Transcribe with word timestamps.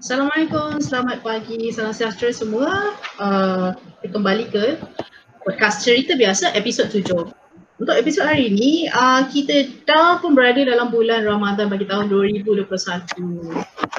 Assalamualaikum, 0.00 0.80
selamat 0.80 1.20
pagi, 1.20 1.68
salam 1.76 1.92
sejahtera 1.92 2.32
semua. 2.32 2.96
Uh, 3.20 3.76
kembali 4.00 4.48
ke 4.48 4.80
podcast 5.44 5.84
cerita 5.84 6.16
biasa 6.16 6.56
episod 6.56 6.88
7. 6.88 7.04
Untuk 7.76 7.94
episod 8.00 8.24
hari 8.24 8.48
ini, 8.48 8.88
uh, 8.88 9.28
kita 9.28 9.68
dah 9.84 10.16
pun 10.24 10.32
berada 10.32 10.64
dalam 10.64 10.88
bulan 10.88 11.28
Ramadan 11.28 11.68
bagi 11.68 11.84
tahun 11.84 12.08
2021. 12.08 12.64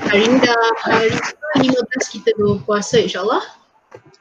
Hari 0.10 0.22
ini 0.26 0.38
dah 0.42 0.66
hari 0.90 1.14
ke-15 1.14 2.04
kita 2.10 2.33
berpuasa 2.33 2.97
insyaAllah. 2.97 3.46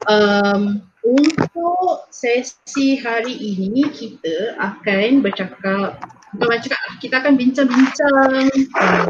Um, 0.04 0.84
untuk 1.00 2.12
sesi 2.12 3.00
hari 3.00 3.40
ini 3.40 3.88
kita 3.88 4.52
akan 4.60 5.24
bercakap, 5.24 5.96
bukan 6.36 6.48
bercakap, 6.60 6.92
kita 7.00 7.24
akan 7.24 7.40
bincang-bincang 7.40 8.52
uh, 8.76 9.08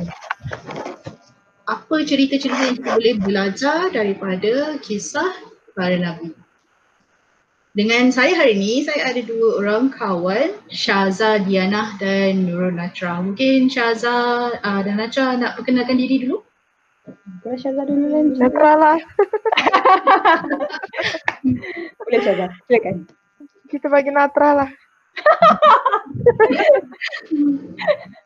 apa 1.71 2.03
cerita-cerita 2.03 2.67
yang 2.67 2.77
kita 2.83 2.91
boleh 2.99 3.15
belajar 3.23 3.79
daripada 3.95 4.75
kisah 4.83 5.31
para 5.79 5.95
Nabi. 5.95 6.35
Dengan 7.71 8.11
saya 8.11 8.35
hari 8.35 8.59
ini, 8.59 8.83
saya 8.83 9.15
ada 9.15 9.23
dua 9.23 9.63
orang 9.63 9.95
kawan, 9.95 10.59
Syaza 10.75 11.39
Diana 11.39 11.95
dan 12.03 12.51
Nurul 12.51 12.75
Natra. 12.75 13.23
Mungkin 13.23 13.71
Syaza 13.71 14.51
uh, 14.59 14.81
dan 14.83 14.99
Natra 14.99 15.39
nak 15.39 15.55
perkenalkan 15.55 15.95
diri 15.95 16.27
dulu? 16.27 16.43
Boleh 17.47 17.59
Syaza 17.63 17.87
dulu 17.87 18.11
lah. 18.11 18.27
Natra 18.27 18.73
lah. 18.75 18.99
Boleh 22.03 22.21
Syaza, 22.27 22.51
silakan. 22.67 23.07
Kita 23.71 23.87
bagi 23.87 24.11
Natra 24.11 24.67
lah. 24.67 24.71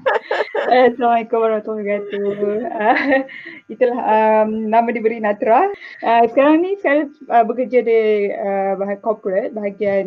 Assalamualaikum 0.70 1.38
warahmatullahi 1.40 1.84
wabarakatuh. 1.84 2.28
Uh, 2.72 2.98
itulah 3.72 4.00
um, 4.00 4.48
nama 4.70 4.88
diberi 4.92 5.20
Natra. 5.20 5.68
Uh, 6.00 6.24
sekarang 6.30 6.64
ni 6.64 6.76
saya 6.80 7.08
uh, 7.28 7.44
bekerja 7.44 7.84
di 7.84 8.30
uh, 8.32 8.76
bahagian 8.80 9.02
corporate, 9.04 9.52
bahagian 9.52 10.06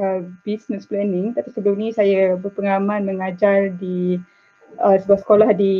uh, 0.00 0.24
business 0.44 0.88
planning. 0.88 1.36
Tapi 1.36 1.48
sebelum 1.52 1.76
ni 1.76 1.92
saya 1.92 2.36
berpengalaman 2.38 3.04
mengajar 3.04 3.72
di 3.76 4.20
uh, 4.80 4.96
sebuah 4.96 5.20
sekolah 5.24 5.50
di 5.56 5.74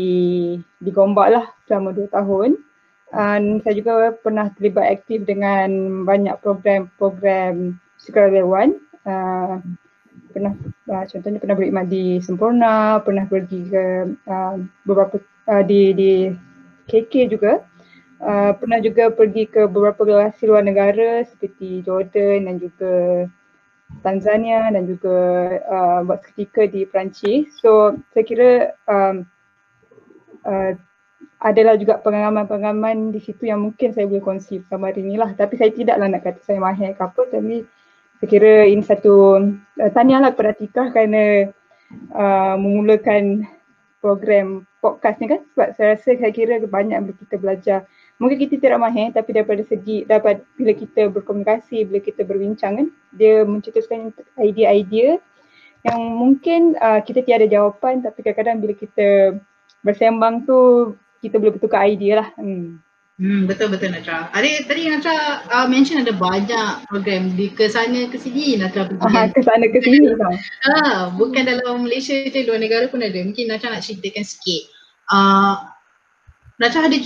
di 0.81 0.91
Gombak 0.93 1.29
lah 1.33 1.47
selama 1.69 1.97
dua 1.97 2.09
tahun. 2.13 2.61
Dan 3.09 3.65
saya 3.65 3.73
juga 3.73 4.13
pernah 4.21 4.53
terlibat 4.53 5.01
aktif 5.01 5.25
dengan 5.25 6.05
banyak 6.05 6.37
program-program 6.45 7.81
sukarelawan. 7.97 8.77
Uh, 9.09 9.65
pernah 10.29 10.53
uh, 10.93 11.05
contohnya 11.09 11.39
pernah 11.41 11.57
berkhidmat 11.57 11.87
di 11.89 12.21
Sempurna, 12.23 13.01
pernah 13.03 13.25
pergi 13.27 13.61
ke 13.69 13.85
uh, 14.29 14.55
beberapa 14.85 15.17
uh, 15.49 15.63
di 15.65 15.93
di 15.97 16.13
KK 16.89 17.13
juga. 17.33 17.65
Uh, 18.19 18.51
pernah 18.59 18.83
juga 18.83 19.15
pergi 19.15 19.47
ke 19.47 19.71
beberapa 19.71 20.03
lokasi 20.03 20.51
luar 20.51 20.67
negara 20.67 21.23
seperti 21.23 21.87
Jordan 21.87 22.51
dan 22.51 22.57
juga 22.59 22.95
Tanzania 24.03 24.69
dan 24.75 24.85
juga 24.85 25.19
uh, 25.65 26.01
buat 26.05 26.21
ketika 26.33 26.67
di 26.69 26.85
Perancis. 26.85 27.49
So 27.63 27.97
saya 28.13 28.25
kira 28.27 28.51
um, 28.91 29.25
uh, 30.45 30.73
adalah 31.39 31.79
juga 31.79 32.03
pengalaman-pengalaman 32.03 33.15
di 33.15 33.23
situ 33.23 33.47
yang 33.47 33.63
mungkin 33.63 33.95
saya 33.95 34.11
boleh 34.11 34.23
kongsi 34.23 34.67
bersama 34.67 34.91
hari 34.91 35.07
inilah. 35.07 35.33
Tapi 35.39 35.55
saya 35.55 35.71
tidaklah 35.71 36.11
nak 36.11 36.23
kata 36.27 36.41
saya 36.43 36.59
mahir 36.59 36.99
ke 36.99 37.03
apa 37.03 37.23
tapi 37.31 37.63
saya 38.19 38.29
kira 38.29 38.55
ini 38.67 38.83
satu 38.83 39.39
uh, 39.79 39.91
tahniahlah 39.95 40.35
kepada 40.35 40.53
Tika 40.59 40.91
kerana 40.91 41.55
uh, 42.11 42.55
memulakan 42.59 43.47
program 44.03 44.67
podcast 44.83 45.23
ni 45.23 45.31
kan. 45.31 45.41
Sebab 45.55 45.69
saya 45.79 45.87
rasa 45.95 46.11
saya 46.19 46.33
kira 46.35 46.59
banyak 46.59 46.99
bila 46.99 47.15
kita 47.15 47.37
belajar. 47.39 47.79
Mungkin 48.19 48.39
kita 48.43 48.59
tidak 48.59 48.83
mahir 48.83 49.15
tapi 49.15 49.31
daripada 49.31 49.63
segi 49.63 50.03
dapat 50.03 50.43
bila 50.59 50.75
kita 50.75 51.07
berkomunikasi 51.15 51.87
bila 51.87 52.03
kita 52.03 52.27
berbincang 52.27 52.73
kan 52.75 52.87
dia 53.15 53.47
mencetuskan 53.47 54.11
idea-idea 54.43 55.23
yang 55.87 56.01
mungkin 56.19 56.75
uh, 56.83 56.99
kita 57.07 57.23
tiada 57.23 57.47
jawapan. 57.47 58.03
Tapi 58.03 58.19
kadang-kadang 58.27 58.59
bila 58.59 58.75
kita 58.75 59.39
bersembang 59.87 60.43
tu 60.43 60.59
kita 61.23 61.39
boleh 61.39 61.55
bertukar 61.55 61.87
idea 61.87 62.27
lah. 62.27 62.29
Hmm. 62.35 62.83
Hmm, 63.19 63.51
betul 63.51 63.75
betul 63.75 63.91
Natra. 63.91 64.31
Ada 64.31 64.71
tadi 64.71 64.87
Natra 64.87 65.43
uh, 65.51 65.67
mention 65.67 65.99
ada 65.99 66.15
banyak 66.15 66.87
program 66.87 67.35
di 67.35 67.51
ke 67.51 67.67
sana 67.67 68.07
ke 68.07 68.15
sini 68.15 68.55
Natra 68.55 68.87
pergi. 68.87 69.11
Ah, 69.11 69.27
ke 69.27 69.43
sana 69.43 69.67
ke 69.67 69.79
sini 69.83 70.15
tau. 70.15 70.31
Ah, 70.71 71.11
bukan 71.11 71.43
dalam 71.43 71.83
Malaysia 71.83 72.15
je 72.15 72.47
luar 72.47 72.63
negara 72.63 72.87
pun 72.87 73.03
ada. 73.03 73.19
Mungkin 73.19 73.51
Natra 73.51 73.75
nak 73.75 73.83
ceritakan 73.83 74.23
sikit. 74.23 74.71
Uh, 75.11 75.67
Natra 76.63 76.87
ada 76.87 76.99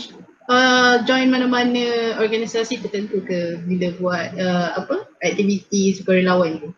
uh, 0.52 0.94
join 1.08 1.32
mana-mana 1.32 2.20
organisasi 2.20 2.84
tertentu 2.84 3.24
ke 3.24 3.64
bila 3.64 3.96
buat 3.96 4.36
uh, 4.36 4.84
apa 4.84 5.08
aktiviti 5.24 5.96
sukarelawan 5.96 6.60
tu? 6.60 6.68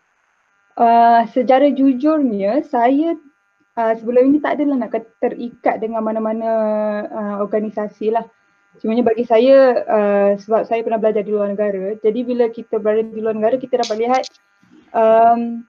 Uh, 0.78 1.26
secara 1.34 1.74
jujurnya 1.74 2.62
saya 2.70 3.18
uh, 3.74 3.92
sebelum 3.98 4.30
ini 4.30 4.38
tak 4.38 4.62
adalah 4.62 4.86
nak 4.86 4.94
terikat 5.18 5.82
dengan 5.82 6.06
mana-mana 6.06 6.50
uh, 7.10 7.36
organisasi 7.42 8.14
lah. 8.14 8.22
Sebenarnya 8.80 9.06
bagi 9.06 9.24
saya 9.24 9.58
uh, 9.86 10.30
sebab 10.34 10.66
saya 10.66 10.82
pernah 10.82 10.98
belajar 10.98 11.22
di 11.22 11.30
luar 11.30 11.54
negara 11.54 11.94
jadi 12.02 12.20
bila 12.26 12.50
kita 12.50 12.82
berada 12.82 13.06
di 13.06 13.20
luar 13.22 13.38
negara 13.38 13.54
kita 13.54 13.80
dapat 13.80 13.96
lihat 14.02 14.24
um, 14.90 15.62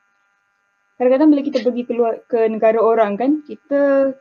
kadang-kadang 0.98 1.30
bila 1.30 1.42
kita 1.46 1.58
pergi 1.62 1.84
keluar 1.86 2.14
ke 2.26 2.50
negara 2.50 2.82
orang 2.82 3.14
kan 3.14 3.46
kita 3.46 4.14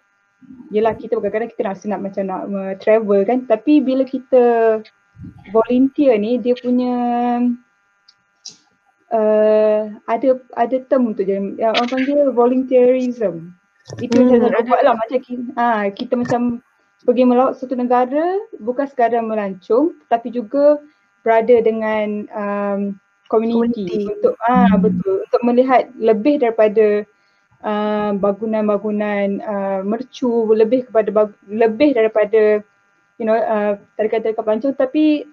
yelah 0.68 0.92
kita 0.92 1.16
kadang-kadang 1.16 1.50
kita 1.50 1.62
nak 1.64 1.78
senap 1.80 2.00
macam 2.04 2.22
nak 2.28 2.42
uh, 2.52 2.74
travel 2.76 3.24
kan 3.24 3.48
tapi 3.48 3.80
bila 3.80 4.04
kita 4.04 4.78
volunteer 5.48 6.20
ni 6.20 6.36
dia 6.36 6.52
punya 6.58 6.94
uh, 9.14 9.80
ada 10.10 10.28
ada 10.58 10.76
term 10.90 11.14
untuk 11.14 11.24
jadi 11.26 11.54
yang 11.58 11.72
orang 11.74 11.90
panggil 11.90 12.18
volunteerism. 12.34 13.54
Itu 14.00 14.16
hmm, 14.16 14.48
saya 14.48 14.64
buat 14.64 14.80
lah 14.80 14.96
macam 14.96 15.18
kita, 15.20 15.44
ha, 15.60 15.92
kita 15.92 16.14
macam 16.16 16.40
pergi 17.04 17.22
melawat 17.28 17.60
satu 17.60 17.76
negara 17.76 18.40
bukan 18.58 18.88
sekadar 18.88 19.20
melancong 19.20 19.92
tetapi 20.06 20.32
juga 20.32 20.80
berada 21.24 21.56
dengan 21.64 22.28
um, 22.32 22.80
community, 23.32 24.04
untuk 24.08 24.36
ah 24.44 24.68
hmm. 24.68 24.80
betul. 24.84 25.16
Untuk 25.24 25.42
melihat 25.44 25.88
lebih 25.96 26.40
daripada 26.44 27.08
uh, 27.64 28.10
bangunan-bangunan 28.16 29.40
uh, 29.40 29.80
mercu 29.80 30.52
lebih 30.52 30.88
kepada 30.88 31.08
bag- 31.08 31.40
lebih 31.48 31.96
daripada 31.96 32.60
you 33.16 33.24
know 33.24 33.36
uh, 33.36 33.80
tarikan-tarikan 33.96 34.44
pelancong 34.44 34.76
tapi 34.76 35.24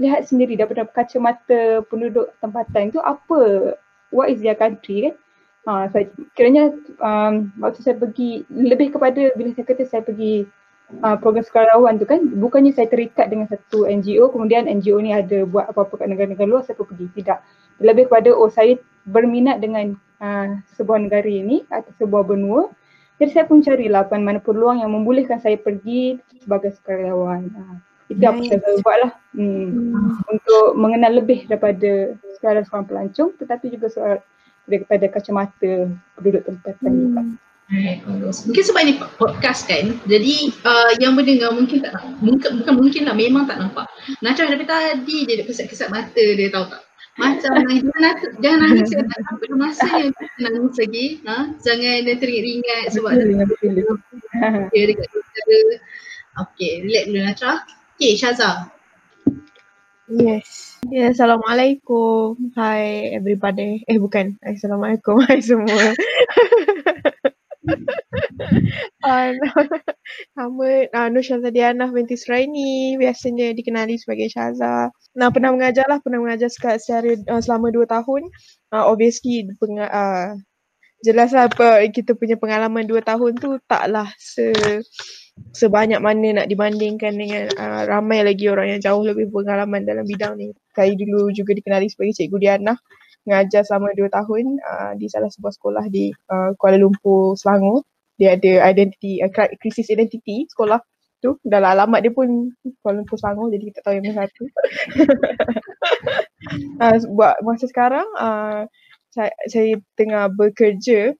lihat 0.00 0.24
sendiri 0.24 0.56
daripada 0.56 0.88
kacamata 0.88 1.84
penduduk 1.90 2.32
tempatan 2.40 2.88
itu 2.88 3.00
apa 3.02 3.74
what 4.14 4.30
is 4.30 4.40
their 4.40 4.56
country 4.56 5.10
kan? 5.10 5.14
Ha, 5.62 5.86
saya, 5.94 6.10
kiranya 6.34 6.74
um, 6.98 7.54
waktu 7.62 7.86
saya 7.86 7.94
pergi 7.94 8.42
lebih 8.50 8.98
kepada 8.98 9.30
bila 9.38 9.54
saya 9.54 9.62
kata 9.62 9.86
saya 9.86 10.02
pergi 10.02 10.42
uh, 11.00 11.16
program 11.16 11.44
sukarelawan 11.46 11.96
tu 11.96 12.04
kan 12.04 12.20
bukannya 12.36 12.76
saya 12.76 12.90
terikat 12.92 13.32
dengan 13.32 13.48
satu 13.48 13.88
NGO 13.88 14.28
kemudian 14.28 14.68
NGO 14.68 15.00
ni 15.00 15.16
ada 15.16 15.48
buat 15.48 15.72
apa-apa 15.72 16.04
kat 16.04 16.06
negara-negara 16.12 16.48
luar 16.48 16.62
saya 16.68 16.76
pun 16.76 16.92
pergi 16.92 17.08
tidak 17.16 17.40
lebih 17.80 18.12
kepada 18.12 18.36
oh 18.36 18.52
saya 18.52 18.76
berminat 19.08 19.64
dengan 19.64 19.96
uh, 20.20 20.60
sebuah 20.76 21.08
negara 21.08 21.26
ini 21.26 21.64
atau 21.72 21.90
sebuah 21.96 22.28
benua 22.28 22.68
jadi 23.16 23.30
saya 23.40 23.44
pun 23.48 23.64
carilah 23.64 24.04
apa 24.04 24.18
mana 24.18 24.42
peluang 24.42 24.82
yang 24.82 24.92
membolehkan 24.92 25.40
saya 25.40 25.56
pergi 25.56 26.20
sebagai 26.42 26.76
sukarelawan 26.76 27.48
uh, 27.56 27.76
itu 28.12 28.20
nice. 28.20 28.28
apa 28.28 28.40
saya 28.44 28.78
buat 28.84 28.98
lah 29.00 29.12
hmm. 29.32 29.68
Hmm. 29.96 30.10
untuk 30.28 30.64
mengenal 30.76 31.12
lebih 31.24 31.48
daripada 31.48 32.12
sukarelawan 32.36 32.66
seorang 32.68 32.86
pelancong 32.86 33.30
tetapi 33.40 33.72
juga 33.72 33.88
soal 33.88 34.20
daripada 34.66 35.10
kacamata 35.10 35.90
penduduk 36.14 36.42
tempatan 36.46 36.92
hmm. 36.92 37.02
juga. 37.02 37.22
Mungkin 37.72 38.64
sebab 38.68 38.80
ini 38.84 39.00
podcast 39.16 39.64
kan, 39.64 39.96
jadi 40.04 40.52
uh, 40.60 40.92
yang 41.00 41.16
mendengar 41.16 41.56
mungkin 41.56 41.80
tak 41.80 41.96
nak, 41.96 42.04
mungkin, 42.20 42.60
bukan 42.60 42.74
mungkin 42.76 43.02
lah, 43.08 43.16
memang 43.16 43.48
tak 43.48 43.64
nampak. 43.64 43.88
Nacha 44.20 44.44
dari 44.44 44.68
tadi 44.68 45.24
dia 45.24 45.40
ada 45.40 45.44
kesat-kesat 45.48 45.88
mata 45.88 46.20
dia 46.20 46.52
tahu 46.52 46.68
tak? 46.68 46.84
Macam 47.16 47.52
nangis, 47.64 47.84
jangan, 47.84 48.14
jangan 48.40 48.58
nangis 48.64 48.88
ya, 48.92 49.04
sampai 49.04 49.48
masa 49.56 49.88
yang 50.00 50.52
nangis 50.52 50.76
lagi. 50.80 51.06
Ha? 51.24 51.36
Jangan 51.60 51.96
dia 52.04 52.14
teringat-ingat 52.20 52.84
sebab 52.92 53.10
dia 54.72 54.82
dekat 54.88 55.08
doktor. 55.08 55.44
Okay, 56.32 56.72
relax 56.84 57.04
dulu 57.08 57.20
Nacha. 57.20 57.52
Okay, 57.96 58.12
Syaza. 58.16 58.72
Yes. 60.12 60.76
Yeah, 60.88 61.12
Assalamualaikum. 61.12 62.52
Hi 62.56 63.12
everybody. 63.16 63.84
Eh 63.88 63.96
bukan. 63.96 64.36
Assalamualaikum. 64.44 65.20
Hai 65.28 65.40
semua. 65.40 65.92
uh, 69.06 69.30
nama 70.36 70.68
uh, 70.90 71.08
Nur 71.10 71.22
Syaza 71.22 71.50
Diana 71.54 71.88
binti 71.90 72.18
Suraini 72.18 72.98
biasanya 72.98 73.54
dikenali 73.54 73.98
sebagai 73.98 74.28
Syaza. 74.30 74.90
Nah, 75.14 75.28
pernah 75.30 75.54
mengajar 75.54 75.86
lah, 75.86 76.02
pernah 76.02 76.22
mengajar 76.22 76.50
secara 76.50 77.06
uh, 77.30 77.42
selama 77.42 77.70
dua 77.70 77.86
tahun. 77.86 78.26
Uh, 78.74 78.84
obviously, 78.88 79.46
peng, 79.58 79.78
uh, 79.78 80.34
jelaslah 81.02 81.50
apa 81.50 81.82
kita 81.90 82.14
punya 82.14 82.38
pengalaman 82.38 82.86
dua 82.86 83.02
tahun 83.02 83.34
tu 83.38 83.58
taklah 83.66 84.06
se 84.18 84.54
sebanyak 85.56 85.98
mana 85.98 86.44
nak 86.44 86.46
dibandingkan 86.46 87.16
dengan 87.16 87.48
uh, 87.56 87.82
ramai 87.88 88.20
lagi 88.22 88.46
orang 88.52 88.76
yang 88.76 88.80
jauh 88.84 89.02
lebih 89.02 89.32
pengalaman 89.32 89.82
dalam 89.82 90.04
bidang 90.04 90.38
ni. 90.38 90.54
Saya 90.76 90.92
dulu 90.94 91.32
juga 91.32 91.56
dikenali 91.56 91.88
sebagai 91.88 92.14
Cikgu 92.16 92.38
Diana 92.38 92.74
mengajar 93.26 93.62
selama 93.62 93.94
dua 93.94 94.08
tahun 94.10 94.58
uh, 94.62 94.92
di 94.98 95.06
salah 95.06 95.30
sebuah 95.30 95.52
sekolah 95.54 95.84
di 95.88 96.10
uh, 96.30 96.54
Kuala 96.58 96.78
Lumpur, 96.78 97.38
Selangor. 97.38 97.86
Dia 98.20 98.36
ada 98.36 98.70
identity, 98.70 99.22
uh, 99.22 99.30
krisis 99.58 99.88
identiti 99.90 100.46
sekolah 100.50 100.78
tu. 101.22 101.38
Dalam 101.46 101.78
alamat 101.78 102.02
dia 102.02 102.12
pun 102.12 102.50
Kuala 102.82 103.02
Lumpur, 103.02 103.16
Selangor 103.18 103.50
jadi 103.54 103.64
kita 103.70 103.78
tahu 103.86 103.94
yang 103.98 104.04
mana 104.10 104.26
satu. 104.26 104.44
uh, 106.82 106.96
buat 107.14 107.34
masa 107.46 107.66
sekarang 107.70 108.06
uh, 108.18 108.66
saya, 109.12 109.32
saya 109.46 109.78
tengah 109.94 110.32
bekerja 110.32 111.14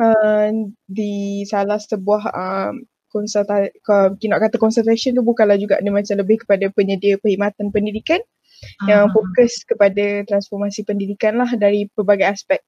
uh, 0.00 0.48
di 0.86 1.44
salah 1.44 1.78
sebuah 1.82 2.22
uh, 2.30 2.72
konsulta 3.08 3.72
nak 4.28 4.40
kata 4.44 4.56
consultation 4.60 5.16
tu 5.16 5.24
bukanlah 5.24 5.56
juga 5.56 5.80
dia 5.80 5.88
macam 5.88 6.16
lebih 6.20 6.44
kepada 6.44 6.68
penyedia 6.68 7.16
perkhidmatan 7.16 7.72
pendidikan 7.72 8.20
yang 8.86 9.10
fokus 9.14 9.62
kepada 9.64 10.24
transformasi 10.26 10.82
pendidikan 10.84 11.38
lah 11.38 11.50
dari 11.56 11.86
pelbagai 11.94 12.26
aspek. 12.26 12.60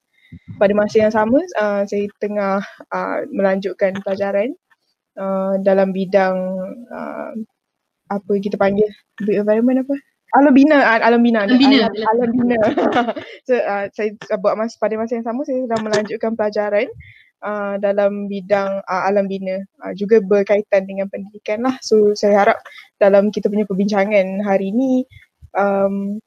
Pada 0.63 0.71
masa 0.79 1.03
yang 1.03 1.11
sama 1.11 1.43
uh, 1.59 1.83
saya 1.87 2.07
tengah 2.23 2.63
uh, 2.95 3.19
melanjutkan 3.35 3.99
pelajaran 4.07 4.55
uh, 5.19 5.59
dalam 5.67 5.91
bidang 5.91 6.39
uh, 6.87 7.35
apa 8.11 8.33
kita 8.39 8.55
panggil 8.55 8.87
environment 9.27 9.83
apa? 9.87 9.97
Alam 10.39 10.55
bina, 10.55 10.79
alam 10.79 11.27
bina, 11.27 11.43
alam 11.43 11.59
bina, 11.59 11.91
alam, 11.91 12.07
alam 12.15 12.31
bina. 12.31 12.59
so, 13.51 13.59
uh, 13.59 13.91
saya 13.91 14.15
buat 14.39 14.55
masa 14.55 14.79
pada 14.79 14.95
masa 14.95 15.19
yang 15.19 15.27
sama 15.27 15.43
saya 15.43 15.67
sedang 15.67 15.83
melanjutkan 15.83 16.39
pelajaran 16.39 16.87
uh, 17.43 17.75
dalam 17.83 18.31
bidang 18.31 18.79
uh, 18.87 19.03
alam 19.11 19.27
bina 19.27 19.59
uh, 19.83 19.93
juga 19.99 20.23
berkaitan 20.23 20.87
dengan 20.87 21.11
pendidikan 21.11 21.67
lah. 21.67 21.75
So 21.83 22.15
saya 22.15 22.47
harap 22.47 22.59
dalam 23.03 23.35
kita 23.35 23.51
punya 23.51 23.67
perbincangan 23.67 24.47
hari 24.47 24.71
ini 24.71 25.03
um, 25.57 26.19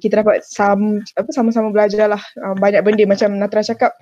kita 0.00 0.24
dapat 0.24 0.40
sam, 0.44 1.04
apa, 1.16 1.28
sama-sama 1.32 1.68
belajar 1.68 2.08
lah 2.08 2.22
uh, 2.40 2.56
banyak 2.56 2.80
benda 2.80 3.04
macam 3.04 3.36
Natra 3.36 3.60
cakap 3.60 3.92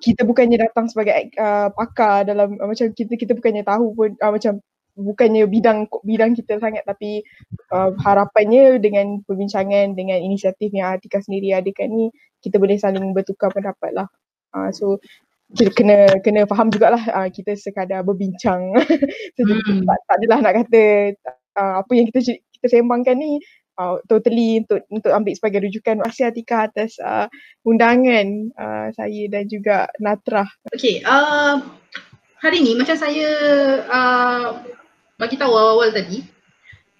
kita 0.00 0.24
bukannya 0.24 0.56
datang 0.56 0.88
sebagai 0.88 1.32
uh, 1.36 1.68
pakar 1.72 2.24
dalam 2.24 2.56
uh, 2.56 2.68
macam 2.68 2.88
kita 2.96 3.18
kita 3.20 3.32
bukannya 3.36 3.64
tahu 3.66 3.92
pun 3.92 4.10
uh, 4.20 4.32
macam 4.32 4.60
bukannya 4.94 5.50
bidang 5.50 5.90
bidang 6.06 6.38
kita 6.38 6.62
sangat 6.62 6.86
tapi 6.86 7.20
uh, 7.74 7.90
harapannya 7.98 8.78
dengan 8.78 9.20
perbincangan 9.26 9.98
dengan 9.98 10.22
inisiatif 10.22 10.70
yang 10.70 10.94
Atika 10.94 11.18
sendiri 11.18 11.52
adakan 11.52 11.90
ni 11.90 12.04
kita 12.40 12.62
boleh 12.62 12.78
saling 12.78 13.10
bertukar 13.10 13.50
pendapat 13.50 13.90
lah. 13.92 14.08
Uh, 14.54 14.70
so 14.70 15.02
kita 15.54 15.70
kena 15.74 15.98
kena 16.22 16.46
faham 16.46 16.70
jugalah 16.70 17.02
uh, 17.10 17.28
kita 17.28 17.58
sekadar 17.58 18.06
berbincang. 18.06 18.74
so, 19.36 19.42
hmm. 19.42 19.82
tak, 19.84 19.98
tak 20.06 20.16
adalah 20.22 20.38
nak 20.40 20.54
kata 20.64 20.82
uh, 21.58 21.74
apa 21.82 21.92
yang 21.92 22.06
kita 22.14 22.38
kita 22.58 22.66
sembangkan 22.70 23.18
ni 23.18 23.42
uh, 23.78 23.98
totally 24.06 24.62
untuk 24.62 24.82
untuk 24.90 25.12
ambil 25.12 25.34
sebagai 25.34 25.64
rujukan. 25.64 26.02
Kasih 26.04 26.30
Atika 26.30 26.70
atas 26.70 26.96
uh, 27.02 27.26
undangan 27.66 28.54
uh, 28.58 28.88
saya 28.94 29.22
dan 29.30 29.46
juga 29.46 29.90
Natra. 29.98 30.46
Okay, 30.74 31.02
uh, 31.04 31.62
hari 32.42 32.62
ni 32.62 32.74
macam 32.74 32.96
saya 32.98 33.28
uh, 33.88 34.62
bagi 35.16 35.38
tahu 35.38 35.54
awal-awal 35.54 35.94
tadi, 35.94 36.26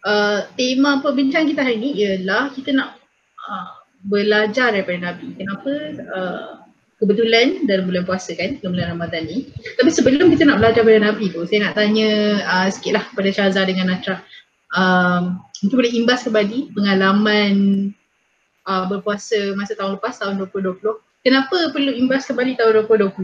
uh, 0.07 0.47
tema 0.55 1.03
perbincangan 1.03 1.51
kita 1.51 1.63
hari 1.67 1.77
ni 1.83 1.91
ialah 1.99 2.55
kita 2.55 2.71
nak 2.71 2.99
uh, 3.45 3.83
belajar 4.07 4.71
daripada 4.71 5.13
Nabi. 5.13 5.35
Kenapa? 5.35 5.73
Uh, 6.15 6.47
kebetulan 7.03 7.67
dalam 7.67 7.91
bulan 7.91 8.07
puasa 8.07 8.33
kan, 8.39 8.57
dalam 8.63 8.79
bulan 8.79 8.89
Ramadan 8.97 9.27
ni. 9.27 9.51
Tapi 9.77 9.91
sebelum 9.91 10.31
kita 10.31 10.47
nak 10.47 10.63
belajar 10.63 10.87
pada 10.87 11.03
Nabi 11.03 11.27
tu, 11.35 11.43
saya 11.45 11.69
nak 11.69 11.75
tanya 11.75 12.41
uh, 12.47 12.69
sikit 12.71 12.93
lah 12.97 13.05
pada 13.13 13.29
Syaza 13.35 13.67
dengan 13.67 13.91
Natra. 13.93 14.23
Um, 14.75 15.39
mungkin 15.63 15.77
boleh 15.79 15.95
imbas 15.95 16.27
kembali 16.27 16.75
pengalaman 16.75 17.55
uh, 18.67 18.85
berpuasa 18.91 19.55
masa 19.55 19.79
tahun 19.79 19.97
lepas, 20.03 20.19
tahun 20.19 20.43
2020. 20.51 20.83
Kenapa 21.25 21.57
perlu 21.71 21.95
imbas 21.95 22.27
kembali 22.27 22.59
tahun 22.59 22.85
2020? 22.91 23.15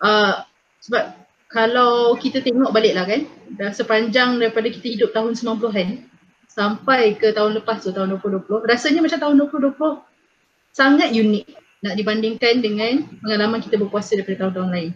Uh, 0.00 0.34
sebab 0.80 1.04
kalau 1.52 2.18
kita 2.18 2.42
tengok 2.42 2.74
balik 2.74 2.96
lah 2.96 3.06
kan, 3.06 3.28
dah 3.54 3.70
sepanjang 3.70 4.42
daripada 4.42 4.66
kita 4.72 4.98
hidup 4.98 5.14
tahun 5.14 5.38
90-an 5.38 6.10
sampai 6.50 7.14
ke 7.14 7.30
tahun 7.30 7.60
lepas 7.62 7.84
tu, 7.84 7.94
tahun 7.94 8.18
2020, 8.18 8.66
rasanya 8.66 9.00
macam 9.04 9.18
tahun 9.20 9.34
2020 9.74 10.74
sangat 10.74 11.14
unik 11.14 11.46
nak 11.86 11.94
dibandingkan 11.94 12.54
dengan 12.58 13.06
pengalaman 13.22 13.60
kita 13.62 13.78
berpuasa 13.78 14.18
daripada 14.18 14.48
tahun-tahun 14.48 14.70
lain. 14.72 14.90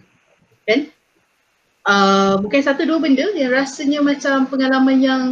Kan? 0.66 0.80
Bukan 2.44 2.60
satu 2.60 2.84
dua 2.84 3.00
benda 3.00 3.32
yang 3.32 3.48
rasanya 3.48 4.04
macam 4.04 4.44
pengalaman 4.44 5.00
yang 5.00 5.22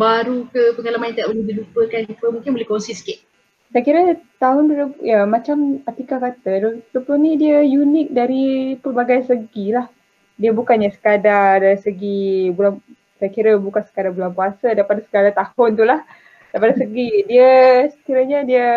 baru 0.00 0.48
ke 0.48 0.72
pengalaman 0.72 1.12
yang 1.12 1.16
tak 1.20 1.26
boleh 1.28 1.44
dilupakan 1.44 2.02
ke 2.08 2.24
mungkin 2.32 2.50
boleh 2.56 2.64
kongsi 2.64 2.96
sikit. 2.96 3.20
Saya 3.68 3.82
kira 3.84 4.00
tahun 4.40 4.72
2000, 4.96 5.04
ya 5.04 5.28
macam 5.28 5.84
Atika 5.84 6.16
kata, 6.16 6.80
2020 6.96 7.20
ni 7.20 7.30
dia 7.36 7.60
unik 7.60 8.08
dari 8.16 8.44
pelbagai 8.80 9.28
segi 9.28 9.76
lah. 9.76 9.92
Dia 10.40 10.56
bukannya 10.56 10.88
sekadar 10.88 11.60
dari 11.60 11.76
segi 11.84 12.48
bulan, 12.56 12.80
saya 13.20 13.28
kira 13.28 13.60
bukan 13.60 13.84
sekadar 13.84 14.16
bulan 14.16 14.32
puasa 14.32 14.72
daripada 14.72 15.04
sekadar 15.04 15.36
tahun 15.36 15.70
tu 15.76 15.84
lah. 15.84 16.00
Daripada 16.48 16.80
segi 16.80 17.28
dia 17.28 17.84
sekiranya 17.92 18.38
dia 18.48 18.68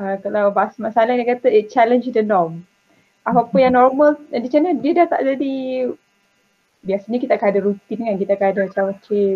uh, 0.00 0.16
kalau 0.24 0.48
bahas 0.48 0.72
masalah 0.80 1.12
dia 1.12 1.28
kata 1.28 1.52
it 1.52 1.68
challenge 1.68 2.08
the 2.08 2.24
norm. 2.24 2.64
Apa-apa 3.24 3.56
yang 3.56 3.74
normal 3.74 4.20
di 4.28 4.48
sana 4.52 4.76
dia 4.76 4.92
dah 5.00 5.06
tak 5.08 5.24
jadi 5.24 5.54
biasanya 6.84 7.18
kita 7.24 7.32
akan 7.40 7.48
ada 7.48 7.60
rutin 7.64 7.98
kan? 8.04 8.16
Kita 8.20 8.32
akan 8.36 8.48
ada 8.52 8.60
macam 8.68 8.84
okay 8.92 9.28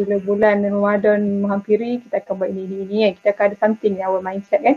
bila 0.00 0.16
bulan 0.24 0.64
Ramadan 0.64 1.20
menghampiri 1.44 2.00
kita 2.08 2.24
akan 2.24 2.34
buat 2.40 2.48
ini 2.50 2.62
ini 2.64 2.76
ini 2.88 2.96
kan? 3.04 3.12
Kita 3.20 3.28
akan 3.36 3.44
ada 3.52 3.56
something 3.60 3.92
in 4.00 4.02
our 4.02 4.20
mindset 4.24 4.64
kan? 4.64 4.76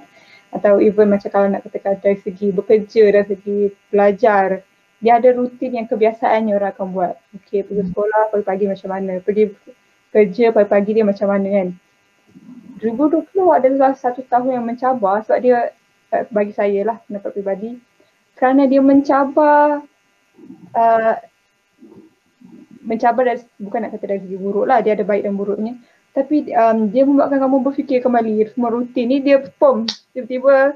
Atau 0.51 0.83
even 0.83 1.07
macam 1.07 1.29
kalau 1.31 1.47
nak 1.47 1.63
katakan 1.63 1.99
dari 2.03 2.19
segi 2.19 2.51
bekerja 2.51 3.03
dari 3.11 3.27
segi 3.31 3.57
belajar 3.87 4.63
dia 4.97 5.21
ada 5.21 5.29
rutin 5.31 5.77
yang 5.77 5.87
kebiasaannya 5.87 6.53
orang 6.57 6.71
akan 6.75 6.87
buat. 6.91 7.15
Okay 7.43 7.63
pergi 7.63 7.83
sekolah 7.87 8.35
pagi-pagi 8.35 8.65
macam 8.67 8.89
mana? 8.91 9.13
Pergi 9.23 9.43
kerja 10.11 10.45
pagi-pagi 10.51 10.91
dia 10.91 11.05
macam 11.07 11.27
mana 11.31 11.47
kan? 11.47 11.67
2020 12.77 13.33
adalah 13.57 13.91
satu 13.97 14.21
tahun 14.27 14.61
yang 14.61 14.65
mencabar 14.65 15.25
sebab 15.25 15.39
dia 15.41 15.73
eh, 16.13 16.23
bagi 16.29 16.53
saya 16.53 16.85
lah 16.85 16.97
pendapat 17.09 17.31
pribadi 17.33 17.73
kerana 18.37 18.69
dia 18.69 18.79
mencabar 18.79 19.81
uh, 20.77 21.15
mencabar 22.87 23.23
dari, 23.27 23.43
bukan 23.59 23.79
nak 23.83 23.91
kata 23.97 24.05
dari 24.07 24.21
segi 24.23 24.37
buruk 24.39 24.65
lah 24.69 24.79
dia 24.79 24.95
ada 24.95 25.03
baik 25.03 25.27
dan 25.27 25.35
buruknya. 25.35 25.73
Tapi 26.15 26.49
um, 26.49 26.89
dia 26.89 27.05
membuatkan 27.05 27.37
kamu 27.37 27.57
berfikir 27.61 27.99
kembali. 28.01 28.49
Semua 28.53 28.73
rutin 28.73 29.05
ni 29.09 29.21
dia 29.21 29.37
pom 29.61 29.85
tiba-tiba 30.15 30.73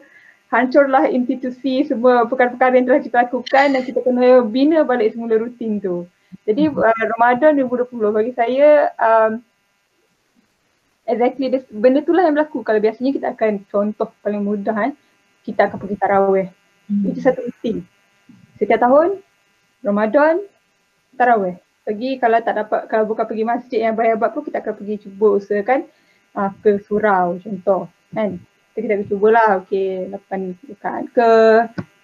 hancurlah 0.51 1.07
institusi 1.07 1.87
semua 1.87 2.27
perkara-perkara 2.27 2.75
yang 2.75 2.85
telah 2.85 3.01
kita 3.01 3.17
lakukan 3.25 3.67
dan 3.71 3.81
kita 3.81 4.03
kena 4.03 4.43
bina 4.43 4.83
balik 4.83 5.15
semula 5.15 5.39
rutin 5.39 5.79
tu. 5.79 6.05
Jadi 6.45 6.69
uh, 6.69 7.03
Ramadan 7.17 7.57
2020 7.57 8.17
bagi 8.17 8.31
saya 8.35 8.91
um, 8.99 9.41
exactly 11.07 11.47
this, 11.49 11.65
benda 11.71 12.03
itulah 12.03 12.27
yang 12.27 12.35
berlaku. 12.35 12.61
Kalau 12.61 12.79
biasanya 12.83 13.11
kita 13.15 13.27
akan 13.33 13.51
contoh 13.71 14.09
paling 14.21 14.43
mudah 14.43 14.75
kan 14.75 14.91
kita 15.41 15.65
akan 15.71 15.77
pergi 15.81 15.97
tarawih 15.97 16.47
hmm. 16.49 16.60
Itu 17.07 17.19
satu 17.23 17.47
rutin 17.47 17.85
setiap 18.61 18.77
tahun 18.77 19.17
Ramadan 19.81 20.45
tarawih. 21.17 21.57
Pergi 21.81 22.21
kalau 22.21 22.37
tak 22.45 22.55
dapat 22.61 22.81
kalau 22.85 23.09
bukan 23.09 23.25
pergi 23.25 23.45
masjid 23.45 23.79
yang 23.89 23.97
bayar 23.97 24.21
pun 24.21 24.45
kita 24.45 24.61
akan 24.61 24.73
pergi 24.77 24.95
cuba 25.09 25.27
usahakan 25.41 25.89
uh, 26.37 26.53
ke 26.61 26.77
surau 26.85 27.41
contoh 27.41 27.89
kan. 28.13 28.37
So, 28.71 28.79
kita 28.79 29.01
akan 29.01 29.07
cubalah 29.09 29.49
okey 29.65 30.13
lapan 30.13 30.53
dekat 30.61 31.01
ke 31.11 31.31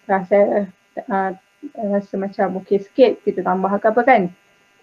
rasa 0.10 0.66
uh, 1.08 1.32
rasa 1.94 2.14
macam 2.18 2.58
okey 2.66 2.82
sikit 2.82 3.22
kita 3.22 3.46
tambah 3.46 3.70
ke 3.78 3.88
apa 3.94 4.02
kan. 4.02 4.22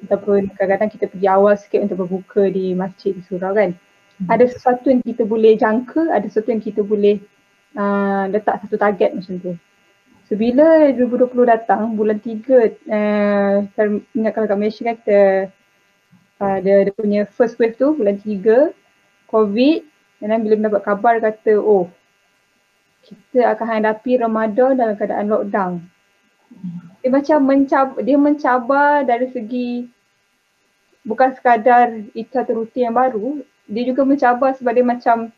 Ataupun 0.06 0.54
kadang-kadang 0.54 0.90
kita 0.94 1.04
pergi 1.11 1.26
awal 1.26 1.58
sikit 1.58 1.90
untuk 1.90 2.06
berbuka 2.06 2.46
di 2.54 2.76
masjid 2.78 3.11
di 3.11 3.23
surau 3.26 3.50
kan. 3.50 3.75
Hmm. 4.14 4.30
ada 4.30 4.46
sesuatu 4.46 4.94
yang 4.94 5.02
kita 5.02 5.26
boleh 5.26 5.58
jangka, 5.58 6.14
ada 6.14 6.23
sesuatu 6.30 6.54
yang 6.54 6.62
kita 6.62 6.87
boleh 6.87 7.18
uh, 7.75 8.30
letak 8.30 8.62
satu 8.62 8.78
target 8.78 9.11
macam 9.11 9.42
tu. 9.42 9.52
So 10.25 10.40
bila 10.40 10.88
2020 10.97 11.37
datang, 11.45 11.93
bulan 11.93 12.16
3, 12.16 12.40
uh, 12.88 13.57
saya 13.76 13.87
ingat 14.16 14.33
kalau 14.33 14.49
kat 14.49 14.57
Malaysia 14.57 14.83
kan 14.88 14.97
kita 14.97 15.21
uh, 16.40 16.59
dia, 16.64 16.88
dia 16.88 16.95
punya 16.97 17.28
first 17.28 17.61
wave 17.61 17.76
tu 17.76 17.93
bulan 17.93 18.16
3, 18.16 18.73
COVID 19.28 19.78
dan 20.25 20.40
bila 20.40 20.54
mendapat 20.57 20.81
kabar 20.81 21.14
kata 21.21 21.61
oh 21.61 21.93
kita 23.04 23.52
akan 23.52 23.69
hadapi 23.69 24.16
Ramadan 24.16 24.81
dalam 24.81 24.97
keadaan 24.97 25.28
lockdown. 25.28 25.73
Dia 27.04 27.11
macam 27.12 27.38
mencabar, 27.45 28.00
dia 28.00 28.16
mencabar 28.16 29.04
dari 29.04 29.28
segi 29.28 29.85
bukan 31.04 31.37
sekadar 31.37 31.93
itu 32.16 32.33
satu 32.33 32.64
rutin 32.64 32.88
yang 32.88 32.97
baru, 32.97 33.45
dia 33.69 33.85
juga 33.85 34.09
mencabar 34.09 34.57
sebab 34.57 34.73
dia 34.73 34.87
macam 34.87 35.28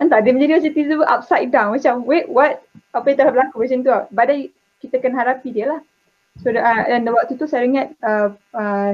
entah 0.00 0.18
dia 0.24 0.32
menjadi 0.32 0.58
macam 0.58 0.72
tiba 0.72 1.04
upside 1.06 1.48
down 1.52 1.76
macam 1.76 2.02
wait 2.08 2.26
what 2.32 2.64
apa 2.96 3.06
yang 3.12 3.18
telah 3.20 3.32
berlaku 3.36 3.56
macam 3.62 3.78
tu 3.84 3.90
lah. 3.92 4.04
Badai 4.10 4.50
kita 4.80 4.96
kena 4.98 5.22
hadapi 5.22 5.48
dia 5.52 5.66
lah. 5.76 5.80
So 6.40 6.50
uh, 6.50 6.82
dan 6.88 7.04
waktu 7.04 7.36
tu 7.36 7.44
saya 7.44 7.68
ingat 7.68 7.92
uh, 8.00 8.32
uh, 8.56 8.90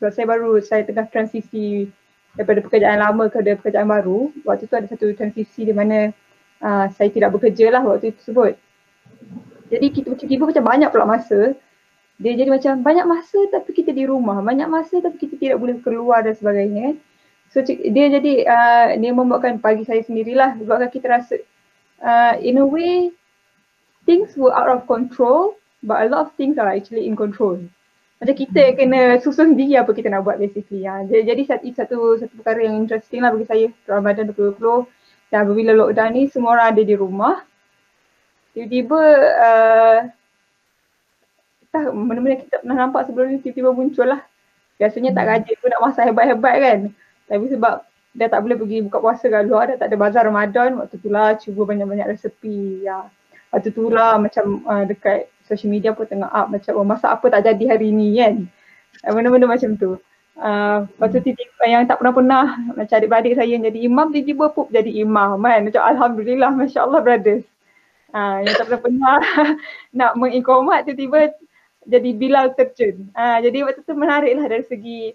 sebab 0.00 0.10
saya 0.16 0.26
baru 0.26 0.58
saya 0.64 0.82
tengah 0.88 1.06
transisi 1.12 1.92
daripada 2.36 2.64
pekerjaan 2.64 3.00
lama 3.00 3.28
ke 3.28 3.44
pekerjaan 3.44 3.88
baru. 3.88 4.32
Waktu 4.48 4.64
tu 4.66 4.74
ada 4.74 4.88
satu 4.88 5.12
transisi 5.12 5.68
di 5.68 5.74
mana 5.76 6.10
uh, 6.64 6.86
saya 6.96 7.12
tidak 7.12 7.36
bekerja 7.36 7.68
lah 7.68 7.84
waktu 7.84 8.10
itu 8.10 8.18
tersebut. 8.24 8.56
Jadi 9.66 9.86
kita 9.92 10.14
tiba-tiba 10.14 10.44
macam 10.48 10.64
banyak 10.64 10.88
pula 10.88 11.06
masa. 11.06 11.40
Dia 12.16 12.32
jadi 12.32 12.48
macam 12.48 12.80
banyak 12.80 13.06
masa 13.06 13.38
tapi 13.52 13.76
kita 13.76 13.92
di 13.92 14.08
rumah. 14.08 14.40
Banyak 14.40 14.68
masa 14.72 15.04
tapi 15.04 15.20
kita 15.20 15.34
tidak 15.36 15.56
boleh 15.60 15.76
keluar 15.84 16.24
dan 16.24 16.32
sebagainya. 16.32 16.96
So 17.50 17.62
dia 17.64 18.06
jadi 18.12 18.44
uh, 18.44 18.86
dia 18.98 19.10
membuatkan 19.14 19.62
pagi 19.62 19.86
saya 19.86 20.02
sendirilah 20.04 20.60
sebabkan 20.60 20.90
kita 20.92 21.06
rasa 21.08 21.34
uh, 22.04 22.34
in 22.42 22.60
a 22.60 22.66
way 22.66 23.10
things 24.04 24.36
were 24.36 24.52
out 24.52 24.68
of 24.68 24.84
control 24.84 25.56
but 25.82 26.02
a 26.02 26.10
lot 26.10 26.28
of 26.28 26.30
things 26.36 26.58
are 26.58 26.68
actually 26.68 27.06
in 27.06 27.14
control. 27.14 27.58
Macam 28.16 28.32
kita 28.32 28.72
kena 28.72 29.20
susun 29.20 29.52
sendiri 29.52 29.76
apa 29.76 29.92
kita 29.92 30.08
nak 30.08 30.24
buat 30.24 30.40
basically. 30.40 30.88
Ya. 30.88 31.04
Jadi 31.04 31.44
satu, 31.44 31.68
satu 31.68 31.96
satu 32.16 32.32
perkara 32.40 32.64
yang 32.64 32.80
interesting 32.80 33.20
lah 33.20 33.30
bagi 33.32 33.44
saya 33.44 33.66
Ramadan 33.84 34.32
2020 34.32 34.88
dan 35.28 35.38
apabila 35.44 35.70
lockdown 35.76 36.10
ni 36.16 36.22
semua 36.32 36.56
orang 36.56 36.68
ada 36.72 36.82
di 36.82 36.94
rumah. 36.96 37.44
Tiba-tiba 38.56 39.00
uh, 39.36 39.98
tak 41.68 41.92
mana-mana 41.92 42.40
kita 42.40 42.64
pernah 42.64 42.76
nampak 42.88 43.04
sebelum 43.04 43.36
ni 43.36 43.38
tiba-tiba 43.44 43.68
muncul 43.68 44.08
lah. 44.08 44.24
Biasanya 44.80 45.12
tak 45.12 45.26
rajin 45.28 45.56
pun 45.60 45.68
nak 45.68 45.82
masak 45.84 46.04
hebat-hebat 46.08 46.54
kan. 46.56 46.80
Tapi 47.26 47.46
sebab 47.50 47.82
dah 48.16 48.28
tak 48.32 48.40
boleh 48.42 48.56
pergi 48.56 48.78
buka 48.88 48.98
puasa 48.98 49.28
kat 49.28 49.44
luar, 49.44 49.68
dah 49.68 49.76
tak 49.76 49.92
ada 49.92 49.96
bazar 50.00 50.22
Ramadan, 50.24 50.80
waktu 50.80 50.96
tu 50.96 51.08
lah 51.12 51.36
cuba 51.36 51.68
banyak-banyak 51.68 52.08
resepi. 52.16 52.86
Ya. 52.86 53.12
Waktu 53.52 53.68
tu 53.76 53.92
lah 53.92 54.16
macam 54.16 54.64
uh, 54.64 54.84
dekat 54.88 55.28
social 55.46 55.70
media 55.70 55.94
pun 55.94 56.08
tengah 56.08 56.28
up 56.32 56.50
macam 56.50 56.72
oh 56.74 56.86
masak 56.86 57.10
apa 57.12 57.26
tak 57.38 57.46
jadi 57.46 57.76
hari 57.76 57.92
ni 57.92 58.18
kan. 58.18 58.48
Uh, 59.04 59.12
benda-benda 59.12 59.46
macam 59.46 59.76
tu. 59.76 60.00
Uh, 60.36 60.84
lepas 60.84 61.08
tu 61.16 61.20
tiba-tiba 61.24 61.64
yang 61.64 61.88
tak 61.88 61.96
pernah-pernah 61.96 62.60
macam 62.76 62.94
adik-beradik 63.00 63.40
saya 63.40 63.48
yang 63.56 63.64
jadi 63.64 63.78
imam 63.88 64.12
tiba-tiba 64.12 64.44
pun 64.52 64.66
jadi 64.72 64.90
imam 65.04 65.40
kan. 65.40 65.60
Macam 65.64 65.82
Alhamdulillah 65.84 66.50
Masya 66.56 66.80
Allah 66.88 67.00
brothers. 67.04 67.44
Uh, 68.16 68.40
yang 68.44 68.54
tak 68.56 68.64
pernah-pernah 68.68 69.16
nak 69.98 70.12
mengikomat 70.16 70.88
tiba-tiba 70.88 71.36
jadi 71.86 72.10
Bilal 72.16 72.46
terjun. 72.58 73.12
Uh, 73.14 73.38
jadi 73.44 73.62
waktu 73.62 73.80
tu 73.86 73.94
menarik 73.94 74.32
lah 74.34 74.46
dari 74.50 74.64
segi 74.66 75.14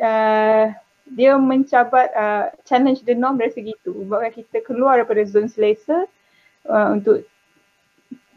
uh, 0.00 0.72
dia 1.14 1.38
mencabat 1.38 2.10
uh, 2.16 2.50
challenge 2.66 3.06
the 3.06 3.14
norm 3.14 3.38
dari 3.38 3.54
segi 3.54 3.72
itu 3.78 3.94
sebab 3.94 4.26
kita 4.34 4.58
keluar 4.66 4.98
daripada 4.98 5.22
zon 5.22 5.46
selesa 5.46 6.06
uh, 6.66 6.88
untuk 6.90 7.22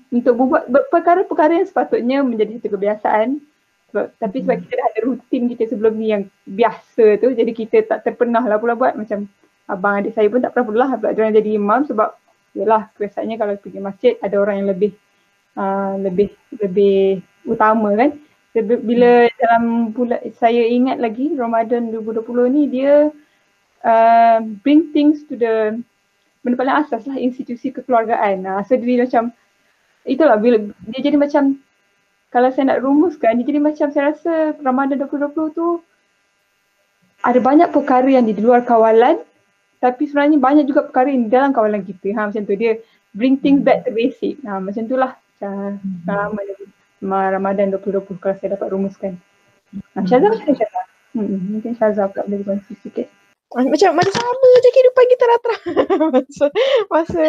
untuk 0.09 0.33
buat 0.37 0.65
perkara-perkara 0.89 1.61
yang 1.61 1.67
sepatutnya 1.69 2.17
menjadi 2.25 2.57
satu 2.57 2.77
kebiasaan. 2.77 3.41
Sebab, 3.89 4.05
tapi 4.21 4.37
sebab 4.45 4.53
hmm. 4.57 4.63
kita 4.69 4.73
dah 4.77 4.87
ada 4.89 4.99
rutin 5.01 5.43
kita 5.49 5.63
sebelum 5.73 5.93
ni 5.97 6.13
yang 6.13 6.23
biasa 6.45 7.17
tu 7.17 7.33
jadi 7.33 7.51
kita 7.53 7.77
tak 7.89 8.05
terpenah 8.05 8.45
lah 8.45 8.61
pula 8.61 8.77
buat. 8.77 8.93
Macam 8.93 9.25
abang 9.69 10.01
adik 10.01 10.13
saya 10.13 10.29
pun 10.29 10.41
tak 10.41 10.53
pernah 10.53 10.65
pula 10.65 10.85
pula 10.97 11.29
jadi 11.33 11.57
imam 11.57 11.85
sebab 11.85 12.13
yelah 12.57 12.89
kebiasaannya 12.97 13.35
kalau 13.37 13.53
pergi 13.61 13.79
masjid 13.81 14.13
ada 14.21 14.35
orang 14.41 14.65
yang 14.65 14.69
lebih 14.73 14.91
uh, 15.53 15.93
lebih 16.01 16.33
lebih 16.57 17.21
utama 17.45 17.93
kan 17.93 18.17
bila 18.57 19.29
dalam 19.37 19.93
bulan 19.93 20.25
saya 20.33 20.65
ingat 20.65 20.97
lagi 20.97 21.37
Ramadan 21.37 21.93
2020 21.93 22.49
ni 22.49 22.63
dia 22.65 23.13
uh, 23.85 24.37
bring 24.65 24.89
things 24.89 25.21
to 25.29 25.37
the 25.37 25.77
benda 26.41 26.57
paling 26.57 26.73
asas 26.81 27.05
lah 27.05 27.17
institusi 27.19 27.69
kekeluargaan. 27.69 28.47
Uh, 28.49 28.61
so 28.65 28.73
dia 28.73 29.05
macam 29.05 29.29
itulah 30.07 30.41
bila 30.41 30.57
dia 30.89 30.99
jadi 31.05 31.17
macam 31.21 31.61
kalau 32.33 32.49
saya 32.49 32.73
nak 32.73 32.81
rumuskan 32.81 33.37
dia 33.37 33.45
jadi 33.45 33.61
macam 33.61 33.87
saya 33.93 34.17
rasa 34.17 34.57
Ramadan 34.65 34.97
2020 34.97 35.53
tu 35.53 35.67
ada 37.21 37.39
banyak 37.43 37.69
perkara 37.69 38.07
yang 38.09 38.25
di 38.25 38.33
luar 38.33 38.65
kawalan 38.65 39.21
tapi 39.77 40.09
sebenarnya 40.09 40.41
banyak 40.41 40.65
juga 40.65 40.89
perkara 40.89 41.07
yang 41.13 41.29
di 41.29 41.31
dalam 41.31 41.53
kawalan 41.53 41.85
kita. 41.85 42.17
Ha 42.17 42.33
macam 42.33 42.43
tu 42.43 42.55
dia 42.57 42.81
bring 43.13 43.37
things 43.37 43.61
back 43.61 43.85
to 43.85 43.93
basic. 43.93 44.41
Ha 44.43 44.57
macam 44.57 44.83
tu 44.89 44.97
lah. 44.97 45.15
Macam 45.39 45.79
lama 46.03 46.41
hmm. 46.41 46.78
Ramadan 47.03 47.71
2020 47.71 48.19
kalau 48.19 48.35
saya 48.37 48.55
dapat 48.55 48.67
rumuskan. 48.71 49.13
Hmm. 49.71 50.05
Syazah 50.05 50.29
macam 50.29 50.53
Syazah? 50.55 50.85
Hmm, 51.15 51.39
mungkin 51.57 51.73
Syazah 51.77 52.05
pula 52.11 52.23
boleh 52.27 52.45
kongsi 52.45 52.73
sikit. 52.83 53.07
Macam 53.49 53.97
mana 53.97 54.09
sama 54.13 54.47
je 54.61 54.69
kehidupan 54.69 55.05
kita 55.09 55.23
rata 55.25 55.53
masa, 56.13 56.45
masa 56.85 57.25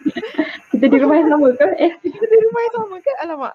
kita 0.72 0.88
di 0.88 0.96
rumah 0.96 1.20
yang 1.20 1.36
sama 1.36 1.52
ke? 1.52 1.66
Eh, 1.76 1.92
kita 2.16 2.24
di 2.32 2.44
rumah 2.48 2.60
yang 2.64 2.74
sama 2.80 2.96
ke? 2.96 3.12
Alamak. 3.20 3.54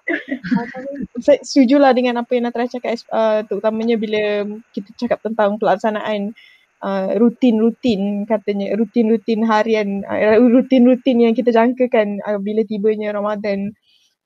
saya 1.18 1.42
setuju 1.42 1.82
lah 1.82 1.90
dengan 1.90 2.22
apa 2.22 2.30
yang 2.38 2.46
Natra 2.46 2.70
cakap 2.70 2.94
uh, 3.10 3.42
terutamanya 3.42 3.98
bila 3.98 4.46
kita 4.70 4.94
cakap 4.94 5.18
tentang 5.26 5.58
pelaksanaan 5.58 6.30
uh, 6.78 7.10
rutin-rutin 7.18 8.22
katanya 8.30 8.78
rutin-rutin 8.78 9.42
harian 9.42 10.06
uh, 10.06 10.38
rutin-rutin 10.38 11.26
yang 11.26 11.34
kita 11.34 11.50
jangkakan 11.50 12.22
uh, 12.22 12.38
bila 12.38 12.62
tibanya 12.62 13.10
Ramadan 13.10 13.74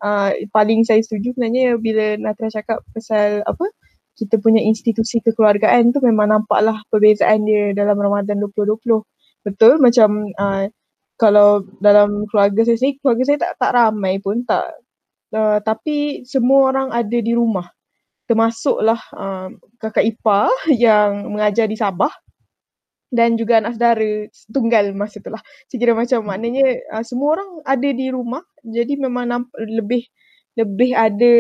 uh, 0.04 0.30
paling 0.52 0.84
saya 0.84 1.00
setuju 1.04 1.36
sebenarnya 1.36 1.76
bila 1.80 2.16
Natra 2.20 2.48
cakap 2.52 2.82
pasal 2.92 3.44
apa 3.44 3.66
kita 4.20 4.36
punya 4.36 4.60
institusi 4.60 5.22
kekeluargaan 5.24 5.96
tu 5.96 6.04
memang 6.04 6.28
nampaklah 6.28 6.76
perbezaan 6.92 7.48
dia 7.48 7.72
dalam 7.72 7.96
Ramadan 7.96 8.36
2020. 8.52 9.00
Betul 9.46 9.80
macam 9.80 10.28
uh, 10.36 10.68
kalau 11.16 11.64
dalam 11.80 12.28
keluarga 12.28 12.64
saya 12.64 12.76
sendiri, 12.76 13.00
keluarga 13.00 13.22
saya 13.24 13.38
tak 13.40 13.52
tak 13.60 13.72
ramai 13.72 14.20
pun 14.20 14.44
tak 14.44 14.64
uh, 15.32 15.58
tapi 15.64 16.24
semua 16.28 16.72
orang 16.72 16.88
ada 16.92 17.18
di 17.20 17.32
rumah. 17.32 17.68
Termasuklah 18.28 19.00
uh, 19.16 19.48
kakak 19.80 20.04
ipar 20.04 20.52
yang 20.84 21.32
mengajar 21.32 21.64
di 21.64 21.80
Sabah 21.80 22.12
dan 23.10 23.34
juga 23.34 23.58
anak 23.58 23.74
saudara 23.74 24.10
tunggal 24.54 24.84
masa 24.94 25.18
tu 25.18 25.32
lah. 25.32 25.42
Saya 25.66 25.78
kira 25.82 25.92
macam 25.96 26.28
maknanya 26.28 26.78
uh, 26.94 27.04
semua 27.04 27.40
orang 27.40 27.50
ada 27.66 27.88
di 27.90 28.06
rumah 28.12 28.44
jadi 28.64 28.92
memang 28.96 29.24
nampak 29.28 29.60
lebih 29.66 30.04
lebih 30.58 30.90
ada 30.92 31.34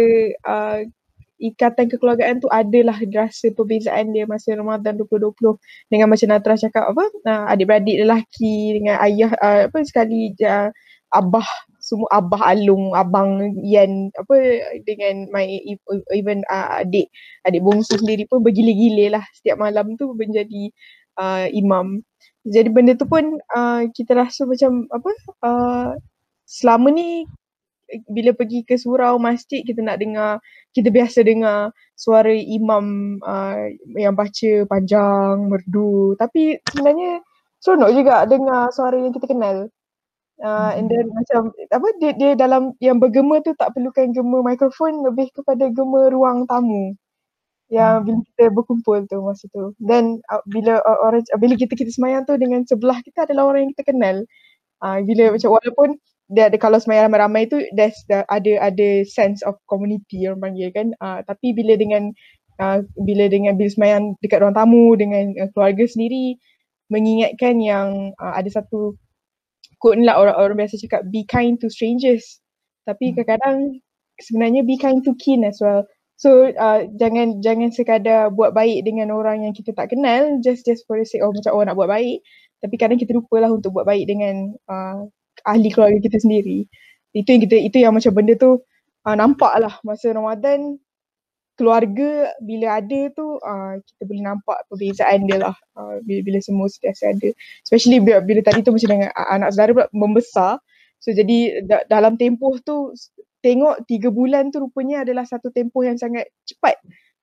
uh, 0.46 0.80
ikatan 1.40 1.88
kekeluargaan 1.88 2.44
tu 2.44 2.48
adalah 2.52 3.00
rasa 3.10 3.48
perbezaan 3.56 4.12
dia 4.12 4.28
masa 4.28 4.52
Ramadan 4.52 5.00
2020 5.00 5.56
dengan 5.88 6.12
macam 6.12 6.28
Natra 6.28 6.54
cakap 6.60 6.84
apa 6.92 7.04
uh, 7.26 7.44
adik-beradik 7.48 7.96
lelaki 8.04 8.76
dengan 8.76 9.00
ayah 9.00 9.32
uh, 9.40 9.60
apa 9.72 9.78
sekali 9.88 10.36
uh, 10.44 10.68
abah 11.10 11.48
semua 11.80 12.06
abah 12.12 12.54
alung 12.54 12.92
abang 12.94 13.56
Yan 13.66 14.12
apa 14.14 14.36
dengan 14.84 15.26
my 15.32 15.48
even 16.14 16.44
uh, 16.46 16.84
adik 16.84 17.08
adik 17.48 17.64
bongsu 17.64 17.98
sendiri 17.98 18.28
pun 18.28 18.44
bergila-gila 18.44 19.18
lah 19.18 19.24
setiap 19.34 19.58
malam 19.58 19.96
tu 19.96 20.12
menjadi 20.14 20.70
uh, 21.18 21.48
imam. 21.50 22.04
Jadi 22.46 22.68
benda 22.72 22.96
tu 22.96 23.04
pun 23.04 23.36
uh, 23.52 23.82
kita 23.92 24.16
rasa 24.16 24.48
macam 24.48 24.86
apa 24.92 25.10
uh, 25.44 25.88
selama 26.50 26.90
ni 26.90 27.30
bila 28.10 28.34
pergi 28.34 28.62
ke 28.66 28.74
surau 28.78 29.18
masjid 29.18 29.62
kita 29.62 29.82
nak 29.82 29.98
dengar 29.98 30.38
kita 30.74 30.90
biasa 30.90 31.26
dengar 31.26 31.74
suara 31.98 32.30
imam 32.30 33.18
uh, 33.22 33.66
yang 33.98 34.14
baca 34.14 34.66
panjang 34.70 35.50
merdu. 35.50 36.14
Tapi 36.18 36.58
sebenarnya 36.70 37.22
seronok 37.62 37.90
juga 37.94 38.14
dengar 38.26 38.70
suara 38.70 38.94
yang 38.98 39.14
kita 39.14 39.26
kenal. 39.30 39.66
Uh, 40.40 40.72
and 40.72 40.88
then 40.88 41.04
macam 41.12 41.52
apa 41.68 41.88
dia, 42.00 42.16
dia 42.16 42.32
dalam 42.32 42.72
yang 42.80 42.96
bergema 42.96 43.44
tu 43.44 43.52
tak 43.60 43.76
perlukan 43.76 44.08
gema 44.08 44.40
mikrofon 44.40 45.04
lebih 45.04 45.28
kepada 45.36 45.68
gema 45.68 46.08
ruang 46.08 46.48
tamu. 46.48 46.96
Yang 47.70 47.94
hmm. 47.94 48.04
bila 48.06 48.18
kita 48.24 48.44
berkumpul 48.50 48.98
tu 49.06 49.18
masa 49.20 49.44
tu. 49.52 49.76
Dan 49.76 50.22
uh, 50.32 50.42
bila 50.48 50.80
uh, 50.80 50.98
orang 51.04 51.22
uh, 51.34 51.38
bila 51.38 51.54
kita 51.58 51.76
kita 51.76 51.92
semayang 51.92 52.24
tu 52.24 52.38
dengan 52.40 52.64
sebelah 52.64 52.98
kita 53.04 53.28
adalah 53.28 53.52
orang 53.52 53.68
yang 53.68 53.72
kita 53.76 53.92
kenal. 53.92 54.16
Uh, 54.80 55.04
bila 55.04 55.36
macam 55.36 55.52
walaupun 55.52 55.88
dia 56.30 56.46
ada 56.46 56.56
kalau 56.62 56.78
semayang 56.78 57.10
ramai-ramai 57.10 57.50
tu 57.50 57.58
there's 57.74 57.98
the, 58.06 58.22
ada 58.30 58.62
ada 58.62 59.02
sense 59.02 59.42
of 59.42 59.58
community 59.66 60.30
orang 60.30 60.54
panggil 60.54 60.70
kan. 60.70 60.94
Uh, 61.02 61.20
tapi 61.26 61.50
bila 61.50 61.74
dengan 61.74 62.14
uh, 62.62 62.86
bila 63.02 63.26
dengan 63.26 63.58
bila 63.58 63.66
semayang 63.66 64.14
dekat 64.22 64.38
ruang 64.38 64.54
tamu 64.54 64.94
dengan 64.94 65.34
uh, 65.42 65.50
keluarga 65.50 65.84
sendiri 65.90 66.38
mengingatkan 66.90 67.58
yang 67.58 68.14
uh, 68.22 68.34
ada 68.38 68.46
satu 68.46 68.94
quote 69.82 69.98
lah 70.06 70.22
orang 70.22 70.36
orang 70.38 70.56
biasa 70.62 70.78
cakap 70.78 71.02
be 71.10 71.26
kind 71.26 71.58
to 71.58 71.66
strangers. 71.66 72.38
Tapi 72.86 73.10
hmm. 73.10 73.14
kadang-kadang 73.18 73.58
sebenarnya 74.22 74.62
be 74.62 74.78
kind 74.78 75.02
to 75.02 75.18
kin 75.18 75.42
as 75.42 75.58
well. 75.58 75.82
So 76.20 76.52
uh, 76.52 76.86
jangan 77.00 77.42
jangan 77.42 77.74
sekadar 77.74 78.30
buat 78.30 78.54
baik 78.54 78.86
dengan 78.86 79.10
orang 79.10 79.48
yang 79.48 79.56
kita 79.56 79.72
tak 79.72 79.90
kenal 79.90 80.38
just 80.44 80.68
just 80.68 80.84
for 80.86 80.94
the 80.94 81.02
sake 81.08 81.24
of 81.24 81.34
macam 81.34 81.58
oh 81.58 81.64
nak 81.66 81.74
buat 81.74 81.90
baik. 81.90 82.22
Tapi 82.60 82.74
kadang 82.76 83.00
kita 83.00 83.16
lupa 83.16 83.40
lah 83.40 83.50
untuk 83.50 83.72
buat 83.72 83.88
baik 83.88 84.04
dengan 84.04 84.52
uh, 84.68 85.08
ahli 85.46 85.68
keluarga 85.72 85.98
kita 86.02 86.18
sendiri. 86.20 86.66
Itu 87.16 87.28
yang 87.34 87.42
kita 87.46 87.56
itu 87.58 87.76
yang 87.82 87.92
macam 87.96 88.12
benda 88.14 88.34
tu 88.38 88.60
uh, 89.06 89.16
nampak 89.16 89.52
lah 89.58 89.74
masa 89.82 90.14
Ramadan 90.14 90.78
keluarga 91.58 92.32
bila 92.40 92.80
ada 92.80 93.00
tu 93.12 93.36
uh, 93.36 93.76
kita 93.84 94.02
boleh 94.08 94.24
nampak 94.24 94.58
perbezaan 94.72 95.28
dia 95.28 95.44
lah 95.44 95.56
uh, 95.76 96.00
bila, 96.04 96.20
bila 96.24 96.38
semua 96.40 96.66
sentiasa 96.70 97.12
ada. 97.12 97.28
Especially 97.66 98.00
bila, 98.00 98.24
bila 98.24 98.40
tadi 98.40 98.64
tu 98.64 98.72
macam 98.72 98.88
dengan 98.96 99.10
anak 99.14 99.52
saudara 99.52 99.70
pula 99.76 99.88
membesar 99.92 100.62
So 101.00 101.16
jadi 101.16 101.64
da- 101.64 101.88
dalam 101.88 102.20
tempoh 102.20 102.60
tu 102.60 102.92
tengok 103.40 103.88
tiga 103.88 104.12
bulan 104.12 104.52
tu 104.52 104.60
rupanya 104.60 105.02
adalah 105.02 105.24
satu 105.24 105.48
tempoh 105.48 105.80
yang 105.80 105.96
sangat 105.96 106.28
cepat 106.44 106.76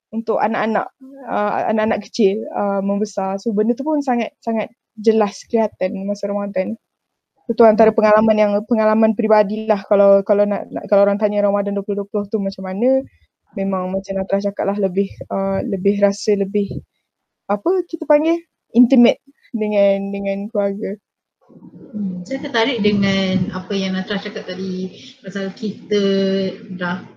untuk 0.09 0.41
anak-anak 0.41 0.89
uh, 1.29 1.69
anak-anak 1.69 2.01
kecil 2.09 2.41
uh, 2.57 2.81
membesar. 2.81 3.37
So 3.37 3.53
benda 3.53 3.77
tu 3.77 3.85
pun 3.85 4.01
sangat 4.01 4.33
sangat 4.41 4.73
jelas 4.97 5.45
kelihatan 5.45 5.93
masa 6.09 6.25
Ramadan. 6.25 6.73
Itu 7.47 7.63
antara 7.63 7.95
pengalaman 7.95 8.35
yang 8.35 8.51
pengalaman 8.67 9.15
peribadilah 9.15 9.79
kalau 9.87 10.19
kalau 10.27 10.43
nak, 10.43 10.67
nak 10.67 10.83
kalau 10.91 11.07
orang 11.07 11.15
tanya 11.15 11.47
Ramadan 11.47 11.79
2020 11.79 12.27
tu 12.27 12.37
macam 12.43 12.63
mana 12.67 13.01
memang 13.55 13.87
macam 13.87 14.19
Natra 14.19 14.43
cakap 14.43 14.67
lah 14.67 14.75
lebih 14.75 15.07
uh, 15.31 15.63
lebih 15.63 16.03
rasa 16.03 16.35
lebih 16.35 16.83
apa 17.47 17.87
kita 17.87 18.03
panggil 18.03 18.43
intimate 18.75 19.23
dengan 19.55 20.11
dengan 20.11 20.51
keluarga. 20.51 20.99
Hmm, 21.95 22.27
saya 22.27 22.43
tertarik 22.43 22.83
dengan 22.83 23.55
apa 23.55 23.71
yang 23.71 23.95
Natra 23.95 24.19
cakap 24.19 24.43
tadi 24.43 24.91
pasal 25.23 25.55
kita 25.55 26.03
dah 26.75 27.07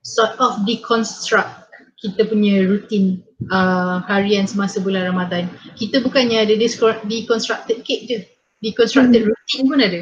sort 0.00 0.32
of 0.40 0.64
deconstruct 0.64 1.68
kita 2.00 2.24
punya 2.24 2.64
rutin 2.64 3.20
uh, 3.52 4.00
harian 4.08 4.48
semasa 4.48 4.80
bulan 4.80 5.12
Ramadan. 5.12 5.50
Kita 5.76 6.00
bukannya 6.00 6.48
ada 6.48 6.54
deconstructed 6.56 7.84
cake 7.84 8.06
je 8.08 8.37
deconstructed 8.62 9.22
hmm. 9.24 9.30
routine 9.30 9.66
pun 9.68 9.80
ada. 9.80 10.00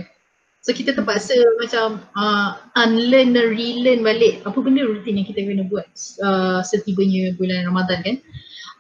So 0.67 0.75
kita 0.75 0.99
terpaksa 0.99 1.39
macam 1.63 2.03
uh, 2.19 2.59
unlearn 2.75 3.39
dan 3.39 3.55
relearn 3.55 4.03
balik 4.03 4.43
apa 4.43 4.59
benda 4.59 4.83
rutin 4.83 5.23
yang 5.23 5.27
kita 5.31 5.47
kena 5.47 5.63
buat 5.71 5.87
uh, 6.27 6.59
setibanya 6.67 7.31
bulan 7.39 7.71
Ramadan 7.71 8.03
kan. 8.03 8.17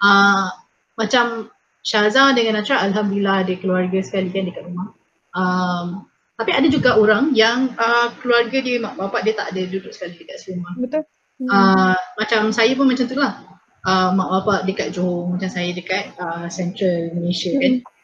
Uh, 0.02 0.50
macam 0.98 1.54
Syaza 1.86 2.34
dengan 2.34 2.58
Natra 2.58 2.82
Alhamdulillah 2.82 3.46
ada 3.46 3.54
keluarga 3.54 4.02
sekali 4.02 4.34
kan 4.34 4.50
dekat 4.50 4.66
rumah. 4.66 4.90
Um, 5.38 6.10
tapi 6.34 6.50
ada 6.50 6.66
juga 6.66 6.98
orang 6.98 7.30
yang 7.38 7.70
uh, 7.78 8.10
keluarga 8.18 8.58
dia, 8.58 8.82
mak 8.82 8.98
bapak 8.98 9.22
dia 9.22 9.38
tak 9.38 9.54
ada 9.54 9.62
duduk 9.70 9.94
sekali 9.94 10.18
dekat 10.18 10.42
rumah. 10.50 10.74
Betul. 10.74 11.06
Hmm. 11.38 11.48
Uh, 11.48 11.96
macam 12.18 12.50
saya 12.50 12.74
pun 12.74 12.90
macam 12.90 13.06
tu 13.06 13.14
lah. 13.14 13.46
Uh, 13.86 14.10
mak 14.10 14.28
bapak 14.42 14.66
dekat 14.66 14.90
Johor, 14.90 15.30
macam 15.30 15.46
saya 15.46 15.70
dekat 15.70 16.18
uh, 16.18 16.50
Central 16.50 17.14
Malaysia 17.14 17.54
kan. 17.54 17.78
hmm. 17.78 17.86
kan. 17.86 17.94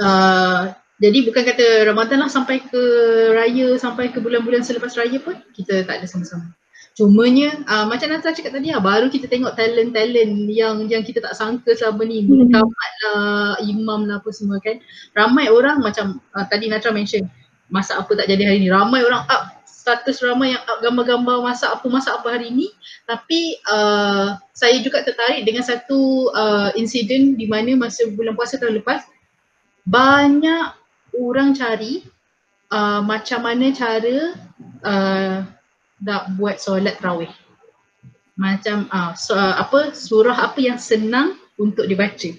Uh, 0.00 0.60
jadi 1.02 1.18
bukan 1.26 1.42
kata 1.42 1.66
Ramadan 1.90 2.22
lah 2.22 2.30
sampai 2.30 2.62
ke 2.62 2.82
raya, 3.34 3.74
sampai 3.74 4.14
ke 4.14 4.22
bulan-bulan 4.22 4.62
selepas 4.62 4.94
raya 4.94 5.18
pun 5.18 5.34
kita 5.50 5.82
tak 5.82 5.98
ada 5.98 6.06
sama-sama. 6.06 6.54
Cumanya 6.92 7.58
uh, 7.66 7.88
macam 7.90 8.12
Nata 8.12 8.30
cakap 8.30 8.54
tadi 8.54 8.70
lah, 8.70 8.78
baru 8.78 9.10
kita 9.10 9.26
tengok 9.26 9.58
talent-talent 9.58 10.46
yang 10.46 10.86
yang 10.86 11.02
kita 11.02 11.18
tak 11.24 11.34
sangka 11.34 11.74
selama 11.74 12.06
ni. 12.06 12.22
Hmm. 12.22 12.46
lah, 12.52 13.58
imam 13.66 14.06
lah 14.06 14.22
apa 14.22 14.30
semua 14.30 14.62
kan. 14.62 14.78
Ramai 15.16 15.50
orang 15.50 15.82
macam 15.82 16.22
uh, 16.38 16.46
tadi 16.46 16.70
Natra 16.70 16.94
mention, 16.94 17.26
masak 17.72 17.98
apa 17.98 18.22
tak 18.22 18.30
jadi 18.30 18.46
hari 18.46 18.62
ni. 18.62 18.68
Ramai 18.70 19.02
orang 19.02 19.26
up 19.26 19.58
status 19.64 20.22
ramai 20.22 20.54
yang 20.54 20.62
up 20.68 20.78
gambar-gambar 20.84 21.42
masak 21.42 21.72
apa 21.72 21.86
masak 21.90 22.14
apa 22.14 22.28
hari 22.38 22.54
ni. 22.54 22.70
Tapi 23.08 23.58
uh, 23.72 24.38
saya 24.54 24.78
juga 24.84 25.02
tertarik 25.02 25.42
dengan 25.48 25.66
satu 25.66 26.30
uh, 26.30 26.70
insiden 26.78 27.34
di 27.34 27.50
mana 27.50 27.74
masa 27.74 28.06
bulan 28.12 28.38
puasa 28.38 28.60
tahun 28.60 28.84
lepas 28.84 29.02
banyak 29.82 30.81
orang 31.16 31.52
cari 31.52 32.04
uh, 32.72 33.00
macam 33.04 33.40
mana 33.44 33.72
cara 33.72 34.16
uh, 34.84 35.36
nak 36.02 36.22
buat 36.36 36.58
solat 36.58 36.98
tarawih. 36.98 37.30
Macam 38.36 38.88
uh, 38.88 39.12
so, 39.14 39.36
uh, 39.36 39.60
apa 39.60 39.92
surah 39.92 40.50
apa 40.50 40.58
yang 40.58 40.80
senang 40.80 41.36
untuk 41.60 41.84
dibaca. 41.84 42.32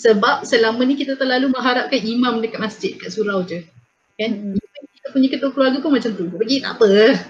Sebab 0.00 0.48
selama 0.48 0.80
ni 0.88 0.96
kita 0.96 1.18
terlalu 1.20 1.52
mengharapkan 1.52 2.00
imam 2.00 2.40
dekat 2.40 2.60
masjid 2.62 2.96
kat 2.96 3.12
surau 3.12 3.44
je. 3.44 3.68
Kan? 4.16 4.56
Hmm. 4.56 4.56
Kita 4.96 5.06
punya 5.12 5.28
ketua 5.28 5.50
keluarga 5.52 5.78
pun 5.84 5.92
macam 5.92 6.12
tu. 6.16 6.24
Pergi 6.32 6.64
tak 6.64 6.80
apa. 6.80 7.20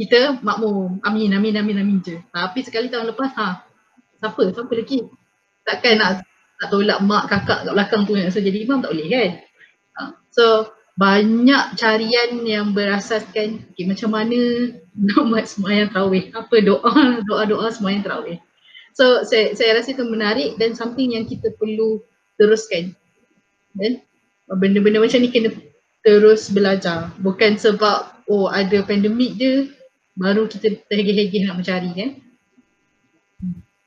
Kita 0.00 0.40
makmum. 0.40 1.04
Amin, 1.04 1.32
amin, 1.36 1.60
amin, 1.60 1.76
amin 1.76 1.98
je. 2.00 2.16
Tapi 2.32 2.64
sekali 2.64 2.88
tahun 2.88 3.12
lepas, 3.12 3.36
ha, 3.36 3.64
siapa? 4.16 4.48
Siapa 4.48 4.72
lagi? 4.72 5.04
Takkan 5.64 5.94
nak 6.00 6.10
tak 6.56 6.68
tolak 6.72 6.98
mak 7.04 7.28
kakak 7.28 7.68
kat 7.68 7.72
belakang 7.76 8.02
tu 8.08 8.16
yang 8.16 8.32
so 8.32 8.40
jadi 8.40 8.64
imam 8.64 8.80
tak 8.80 8.96
boleh 8.96 9.08
kan? 9.12 9.30
So 10.36 10.68
banyak 11.00 11.80
carian 11.80 12.44
yang 12.44 12.76
berasaskan 12.76 13.72
okay, 13.72 13.84
macam 13.88 14.12
mana 14.12 14.72
nak 14.96 15.22
buat 15.32 15.44
semayang 15.48 15.88
terawih. 15.92 16.28
Apa 16.36 16.56
doa, 16.60 17.20
doa-doa 17.24 17.68
semayang 17.72 18.04
terawih. 18.04 18.38
So 18.96 19.24
saya, 19.24 19.56
saya 19.56 19.80
rasa 19.80 19.96
itu 19.96 20.04
menarik 20.04 20.56
dan 20.60 20.76
something 20.76 21.16
yang 21.16 21.24
kita 21.24 21.52
perlu 21.56 22.04
teruskan. 22.36 22.92
Dan 23.76 24.00
benda-benda 24.48 25.00
macam 25.00 25.20
ni 25.20 25.28
kena 25.32 25.52
terus 26.04 26.48
belajar. 26.52 27.12
Bukan 27.20 27.60
sebab 27.60 28.24
oh 28.28 28.48
ada 28.48 28.80
pandemik 28.84 29.36
je 29.36 29.72
baru 30.16 30.48
kita 30.48 30.80
terhegeh-hegeh 30.88 31.44
nak 31.44 31.60
mencari 31.60 31.92
kan. 31.92 32.10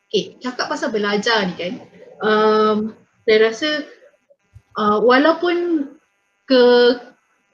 Okay, 0.09 0.37
cakap 0.41 0.69
pasal 0.69 0.93
belajar 0.93 1.45
ni 1.45 1.53
kan. 1.57 1.73
Um, 2.21 2.77
saya 3.25 3.49
rasa 3.49 3.69
uh, 4.77 5.01
walaupun 5.01 5.89
ke 6.49 6.63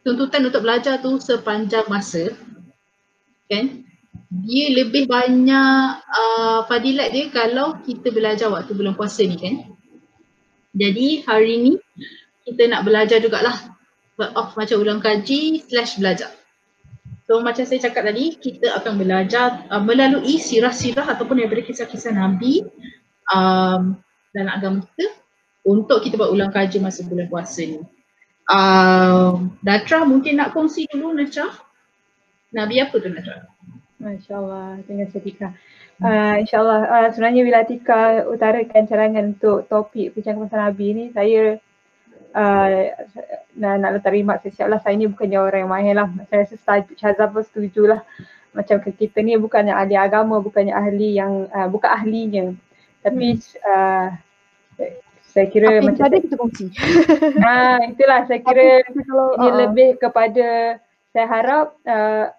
tuntutan 0.07 0.47
untuk 0.47 0.63
belajar 0.63 1.03
tu 1.03 1.19
sepanjang 1.19 1.83
masa 1.91 2.31
kan? 3.51 3.83
Dia 4.31 4.71
lebih 4.71 5.11
banyak 5.11 5.85
uh, 5.99 6.59
fadilat 6.71 7.11
dia 7.11 7.27
kalau 7.27 7.75
kita 7.83 8.09
belajar 8.15 8.47
waktu 8.47 8.71
bulan 8.71 8.95
puasa 8.95 9.27
ni 9.27 9.35
kan? 9.35 9.75
Jadi 10.71 11.27
hari 11.27 11.53
ni 11.59 11.73
kita 12.47 12.71
nak 12.71 12.87
belajar 12.87 13.19
jugalah 13.19 13.75
off 14.15 14.55
macam 14.55 14.79
ulang 14.79 15.03
kaji 15.03 15.59
slash 15.67 15.99
belajar. 15.99 16.31
So 17.25 17.41
macam 17.41 17.65
saya 17.65 17.89
cakap 17.89 18.05
tadi 18.05 18.37
kita 18.37 18.79
akan 18.79 19.01
belajar 19.01 19.67
uh, 19.67 19.81
melalui 19.83 20.39
sirah-sirah 20.39 21.03
ataupun 21.09 21.41
daripada 21.41 21.65
kisah-kisah 21.65 22.13
Nabi 22.15 22.63
um, 23.33 23.97
dalam 24.31 24.51
agama 24.51 24.77
kita 24.85 25.09
untuk 25.65 26.05
kita 26.05 26.15
buat 26.21 26.29
ulang 26.31 26.53
kaji 26.53 26.77
masa 26.79 27.01
bulan 27.03 27.27
puasa 27.27 27.65
ni 27.65 27.81
Uh, 28.45 29.49
Natra 29.65 30.05
mungkin 30.05 30.37
nak 30.37 30.53
kongsi 30.53 30.85
dulu 30.85 31.17
Natra. 31.17 31.49
Nabi 32.53 32.77
apa 32.77 32.95
tu 33.01 33.09
Natra? 33.09 33.49
MasyaAllah, 33.97 34.85
dengan 34.85 35.09
Setika. 35.09 35.49
Uh, 35.97 36.43
InsyaAllah, 36.43 36.79
uh, 36.85 37.07
sebenarnya 37.15 37.41
bila 37.41 37.59
Tika 37.63 38.27
utarakan 38.27 38.83
cadangan 38.85 39.25
untuk 39.33 39.65
topik 39.65 40.13
bincang 40.13 40.37
pasal 40.43 40.67
Nabi 40.67 40.87
ni, 40.93 41.05
saya 41.15 41.57
uh, 42.35 42.67
nak, 43.55 43.73
nak 43.81 43.91
letak 43.97 44.13
rimak 44.13 44.43
siap 44.45 44.67
lah. 44.67 44.77
Saya 44.83 44.99
ni 44.99 45.07
bukannya 45.07 45.39
orang 45.39 45.61
yang 45.65 45.71
mahir 45.71 45.95
lah. 45.95 46.07
Saya 46.27 46.45
rasa 46.45 46.55
Syazab 46.99 47.33
pun 47.33 47.43
setuju 47.47 47.97
lah. 47.97 48.01
Macam 48.51 48.79
kita 48.83 49.23
ni 49.23 49.39
bukannya 49.39 49.73
ahli 49.73 49.95
agama, 49.95 50.37
bukannya 50.43 50.75
ahli 50.75 51.15
yang, 51.15 51.47
uh, 51.49 51.67
bukan 51.71 51.89
ahlinya. 51.89 52.45
Tapi 53.01 53.39
hmm. 53.39 53.63
uh, 53.63 54.07
saya 55.35 55.51
kira 55.51 55.67
Apa 55.67 55.91
macam 55.91 56.03
ada 56.07 56.17
kita 56.23 56.35
kongsi. 56.39 56.65
Ha, 57.43 57.51
itulah 57.91 58.23
saya 58.23 58.39
kira 58.39 58.87
kalau, 58.87 59.27
ini 59.35 59.49
uh, 59.51 59.55
lebih 59.67 59.89
kepada 59.99 60.79
saya 61.11 61.27
harap 61.27 61.75
uh, 61.83 62.31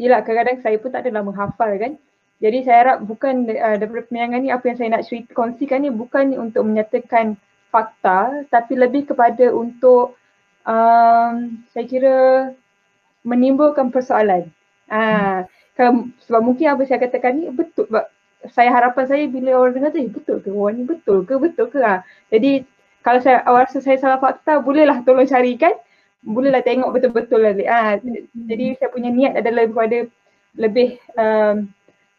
Yelah 0.00 0.24
kadang-kadang 0.24 0.64
saya 0.64 0.80
pun 0.80 0.90
tak 0.90 1.06
adalah 1.06 1.22
menghafal 1.22 1.70
kan. 1.78 1.92
Jadi 2.40 2.64
saya 2.64 2.76
harap 2.82 2.96
bukan 3.04 3.46
uh, 3.52 3.76
daripada 3.78 4.02
penyayangkan 4.08 4.40
ni 4.42 4.50
apa 4.50 4.64
yang 4.66 4.76
saya 4.80 4.88
nak 4.96 5.04
cerita, 5.06 5.30
kongsikan 5.36 5.84
ni 5.84 5.92
bukan 5.92 6.34
untuk 6.40 6.64
menyatakan 6.66 7.36
fakta 7.70 8.48
tapi 8.48 8.80
lebih 8.80 9.12
kepada 9.12 9.52
untuk 9.52 10.18
um, 10.64 11.60
saya 11.70 11.84
kira 11.86 12.16
menimbulkan 13.22 13.92
persoalan. 13.92 14.48
Ah, 14.90 15.46
uh, 15.78 16.02
sebab 16.26 16.40
mungkin 16.42 16.72
apa 16.72 16.82
saya 16.88 16.98
katakan 16.98 17.38
ni 17.38 17.46
betul 17.52 17.86
saya 18.48 18.72
harapan 18.72 19.04
saya 19.04 19.28
bila 19.28 19.60
orang 19.60 19.76
dengar 19.76 19.90
tu, 19.92 20.00
eh, 20.00 20.08
betul 20.08 20.40
ke 20.40 20.48
orang 20.48 20.80
ni 20.80 20.84
betul 20.88 21.28
ke 21.28 21.34
betul 21.36 21.66
ke 21.68 21.78
ha. 21.84 22.00
Jadi 22.32 22.64
kalau 23.04 23.20
saya 23.20 23.44
awal 23.44 23.68
rasa 23.68 23.80
saya 23.84 23.96
salah 24.00 24.20
fakta, 24.20 24.60
bolehlah 24.64 25.04
tolong 25.04 25.28
carikan. 25.28 25.72
Bolehlah 26.20 26.60
tengok 26.60 26.92
betul-betul 26.92 27.40
lah. 27.40 27.56
Ha. 27.56 27.96
Jadi 28.32 28.76
saya 28.76 28.92
punya 28.92 29.08
niat 29.08 29.40
adalah 29.40 29.64
kepada 29.64 30.04
lebih 30.56 31.00
um, 31.16 31.64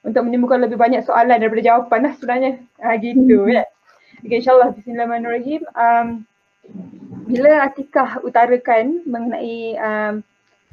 untuk 0.01 0.21
menimbulkan 0.25 0.65
lebih 0.65 0.81
banyak 0.81 1.05
soalan 1.05 1.37
daripada 1.37 1.61
jawapan 1.61 2.09
lah 2.09 2.13
sebenarnya. 2.17 2.51
Ha, 2.81 2.97
gitu 2.97 3.45
ya. 3.45 3.65
Okay, 4.25 4.41
InsyaAllah 4.41 4.73
Bismillahirrahmanirrahim. 4.73 5.61
Um, 5.77 6.07
bila 7.29 7.69
Atikah 7.69 8.21
utarakan 8.25 9.05
mengenai 9.05 9.77
um, 9.77 10.13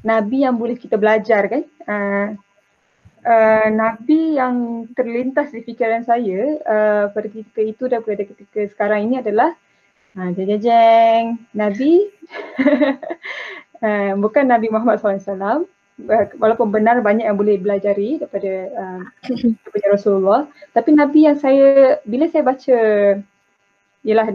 Nabi 0.00 0.48
yang 0.48 0.56
boleh 0.56 0.76
kita 0.80 0.96
belajar 0.96 1.52
kan. 1.52 1.62
Uh, 1.84 2.28
uh, 3.28 3.68
Nabi 3.68 4.40
yang 4.40 4.88
terlintas 4.96 5.52
di 5.52 5.60
fikiran 5.60 6.02
saya 6.02 6.56
uh, 6.64 7.04
pada 7.12 7.28
ketika 7.28 7.60
itu 7.60 7.84
dan 7.86 8.00
pada 8.00 8.24
ketika 8.24 8.60
sekarang 8.72 9.12
ini 9.12 9.20
adalah 9.20 9.52
uh, 10.16 10.30
jeng 10.32 10.56
jeng 10.58 11.24
Nabi. 11.52 12.08
Uh, 13.84 14.16
bukan 14.24 14.48
Nabi 14.48 14.72
Muhammad 14.72 14.98
SAW 14.98 15.68
walaupun 16.38 16.70
benar 16.70 17.02
banyak 17.02 17.26
yang 17.26 17.34
boleh 17.34 17.58
belajari 17.58 18.22
daripada 18.22 18.52
uh, 18.72 19.02
daripada 19.28 19.86
Rasulullah. 19.92 20.42
Tapi 20.72 20.96
Nabi 20.96 21.28
yang 21.28 21.36
saya 21.36 22.00
bila 22.08 22.24
saya 22.32 22.42
baca 22.46 22.78
ialah 24.06 24.26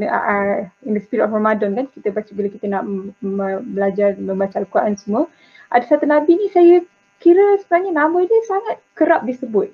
in 0.86 0.94
the 0.94 1.02
spirit 1.02 1.24
of 1.26 1.34
Ramadan 1.34 1.74
kan 1.74 1.88
kita 1.90 2.12
baca 2.12 2.30
bila 2.36 2.52
kita 2.52 2.68
nak 2.68 2.84
m- 2.84 3.64
belajar 3.74 4.14
membaca 4.20 4.60
Al-Quran 4.60 5.00
semua 5.00 5.26
ada 5.74 5.86
satu 5.90 6.06
nabi 6.06 6.38
ni 6.38 6.48
saya 6.54 6.86
kira 7.24 7.56
sebenarnya 7.64 7.92
nama 7.96 8.18
dia 8.28 8.42
sangat 8.44 8.76
kerap 8.94 9.24
disebut 9.24 9.72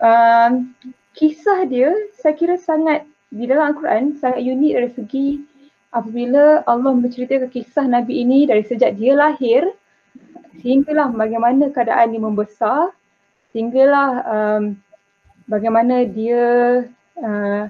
uh, 0.00 0.50
kisah 1.12 1.68
dia 1.68 1.92
saya 2.16 2.32
kira 2.32 2.56
sangat 2.56 3.04
di 3.28 3.44
dalam 3.44 3.76
Al-Quran 3.76 4.16
sangat 4.16 4.40
unik 4.40 4.72
dari 4.72 4.90
segi 4.96 5.28
apabila 5.92 6.64
Allah 6.64 6.92
menceritakan 6.96 7.52
kisah 7.52 7.84
Nabi 7.84 8.24
ini 8.24 8.48
dari 8.48 8.64
sejak 8.64 8.96
dia 8.96 9.12
lahir 9.12 9.68
sehinggalah 10.64 11.12
bagaimana 11.12 11.68
keadaan 11.68 12.16
dia 12.16 12.22
membesar 12.24 12.96
sehinggalah 13.52 14.08
um, 14.24 14.62
bagaimana 15.44 16.08
dia 16.08 16.44
uh, 17.20 17.64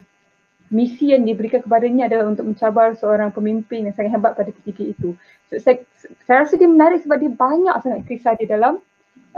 misi 0.69 1.17
yang 1.17 1.25
diberikan 1.25 1.65
kepadanya 1.65 2.13
adalah 2.13 2.29
untuk 2.29 2.45
mencabar 2.45 2.93
seorang 2.93 3.33
pemimpin 3.33 3.89
yang 3.89 3.95
sangat 3.97 4.21
hebat 4.21 4.37
pada 4.37 4.53
ketika 4.53 4.85
itu. 4.85 5.17
So, 5.49 5.57
saya, 5.57 5.81
saya 6.29 6.45
rasa 6.45 6.61
dia 6.61 6.69
menarik 6.69 7.01
sebab 7.01 7.17
dia 7.25 7.33
banyak 7.33 7.75
sangat 7.81 8.01
kisah 8.05 8.37
di 8.37 8.45
dalam 8.45 8.77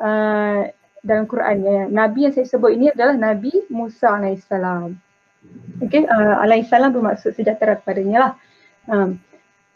uh, 0.01 0.67
dalam 1.05 1.25
Quran. 1.29 1.57
Ya. 1.61 1.85
Nabi 1.87 2.29
yang 2.29 2.35
saya 2.35 2.49
sebut 2.49 2.73
ini 2.73 2.89
adalah 2.91 3.15
Nabi 3.15 3.53
Musa 3.69 4.17
AS. 4.17 4.49
Okay, 5.81 6.05
uh, 6.05 6.37
alaihissalam 6.45 6.93
bermaksud 6.93 7.33
sejahtera 7.33 7.81
kepadanya 7.81 8.19
lah. 8.19 8.33
Um, 8.89 9.21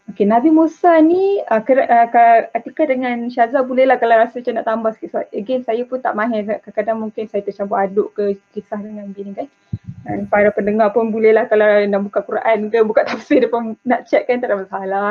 Okay, 0.04 0.28
Nabi 0.28 0.52
Musa 0.52 1.00
ni 1.00 1.40
uh, 1.48 1.64
uh, 1.64 2.40
ketika 2.60 2.84
dengan 2.84 3.24
Syaza 3.32 3.64
bolehlah 3.64 3.96
kalau 3.96 4.20
rasa 4.20 4.36
macam 4.36 4.52
nak 4.52 4.66
tambah 4.68 4.90
sikit 4.92 5.08
sebab 5.16 5.24
again 5.32 5.64
saya 5.64 5.80
pun 5.88 5.96
tak 5.96 6.12
mahir 6.12 6.44
kadang-kadang 6.60 7.08
mungkin 7.08 7.24
saya 7.24 7.40
tercampur 7.40 7.80
aduk 7.80 8.12
ke 8.12 8.36
kisah 8.52 8.84
dengan 8.84 9.08
Nabi 9.08 9.20
ni 9.24 9.32
kan. 9.32 9.48
Dan 10.04 10.28
para 10.28 10.52
pendengar 10.52 10.92
pun 10.92 11.08
bolehlah 11.08 11.48
kalau 11.48 11.88
nak 11.88 12.00
buka 12.04 12.20
Quran 12.20 12.68
ke 12.68 12.84
buka 12.84 13.00
tafsir 13.08 13.48
depan 13.48 13.80
nak 13.80 14.04
check 14.04 14.28
kan 14.28 14.44
tak 14.44 14.52
ada 14.52 14.56
masalah. 14.60 15.10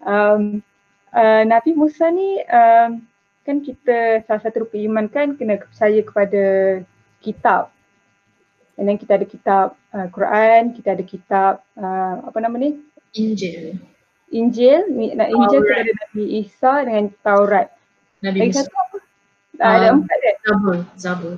Um, 0.00 0.64
uh, 1.12 1.44
Nabi 1.44 1.76
Musa 1.76 2.08
ni 2.08 2.40
um, 2.48 3.04
kan 3.50 3.58
kita 3.66 4.22
salah 4.30 4.42
satu 4.46 4.62
rukun 4.62 4.86
iman 4.86 5.10
kan 5.10 5.34
kena 5.34 5.58
percaya 5.58 5.98
kepada 6.06 6.44
kitab. 7.18 7.74
And 8.78 8.86
then 8.86 8.96
kita 8.96 9.18
ada 9.18 9.26
kitab 9.26 9.66
uh, 9.90 10.06
Quran, 10.14 10.70
kita 10.78 10.94
ada 10.94 11.02
kitab 11.02 11.66
uh, 11.74 12.30
apa 12.30 12.38
nama 12.38 12.54
ni? 12.54 12.78
Injil. 13.18 13.74
Injil, 14.30 14.86
nak 15.18 15.28
Injil 15.34 15.60
kita 15.66 15.82
ada 15.82 15.92
Nabi 16.06 16.24
Isa 16.46 16.72
dengan 16.86 17.04
Taurat. 17.26 17.66
Nabi 18.22 18.38
Lagi 18.46 18.50
Musa. 18.54 18.62
satu 18.62 18.76
apa? 18.78 18.96
Uh, 19.60 19.72
ada 19.74 19.86
Um, 19.90 19.96
empat 20.00 20.18
kan? 20.22 20.34
Zabur. 20.46 20.76
Zabur. 20.94 21.34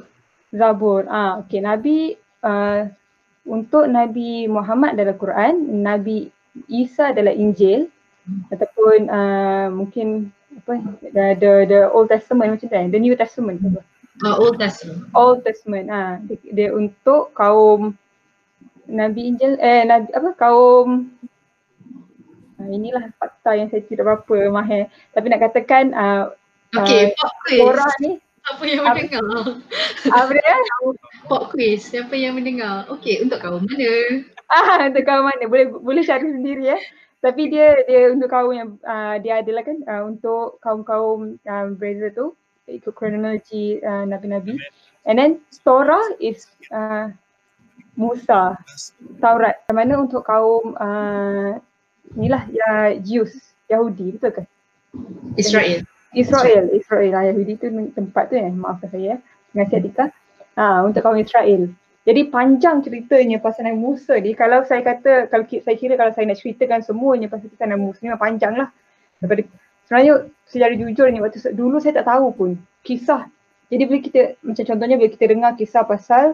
Zabur. 0.53 1.03
Ah, 1.09 1.40
okey. 1.40 1.64
Nabi 1.64 1.96
uh, 2.44 2.81
untuk 3.48 3.88
Nabi 3.88 4.46
Muhammad 4.46 4.94
adalah 4.94 5.16
Quran, 5.16 5.83
Nabi 5.83 6.29
Isa 6.68 7.16
adalah 7.16 7.33
Injil 7.33 7.88
ataupun 8.53 9.11
uh, 9.11 9.66
mungkin 9.72 10.31
apa 10.54 10.72
the, 11.02 11.24
the 11.36 11.50
the 11.66 11.80
Old 11.88 12.08
Testament 12.08 12.52
macam 12.52 12.60
tu 12.60 12.68
kan? 12.68 12.88
The 12.88 12.98
New 12.98 13.14
Testament 13.14 13.58
apa? 13.60 13.80
Uh, 14.20 14.36
Old 14.38 14.56
Testament. 14.56 14.98
Old 15.12 15.38
Testament. 15.42 15.86
Ah, 15.88 16.20
dia, 16.20 16.36
dia 16.46 16.68
untuk 16.70 17.32
kaum 17.32 17.96
Nabi 18.84 19.30
Injil 19.30 19.56
eh 19.56 19.82
Nabi 19.82 20.08
apa 20.10 20.30
kaum 20.34 21.08
Ah, 22.54 22.68
inilah 22.68 23.10
fakta 23.16 23.58
yang 23.58 23.66
saya 23.66 23.82
tidak 23.82 24.06
berapa 24.06 24.54
mahir. 24.54 24.86
Tapi 25.10 25.26
nak 25.26 25.42
katakan 25.42 25.90
uh, 25.90 26.30
Okay, 26.72 27.10
pop 27.12 27.32
quiz. 27.42 27.58
Torah 27.58 27.94
ni 27.98 28.22
Siapa 28.42 28.62
yang 28.64 28.82
Apa- 28.82 28.94
mendengar? 28.96 29.22
apa 30.10 30.30
dia? 30.32 30.56
Pop 31.26 31.42
quiz. 31.50 31.80
Siapa 31.84 32.14
yang 32.14 32.34
mendengar? 32.34 32.86
Okay, 32.88 33.18
untuk 33.18 33.38
kaum 33.38 33.62
mana? 33.62 33.90
Ah, 34.46 34.86
untuk 34.86 35.02
kaum 35.02 35.24
mana? 35.24 35.44
Boleh 35.46 35.70
boleh 35.70 36.02
cari 36.02 36.26
sendiri 36.28 36.70
ya. 36.70 36.78
Tapi 37.22 37.42
dia 37.54 37.78
dia 37.87 38.11
untuk 38.11 38.28
kaum 38.35 38.50
yang 38.50 38.74
uh, 38.82 39.14
dia 39.22 39.38
adalah 39.38 39.62
kan 39.62 39.78
uh, 39.87 40.02
untuk 40.11 40.58
kaum-kaum 40.58 41.38
uh, 41.46 41.70
Brazil 41.78 42.11
tu 42.11 42.26
ikut 42.66 42.90
kronologi 42.98 43.78
uh, 43.78 44.02
nabi-nabi. 44.02 44.58
And 45.06 45.18
then 45.18 45.32
Torah 45.62 46.02
is 46.18 46.50
uh, 46.74 47.14
Musa, 47.94 48.58
Taurat. 49.22 49.62
Yang 49.70 49.76
mana 49.76 49.94
untuk 50.02 50.26
kaum 50.26 50.74
uh, 50.74 51.62
inilah 52.18 52.42
ya 52.50 52.98
Jews, 52.98 53.35
Yahudi, 53.70 54.18
betul 54.18 54.42
ke? 54.42 54.42
Israel. 55.38 55.87
Israel, 56.12 56.68
Israel. 56.74 57.12
Ah, 57.16 57.24
Yahudi 57.24 57.56
tu 57.56 57.66
tempat 57.96 58.28
tu 58.28 58.37
eh. 58.37 58.52
Maafkan 58.52 58.88
saya. 58.92 59.14
Dengan 59.52 59.66
si 59.68 59.74
Adika. 59.78 60.04
Ha, 60.58 60.85
untuk 60.85 61.00
kaum 61.00 61.16
Israel. 61.16 61.72
Jadi 62.02 62.34
panjang 62.34 62.82
ceritanya 62.82 63.38
pasal 63.38 63.70
Nabi 63.70 63.78
Musa 63.78 64.18
ni. 64.18 64.34
Kalau 64.34 64.66
saya 64.66 64.82
kata, 64.82 65.30
kalau 65.30 65.46
saya 65.46 65.76
kira 65.78 65.94
kalau 65.94 66.10
saya 66.10 66.26
nak 66.26 66.42
ceritakan 66.42 66.82
semuanya 66.82 67.30
pasal 67.30 67.46
kisah 67.46 67.70
Nabi 67.70 67.86
Musa 67.86 68.02
ni 68.02 68.10
memang 68.10 68.22
panjang 68.22 68.54
lah. 68.58 68.68
Daripada, 69.22 69.46
sebenarnya 69.86 70.14
secara 70.50 70.72
jujurnya 70.74 71.22
waktu 71.22 71.38
se- 71.38 71.54
dulu 71.54 71.78
saya 71.78 72.02
tak 72.02 72.10
tahu 72.10 72.34
pun 72.34 72.50
kisah. 72.82 73.30
Jadi 73.70 73.82
bila 73.86 73.98
kita, 74.02 74.20
macam 74.42 74.64
contohnya 74.66 74.96
bila 74.98 75.08
kita 75.14 75.24
dengar 75.30 75.50
kisah 75.54 75.86
pasal 75.86 76.24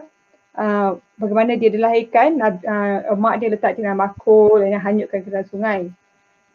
uh, 0.57 0.97
bagaimana 1.21 1.53
dia 1.53 1.69
dilahirkan, 1.69 2.41
uh, 2.41 3.13
mak 3.13 3.37
dia 3.37 3.53
letak 3.53 3.77
dia 3.77 3.93
dalam 3.93 4.01
makul 4.01 4.57
dan 4.57 4.73
hanyutkan 4.81 5.21
ke 5.21 5.29
dalam 5.29 5.47
sungai. 5.53 5.79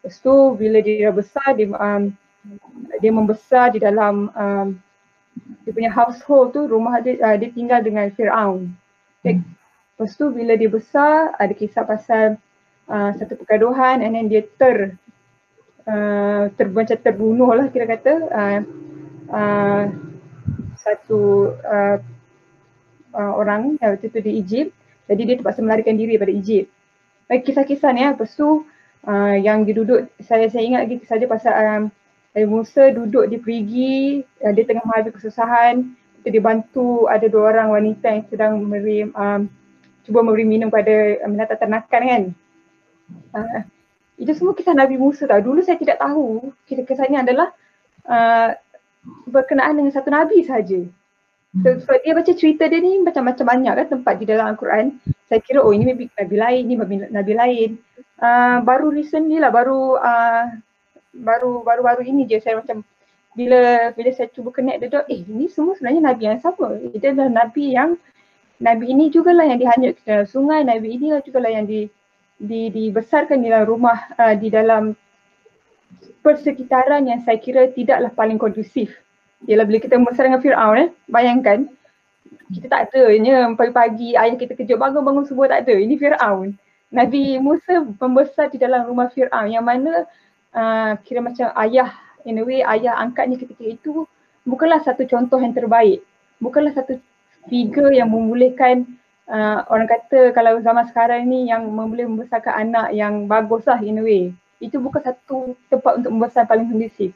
Lepas 0.03 0.19
tu 0.19 0.59
bila 0.59 0.83
dia 0.83 1.07
dah 1.07 1.15
besar, 1.15 1.55
dia 1.55 1.71
um, 1.71 2.11
dia 2.99 3.11
membesar 3.15 3.71
di 3.71 3.79
dalam 3.79 4.27
um, 4.35 4.67
dia 5.63 5.71
punya 5.71 5.89
household 5.89 6.51
tu 6.51 6.67
rumah 6.67 6.99
dia 6.99 7.15
uh, 7.23 7.39
dia 7.39 7.47
tinggal 7.47 7.79
dengan 7.79 8.11
Firaun. 8.11 8.75
Okay. 9.25 9.41
Lepas 9.97 10.13
tu 10.21 10.29
bila 10.29 10.53
dia 10.53 10.69
besar 10.69 11.33
ada 11.41 11.49
kisah 11.49 11.81
pasal 11.81 12.37
uh, 12.85 13.09
satu 13.17 13.33
pergaduhan 13.41 14.05
and 14.05 14.13
then 14.13 14.29
dia 14.29 14.45
ter 14.45 15.01
uh, 15.89 16.45
ter 16.53 16.69
macam 16.69 16.93
terbunuh 16.93 17.49
lah 17.57 17.73
kira 17.73 17.89
kata 17.89 18.13
uh, 18.29 18.59
uh, 19.33 19.83
satu 20.77 21.49
uh, 21.57 21.97
uh, 23.17 23.33
orang 23.33 23.81
yang 23.81 23.97
waktu 23.97 24.13
tu 24.13 24.21
di 24.21 24.37
Egypt 24.37 24.69
jadi 25.09 25.21
dia 25.25 25.35
terpaksa 25.41 25.65
melarikan 25.65 25.97
diri 25.97 26.21
daripada 26.21 26.37
Egypt. 26.37 26.69
Baik 27.25 27.49
kisah-kisah 27.49 27.89
ni 27.97 28.05
lepas 28.05 28.29
tu 28.29 28.61
uh, 29.09 29.35
yang 29.41 29.65
dia 29.65 29.73
duduk 29.73 30.05
saya 30.21 30.45
saya 30.53 30.69
ingat 30.69 30.85
lagi 30.85 31.01
dia 31.01 31.25
pasal 31.25 31.53
um, 31.57 31.83
Musa 32.45 32.93
duduk 32.93 33.25
di 33.25 33.41
perigi, 33.41 34.21
uh, 34.45 34.53
dia 34.53 34.69
tengah 34.69 34.85
menghadapi 34.85 35.17
kesusahan, 35.17 35.97
dia 36.29 36.41
bantu 36.41 37.05
ada 37.05 37.25
dua 37.29 37.53
orang 37.53 37.73
wanita 37.73 38.07
yang 38.09 38.23
sedang 38.29 38.51
memberi 38.61 39.05
um, 39.09 39.49
cuba 40.05 40.19
memberi 40.21 40.45
minum 40.45 40.69
pada 40.69 41.21
um, 41.25 41.33
binatang 41.33 41.59
ternakan 41.61 42.01
kan. 42.01 42.23
Uh, 43.35 43.59
itu 44.17 44.31
semua 44.33 44.55
kisah 44.55 44.73
Nabi 44.73 44.95
Musa 44.95 45.27
tau. 45.27 45.41
Dulu 45.41 45.61
saya 45.61 45.77
tidak 45.77 45.99
tahu 45.99 46.49
kisah-kisahnya 46.65 47.27
adalah 47.27 47.51
uh, 48.07 48.55
berkenaan 49.29 49.77
dengan 49.77 49.93
satu 49.93 50.09
Nabi 50.09 50.41
sahaja. 50.45 50.81
So, 51.55 51.71
sebab 51.71 52.03
dia 52.03 52.11
baca 52.11 52.31
cerita 52.35 52.67
dia 52.67 52.83
ni 52.83 52.99
macam-macam 52.99 53.45
banyak 53.47 53.73
kan 53.79 53.87
tempat 53.87 54.13
di 54.19 54.25
dalam 54.27 54.51
Al-Quran. 54.51 54.99
Saya 55.31 55.39
kira 55.39 55.63
oh 55.63 55.71
ini 55.71 55.87
Nabi, 55.87 56.11
Nabi 56.11 56.35
lain, 56.35 56.63
ini 56.67 56.75
Nabi, 57.07 57.31
lain. 57.31 57.69
Uh, 58.19 58.59
baru 58.59 58.91
recently 58.91 59.39
lah, 59.39 59.55
baru 59.55 59.95
uh, 59.95 60.51
baru 61.15 61.63
baru-baru 61.63 62.03
ini 62.03 62.27
je 62.27 62.43
saya 62.43 62.59
macam 62.59 62.83
bila 63.35 63.91
bila 63.91 64.09
saya 64.15 64.31
cuba 64.31 64.49
connect 64.55 64.79
dia 64.79 64.89
tu, 64.89 65.01
eh 65.11 65.21
ini 65.27 65.51
semua 65.51 65.75
sebenarnya 65.75 66.01
Nabi 66.01 66.23
yang 66.23 66.39
sama. 66.39 66.67
Dia 66.95 67.11
adalah 67.11 67.29
Nabi 67.29 67.65
yang 67.75 67.99
Nabi 68.63 68.85
ini 68.95 69.11
jugalah 69.11 69.43
yang 69.43 69.59
dihanyut 69.59 69.99
ke 69.99 70.07
dalam 70.07 70.27
sungai, 70.27 70.63
Nabi 70.63 70.95
inilah 70.95 71.19
jugalah 71.19 71.51
yang 71.51 71.67
di, 71.67 71.91
di 72.39 72.71
dibesarkan 72.71 73.43
di 73.43 73.51
dalam 73.51 73.67
rumah 73.67 74.07
uh, 74.15 74.31
di 74.31 74.47
dalam 74.47 74.95
persekitaran 76.23 77.03
yang 77.05 77.19
saya 77.27 77.35
kira 77.37 77.67
tidaklah 77.75 78.09
paling 78.15 78.39
kondusif. 78.39 78.95
Ialah 79.45 79.67
bila 79.67 79.77
kita 79.83 79.99
membesar 79.99 80.31
dengan 80.31 80.41
Fir'aun 80.41 80.77
eh, 80.79 80.89
bayangkan 81.11 81.67
kita 82.49 82.67
tak 82.71 82.81
ada 82.89 83.11
nya 83.19 83.51
pagi-pagi 83.53 84.15
ayah 84.17 84.37
kita 84.39 84.55
kejut 84.55 84.79
bangun-bangun 84.79 85.27
semua 85.27 85.51
tak 85.51 85.67
ada. 85.67 85.75
Ini 85.75 85.99
Fir'aun. 85.99 86.55
Nabi 86.95 87.35
Musa 87.43 87.83
membesar 87.83 88.47
di 88.47 88.57
dalam 88.57 88.87
rumah 88.87 89.11
Fir'aun 89.11 89.51
yang 89.51 89.67
mana 89.67 90.07
uh, 90.55 90.95
kira 91.03 91.19
macam 91.19 91.51
ayah 91.59 91.91
in 92.25 92.41
a 92.41 92.43
way 92.43 92.65
ayah 92.65 92.97
angkatnya 92.99 93.37
ketika 93.37 93.63
itu 93.63 94.09
bukanlah 94.45 94.81
satu 94.81 95.05
contoh 95.05 95.39
yang 95.41 95.53
terbaik. 95.53 96.05
Bukanlah 96.41 96.73
satu 96.75 96.99
figure 97.47 97.93
yang 97.93 98.09
membolehkan 98.11 98.85
uh, 99.29 99.65
orang 99.69 99.89
kata 99.89 100.33
kalau 100.33 100.57
zaman 100.61 100.85
sekarang 100.89 101.29
ni 101.29 101.49
yang 101.49 101.65
boleh 101.69 102.05
membesarkan 102.05 102.69
anak 102.69 102.87
yang 102.93 103.29
bagus 103.29 103.65
lah 103.69 103.81
in 103.81 104.01
a 104.01 104.03
way. 104.03 104.33
Itu 104.61 104.81
bukan 104.81 105.01
satu 105.01 105.53
tempat 105.69 106.01
untuk 106.01 106.11
membesar 106.13 106.49
paling 106.49 106.69
kondusif. 106.69 107.13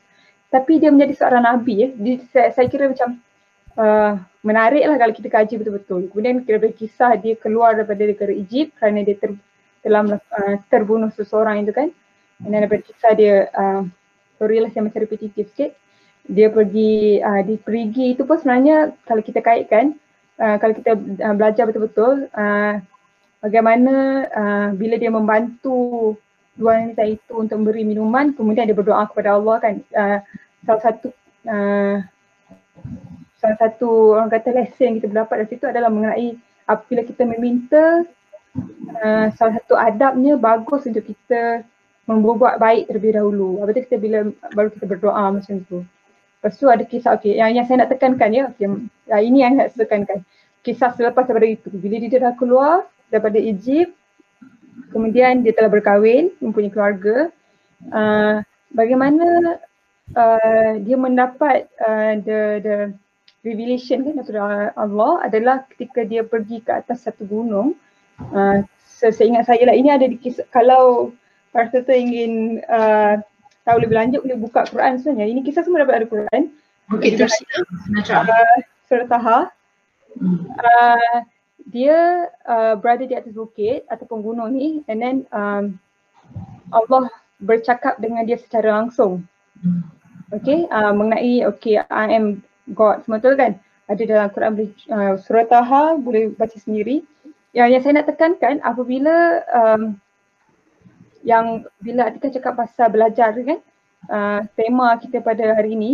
Tapi 0.50 0.82
dia 0.82 0.90
menjadi 0.90 1.14
seorang 1.14 1.46
Nabi 1.46 1.74
ya. 1.78 1.88
Dia, 1.94 2.16
saya, 2.34 2.50
saya 2.54 2.68
kira 2.70 2.90
macam 2.90 3.22
uh, 3.78 4.18
menarik 4.42 4.82
lah 4.86 4.98
kalau 4.98 5.14
kita 5.14 5.30
kaji 5.30 5.54
betul-betul. 5.62 6.10
Kemudian 6.10 6.42
kira 6.42 6.58
kisah 6.74 7.14
dia 7.22 7.38
keluar 7.38 7.78
daripada 7.78 8.02
negara 8.02 8.34
Egypt 8.34 8.74
kerana 8.82 9.06
dia 9.06 9.18
ter, 9.18 9.38
telah 9.86 10.18
uh, 10.18 10.56
terbunuh 10.74 11.14
seseorang 11.14 11.62
itu 11.66 11.74
kan. 11.74 11.94
Dan 12.40 12.50
daripada 12.56 12.82
kisah 12.82 13.12
dia, 13.14 13.36
uh, 13.54 13.84
sorry 14.40 14.64
lah 14.64 14.72
saya 14.72 14.88
macam 14.88 15.04
repetitif 15.04 15.52
sikit. 15.52 15.76
Dia 16.30 16.48
pergi, 16.48 17.20
uh, 17.20 17.42
di 17.44 17.60
perigi 17.60 18.16
itu 18.16 18.24
pun 18.24 18.40
sebenarnya 18.40 18.96
kalau 19.04 19.20
kita 19.20 19.44
kaitkan, 19.44 19.98
uh, 20.40 20.56
kalau 20.62 20.74
kita 20.78 20.96
uh, 20.96 21.36
belajar 21.36 21.68
betul-betul, 21.68 22.32
uh, 22.32 22.80
bagaimana 23.44 23.96
uh, 24.30 24.68
bila 24.76 24.96
dia 25.00 25.12
membantu 25.12 26.16
dua 26.60 26.76
wanita 26.76 27.04
itu 27.08 27.32
untuk 27.40 27.56
memberi 27.64 27.88
minuman 27.88 28.36
kemudian 28.36 28.68
dia 28.68 28.76
berdoa 28.76 29.08
kepada 29.08 29.40
Allah 29.40 29.56
kan 29.64 29.76
uh, 29.96 30.20
salah 30.68 30.82
satu 30.84 31.08
uh, 31.48 32.04
salah 33.40 33.58
satu 33.64 34.20
orang 34.20 34.28
kata 34.28 34.52
lesson 34.52 34.84
yang 34.92 34.96
kita 35.00 35.08
dapat 35.24 35.36
dari 35.48 35.50
situ 35.56 35.66
adalah 35.72 35.88
mengenai 35.88 36.36
apabila 36.68 37.08
kita 37.08 37.24
meminta 37.24 38.04
uh, 39.00 39.28
salah 39.40 39.56
satu 39.64 39.80
adabnya 39.80 40.36
bagus 40.36 40.84
untuk 40.84 41.08
kita 41.08 41.64
membuat 42.10 42.58
baik 42.58 42.90
terlebih 42.90 43.14
dahulu. 43.14 43.62
Lepas 43.62 43.78
tu 43.78 43.82
kita 43.86 43.98
bila 44.02 44.18
baru 44.58 44.70
kita 44.74 44.86
berdoa 44.90 45.24
macam 45.30 45.62
tu. 45.70 45.86
Lepas 46.42 46.58
tu 46.58 46.66
ada 46.66 46.82
kisah, 46.82 47.14
okay, 47.14 47.38
yang, 47.38 47.54
yang 47.54 47.68
saya 47.70 47.86
nak 47.86 47.92
tekankan 47.94 48.32
ya, 48.34 48.44
okay, 48.50 48.66
ya 49.06 49.18
ini 49.22 49.46
yang 49.46 49.60
saya 49.60 49.70
nak 49.70 49.78
tekankan. 49.78 50.20
Kisah 50.66 50.92
selepas 50.98 51.28
daripada 51.30 51.48
itu, 51.48 51.70
bila 51.70 52.02
dia 52.02 52.18
dah 52.18 52.34
keluar 52.34 52.88
daripada 53.14 53.38
Egypt, 53.38 53.94
kemudian 54.90 55.44
dia 55.44 55.54
telah 55.54 55.70
berkahwin, 55.70 56.34
mempunyai 56.42 56.72
keluarga, 56.72 57.30
uh, 57.92 58.40
bagaimana 58.72 59.60
uh, 60.16 60.80
dia 60.80 60.98
mendapat 60.98 61.68
uh, 61.84 62.18
the 62.24 62.40
the 62.64 62.76
revelation 63.44 64.04
kan 64.08 64.20
daripada 64.20 64.72
Allah 64.80 65.14
adalah 65.24 65.68
ketika 65.76 66.08
dia 66.08 66.24
pergi 66.24 66.64
ke 66.64 66.72
atas 66.72 67.06
satu 67.06 67.28
gunung. 67.28 67.76
Uh, 68.32 68.64
seingat 69.00 69.48
saya 69.48 69.64
lah 69.64 69.76
ini 69.76 69.92
ada 69.92 70.08
di 70.08 70.16
kisah, 70.20 70.48
kalau 70.52 71.12
para 71.50 71.68
peserta 71.70 71.94
ingin 71.94 72.62
uh, 72.70 73.22
tahu 73.66 73.78
lebih 73.86 73.96
lanjut 73.98 74.22
boleh 74.26 74.40
buka 74.40 74.66
Quran 74.70 74.98
sebenarnya. 74.98 75.28
Ini 75.30 75.42
kisah 75.46 75.64
semua 75.66 75.86
dapat 75.86 76.04
ada 76.04 76.08
Quran. 76.10 76.42
Bukit 76.90 77.22
Tersia. 77.22 77.58
Uh, 78.10 78.58
Surah 78.90 79.08
Taha. 79.10 79.40
Uh, 80.58 81.18
dia 81.70 82.26
uh, 82.50 82.74
berada 82.82 83.06
di 83.06 83.14
atas 83.14 83.30
bukit 83.38 83.86
ataupun 83.94 84.26
gunung 84.26 84.58
ni 84.58 84.82
and 84.90 84.98
then 84.98 85.18
um, 85.30 85.78
Allah 86.74 87.14
bercakap 87.38 88.02
dengan 88.02 88.26
dia 88.26 88.42
secara 88.42 88.82
langsung. 88.82 89.22
Okay, 90.34 90.66
uh, 90.74 90.94
mengenai 90.94 91.46
okay 91.46 91.78
I 91.78 92.06
am 92.10 92.42
God 92.74 93.06
semua 93.06 93.22
tu 93.22 93.34
kan 93.38 93.58
ada 93.90 94.02
dalam 94.06 94.30
Quran 94.34 94.54
uh, 94.94 95.14
surah 95.22 95.46
Taha 95.46 95.98
boleh 96.02 96.34
baca 96.34 96.58
sendiri. 96.58 97.06
Yang, 97.54 97.70
yang 97.74 97.82
saya 97.82 97.94
nak 98.02 98.08
tekankan 98.14 98.62
apabila 98.62 99.42
um, 99.50 99.82
yang 101.24 101.68
bila 101.84 102.08
Atika 102.08 102.32
cakap 102.32 102.56
pasal 102.56 102.88
belajar 102.92 103.36
kan 103.36 103.60
uh, 104.08 104.40
tema 104.56 104.96
kita 105.00 105.20
pada 105.20 105.56
hari 105.56 105.76
ini 105.76 105.94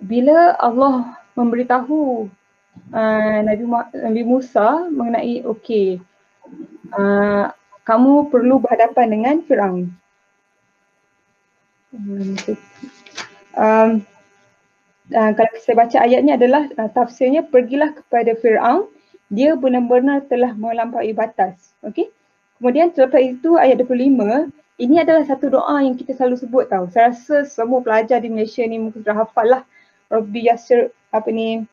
bila 0.00 0.56
Allah 0.56 1.16
memberitahu 1.36 2.28
uh, 2.92 3.38
Nabi, 3.44 3.64
Nabi 3.96 4.22
Musa 4.24 4.88
mengenai 4.88 5.44
okey 5.44 6.00
uh, 6.92 7.52
kamu 7.84 8.30
perlu 8.30 8.60
berhadapan 8.62 9.06
dengan 9.10 9.36
Firaun. 9.42 9.90
Um, 11.90 12.38
um, 13.58 13.90
uh, 15.10 15.30
kalau 15.34 15.52
saya 15.58 15.74
baca 15.74 15.96
ayatnya 15.98 16.38
adalah 16.38 16.70
uh, 16.78 16.90
tafsirnya 16.92 17.42
pergilah 17.42 17.90
kepada 17.98 18.38
Firaun 18.38 18.86
dia 19.30 19.54
benar-benar 19.54 20.26
telah 20.26 20.54
melampaui 20.54 21.14
batas. 21.14 21.74
Okey. 21.82 22.10
Kemudian 22.60 22.92
selepas 22.92 23.24
itu 23.24 23.56
ayat 23.56 23.80
25, 23.80 24.52
ini 24.84 24.96
adalah 25.00 25.24
satu 25.24 25.48
doa 25.48 25.80
yang 25.80 25.96
kita 25.96 26.12
selalu 26.12 26.36
sebut 26.36 26.68
tau. 26.68 26.84
Saya 26.92 27.08
rasa 27.12 27.48
semua 27.48 27.80
pelajar 27.80 28.20
di 28.20 28.28
Malaysia 28.28 28.60
ni 28.68 28.76
mungkin 28.76 29.00
sudah 29.00 29.16
hafal 29.16 29.48
lah. 29.48 29.62
Rabbi 30.12 30.44
Yasir, 30.44 30.92
apa 31.08 31.32
ni? 31.32 31.64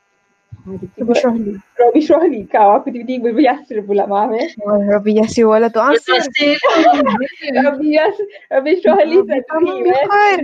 Rabbi 0.64 1.12
Syrohli. 1.12 1.60
Rabbi 1.76 2.00
Syrohli 2.00 2.42
kau, 2.48 2.80
aku 2.80 2.96
tiba-tiba 2.96 3.36
Rabbi 3.36 3.44
Yasir 3.52 3.84
pula, 3.84 4.08
maaf 4.08 4.32
eh. 4.32 4.48
Oh, 4.64 4.80
Rabbi 4.80 5.20
Yasir 5.20 5.44
wala 5.44 5.68
tu 5.68 5.84
asal. 5.84 6.24
Rabbi 7.52 7.88
Yasir, 7.92 8.28
Rabbi 8.48 8.72
Syrohli 8.80 9.18
satu 9.28 9.56
eh. 9.92 10.40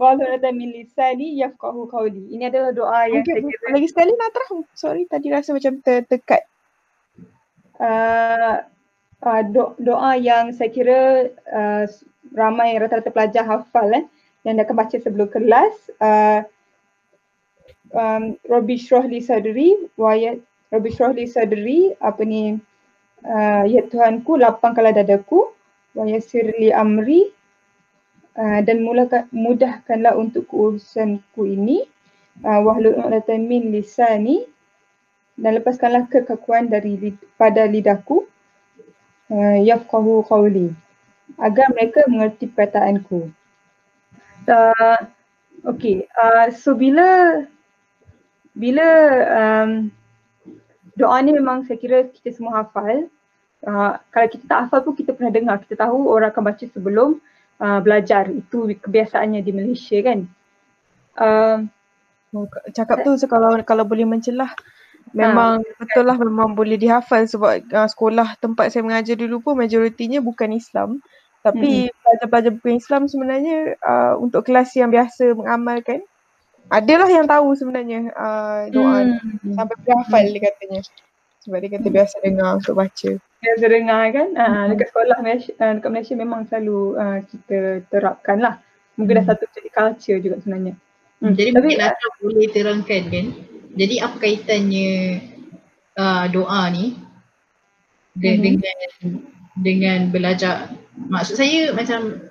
Walau 0.00 0.40
min 0.56 0.72
lisani 0.72 1.36
yafqahu 1.44 1.92
qawli. 1.92 2.32
Ini 2.32 2.48
adalah 2.48 2.72
doa 2.72 3.04
yang 3.04 3.20
okay, 3.20 3.36
saya 3.36 3.52
kira. 3.52 3.66
Lagi 3.76 3.88
sekali 3.92 4.10
nak 4.16 4.30
terang. 4.32 4.64
Sorry 4.72 5.04
tadi 5.04 5.28
rasa 5.28 5.52
macam 5.52 5.76
tertekat. 5.84 6.42
Uh, 7.76 8.64
uh, 9.24 9.42
do- 9.48 9.74
doa 9.80 10.14
yang 10.20 10.52
saya 10.52 10.70
kira 10.70 11.32
uh, 11.48 11.84
ramai 12.36 12.76
rata-rata 12.76 13.08
pelajar 13.08 13.44
hafal 13.48 13.88
eh, 13.96 14.04
yang 14.44 14.60
akan 14.60 14.76
baca 14.76 14.96
sebelum 15.00 15.28
kelas. 15.32 15.74
Uh, 15.98 16.44
um, 17.96 18.36
Rabbi 18.44 18.76
Shrah 18.76 19.08
li 19.08 19.24
sadri, 19.24 19.72
Rabbi 19.96 20.90
Shrah 20.92 21.16
li 21.16 21.24
sadri, 21.24 21.94
apa 22.02 22.22
ni, 22.26 22.58
uh, 23.24 23.64
ya 23.64 23.86
Tuhanku 23.88 24.36
lapangkanlah 24.36 24.92
dadaku, 25.00 25.48
wayasir 25.96 26.52
li 26.58 26.74
amri, 26.74 27.30
uh, 28.36 28.60
dan 28.60 28.82
mulakan, 28.84 29.30
mudahkanlah 29.30 30.18
untuk 30.18 30.50
urusanku 30.50 31.46
ini, 31.46 31.86
uh, 32.42 32.60
wahlul 32.60 32.98
uqdatan 32.98 33.46
min 33.46 33.70
lisani, 33.70 34.44
dan 35.38 35.58
lepaskanlah 35.58 36.06
kekakuan 36.10 36.70
dari 36.70 37.14
pada 37.38 37.66
lidahku, 37.66 38.26
uh, 39.30 39.58
yafqahu 39.62 40.24
qawli 40.26 40.74
agar 41.40 41.72
mereka 41.72 42.04
mengerti 42.06 42.50
perkataanku. 42.50 43.32
Uh, 44.44 45.00
okay, 45.64 46.04
uh, 46.20 46.52
so 46.52 46.76
bila 46.76 47.40
bila 48.54 48.86
um, 49.32 49.88
doa 50.94 51.18
ni 51.24 51.34
memang 51.34 51.66
saya 51.66 51.80
kira 51.80 51.98
kita 52.10 52.34
semua 52.34 52.62
hafal. 52.62 53.08
Uh, 53.64 53.96
kalau 54.12 54.28
kita 54.28 54.44
tak 54.44 54.68
hafal 54.68 54.84
pun 54.84 54.94
kita 54.94 55.16
pernah 55.16 55.32
dengar, 55.32 55.56
kita 55.64 55.88
tahu 55.88 56.12
orang 56.12 56.28
akan 56.28 56.44
baca 56.44 56.64
sebelum 56.68 57.18
uh, 57.58 57.80
belajar. 57.80 58.28
Itu 58.28 58.68
kebiasaannya 58.68 59.40
di 59.40 59.52
Malaysia 59.56 59.98
kan. 60.04 60.28
Uh, 61.14 61.64
cakap 62.74 63.06
tu 63.06 63.14
so 63.14 63.30
kalau 63.30 63.54
kalau 63.62 63.86
boleh 63.86 64.02
mencelah 64.02 64.50
Memang 65.14 65.62
ha. 65.62 65.74
betul 65.78 66.04
lah 66.10 66.18
memang 66.18 66.58
boleh 66.58 66.74
dihafal 66.74 67.22
sebab 67.30 67.62
uh, 67.70 67.86
sekolah 67.86 68.34
tempat 68.42 68.74
saya 68.74 68.82
mengajar 68.82 69.14
dulu 69.14 69.38
pun 69.38 69.54
majoritinya 69.54 70.18
bukan 70.18 70.50
Islam. 70.50 70.98
Tapi 71.46 71.86
hmm. 71.86 71.94
pelajar-pelajar 72.02 72.52
bukan 72.58 72.74
Islam 72.74 73.02
sebenarnya 73.06 73.78
uh, 73.78 74.18
untuk 74.18 74.42
kelas 74.50 74.74
yang 74.74 74.90
biasa 74.90 75.38
mengamalkan 75.38 76.02
adalah 76.66 77.06
yang 77.06 77.30
tahu 77.30 77.54
sebenarnya 77.54 78.10
uh, 78.18 78.66
doa 78.74 79.06
hmm. 79.06 79.54
sampai 79.54 79.76
berhafal 79.86 80.22
hmm. 80.26 80.32
dia 80.34 80.42
katanya. 80.50 80.80
Sebab 81.44 81.58
dia 81.60 81.70
kata 81.76 81.88
biasa 81.92 82.14
dengar 82.24 82.50
untuk 82.58 82.74
baca. 82.74 83.10
Biasa 83.20 83.64
dengar 83.68 84.02
kan. 84.10 84.28
Uh, 84.34 84.64
dekat 84.74 84.86
sekolah 84.90 85.18
Malaysia, 85.22 85.52
uh, 85.60 85.72
dekat 85.78 85.90
Malaysia 85.92 86.14
memang 86.18 86.40
selalu 86.50 86.80
uh, 86.98 87.18
kita 87.22 87.58
terapkan 87.92 88.38
lah. 88.42 88.54
Mungkin 88.98 89.14
hmm. 89.14 89.22
dah 89.22 89.26
satu 89.30 89.44
jadi 89.54 89.70
culture 89.70 90.18
juga 90.18 90.42
sebenarnya. 90.42 90.74
Hmm. 91.22 91.36
Jadi 91.38 91.50
Tapi, 91.54 91.70
mungkin 91.78 92.10
boleh 92.18 92.48
terangkan 92.50 93.02
kan 93.12 93.26
jadi 93.74 94.06
apa 94.06 94.16
kaitannya 94.22 95.20
uh, 95.98 96.24
doa 96.30 96.70
ni? 96.70 96.94
De- 98.14 98.38
mm-hmm. 98.38 98.42
dengan 98.42 98.88
dengan 99.58 99.98
belajar. 100.14 100.70
Maksud 100.94 101.34
saya 101.34 101.74
macam 101.74 102.30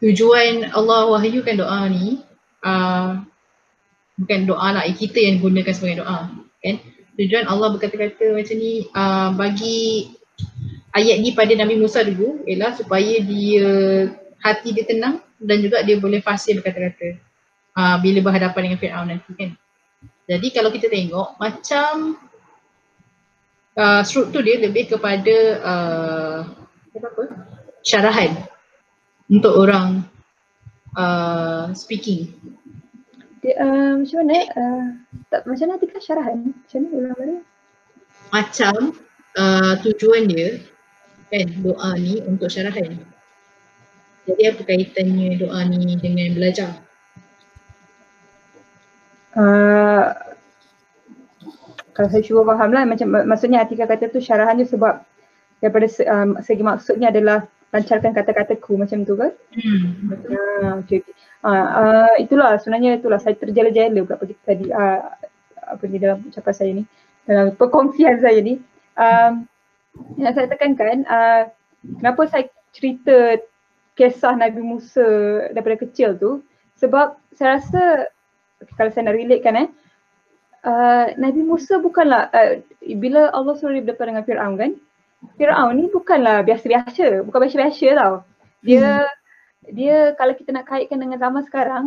tujuan 0.00 0.72
Allah 0.72 1.12
wahyukan 1.12 1.60
doa 1.60 1.84
ni 1.92 2.24
uh, 2.64 3.20
bukan 4.16 4.40
doa 4.48 4.76
lah 4.76 4.84
kita 4.88 5.20
yang 5.20 5.44
gunakan 5.44 5.72
sebagai 5.72 6.04
doa 6.04 6.32
kan? 6.64 6.76
Tujuan 7.20 7.44
Allah 7.52 7.68
berkata-kata 7.76 8.32
macam 8.32 8.56
ni 8.56 8.88
uh, 8.96 9.28
bagi 9.36 10.08
ayat 10.96 11.20
ni 11.20 11.36
pada 11.36 11.52
Nabi 11.52 11.76
Musa 11.76 12.00
dulu 12.00 12.48
ialah 12.48 12.72
supaya 12.72 13.20
dia 13.20 13.68
hati 14.40 14.72
dia 14.72 14.88
tenang 14.88 15.20
dan 15.36 15.60
juga 15.60 15.84
dia 15.84 16.00
boleh 16.00 16.24
fasih 16.24 16.56
berkata-kata 16.60 17.20
uh, 17.76 17.96
bila 18.00 18.24
berhadapan 18.24 18.72
dengan 18.72 18.80
Fir'aun 18.80 19.08
nanti 19.12 19.30
kan 19.36 19.50
jadi 20.30 20.46
kalau 20.54 20.70
kita 20.70 20.86
tengok 20.86 21.34
macam 21.42 22.14
uh, 23.74 24.02
struktur 24.06 24.46
dia 24.46 24.62
lebih 24.62 24.94
kepada 24.94 25.36
uh, 25.58 26.38
apa? 26.94 27.24
syarahan 27.82 28.38
untuk 29.26 29.58
orang 29.58 30.06
uh, 30.94 31.74
speaking. 31.74 32.30
Dia, 33.42 33.58
uh, 33.58 33.92
macam 33.98 34.16
mana? 34.22 34.38
Uh, 34.54 34.86
tak, 35.34 35.50
macam 35.50 35.66
mana 35.66 35.78
Atika 35.82 35.98
syarahan? 35.98 36.38
Macam 36.54 36.78
mana 36.78 36.94
ulang 36.94 37.14
balik? 37.18 37.42
Macam 38.30 38.74
uh, 39.34 39.74
tujuan 39.82 40.30
dia 40.30 40.62
kan 41.34 41.46
doa 41.58 41.90
ni 41.98 42.22
untuk 42.22 42.46
syarahan. 42.46 43.02
Jadi 44.30 44.42
apa 44.46 44.62
kaitannya 44.62 45.42
doa 45.42 45.66
ni 45.66 45.98
dengan 45.98 46.38
belajar? 46.38 46.89
Uh, 49.36 50.10
kalau 51.94 52.08
saya 52.10 52.22
cuba 52.24 52.56
faham 52.56 52.72
lah 52.72 52.82
macam 52.88 53.12
maksudnya 53.28 53.62
Atika 53.62 53.84
kata 53.84 54.08
tu 54.10 54.18
syarahannya 54.18 54.66
sebab 54.66 55.04
daripada 55.60 55.86
um, 56.08 56.40
segi 56.40 56.64
maksudnya 56.64 57.12
adalah 57.12 57.44
lancarkan 57.70 58.10
kata-kataku 58.16 58.74
macam 58.74 59.06
tu 59.06 59.14
kan? 59.14 59.30
Hmm. 59.54 60.10
Uh, 60.10 60.72
okay, 60.82 61.04
okay. 61.04 61.14
Uh, 61.40 61.68
uh, 61.76 62.14
itulah 62.18 62.58
sebenarnya 62.58 62.98
itulah 62.98 63.16
saya 63.22 63.38
terjela-jela 63.38 64.02
pula 64.04 64.18
pergi 64.18 64.34
tadi 64.42 64.66
uh, 64.68 65.00
apa 65.70 65.82
ni 65.86 65.96
dalam 66.02 66.26
ucapan 66.26 66.54
saya 66.54 66.70
ni 66.74 66.84
dalam 67.24 67.54
perkongsian 67.54 68.18
saya 68.18 68.38
ni 68.42 68.58
um, 68.98 69.46
yang 70.18 70.34
saya 70.34 70.50
tekankan 70.50 71.06
uh, 71.06 71.48
kenapa 72.02 72.26
saya 72.26 72.44
cerita 72.74 73.38
kisah 73.94 74.34
Nabi 74.34 74.60
Musa 74.60 75.06
daripada 75.54 75.80
kecil 75.80 76.18
tu 76.18 76.42
sebab 76.76 77.16
saya 77.36 77.60
rasa 77.60 78.08
kalau 78.76 78.90
saya 78.92 79.08
nak 79.08 79.16
relate 79.16 79.42
kan 79.44 79.56
eh 79.56 79.68
uh, 80.66 81.06
Nabi 81.16 81.40
Musa 81.44 81.80
bukanlah 81.80 82.28
uh, 82.32 82.60
bila 83.00 83.32
Allah 83.32 83.54
suruh 83.56 83.74
dia 83.76 83.84
berdepan 83.84 84.14
dengan 84.14 84.24
Fir'aun 84.26 84.54
kan 84.60 84.72
Fir'aun 85.36 85.76
ni 85.76 85.86
bukanlah 85.92 86.40
biasa-biasa, 86.44 87.24
bukan 87.28 87.38
biasa-biasa 87.44 87.86
tau. 87.96 88.14
Dia 88.64 89.04
hmm. 89.04 89.76
dia 89.76 89.96
kalau 90.16 90.32
kita 90.32 90.50
nak 90.56 90.68
kaitkan 90.68 91.00
dengan 91.00 91.20
zaman 91.20 91.44
sekarang, 91.44 91.84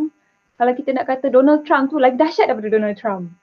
kalau 0.58 0.74
kita 0.78 0.94
nak 0.94 1.10
kata 1.10 1.34
Donald 1.34 1.66
Trump 1.66 1.90
tu 1.90 1.98
lagi 1.98 2.18
dahsyat 2.18 2.50
daripada 2.50 2.70
Donald 2.70 2.98
Trump. 2.98 3.34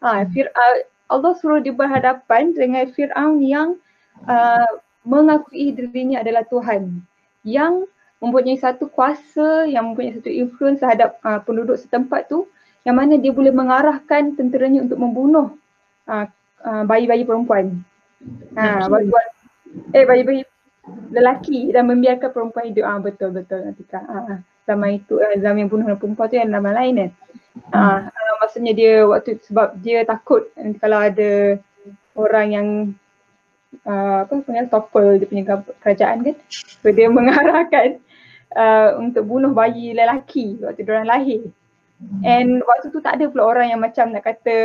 Ha, 0.00 0.24
hmm. 0.24 0.32
Fir, 0.32 0.48
uh, 0.48 0.76
Allah 1.12 1.32
suruh 1.38 1.60
dia 1.60 1.76
berhadapan 1.76 2.56
dengan 2.56 2.88
Fir'aun 2.96 3.44
yang 3.44 3.76
uh, 4.24 4.70
mengakui 5.04 5.76
dirinya 5.76 6.24
adalah 6.24 6.42
Tuhan. 6.48 7.04
Yang 7.44 7.86
mempunyai 8.24 8.56
satu 8.56 8.88
kuasa, 8.88 9.68
yang 9.68 9.92
mempunyai 9.92 10.16
satu 10.16 10.32
influence 10.32 10.80
terhadap 10.80 11.20
uh, 11.22 11.38
penduduk 11.44 11.76
setempat 11.76 12.32
tu 12.32 12.48
yang 12.86 12.96
mana 12.96 13.18
dia 13.18 13.34
boleh 13.34 13.50
mengarahkan 13.50 14.38
tenteranya 14.38 14.86
untuk 14.86 14.98
membunuh 15.02 15.58
uh, 16.06 16.30
uh, 16.62 16.82
bayi-bayi 16.86 17.26
perempuan. 17.26 17.82
Ha, 18.54 18.86
buat 18.86 19.26
eh 19.92 20.06
bayi-bayi 20.06 20.46
lelaki 21.10 21.74
dan 21.74 21.90
membiarkan 21.90 22.30
perempuan 22.30 22.70
hidup. 22.70 22.86
Ah 22.86 22.98
betul 23.02 23.34
betul 23.34 23.66
nanti 23.66 23.82
kak. 23.82 24.06
Ah, 24.06 24.38
zaman 24.64 25.02
itu 25.02 25.18
eh, 25.18 25.38
zaman 25.42 25.66
yang 25.66 25.70
bunuh 25.70 25.98
perempuan 25.98 26.30
tu 26.30 26.38
yang 26.38 26.50
nama 26.50 26.70
lain 26.70 26.94
kan. 26.94 27.10
Ah, 27.74 27.98
ah 28.06 28.34
maksudnya 28.38 28.72
dia 28.72 29.02
waktu 29.02 29.42
sebab 29.42 29.82
dia 29.82 30.06
takut 30.06 30.46
nanti 30.54 30.78
kalau 30.78 30.98
ada 31.02 31.58
orang 32.14 32.46
yang 32.54 32.68
uh, 33.84 34.24
apa 34.24 34.32
punya 34.40 34.64
topple 34.70 35.20
dia 35.20 35.28
punya 35.28 35.44
kerajaan 35.82 36.22
kan. 36.22 36.36
So 36.80 36.88
dia 36.94 37.10
mengarahkan 37.18 37.98
uh, 38.54 38.88
untuk 39.02 39.26
bunuh 39.26 39.52
bayi 39.52 39.92
lelaki 39.92 40.62
waktu 40.62 40.86
dia 40.86 40.92
orang 40.94 41.10
lahir. 41.10 41.42
And 42.20 42.60
waktu 42.60 42.92
tu 42.92 43.00
tak 43.00 43.16
ada 43.16 43.24
pula 43.32 43.48
orang 43.48 43.72
yang 43.72 43.80
macam 43.80 44.12
nak 44.12 44.24
kata 44.28 44.58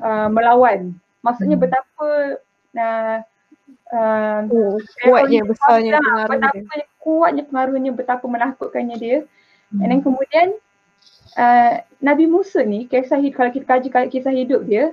uh, 0.00 0.28
melawan. 0.28 0.92
Maksudnya 1.24 1.56
hmm. 1.56 1.64
betapa 1.64 2.08
uh, 2.76 3.18
uh, 3.88 4.40
oh, 4.52 4.76
kuatnya 5.08 5.40
besarnya 5.48 5.92
pengaruhnya. 5.96 6.50
Betapa 6.52 6.84
kuatnya 7.00 7.42
pengaruhnya 7.48 7.90
betapa 7.96 8.24
menakutkannya 8.28 8.96
dia. 9.00 9.18
Hmm. 9.72 9.80
And 9.80 9.88
then 9.88 10.00
kemudian 10.04 10.48
uh, 11.40 11.80
Nabi 12.04 12.28
Musa 12.28 12.60
ni 12.60 12.84
kisah 12.84 13.16
hidup, 13.20 13.40
kalau 13.40 13.50
kita 13.50 13.66
kaji 13.66 13.88
kisah 14.12 14.34
hidup 14.36 14.68
dia 14.68 14.92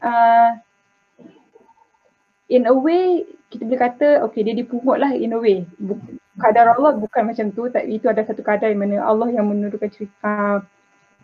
uh, 0.00 0.50
in 2.48 2.64
a 2.64 2.72
way 2.72 3.28
kita 3.48 3.64
boleh 3.64 3.80
kata 3.80 4.08
okay 4.24 4.44
dia 4.44 4.56
dipungut 4.56 4.96
lah 5.00 5.12
in 5.12 5.36
a 5.36 5.38
way. 5.40 5.68
Kadar 6.40 6.80
Allah 6.80 6.96
bukan 6.96 7.28
macam 7.28 7.52
tu 7.52 7.68
tapi 7.68 8.00
itu 8.00 8.08
ada 8.08 8.24
satu 8.24 8.40
kadar 8.40 8.72
yang 8.72 8.80
mana 8.80 9.04
Allah 9.04 9.28
yang 9.28 9.48
menurunkan 9.48 9.90
cerita 9.92 10.64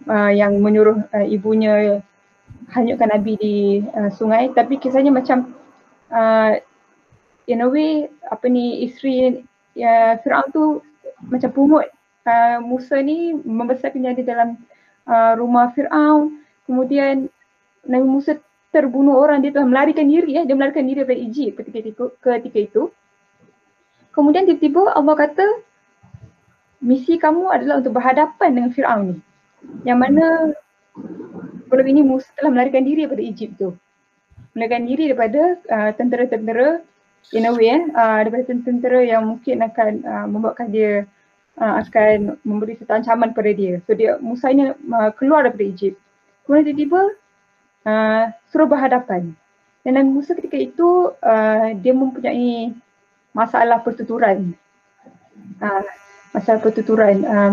uh, 0.08 0.32
yang 0.32 0.56
menyuruh 0.60 1.04
uh, 1.12 1.26
ibunya 1.26 2.00
hanyutkan 2.72 3.10
Nabi 3.12 3.32
di 3.36 3.56
uh, 3.84 4.10
sungai. 4.12 4.52
Tapi 4.52 4.80
kisahnya 4.80 5.12
macam 5.12 5.52
uh, 6.12 6.56
in 7.48 7.64
a 7.64 7.68
way 7.68 8.08
apa 8.28 8.46
ni 8.48 8.84
isteri 8.88 9.44
ya 9.76 10.20
Firaun 10.20 10.48
tu 10.52 10.64
macam 11.28 11.50
pungut. 11.52 11.86
Uh, 12.24 12.56
Musa 12.64 13.04
ni 13.04 13.36
membesarkan 13.36 14.16
dia 14.16 14.24
dalam 14.24 14.56
uh, 15.04 15.32
rumah 15.36 15.72
Firaun. 15.76 16.40
Kemudian 16.64 17.28
Nabi 17.84 18.06
Musa 18.08 18.40
terbunuh 18.72 19.20
orang. 19.20 19.44
Dia 19.44 19.52
telah 19.52 19.68
melarikan 19.68 20.08
diri 20.08 20.40
eh. 20.40 20.44
Dia 20.48 20.56
melarikan 20.56 20.88
diri 20.88 21.04
dari 21.04 21.28
Egypt 21.28 21.60
ketika 21.60 21.78
itu 21.84 22.04
ketika 22.20 22.58
itu. 22.60 22.82
Kemudian 24.14 24.46
tiba-tiba 24.46 24.94
Allah 24.94 25.14
kata 25.18 25.46
misi 26.84 27.16
kamu 27.18 27.50
adalah 27.50 27.80
untuk 27.80 27.96
berhadapan 27.96 28.48
dengan 28.52 28.70
Firaun 28.70 29.04
ni 29.10 29.33
yang 29.84 29.98
mana 30.00 30.54
sebelum 31.66 31.86
ini 31.90 32.00
Musa 32.06 32.28
telah 32.38 32.52
melarikan 32.54 32.84
diri 32.86 33.04
daripada 33.04 33.24
Egypt 33.24 33.54
tu 33.58 33.70
melarikan 34.54 34.82
diri 34.86 35.04
daripada 35.10 35.42
uh, 35.66 35.90
tentera-tentera 35.98 36.80
in 37.34 37.48
a 37.48 37.52
way 37.52 37.72
eh, 37.72 37.82
uh, 37.90 38.18
daripada 38.22 38.44
tentera 38.46 39.00
yang 39.02 39.26
mungkin 39.26 39.64
akan 39.66 39.92
uh, 40.06 40.26
membuatkan 40.30 40.68
dia 40.70 41.08
uh, 41.58 41.82
akan 41.82 42.38
memberi 42.46 42.78
satu 42.78 42.92
ancaman 42.94 43.34
kepada 43.34 43.50
dia. 43.54 43.74
So 43.84 43.98
dia 43.98 44.20
Musa 44.22 44.54
ini 44.54 44.70
uh, 44.70 45.10
keluar 45.18 45.46
daripada 45.46 45.66
Egypt. 45.66 45.98
Kemudian 46.44 46.64
tiba-tiba 46.70 47.02
uh, 47.88 48.24
suruh 48.52 48.68
berhadapan. 48.68 49.34
Dan 49.84 50.00
Nabi 50.00 50.10
Musa 50.16 50.32
ketika 50.32 50.56
itu 50.56 51.12
uh, 51.20 51.66
dia 51.80 51.92
mempunyai 51.92 52.72
masalah 53.34 53.80
pertuturan. 53.80 54.52
Uh, 55.60 55.82
masalah 56.32 56.60
pertuturan. 56.60 57.24
Uh, 57.24 57.52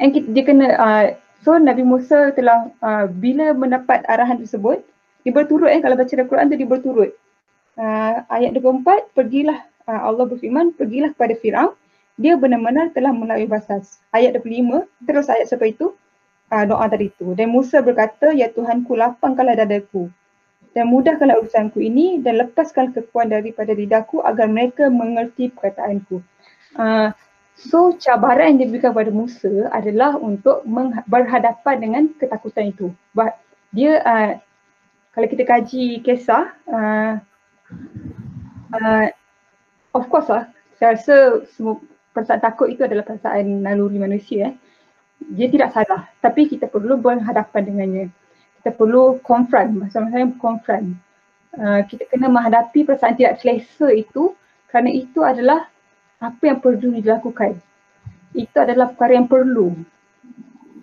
and 0.00 0.16
dia 0.32 0.42
kena, 0.42 0.66
uh, 0.80 1.06
so 1.44 1.54
Nabi 1.60 1.84
Musa 1.84 2.32
telah 2.32 2.72
uh, 2.80 3.06
bila 3.06 3.52
mendapat 3.52 4.02
arahan 4.08 4.40
tersebut, 4.40 4.80
dia 5.22 5.32
berturut 5.36 5.68
eh 5.68 5.80
kalau 5.84 6.00
baca 6.00 6.08
Al-Quran 6.08 6.48
tu 6.48 6.56
dia 6.56 6.68
berturut. 6.68 7.10
Uh, 7.76 8.24
ayat 8.32 8.56
24 8.56 9.12
pergilah 9.12 9.60
uh, 9.86 10.00
Allah 10.08 10.26
berfirman 10.26 10.74
pergilah 10.74 11.14
kepada 11.14 11.32
Firaun 11.38 11.72
dia 12.20 12.36
benar-benar 12.36 12.92
telah 12.92 13.12
melalui 13.16 13.48
basas. 13.48 14.00
Ayat 14.12 14.36
25 14.40 14.84
terus 15.08 15.26
ayat 15.32 15.48
sampai 15.48 15.72
itu 15.72 15.96
uh, 16.52 16.64
doa 16.68 16.84
tadi 16.88 17.08
itu. 17.08 17.32
Dan 17.32 17.52
Musa 17.52 17.80
berkata 17.80 18.32
ya 18.36 18.52
Tuhanku 18.52 18.92
lapangkanlah 18.96 19.56
dadaku 19.56 20.12
dan 20.76 20.86
mudahkanlah 20.86 21.42
urusanku 21.42 21.82
ini 21.82 22.22
dan 22.22 22.38
lepaskan 22.46 22.94
kekuatan 22.94 23.42
daripada 23.42 23.74
lidahku 23.74 24.22
agar 24.22 24.46
mereka 24.46 24.86
mengerti 24.92 25.50
perkataanku. 25.50 26.22
Uh, 26.78 27.10
so 27.60 27.92
cabaran 28.00 28.56
yang 28.56 28.68
diberikan 28.68 28.96
kepada 28.96 29.12
Musa 29.12 29.68
adalah 29.68 30.16
untuk 30.16 30.64
berhadapan 31.04 31.76
dengan 31.76 32.02
ketakutan 32.16 32.72
itu. 32.72 32.88
Bah- 33.12 33.36
dia 33.70 34.02
uh, 34.02 34.30
kalau 35.14 35.26
kita 35.26 35.44
kaji 35.46 36.02
kisah, 36.02 36.54
uh, 36.70 37.12
uh, 38.74 39.06
of 39.94 40.06
course 40.10 40.30
lah, 40.30 40.50
saya 40.78 40.94
rasa 40.98 41.46
semua 41.54 41.82
perasaan 42.14 42.42
takut 42.42 42.70
itu 42.70 42.82
adalah 42.82 43.06
perasaan 43.06 43.62
naluri 43.62 43.98
manusia. 43.98 44.50
Eh. 44.50 44.54
Dia 45.34 45.52
tidak 45.52 45.76
salah, 45.76 46.08
tapi 46.24 46.48
kita 46.48 46.66
perlu 46.66 46.96
berhadapan 46.96 47.62
dengannya. 47.66 48.06
Kita 48.60 48.72
perlu 48.74 49.20
confront, 49.20 49.86
masa-masa 49.86 50.24
confront. 50.40 50.96
Uh, 51.50 51.82
kita 51.90 52.06
kena 52.06 52.30
menghadapi 52.30 52.86
perasaan 52.86 53.18
tidak 53.18 53.42
selesa 53.42 53.90
itu 53.90 54.38
kerana 54.70 54.86
itu 54.94 55.18
adalah 55.26 55.66
apa 56.20 56.42
yang 56.44 56.60
perlu 56.60 57.00
dilakukan. 57.00 57.56
Itu 58.36 58.56
adalah 58.60 58.92
perkara 58.92 59.18
yang 59.18 59.26
perlu. 59.26 59.74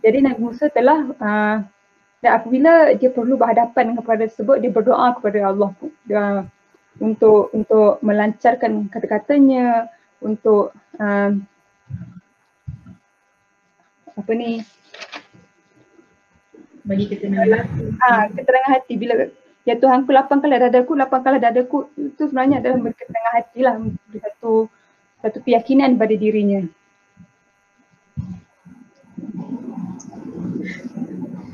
Jadi 0.02 0.18
Nabi 0.26 0.42
Musa 0.42 0.68
telah 0.68 1.08
uh, 1.22 1.58
dan 2.18 2.32
apabila 2.42 2.98
dia 2.98 3.14
perlu 3.14 3.38
berhadapan 3.38 3.94
kepada 3.94 4.26
tersebut, 4.26 4.58
dia 4.58 4.74
berdoa 4.74 5.14
kepada 5.14 5.54
Allah 5.54 5.70
dia, 6.10 6.50
untuk 6.98 7.54
untuk 7.54 8.02
melancarkan 8.02 8.90
kata-katanya, 8.90 9.86
untuk 10.18 10.74
um, 10.98 11.46
apa 14.18 14.32
ni? 14.34 14.66
Bagi 16.88 17.06
ketenangan 17.06 17.70
ah 18.02 18.26
ketenangan 18.34 18.72
hati. 18.82 18.94
Bila 18.98 19.14
ya 19.68 19.78
Tuhan 19.78 20.10
ku 20.10 20.12
lapangkanlah 20.16 20.72
dadaku 20.72 20.98
lapangkanlah 20.98 21.38
dadaku. 21.38 21.86
Itu 21.94 22.34
sebenarnya 22.34 22.66
adalah 22.66 22.82
beri 22.82 22.98
ketenangan 22.98 23.34
hati 23.38 23.60
lah. 23.62 23.76
Satu 24.18 24.66
satu 25.22 25.42
keyakinan 25.44 25.98
pada 25.98 26.14
dirinya 26.14 26.66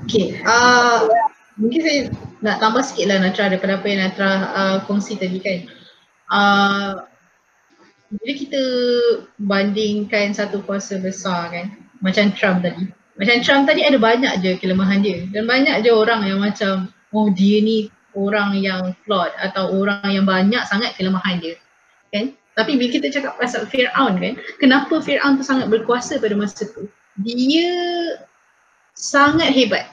Okay, 0.04 0.36
uh, 0.45 1.10
mungkin 1.58 1.80
saya 1.82 1.99
nak 2.43 2.60
tambah 2.60 2.84
sikit 2.86 3.10
lah 3.10 3.17
Natra 3.23 3.49
daripada 3.49 3.80
apa 3.80 3.88
yang 3.88 3.99
Natra 4.04 4.32
uh, 4.52 4.78
kongsi 4.86 5.15
tadi 5.17 5.39
kan. 5.39 5.60
Uh, 6.28 6.93
bila 8.13 8.34
kita 8.38 8.63
bandingkan 9.41 10.36
satu 10.36 10.62
kuasa 10.62 11.02
besar 11.02 11.49
kan, 11.49 11.73
macam 12.04 12.30
Trump 12.36 12.62
tadi. 12.62 12.91
Macam 13.18 13.36
Trump 13.41 13.64
tadi 13.66 13.82
ada 13.82 13.97
banyak 13.97 14.43
je 14.43 14.51
kelemahan 14.61 15.01
dia 15.01 15.26
dan 15.34 15.49
banyak 15.49 15.82
je 15.82 15.89
orang 15.89 16.22
yang 16.28 16.43
macam 16.43 16.91
oh 17.14 17.30
dia 17.34 17.61
ni 17.64 17.89
orang 18.14 18.57
yang 18.57 18.93
flawed 19.05 19.34
atau 19.41 19.74
orang 19.74 20.05
yang 20.09 20.26
banyak 20.30 20.61
sangat 20.70 20.93
kelemahan 20.93 21.41
dia. 21.41 21.55
Kan? 22.14 22.38
Tapi 22.54 22.78
bila 22.78 22.89
kita 22.93 23.08
cakap 23.10 23.34
pasal 23.41 23.66
Fir'aun 23.66 24.22
kan, 24.22 24.34
kenapa 24.62 25.01
Fir'aun 25.01 25.41
tu 25.41 25.45
sangat 25.45 25.70
berkuasa 25.74 26.22
pada 26.22 26.38
masa 26.38 26.70
tu? 26.70 26.86
Dia 27.22 27.74
sangat 28.93 29.49
hebat. 29.54 29.89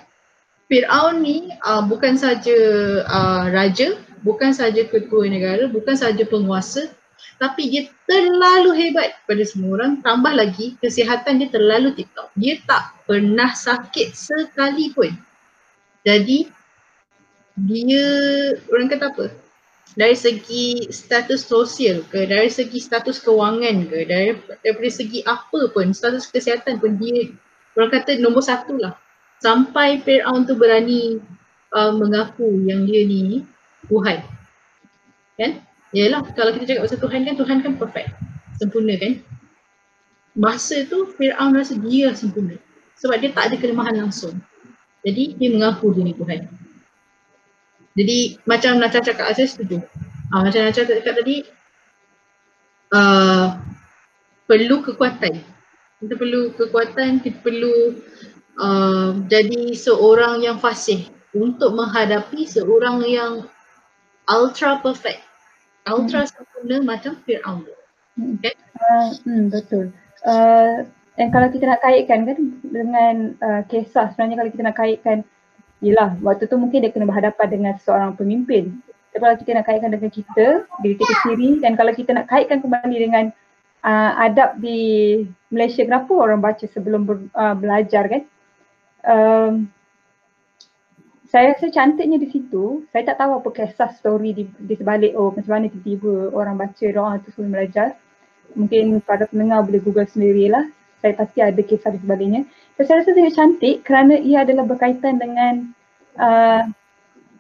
Fir'aun 0.69 1.25
ni 1.25 1.51
uh, 1.65 1.83
bukan 1.83 2.21
saja 2.21 2.57
uh, 3.09 3.49
raja, 3.51 3.97
bukan 4.23 4.53
saja 4.53 4.85
ketua 4.87 5.25
negara, 5.27 5.67
bukan 5.73 5.97
saja 5.97 6.23
penguasa 6.29 6.93
tapi 7.41 7.73
dia 7.73 7.89
terlalu 8.05 8.77
hebat 8.77 9.17
pada 9.25 9.41
semua 9.49 9.81
orang 9.81 10.05
tambah 10.05 10.33
lagi 10.33 10.77
kesihatan 10.81 11.41
dia 11.41 11.49
terlalu 11.49 11.97
tip-top. 11.97 12.29
Dia 12.37 12.61
tak 12.69 12.93
pernah 13.09 13.53
sakit 13.57 14.13
sekalipun. 14.13 15.17
Jadi 16.05 16.49
dia 17.65 18.05
orang 18.69 18.89
kata 18.93 19.13
apa? 19.13 19.27
Dari 19.99 20.15
segi 20.15 20.87
status 20.87 21.51
sosial 21.51 22.07
ke, 22.07 22.23
dari 22.31 22.47
segi 22.47 22.79
status 22.79 23.19
kewangan 23.19 23.91
ke, 23.91 24.07
dari 24.07 24.39
daripada 24.63 24.91
segi 24.91 25.27
apa 25.27 25.67
pun, 25.75 25.91
status 25.91 26.31
kesihatan 26.31 26.79
pun 26.79 26.95
dia 26.95 27.35
orang 27.75 27.91
kata 27.91 28.23
nombor 28.23 28.47
satu 28.47 28.79
lah. 28.79 28.95
Sampai 29.43 29.99
Fir'aun 30.05 30.47
tu 30.47 30.55
berani 30.55 31.19
uh, 31.75 31.91
mengaku 31.97 32.61
yang 32.69 32.87
dia 32.87 33.03
ni 33.03 33.43
Tuhan. 33.91 34.23
Kan? 35.41 35.65
Yalah 35.91 36.23
kalau 36.39 36.55
kita 36.55 36.71
cakap 36.71 36.83
pasal 36.87 36.99
Tuhan 37.03 37.21
kan, 37.27 37.35
Tuhan 37.35 37.57
kan 37.65 37.73
perfect. 37.75 38.11
Sempurna 38.63 38.95
kan? 38.95 39.19
Masa 40.39 40.87
tu 40.87 41.11
Fir'aun 41.19 41.57
rasa 41.57 41.75
dia 41.81 42.15
sempurna. 42.15 42.55
Sebab 43.01 43.17
dia 43.19 43.33
tak 43.33 43.51
ada 43.51 43.57
kelemahan 43.59 44.07
langsung. 44.07 44.39
Jadi 45.03 45.35
dia 45.41 45.49
mengaku 45.51 45.97
dia 45.97 46.05
ni 46.05 46.15
Tuhan. 46.15 46.60
Jadi 47.99 48.39
macam 48.47 48.79
Nacha 48.79 49.03
cakap, 49.03 49.35
saya 49.35 49.49
setuju. 49.49 49.83
Uh, 50.31 50.41
macam 50.47 50.63
Nacha 50.63 50.87
cakap 50.87 51.15
tadi, 51.19 51.43
uh, 52.95 53.59
perlu 54.47 54.83
kekuatan. 54.83 55.43
Kita 56.01 56.15
perlu 56.17 56.55
kekuatan, 56.55 57.21
kita 57.21 57.39
perlu 57.43 57.99
uh, 58.63 59.19
jadi 59.27 59.75
seorang 59.75 60.43
yang 60.43 60.57
fasih 60.63 61.07
untuk 61.35 61.75
menghadapi 61.75 62.47
seorang 62.47 63.03
yang 63.07 63.33
ultra 64.27 64.79
perfect. 64.83 65.23
Ultra 65.87 66.27
hmm. 66.27 66.31
sempurna 66.31 66.77
macam 66.85 67.19
Fir'aun. 67.27 67.67
Okay? 68.39 68.55
Uh, 68.79 69.11
hmm, 69.27 69.45
betul. 69.51 69.91
Uh, 70.23 70.87
dan 71.19 71.29
kalau 71.33 71.49
kita 71.53 71.69
nak 71.69 71.83
kaitkan 71.85 72.25
kan 72.25 72.39
dengan 72.65 73.37
uh, 73.45 73.63
kisah 73.69 74.13
sebenarnya 74.15 74.37
kalau 74.41 74.51
kita 74.53 74.63
nak 74.65 74.77
kaitkan 74.79 75.19
Yelah, 75.81 76.17
waktu 76.21 76.45
tu 76.45 76.61
mungkin 76.61 76.85
dia 76.85 76.93
kena 76.93 77.09
berhadapan 77.09 77.49
dengan 77.49 77.75
seorang 77.81 78.13
pemimpin. 78.13 78.85
Tapi 79.11 79.23
kalau 79.25 79.37
kita 79.41 79.51
nak 79.57 79.67
kaitkan 79.67 79.91
dengan 79.91 80.11
kita, 80.13 80.47
diri 80.85 80.95
kita 80.95 81.13
sendiri 81.25 81.49
dan 81.59 81.73
kalau 81.75 81.93
kita 81.97 82.11
nak 82.15 82.27
kaitkan 82.31 82.61
kembali 82.63 82.97
dengan 83.01 83.25
uh, 83.83 84.13
adab 84.21 84.61
di 84.61 84.79
Malaysia, 85.51 85.83
kenapa 85.83 86.13
orang 86.15 86.39
baca 86.39 86.63
sebelum 86.69 87.09
ber, 87.09 87.17
uh, 87.35 87.57
belajar 87.57 88.07
kan? 88.07 88.23
Um, 89.01 89.73
saya 91.31 91.55
rasa 91.55 91.71
cantiknya 91.71 92.19
di 92.19 92.27
situ, 92.27 92.85
saya 92.91 93.07
tak 93.07 93.23
tahu 93.23 93.39
apa 93.39 93.49
kisah 93.55 93.91
story 93.95 94.35
di, 94.35 94.45
di 94.51 94.75
sebalik 94.75 95.15
oh 95.15 95.31
macam 95.31 95.63
mana 95.63 95.71
tiba-tiba 95.71 96.35
orang 96.35 96.59
baca 96.59 96.87
doa 96.91 97.23
tu 97.23 97.31
sebelum 97.31 97.55
belajar. 97.55 97.95
Mungkin 98.59 98.99
para 99.07 99.31
pendengar 99.31 99.63
boleh 99.63 99.79
google 99.79 100.11
sendirilah. 100.11 100.67
Saya 100.99 101.15
pasti 101.15 101.39
ada 101.39 101.63
kisah 101.63 101.95
di 101.95 102.03
sebaliknya. 102.03 102.43
Saya 102.81 103.05
rasa 103.05 103.13
sangat 103.13 103.35
cantik 103.37 103.77
kerana 103.85 104.17
ia 104.17 104.41
adalah 104.41 104.65
berkaitan 104.65 105.21
dengan 105.21 105.69
uh, 106.17 106.65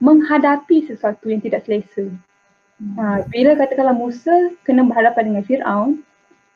menghadapi 0.01 0.85
sesuatu 0.85 1.33
yang 1.33 1.41
tidak 1.41 1.65
selesa. 1.65 2.13
Uh, 2.97 3.25
bila 3.33 3.57
katakanlah 3.57 3.97
Musa 3.97 4.53
kena 4.69 4.85
berhadapan 4.85 5.33
dengan 5.33 5.45
Fir'aun, 5.45 5.91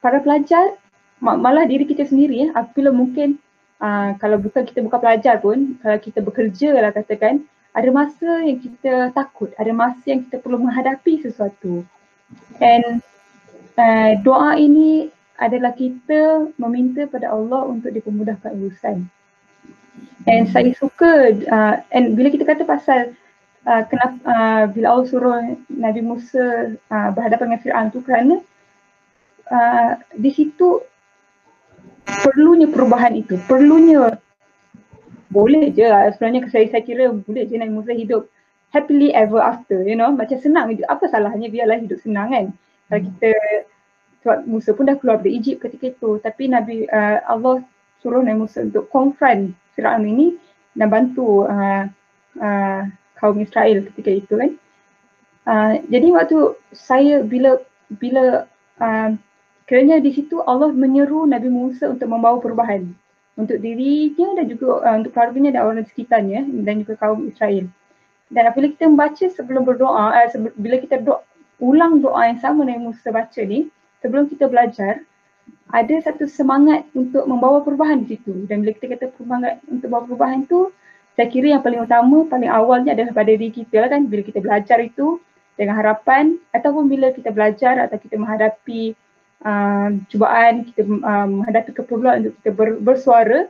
para 0.05 0.21
pelajar, 0.21 0.77
malah 1.21 1.65
diri 1.65 1.89
kita 1.89 2.05
sendiri 2.05 2.45
ya, 2.45 2.49
apabila 2.53 2.93
mungkin 2.93 3.41
uh, 3.81 4.17
kalau 4.21 4.37
bukan 4.37 4.69
kita 4.69 4.85
bukan 4.85 5.01
pelajar 5.01 5.41
pun, 5.41 5.81
kalau 5.81 5.97
kita 6.01 6.21
bekerja 6.21 6.77
lah 6.77 6.93
katakan, 6.93 7.45
ada 7.73 7.89
masa 7.89 8.45
yang 8.45 8.61
kita 8.61 9.17
takut, 9.17 9.53
ada 9.57 9.73
masa 9.73 10.05
yang 10.13 10.29
kita 10.29 10.45
perlu 10.45 10.61
menghadapi 10.61 11.25
sesuatu. 11.25 11.85
And 12.61 13.01
uh, 13.81 14.21
doa 14.21 14.61
ini 14.61 15.09
adalah 15.39 15.75
kita 15.75 16.53
meminta 16.61 17.11
pada 17.11 17.35
Allah 17.35 17.67
untuk 17.67 17.91
dipermudahkan 17.91 18.55
urusan. 18.55 19.07
And 20.25 20.49
saya 20.49 20.73
suka 20.79 21.37
uh, 21.51 21.75
and 21.93 22.17
bila 22.17 22.33
kita 22.33 22.49
kata 22.49 22.65
pasal 22.65 23.13
uh, 23.67 23.83
kenapa 23.91 24.19
uh, 24.25 24.63
bila 24.71 24.97
Allah 24.97 25.07
suruh 25.11 25.43
Nabi 25.69 26.01
Musa 26.01 26.75
uh, 26.79 27.09
berhadapan 27.13 27.55
dengan 27.55 27.63
Fir'aun 27.63 27.89
tu 27.93 28.01
kerana 28.01 28.41
uh, 29.51 30.01
di 30.17 30.31
situ 30.33 30.81
perlunya 32.05 32.71
perubahan 32.71 33.13
itu, 33.19 33.37
perlunya 33.45 34.17
boleh 35.35 35.75
je 35.75 35.83
lah 35.83 36.15
sebenarnya 36.15 36.47
saya, 36.47 36.71
saya 36.71 36.83
kira 36.87 37.11
boleh 37.11 37.43
je 37.45 37.59
Nabi 37.59 37.75
Musa 37.75 37.93
hidup 37.93 38.31
happily 38.71 39.11
ever 39.13 39.43
after 39.43 39.83
you 39.83 39.99
know. 39.99 40.15
Macam 40.15 40.39
senang 40.39 40.73
je. 40.79 40.87
Apa 40.87 41.11
salahnya 41.11 41.51
biarlah 41.51 41.83
hidup 41.83 41.99
senang 42.01 42.31
kan? 42.31 42.47
Kalau 42.89 43.01
kita 43.03 43.31
sebab 44.25 44.49
Musa 44.49 44.73
pun 44.73 44.89
dah 44.89 44.97
keluar 44.97 45.21
dari 45.21 45.37
Egypt 45.37 45.69
ketika 45.69 45.93
itu. 45.93 46.17
Tapi 46.25 46.49
Nabi 46.49 46.89
uh, 46.89 47.21
Allah 47.29 47.61
suruh 48.01 48.25
Nabi 48.25 48.49
Musa 48.49 48.65
untuk 48.65 48.89
confront 48.89 49.53
Fir'aun 49.77 50.09
ini 50.09 50.41
dan 50.73 50.89
bantu 50.89 51.45
uh, 51.45 51.85
uh, 52.41 52.81
kaum 53.21 53.37
Israel 53.45 53.85
ketika 53.93 54.11
itu 54.11 54.35
kan. 54.41 54.51
Uh, 55.45 55.73
jadi 55.93 56.09
waktu 56.17 56.57
saya 56.73 57.21
bila 57.21 57.61
bila 58.01 58.49
uh, 58.81 59.13
kerana 59.69 60.01
di 60.01 60.09
situ 60.17 60.41
Allah 60.49 60.73
menyeru 60.73 61.29
Nabi 61.29 61.53
Musa 61.53 61.93
untuk 61.93 62.09
membawa 62.09 62.41
perubahan 62.41 62.97
untuk 63.37 63.61
dirinya 63.61 64.41
dan 64.41 64.47
juga 64.49 64.89
uh, 64.89 64.95
untuk 65.05 65.13
keluarganya 65.13 65.61
dan 65.61 65.63
orang 65.69 65.85
sekitarnya 65.85 66.49
dan 66.65 66.81
juga 66.81 66.97
kaum 66.97 67.29
Israel. 67.29 67.69
Dan 68.33 68.43
apabila 68.49 68.73
kita 68.73 68.89
membaca 68.89 69.25
sebelum 69.29 69.69
berdoa 69.69 70.17
uh, 70.17 70.29
sebelum, 70.33 70.57
bila 70.57 70.81
kita 70.81 70.97
doa, 71.05 71.21
ulang 71.61 72.01
doa 72.01 72.25
yang 72.25 72.41
sama 72.41 72.65
Nabi 72.65 72.89
Musa 72.89 73.13
baca 73.13 73.43
ni 73.45 73.69
sebelum 74.05 74.29
kita 74.29 74.53
belajar 74.53 75.01
ada 75.73 75.95
satu 76.05 76.29
semangat 76.29 76.85
untuk 76.93 77.25
membawa 77.25 77.65
perubahan 77.65 78.05
di 78.05 78.15
situ. 78.15 78.45
Dan 78.45 78.61
bila 78.61 78.77
kita 78.77 78.93
kata 78.93 79.17
semangat 79.17 79.65
untuk 79.65 79.89
membawa 79.89 80.05
perubahan 80.05 80.45
tu 80.45 80.69
saya 81.17 81.31
kira 81.31 81.57
yang 81.57 81.63
paling 81.65 81.81
utama 81.81 82.27
paling 82.29 82.51
awalnya 82.53 82.93
adalah 82.93 83.17
pada 83.17 83.33
diri 83.33 83.49
kita 83.49 83.89
kan. 83.89 84.05
Bila 84.05 84.21
kita 84.21 84.45
belajar 84.45 84.79
itu 84.85 85.25
dengan 85.57 85.81
harapan 85.81 86.37
ataupun 86.53 86.91
bila 86.91 87.15
kita 87.17 87.33
belajar 87.33 87.81
atau 87.81 87.97
kita 87.97 88.21
menghadapi 88.21 88.93
uh, 89.47 89.89
cubaan 90.11 90.67
kita 90.69 90.83
uh, 90.85 91.27
menghadapi 91.31 91.71
keperluan 91.71 92.15
untuk 92.27 92.35
kita 92.43 92.51
ber, 92.51 92.69
bersuara 92.83 93.47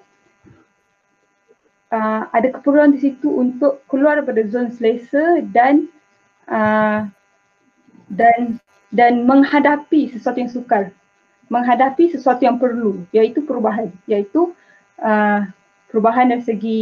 uh, 1.88 2.22
ada 2.28 2.48
keperluan 2.52 2.92
di 2.92 3.00
situ 3.00 3.28
untuk 3.32 3.80
keluar 3.88 4.20
daripada 4.20 4.44
zon 4.52 4.68
selesa 4.68 5.40
dan 5.48 5.88
uh, 6.52 7.08
dan 8.12 8.60
dan 8.94 9.26
menghadapi 9.26 10.14
sesuatu 10.14 10.38
yang 10.38 10.52
sukar, 10.52 10.94
menghadapi 11.50 12.14
sesuatu 12.14 12.46
yang 12.46 12.62
perlu, 12.62 13.02
iaitu 13.10 13.42
perubahan, 13.42 13.90
iaitu 14.06 14.54
uh, 15.02 15.42
perubahan 15.90 16.30
dari 16.30 16.42
segi 16.46 16.78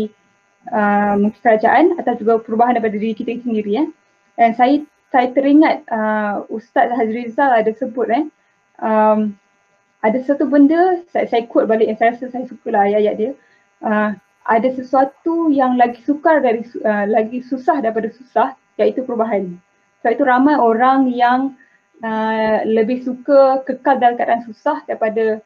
uh, 0.68 1.16
kerajaan 1.40 1.96
atau 1.96 2.12
juga 2.20 2.36
perubahan 2.44 2.76
daripada 2.76 3.00
diri 3.00 3.16
kita 3.16 3.40
sendiri. 3.40 3.80
Ya. 3.80 3.84
Dan 4.36 4.52
saya 4.52 4.84
saya 5.08 5.32
teringat 5.32 5.88
uh, 5.88 6.44
Ustaz 6.52 6.92
Hazrizal 6.92 7.52
ada 7.52 7.72
sebut 7.76 8.08
eh, 8.12 8.24
um, 8.80 9.32
ada 10.00 10.18
satu 10.24 10.48
benda, 10.48 11.00
saya, 11.12 11.28
saya 11.28 11.44
quote 11.48 11.68
balik 11.68 11.88
yang 11.88 11.98
saya 12.00 12.16
rasa 12.16 12.28
saya 12.28 12.44
suka 12.48 12.68
lah 12.72 12.88
ayat-ayat 12.88 13.14
dia, 13.16 13.32
uh, 13.84 14.10
ada 14.48 14.68
sesuatu 14.74 15.48
yang 15.52 15.78
lagi 15.80 16.00
sukar 16.04 16.44
dari 16.44 16.64
uh, 16.84 17.06
lagi 17.08 17.40
susah 17.44 17.80
daripada 17.80 18.12
susah 18.12 18.52
iaitu 18.76 19.04
perubahan. 19.04 19.56
Sebab 20.02 20.18
itu 20.18 20.24
ramai 20.26 20.58
orang 20.58 21.06
yang 21.14 21.54
uh, 22.02 22.56
lebih 22.66 23.06
suka 23.06 23.62
kekal 23.64 23.96
dalam 24.02 24.18
keadaan 24.18 24.44
susah 24.44 24.82
daripada 24.84 25.40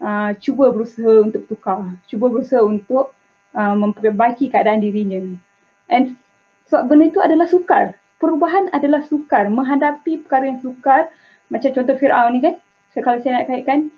uh, 0.00 0.32
cuba 0.40 0.72
berusaha 0.72 1.22
untuk 1.22 1.44
tukar, 1.46 1.94
cuba 2.08 2.26
berusaha 2.32 2.64
untuk 2.64 3.12
uh, 3.54 3.76
memperbaiki 3.76 4.48
keadaan 4.50 4.82
dirinya. 4.82 5.22
And 5.88 6.16
sebab 6.68 6.84
so, 6.84 6.88
benda 6.88 7.04
itu 7.08 7.20
adalah 7.24 7.46
sukar. 7.48 7.96
Perubahan 8.20 8.68
adalah 8.74 9.00
sukar. 9.06 9.48
Menghadapi 9.48 10.26
perkara 10.26 10.52
yang 10.52 10.60
sukar, 10.60 11.08
macam 11.48 11.70
contoh 11.72 11.96
Fir'aun 11.96 12.36
ni 12.36 12.40
kan, 12.44 12.60
so, 12.92 13.00
kalau 13.00 13.20
saya 13.24 13.40
nak 13.40 13.48
kaitkan 13.48 13.88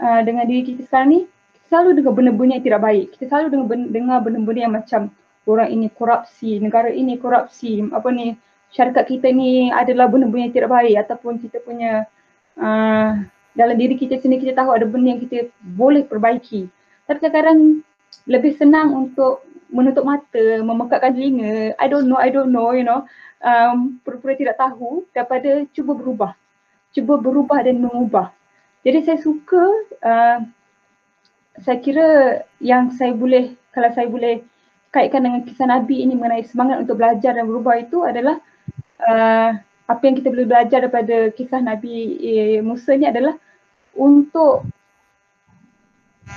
uh, 0.00 0.24
dengan 0.24 0.48
diri 0.48 0.64
kita 0.64 0.88
sekarang 0.88 1.08
ni, 1.12 1.20
selalu 1.68 1.98
dengar 1.98 2.14
benda-benda 2.14 2.56
yang 2.56 2.64
tidak 2.64 2.80
baik. 2.80 3.06
Kita 3.16 3.24
selalu 3.28 3.46
dengar 3.90 4.18
benda-benda 4.24 4.60
yang 4.64 4.74
macam 4.76 5.12
orang 5.46 5.68
ini 5.70 5.86
korupsi, 5.92 6.58
negara 6.58 6.88
ini 6.90 7.20
korupsi, 7.20 7.84
apa 7.90 8.08
ni, 8.14 8.34
syarikat 8.76 9.08
kita 9.08 9.32
ni 9.32 9.72
adalah 9.72 10.04
benda-benda 10.04 10.52
yang 10.52 10.54
tidak 10.54 10.70
baik 10.70 10.96
ataupun 11.00 11.40
kita 11.40 11.64
punya 11.64 12.04
uh, 12.60 13.16
dalam 13.56 13.76
diri 13.80 13.96
kita 13.96 14.20
sendiri 14.20 14.52
kita 14.52 14.60
tahu 14.60 14.76
ada 14.76 14.84
benda 14.84 15.16
yang 15.16 15.20
kita 15.24 15.48
boleh 15.64 16.04
perbaiki. 16.04 16.68
Tapi 17.08 17.18
kadang-kadang 17.24 17.80
lebih 18.28 18.52
senang 18.60 18.92
untuk 18.92 19.40
menutup 19.72 20.04
mata, 20.04 20.60
memekakkan 20.60 21.16
telinga, 21.16 21.72
I 21.80 21.86
don't 21.88 22.06
know, 22.06 22.20
I 22.20 22.28
don't 22.28 22.52
know, 22.52 22.76
you 22.76 22.84
know, 22.84 23.08
um, 23.40 23.96
pura-pura 24.04 24.36
tidak 24.36 24.60
tahu 24.60 25.08
daripada 25.16 25.64
cuba 25.72 25.96
berubah. 25.96 26.32
Cuba 26.92 27.16
berubah 27.16 27.64
dan 27.64 27.80
mengubah. 27.80 28.30
Jadi 28.84 28.98
saya 29.08 29.18
suka, 29.18 29.64
uh, 30.04 30.38
saya 31.64 31.78
kira 31.80 32.08
yang 32.60 32.92
saya 32.94 33.16
boleh, 33.16 33.56
kalau 33.72 33.90
saya 33.96 34.06
boleh 34.06 34.44
kaitkan 34.94 35.24
dengan 35.24 35.42
kisah 35.42 35.66
Nabi 35.66 36.04
ini 36.04 36.14
mengenai 36.14 36.44
semangat 36.46 36.86
untuk 36.86 37.00
belajar 37.00 37.34
dan 37.34 37.44
berubah 37.48 37.80
itu 37.82 38.06
adalah 38.06 38.38
uh, 39.04 39.50
apa 39.86 40.02
yang 40.02 40.16
kita 40.18 40.28
boleh 40.34 40.46
belajar 40.48 40.78
daripada 40.82 41.30
kisah 41.30 41.62
Nabi 41.62 42.18
eh, 42.18 42.58
Musa 42.58 42.98
ni 42.98 43.06
adalah 43.06 43.38
untuk 43.94 44.66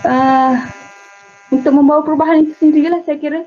uh, 0.05 0.55
untuk 1.49 1.71
membawa 1.73 2.05
perubahan 2.05 2.45
itu 2.45 2.53
sendirilah 2.61 3.01
saya 3.03 3.17
kira 3.17 3.41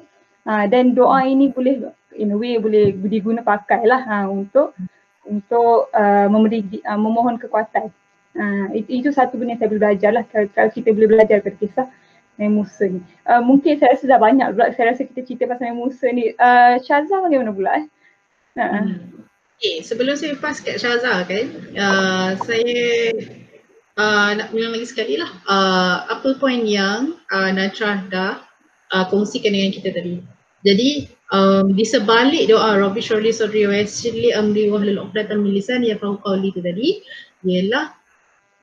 uh, 0.47 0.65
dan 0.67 0.93
doa 0.93 1.23
ini 1.23 1.55
boleh 1.55 1.95
in 2.19 2.35
a 2.35 2.37
way 2.37 2.59
boleh 2.59 2.93
diguna 3.07 3.47
pakai 3.47 3.87
lah 3.87 4.03
ha, 4.03 4.17
untuk 4.27 4.75
untuk 5.23 5.87
uh, 5.95 6.27
memberi 6.27 6.83
uh, 6.83 6.99
memohon 6.99 7.39
kekuatan. 7.39 7.95
Uh, 8.33 8.73
itu, 8.75 9.05
itu 9.05 9.09
satu 9.13 9.37
benda 9.37 9.55
yang 9.55 9.61
saya 9.61 9.71
boleh 9.71 9.83
belajar 9.87 10.11
lah 10.17 10.25
kalau, 10.33 10.49
kalau 10.57 10.71
kita 10.73 10.89
boleh 10.91 11.09
belajar 11.15 11.39
dari 11.45 11.57
kisah 11.63 11.87
Nabi 12.41 12.51
Musa 12.59 12.85
ni. 12.91 13.01
Uh, 13.29 13.39
mungkin 13.45 13.79
saya 13.79 13.95
rasa 13.95 14.05
dah 14.09 14.19
banyak 14.19 14.47
pula 14.57 14.67
saya 14.75 14.97
rasa 14.97 15.07
kita 15.07 15.21
cerita 15.23 15.45
pasal 15.47 15.71
Nabi 15.71 15.79
Musa 15.79 16.07
ni. 16.11 16.35
Uh, 16.35 16.75
Syazah 16.83 17.23
bagaimana 17.23 17.55
pula 17.55 17.71
eh? 17.79 17.87
Uh. 18.57 18.63
Hmm. 18.63 18.89
Okay, 19.63 19.79
sebelum 19.87 20.19
saya 20.19 20.35
pass 20.43 20.59
kat 20.59 20.83
Syazah 20.83 21.23
kan, 21.23 21.47
uh, 21.79 22.35
saya 22.43 23.15
uh, 23.95 24.31
nak 24.35 24.51
ulang 24.51 24.75
lagi 24.75 24.91
sekali 24.91 25.15
lah. 25.15 25.31
Uh, 25.47 26.19
apa 26.19 26.35
poin 26.43 26.67
yang 26.67 27.15
uh, 27.31 27.51
Najrah 27.55 28.11
dah 28.11 28.43
uh, 28.91 29.05
kongsikan 29.07 29.55
dengan 29.55 29.71
kita 29.71 29.95
tadi. 29.95 30.19
Jadi 30.67 31.07
um, 31.31 31.75
di 31.75 31.87
sebalik 31.87 32.51
doa 32.51 32.79
Rabbi 32.79 33.03
Shirley 33.03 33.31
Sodri 33.31 33.67
wa 33.67 33.75
Yassirli 33.75 34.35
Amri 34.35 34.67
wa 34.67 34.79
Hlul 34.83 34.99
Uqdatan 34.99 35.43
min 35.43 35.55
Lisani 35.55 35.91
ya 35.91 35.99
qawli 35.99 36.55
tu 36.55 36.63
tadi 36.63 37.03
ialah 37.43 37.95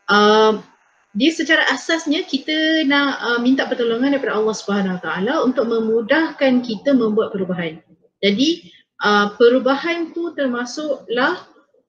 um, 0.08 0.64
dia 1.12 1.32
secara 1.36 1.68
asasnya 1.74 2.24
kita 2.24 2.88
nak 2.88 3.20
uh, 3.20 3.40
minta 3.40 3.68
pertolongan 3.68 4.16
daripada 4.16 4.38
Allah 4.40 4.56
Subhanahu 4.56 4.96
Wa 5.00 5.02
Taala 5.04 5.34
untuk 5.44 5.68
memudahkan 5.68 6.64
kita 6.64 6.96
membuat 6.96 7.36
perubahan. 7.36 7.84
Jadi 8.24 8.68
uh, 9.04 9.36
perubahan 9.36 10.12
tu 10.12 10.32
termasuklah 10.36 11.44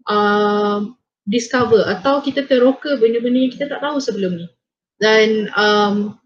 uh, 0.07 0.87
discover 1.27 1.87
atau 1.87 2.19
kita 2.25 2.47
teroka 2.47 2.99
benda-benda 2.99 3.47
yang 3.47 3.53
kita 3.55 3.67
tak 3.71 3.83
tahu 3.83 3.99
sebelum 4.03 4.41
ni. 4.41 4.47
Dan 5.01 5.49
um, 5.57 6.19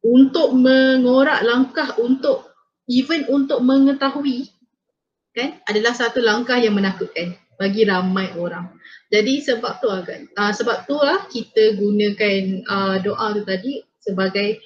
untuk 0.00 0.56
mengorak 0.56 1.44
langkah 1.44 1.92
untuk 2.00 2.48
even 2.88 3.28
untuk 3.28 3.60
mengetahui 3.60 4.48
kan 5.36 5.60
adalah 5.68 5.92
satu 5.92 6.24
langkah 6.24 6.56
yang 6.56 6.74
menakutkan 6.74 7.36
bagi 7.60 7.84
ramai 7.84 8.32
orang. 8.38 8.72
Jadi 9.12 9.44
sebab 9.44 9.82
tu 9.82 9.88
agak 9.92 10.30
uh, 10.38 10.52
sebab 10.54 10.88
tu 10.88 10.96
lah 10.96 11.26
kita 11.28 11.76
gunakan 11.76 12.64
uh, 12.70 12.96
doa 13.02 13.36
tu 13.36 13.42
tadi 13.44 13.84
sebagai 14.00 14.62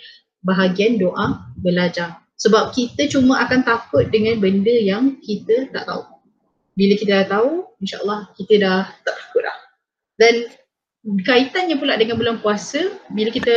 bahagian 0.47 0.99
doa 0.99 1.51
belajar. 1.59 2.22
Sebab 2.43 2.75
kita 2.75 3.07
cuma 3.07 3.39
akan 3.47 3.63
takut 3.63 4.11
dengan 4.11 4.43
benda 4.43 4.75
yang 4.75 5.15
kita 5.23 5.71
tak 5.71 5.87
tahu. 5.87 6.03
Bila 6.75 6.99
kita 6.99 7.23
dah 7.23 7.39
tahu, 7.39 7.71
insyaAllah 7.79 8.35
kita 8.35 8.59
dah 8.59 8.81
tak 9.07 9.15
takut 9.15 9.47
dah. 9.47 9.59
Dan 10.19 10.35
kaitannya 11.23 11.79
pula 11.79 11.95
dengan 11.95 12.19
bulan 12.19 12.43
puasa, 12.43 12.99
bila 13.15 13.31
kita 13.31 13.57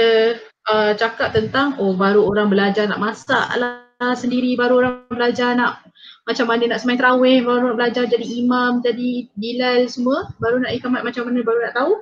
uh, 0.70 0.94
cakap 0.94 1.34
tentang 1.34 1.82
oh 1.82 1.98
baru 1.98 2.30
orang 2.30 2.54
belajar 2.54 2.86
nak 2.86 3.02
masak 3.02 3.46
lah 3.58 3.82
sendiri, 4.14 4.54
baru 4.54 4.86
orang 4.86 4.96
belajar 5.10 5.58
nak 5.58 5.82
macam 6.30 6.46
mana 6.46 6.70
nak 6.70 6.82
semain 6.86 7.00
terawih, 7.02 7.42
baru 7.42 7.74
nak 7.74 7.78
belajar 7.82 8.04
jadi 8.06 8.26
imam, 8.46 8.86
jadi 8.86 9.10
bilal 9.34 9.90
semua, 9.90 10.30
baru 10.38 10.62
nak 10.62 10.78
ikamat 10.78 11.02
macam 11.02 11.26
mana 11.26 11.42
baru 11.42 11.60
nak 11.66 11.74
tahu. 11.74 11.94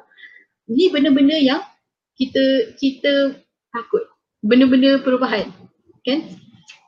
Ni 0.68 0.92
benda-benda 0.92 1.36
yang 1.40 1.64
kita 2.20 2.76
kita 2.76 3.40
takut. 3.72 4.04
Benda-benda 4.44 5.00
perubahan. 5.00 5.48
Kan? 6.04 6.43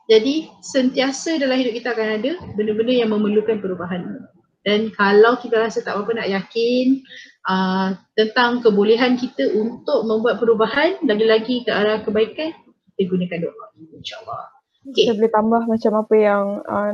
Jadi 0.06 0.46
sentiasa 0.62 1.34
dalam 1.42 1.58
hidup 1.58 1.74
kita 1.82 1.90
akan 1.90 2.08
ada 2.22 2.32
benda-benda 2.54 2.94
yang 2.94 3.10
memerlukan 3.10 3.58
perubahan. 3.58 4.22
Dan 4.66 4.90
kalau 4.94 5.38
kita 5.38 5.62
rasa 5.62 5.82
tak 5.82 5.94
apa-apa 5.94 6.22
nak 6.22 6.30
yakin 6.30 7.02
uh, 7.46 7.94
tentang 8.18 8.62
kebolehan 8.62 9.14
kita 9.14 9.46
untuk 9.54 10.06
membuat 10.06 10.42
perubahan 10.42 10.98
lagi-lagi 11.06 11.62
ke 11.62 11.70
arah 11.70 12.02
kebaikan, 12.02 12.50
kita 12.94 13.02
gunakan 13.06 13.38
doa 13.46 13.66
insyaAllah. 13.98 14.42
Okay. 14.90 15.10
Saya 15.10 15.18
boleh 15.18 15.32
tambah 15.34 15.62
macam 15.66 15.92
apa 16.02 16.14
yang 16.14 16.44
uh, 16.66 16.92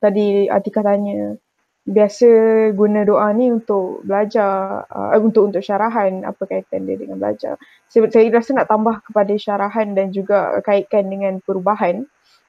tadi 0.00 0.48
Atika 0.48 0.80
tanya 0.80 1.36
biasa 1.84 2.28
guna 2.72 3.04
doa 3.04 3.28
ni 3.36 3.52
untuk 3.52 4.00
belajar 4.08 4.88
uh, 4.88 5.20
untuk 5.20 5.52
untuk 5.52 5.60
syarahan 5.60 6.24
apa 6.24 6.40
kaitan 6.48 6.88
dia 6.88 6.96
dengan 6.96 7.20
belajar 7.20 7.60
saya, 7.92 8.08
saya 8.08 8.32
rasa 8.32 8.56
nak 8.56 8.72
tambah 8.72 9.04
kepada 9.04 9.36
syarahan 9.36 9.92
dan 9.92 10.08
juga 10.08 10.64
kaitkan 10.64 11.12
dengan 11.12 11.44
perubahan 11.44 12.08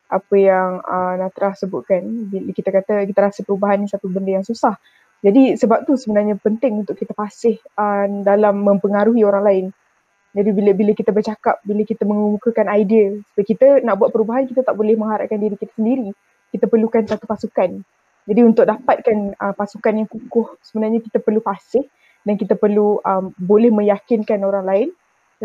apa 0.10 0.36
yang 0.38 0.82
uh, 0.86 1.14
Natra 1.18 1.54
sebutkan. 1.58 2.06
Bila 2.30 2.52
kita 2.54 2.70
kata 2.70 3.06
kita 3.10 3.20
rasa 3.32 3.40
perubahan 3.42 3.82
ni 3.82 3.88
satu 3.90 4.06
benda 4.10 4.42
yang 4.42 4.46
susah. 4.46 4.78
Jadi 5.26 5.58
sebab 5.58 5.90
tu 5.90 5.98
sebenarnya 5.98 6.38
penting 6.38 6.86
untuk 6.86 6.94
kita 6.94 7.18
fasih 7.18 7.58
uh, 7.80 8.06
dalam 8.22 8.62
mempengaruhi 8.62 9.26
orang 9.26 9.44
lain. 9.44 9.66
Jadi 10.36 10.50
bila 10.52 10.72
bila 10.76 10.92
kita 10.92 11.16
bercakap 11.16 11.64
bila 11.64 11.82
kita 11.88 12.04
mengemukakan 12.04 12.68
idea 12.76 13.16
sebab 13.34 13.44
kita 13.48 13.68
nak 13.82 13.96
buat 13.98 14.12
perubahan 14.12 14.46
kita 14.46 14.68
tak 14.68 14.76
boleh 14.76 14.94
mengharapkan 15.00 15.40
diri 15.40 15.56
kita 15.58 15.74
sendiri. 15.74 16.12
Kita 16.54 16.70
perlukan 16.70 17.04
satu 17.08 17.26
pasukan. 17.26 17.82
Jadi 18.26 18.42
untuk 18.42 18.66
dapatkan 18.66 19.38
uh, 19.38 19.54
pasukan 19.54 19.94
yang 20.06 20.08
kukuh 20.10 20.60
sebenarnya 20.62 21.02
kita 21.02 21.22
perlu 21.22 21.42
fasih 21.42 21.86
dan 22.26 22.36
kita 22.42 22.58
perlu 22.58 23.00
um, 23.06 23.32
boleh 23.38 23.70
meyakinkan 23.70 24.42
orang 24.42 24.66
lain 24.66 24.90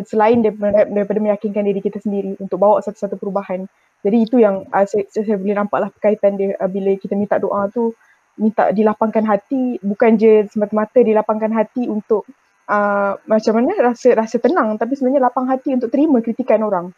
selain 0.07 0.39
daripada, 0.41 0.87
daripada 0.87 1.19
meyakinkan 1.19 1.67
diri 1.67 1.81
kita 1.83 1.99
sendiri 1.99 2.39
untuk 2.39 2.63
bawa 2.63 2.79
satu-satu 2.83 3.19
perubahan. 3.19 3.67
Jadi 4.01 4.17
itu 4.23 4.41
yang 4.41 4.65
uh, 4.71 4.87
saya, 4.87 5.05
saya 5.11 5.37
boleh 5.37 5.57
nampaklah 5.57 5.91
berkaitan 5.93 6.39
dia 6.39 6.57
uh, 6.57 6.71
bila 6.71 6.95
kita 6.97 7.19
minta 7.19 7.37
doa 7.37 7.69
tu 7.69 7.93
minta 8.41 8.73
dilapangkan 8.73 9.27
hati 9.27 9.77
bukan 9.85 10.17
je 10.17 10.49
semata-mata 10.49 11.05
dilapangkan 11.05 11.53
hati 11.53 11.85
untuk 11.85 12.25
uh, 12.71 13.21
macam 13.29 13.53
mana 13.61 13.93
rasa 13.93 14.17
rasa 14.17 14.41
tenang 14.41 14.81
tapi 14.81 14.97
sebenarnya 14.97 15.29
lapang 15.29 15.45
hati 15.51 15.77
untuk 15.77 15.93
terima 15.93 16.25
kritikan 16.25 16.65
orang. 16.65 16.95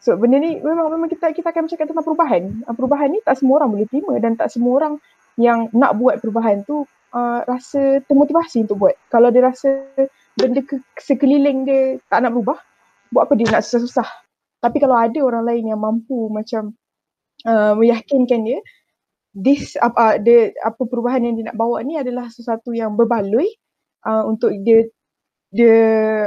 So 0.00 0.16
benda 0.16 0.40
ni 0.40 0.56
memang 0.62 0.88
memang 0.88 1.12
kita 1.12 1.34
kita 1.36 1.52
akan 1.52 1.68
bercakap 1.68 1.92
tentang 1.92 2.06
perubahan. 2.06 2.42
Uh, 2.64 2.72
perubahan 2.72 3.08
ni 3.12 3.20
tak 3.20 3.36
semua 3.36 3.60
orang 3.60 3.70
boleh 3.76 3.86
terima 3.90 4.16
dan 4.16 4.32
tak 4.38 4.48
semua 4.48 4.72
orang 4.80 4.94
yang 5.36 5.68
nak 5.76 6.00
buat 6.00 6.24
perubahan 6.24 6.64
tu 6.64 6.88
uh, 7.12 7.40
rasa 7.44 8.00
termotivasi 8.08 8.64
untuk 8.64 8.88
buat. 8.88 8.96
Kalau 9.12 9.28
dia 9.28 9.44
rasa 9.44 9.84
benda 10.36 10.60
ke, 10.62 10.78
sekeliling 11.00 11.64
dia 11.64 11.96
tak 12.12 12.22
nak 12.22 12.36
berubah, 12.36 12.60
buat 13.10 13.26
apa 13.26 13.34
dia 13.40 13.48
nak 13.48 13.64
susah-susah. 13.64 14.08
Tapi 14.60 14.76
kalau 14.78 14.96
ada 14.96 15.18
orang 15.24 15.44
lain 15.48 15.72
yang 15.72 15.80
mampu 15.80 16.28
macam 16.28 16.76
uh, 17.48 17.72
meyakinkan 17.76 18.44
dia 18.44 18.58
this 19.36 19.76
apa 19.76 19.96
uh, 19.96 20.14
dia 20.16 20.52
apa 20.64 20.80
perubahan 20.88 21.28
yang 21.28 21.34
dia 21.36 21.52
nak 21.52 21.60
bawa 21.60 21.84
ni 21.84 22.00
adalah 22.00 22.32
sesuatu 22.32 22.72
yang 22.72 22.96
berbaloi 22.96 23.44
uh, 24.08 24.24
untuk 24.24 24.52
dia 24.64 24.88
dia 25.52 25.76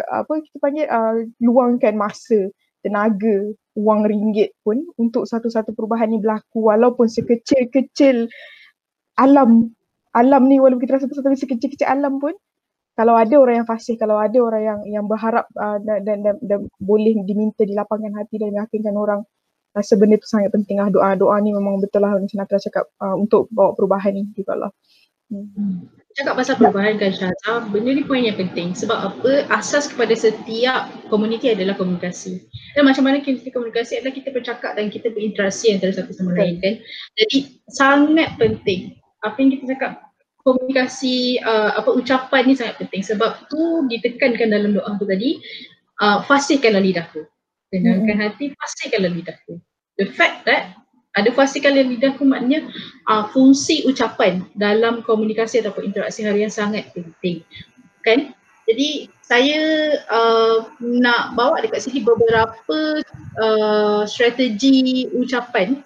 apa 0.05 0.39
kita 0.45 0.57
panggil 0.62 0.86
uh, 0.86 1.26
luangkan 1.41 1.97
masa 1.97 2.53
tenaga 2.86 3.51
wang 3.76 4.05
ringgit 4.05 4.53
pun 4.64 4.86
untuk 4.95 5.26
satu-satu 5.28 5.76
perubahan 5.76 6.14
ni 6.14 6.22
berlaku 6.22 6.70
walaupun 6.70 7.10
sekecil-kecil 7.10 8.30
alam 9.20 9.74
alam 10.16 10.47
ni 10.47 10.62
walaupun 10.62 10.86
kita 10.86 11.01
rasa 11.01 11.12
satu 11.12 11.34
sekecil-kecil 11.34 11.89
alam 11.89 12.22
pun 12.22 12.32
kalau 13.00 13.16
ada 13.16 13.32
orang 13.39 13.64
yang 13.64 13.70
fasih 13.72 13.95
kalau 13.95 14.20
ada 14.20 14.36
orang 14.43 14.64
yang 14.68 14.80
yang 15.00 15.06
berharap 15.08 15.47
uh, 15.56 15.80
dan, 15.80 16.04
dan, 16.04 16.18
dan, 16.20 16.36
dan 16.43 16.60
boleh 16.84 17.16
diminta 17.24 17.64
dilapangkan 17.64 18.12
hati 18.20 18.43
dan 18.43 18.52
meyakinkan 18.52 18.91
orang 19.00 19.24
rasa 19.72 19.95
benda 19.95 20.20
tu 20.20 20.28
sangat 20.28 20.52
penting 20.52 20.84
lah. 20.84 20.91
Doa 20.91 21.16
doa 21.16 21.39
ni 21.39 21.56
memang 21.56 21.80
betul 21.80 22.04
lah 22.04 22.12
macam 22.12 22.36
Natra 22.36 22.60
cakap 22.60 22.91
uh, 23.00 23.16
untuk 23.16 23.47
bawa 23.56 23.72
perubahan 23.72 24.20
ni 24.20 24.28
juga 24.36 24.68
lah. 24.68 24.72
Hmm. 25.32 25.88
Cakap 26.18 26.41
pasal 26.41 26.58
perubahan 26.60 27.00
kan 27.00 27.14
Syazah, 27.14 27.70
benda 27.72 27.95
ni 27.95 28.04
poin 28.04 28.26
yang 28.26 28.36
penting. 28.36 28.76
Sebab 28.76 28.97
apa? 28.97 29.47
Asas 29.47 29.88
kepada 29.88 30.12
setiap 30.18 30.89
komuniti 31.08 31.54
adalah 31.54 31.78
komunikasi. 31.80 32.50
Dan 32.76 32.84
macam 32.84 33.08
mana 33.08 33.24
kita 33.24 33.54
komunikasi 33.54 34.04
adalah 34.04 34.18
kita 34.18 34.34
bercakap 34.34 34.76
dan 34.76 34.91
kita 34.91 35.14
berinteraksi 35.14 35.72
antara 35.72 35.95
satu 35.95 36.12
sama 36.12 36.36
lain 36.36 36.60
kan? 36.60 36.82
Jadi 37.16 37.62
sangat 37.72 38.36
penting. 38.41 38.97
Apa 39.22 39.38
yang 39.38 39.54
kita 39.56 39.78
cakap 39.78 40.09
komunikasi 40.44 41.40
uh, 41.44 41.78
apa 41.80 41.90
ucapan 41.94 42.48
ni 42.48 42.54
sangat 42.56 42.80
penting. 42.82 43.04
Sebab 43.04 43.50
tu 43.52 43.86
ditekankan 43.90 44.50
dalam 44.50 44.76
doa 44.76 44.96
tu 45.00 45.06
tadi 45.06 45.40
uh, 46.02 46.24
fasihkanlah 46.26 46.84
lidahku 46.84 47.24
tenangkan 47.70 48.18
hmm. 48.18 48.24
hati 48.26 48.46
fasihkanlah 48.58 49.14
lidahku 49.14 49.62
the 50.02 50.08
fact 50.10 50.48
that 50.48 50.74
ada 51.18 51.36
fasi 51.36 51.60
kalian 51.60 51.92
lidahku 51.92 52.24
maknanya 52.24 52.70
uh, 53.12 53.28
fungsi 53.36 53.84
ucapan 53.84 54.46
dalam 54.56 55.04
komunikasi 55.04 55.60
ataupun 55.60 55.92
interaksi 55.92 56.24
harian 56.24 56.48
sangat 56.54 56.94
penting. 56.96 57.44
Kan? 58.06 58.32
Jadi 58.70 59.10
saya 59.26 59.62
uh, 60.08 60.70
nak 60.80 61.34
bawa 61.34 61.60
dekat 61.66 61.90
sini 61.90 62.06
beberapa 62.06 63.02
uh, 63.42 64.06
strategi 64.06 65.10
ucapan 65.12 65.82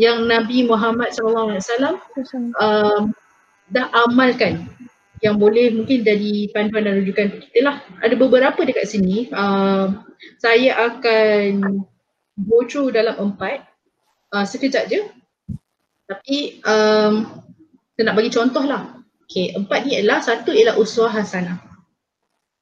yang 0.00 0.24
Nabi 0.24 0.64
Muhammad 0.64 1.12
SAW 1.12 1.60
uh, 2.56 3.00
dah 3.72 3.88
amalkan 4.06 4.68
yang 5.22 5.38
boleh 5.38 5.70
mungkin 5.72 6.02
jadi 6.02 6.50
panduan 6.50 6.84
dan 6.84 6.98
rujukan 7.00 7.30
kita 7.38 7.58
lah. 7.62 7.76
Ada 8.02 8.14
beberapa 8.18 8.58
dekat 8.66 8.90
sini. 8.90 9.30
Uh, 9.30 10.02
saya 10.42 10.92
akan 10.92 11.82
go 12.42 12.66
through 12.66 12.90
dalam 12.90 13.14
empat 13.30 13.62
uh, 14.34 14.42
sekejap 14.42 14.90
je. 14.90 15.00
Tapi 16.10 16.60
um, 16.66 17.30
saya 17.94 18.02
nak 18.10 18.16
bagi 18.18 18.34
contoh 18.34 18.66
lah. 18.66 18.98
Okay, 19.30 19.54
empat 19.56 19.88
ni 19.88 19.96
adalah 19.96 20.20
satu 20.20 20.52
ialah 20.52 20.76
uswah 20.76 21.08
hasanah. 21.08 21.56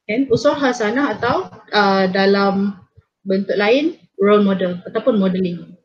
Kan? 0.05 0.29
Uswah 0.29 0.55
hasanah 0.55 1.17
atau 1.17 1.49
uh, 1.73 2.05
dalam 2.07 2.77
bentuk 3.25 3.57
lain 3.57 3.97
role 4.21 4.45
model 4.45 4.77
ataupun 4.85 5.17
modeling. 5.17 5.75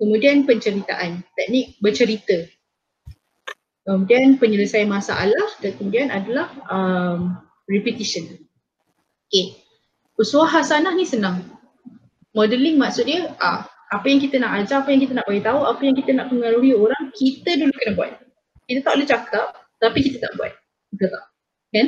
Kemudian 0.00 0.48
penceritaan, 0.48 1.20
teknik 1.36 1.76
bercerita. 1.82 2.48
Kemudian 3.88 4.36
penyelesaian 4.36 4.86
masalah 4.86 5.48
dan 5.64 5.72
kemudian 5.80 6.12
adalah 6.12 6.52
um, 6.68 7.40
repetition. 7.64 8.28
Okay. 9.30 9.56
Uswah 10.20 10.44
hasanah 10.44 10.92
ni 10.92 11.08
senang. 11.08 11.48
Modeling 12.36 12.76
maksud 12.76 13.08
dia 13.08 13.32
ah, 13.40 13.64
apa 13.90 14.06
yang 14.06 14.20
kita 14.20 14.36
nak 14.38 14.62
ajar, 14.62 14.84
apa 14.84 14.92
yang 14.92 15.02
kita 15.02 15.16
nak 15.16 15.26
beritahu, 15.26 15.64
apa 15.64 15.80
yang 15.82 15.96
kita 15.96 16.10
nak 16.12 16.28
pengaruhi 16.28 16.76
orang, 16.76 17.02
kita 17.16 17.56
dulu 17.56 17.72
kena 17.72 17.92
buat. 17.96 18.12
Kita 18.68 18.78
tak 18.84 18.92
boleh 18.94 19.08
cakap 19.08 19.46
tapi 19.80 19.98
kita 20.04 20.16
tak 20.28 20.32
buat. 20.36 20.52
Betul 20.92 21.08
tak? 21.10 21.24
Kan? 21.72 21.86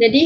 Jadi 0.00 0.22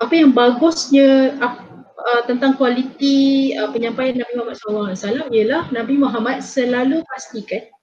apa 0.00 0.14
yang 0.16 0.30
bagusnya 0.32 1.38
uh, 1.38 2.22
tentang 2.24 2.56
kualiti 2.56 3.52
uh, 3.54 3.68
penyampaian 3.70 4.16
Nabi 4.16 4.32
Muhammad 4.38 4.56
SAW 4.58 5.28
ialah 5.30 5.70
Nabi 5.70 5.94
Muhammad 6.00 6.40
selalu 6.40 7.04
pastikan 7.06 7.73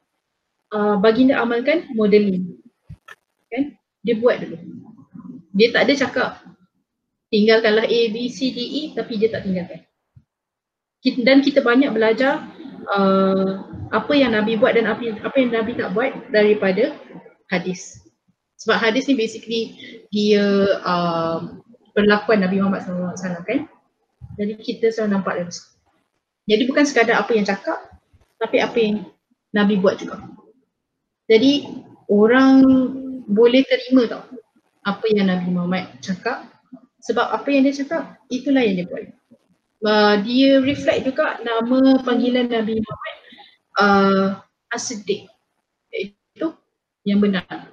uh, 0.71 0.95
baginda 0.99 1.39
amalkan 1.39 1.87
modeling. 1.93 2.57
Kan? 3.51 3.75
Dia 4.01 4.15
buat 4.17 4.41
dulu. 4.41 4.57
Dia 5.51 5.67
tak 5.75 5.87
ada 5.87 5.93
cakap 6.07 6.29
tinggalkanlah 7.31 7.87
A, 7.87 7.99
B, 8.11 8.27
C, 8.27 8.51
D, 8.51 8.59
E 8.59 8.81
tapi 8.95 9.19
dia 9.19 9.31
tak 9.31 9.47
tinggalkan. 9.47 9.83
Dan 11.01 11.41
kita 11.41 11.65
banyak 11.65 11.89
belajar 11.95 12.45
uh, 12.91 13.65
apa 13.89 14.13
yang 14.13 14.35
Nabi 14.37 14.55
buat 14.59 14.77
dan 14.77 14.87
apa, 14.87 15.01
apa 15.01 15.35
yang 15.39 15.51
Nabi 15.51 15.75
tak 15.75 15.91
buat 15.95 16.11
daripada 16.29 16.95
hadis. 17.49 17.99
Sebab 18.61 18.77
hadis 18.77 19.09
ni 19.09 19.17
basically 19.17 19.61
dia 20.13 20.45
uh, 20.85 21.57
perlakuan 21.97 22.45
Nabi 22.45 22.61
Muhammad 22.61 22.85
SAW 22.85 23.41
kan. 23.43 23.65
Jadi 24.37 24.53
kita 24.61 24.93
selalu 24.93 25.11
nampak 25.17 25.33
dari 25.41 25.51
situ. 25.51 25.69
Jadi 26.45 26.63
bukan 26.69 26.83
sekadar 26.85 27.15
apa 27.21 27.31
yang 27.33 27.45
cakap 27.45 27.77
tapi 28.37 28.57
apa 28.61 28.77
yang 28.77 28.95
Nabi 29.51 29.81
buat 29.81 29.97
juga. 29.97 30.21
Jadi 31.31 31.63
orang 32.11 32.59
boleh 33.23 33.63
terima 33.63 34.03
tau 34.11 34.27
apa 34.83 35.05
yang 35.15 35.31
Nabi 35.31 35.47
Muhammad 35.47 35.87
cakap 36.03 36.43
sebab 36.99 37.31
apa 37.31 37.47
yang 37.47 37.63
dia 37.63 37.79
cakap 37.79 38.19
itulah 38.27 38.59
yang 38.59 38.83
dia 38.83 38.87
buat. 38.91 39.05
Uh, 39.81 40.15
dia 40.27 40.59
reflect 40.59 41.07
juga 41.07 41.39
nama 41.41 42.03
panggilan 42.03 42.51
Nabi 42.51 42.83
Muhammad 42.83 43.15
uh, 43.79 44.27
As-Siddiq. 44.75 45.31
Itu 45.95 46.53
yang 47.07 47.23
benar 47.23 47.71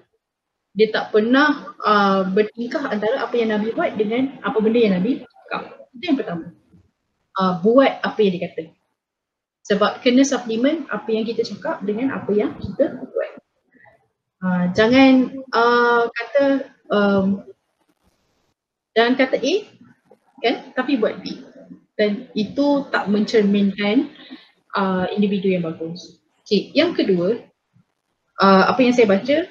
dia 0.79 0.95
tak 0.95 1.11
pernah 1.11 1.75
uh, 1.83 2.23
bertingkah 2.31 2.87
antara 2.87 3.27
apa 3.27 3.35
yang 3.35 3.51
Nabi 3.51 3.75
buat 3.75 3.99
dengan 3.99 4.39
apa 4.47 4.63
benda 4.63 4.79
yang 4.79 4.95
Nabi 5.03 5.27
cakap. 5.27 5.91
Itu 5.91 6.05
yang 6.07 6.19
pertama. 6.23 6.45
Uh, 7.35 7.59
buat 7.67 7.99
apa 7.99 8.19
yang 8.23 8.33
dia 8.39 8.43
kata. 8.47 8.63
Sebab 9.67 10.07
kena 10.07 10.23
suplemen 10.23 10.87
apa 10.87 11.11
yang 11.11 11.27
kita 11.27 11.43
cakap 11.43 11.83
dengan 11.83 12.15
apa 12.15 12.31
yang 12.31 12.55
kita 12.63 12.95
buat. 12.95 13.38
Uh, 14.39 14.71
jangan 14.71 15.35
uh, 15.51 16.07
kata 16.07 16.45
um, 16.95 17.43
jangan 18.95 19.15
kata 19.19 19.37
A 19.43 19.55
kan 20.43 20.55
tapi 20.79 20.99
buat 20.99 21.19
B. 21.23 21.43
Dan 21.99 22.31
itu 22.39 22.87
tak 22.95 23.11
mencerminkan 23.11 24.15
uh, 24.79 25.11
individu 25.11 25.51
yang 25.51 25.67
bagus. 25.67 26.23
Okay. 26.47 26.71
Yang 26.71 27.03
kedua, 27.03 27.43
uh, 28.39 28.65
apa 28.71 28.79
yang 28.79 28.95
saya 28.95 29.11
baca 29.11 29.51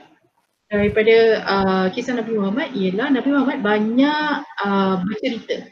daripada 0.71 1.15
uh, 1.43 1.85
kisah 1.91 2.15
Nabi 2.15 2.39
Muhammad 2.39 2.71
ialah 2.71 3.07
Nabi 3.11 3.29
Muhammad 3.31 3.59
banyak 3.59 4.31
uh, 4.63 4.95
bercerita. 5.03 5.67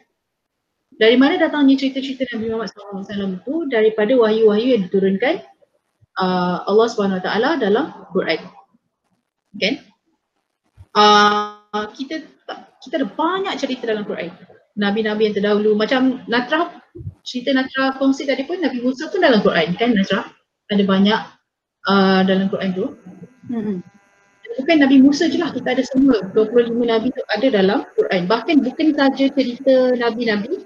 Dari 0.96 1.20
mana 1.20 1.36
datangnya 1.36 1.76
cerita-cerita 1.76 2.24
Nabi 2.36 2.46
Muhammad 2.52 2.72
SAW 2.72 3.36
itu? 3.36 3.56
Daripada 3.68 4.16
wahyu-wahyu 4.16 4.80
yang 4.80 4.84
diturunkan 4.88 5.44
uh, 6.20 6.64
Allah 6.64 6.88
SWT 6.88 7.28
dalam 7.60 7.86
Quran. 8.16 8.55
Okay? 9.56 9.82
Uh, 10.96 11.88
kita 11.96 12.24
kita 12.84 12.94
ada 13.02 13.08
banyak 13.10 13.54
cerita 13.58 13.90
dalam 13.90 14.06
Quran. 14.06 14.32
Nabi-Nabi 14.76 15.32
yang 15.32 15.36
terdahulu 15.36 15.74
macam 15.80 16.24
Natrah, 16.28 16.84
cerita 17.24 17.56
Natrah 17.56 17.96
kongsi 17.96 18.28
tadi 18.28 18.44
pun 18.44 18.60
Nabi 18.60 18.84
Musa 18.84 19.08
pun 19.08 19.24
dalam 19.24 19.40
Quran 19.40 19.76
kan 19.80 19.96
Natrah? 19.96 20.28
Ada 20.72 20.84
banyak 20.84 21.20
uh, 21.88 22.22
dalam 22.28 22.52
Quran 22.52 22.70
tu. 22.76 22.86
Hmm 23.48 23.80
bukan 24.58 24.76
Nabi 24.82 24.98
Musa 25.04 25.28
je 25.28 25.38
lah, 25.38 25.52
kita 25.52 25.76
ada 25.76 25.84
semua 25.84 26.24
25 26.34 26.72
Nabi 26.80 27.08
tu 27.12 27.22
ada 27.28 27.48
dalam 27.52 27.80
Quran. 27.96 28.22
Bahkan 28.26 28.56
bukan 28.64 28.88
saja 28.96 29.26
cerita 29.30 29.76
Nabi-Nabi, 30.00 30.64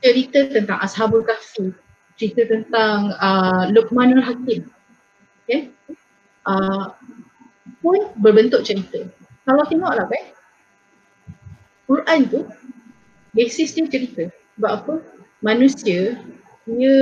cerita 0.00 0.48
tentang 0.48 0.78
Ashabul 0.80 1.22
Kahfi, 1.22 1.70
cerita 2.16 2.48
tentang 2.48 3.12
uh, 3.20 3.68
Luqmanul 3.70 4.24
Hakim. 4.24 4.68
Okay. 5.44 5.70
Uh, 6.42 6.90
pun 7.80 8.10
berbentuk 8.18 8.66
cerita. 8.66 9.06
Kalau 9.42 9.64
tengoklah 9.66 10.06
kan, 10.06 10.24
Quran 11.86 12.20
tu 12.30 12.40
basis 13.34 13.74
dia 13.74 13.86
cerita. 13.90 14.22
Sebab 14.58 14.70
apa? 14.70 14.94
Manusia 15.42 16.16
dia 16.64 16.94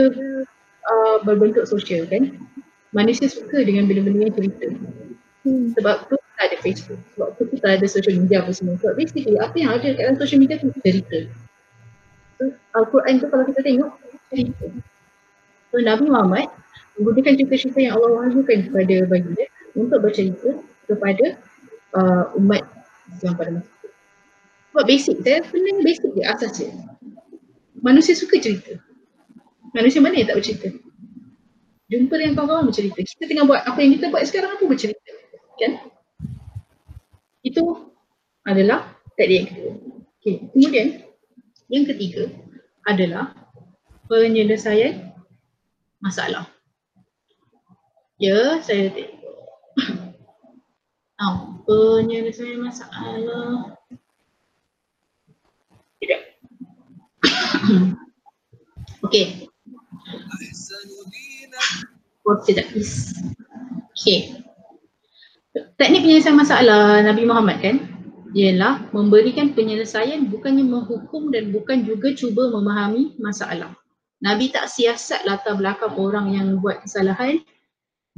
uh, 0.89 1.17
berbentuk 1.23 1.69
sosial 1.69 2.09
kan. 2.09 2.41
Manusia 2.91 3.31
suka 3.31 3.63
dengan 3.63 3.87
benda-benda 3.87 4.27
yang 4.27 4.35
cerita. 4.35 4.67
Hmm. 5.47 5.71
Sebab 5.79 6.11
tu 6.11 6.17
kita 6.19 6.43
ada 6.43 6.57
Facebook. 6.59 7.01
Sebab 7.15 7.29
tu 7.39 7.43
kita 7.55 7.67
ada 7.79 7.87
social 7.87 8.17
media 8.19 8.43
apa 8.43 8.51
semua. 8.51 8.75
Sebab 8.83 8.95
basically 8.99 9.39
apa 9.39 9.55
yang 9.55 9.71
ada 9.77 9.95
kat 9.95 10.01
dalam 10.01 10.17
social 10.19 10.41
media 10.43 10.59
tu 10.59 10.75
cerita. 10.83 11.31
So, 12.41 12.51
Al-Quran 12.75 13.21
tu 13.21 13.27
kalau 13.29 13.45
kita 13.47 13.61
tengok 13.63 13.91
cerita. 14.33 14.67
So 15.71 15.79
Nabi 15.79 16.11
Muhammad 16.11 16.51
menggunakan 16.99 17.39
cerita-cerita 17.39 17.79
yang 17.79 17.95
Allah 17.95 18.11
wahyukan 18.27 18.59
kepada 18.67 18.97
bagi 19.07 19.31
dia 19.39 19.47
untuk 19.75 19.99
bercerita 20.03 20.59
kepada 20.87 21.39
uh, 21.95 22.35
umat 22.39 22.63
yang 23.23 23.35
pada 23.35 23.51
masa 23.55 23.71
itu. 23.71 23.89
Sebab 24.71 24.85
basic, 24.87 25.17
saya 25.27 25.39
sebenarnya 25.47 25.83
basic 25.83 26.11
dia 26.15 26.27
asas 26.31 26.53
dia. 26.59 26.71
Manusia 27.81 28.15
suka 28.15 28.39
cerita. 28.39 28.79
Manusia 29.75 30.03
mana 30.03 30.19
yang 30.19 30.29
tak 30.31 30.39
bercerita? 30.39 30.69
Jumpa 31.91 32.15
dengan 32.15 32.35
kawan-kawan 32.39 32.71
bercerita. 32.71 32.99
Kita 33.03 33.25
tengah 33.27 33.45
buat 33.51 33.63
apa 33.67 33.79
yang 33.83 33.99
kita 33.99 34.15
buat 34.15 34.23
sekarang 34.27 34.55
apa 34.55 34.65
bercerita 34.67 35.11
kan? 35.61 35.73
Itu 37.45 37.93
adalah 38.47 38.97
teknik 39.15 39.37
yang 39.37 39.47
kedua. 39.49 39.73
Okay. 40.21 40.37
Kemudian 40.53 40.87
yang 41.69 41.85
ketiga 41.89 42.29
adalah 42.89 43.33
penyelesaian 44.09 45.13
masalah. 46.01 46.49
Ya, 48.21 48.61
saya 48.61 48.93
tengok. 49.81 50.11
Oh, 51.21 51.37
penyelesaian 51.69 52.61
masalah. 52.65 53.77
Tidak. 56.01 56.21
Okey. 59.05 59.49
Oh, 62.25 62.39
tidak. 62.41 62.67
Okey. 63.93 64.41
Teknik 65.77 66.01
penyelesaian 66.07 66.39
masalah 66.39 67.05
Nabi 67.05 67.29
Muhammad 67.29 67.59
kan 67.61 67.77
ialah 68.31 68.87
memberikan 68.95 69.51
penyelesaian 69.53 70.31
bukannya 70.31 70.63
menghukum 70.63 71.35
dan 71.35 71.51
bukan 71.51 71.83
juga 71.83 72.15
cuba 72.15 72.49
memahami 72.49 73.19
masalah. 73.19 73.75
Nabi 74.21 74.53
tak 74.53 74.69
siasat 74.69 75.25
latar 75.25 75.57
belakang 75.57 75.97
orang 75.97 76.33
yang 76.37 76.49
buat 76.61 76.85
kesalahan. 76.85 77.41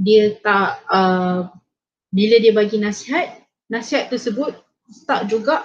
Dia 0.01 0.37
tak, 0.41 0.85
uh, 0.89 1.49
bila 2.13 2.37
dia 2.41 2.53
bagi 2.53 2.81
nasihat, 2.81 3.45
nasihat 3.69 4.09
tersebut 4.13 4.57
tak 5.09 5.29
juga 5.29 5.65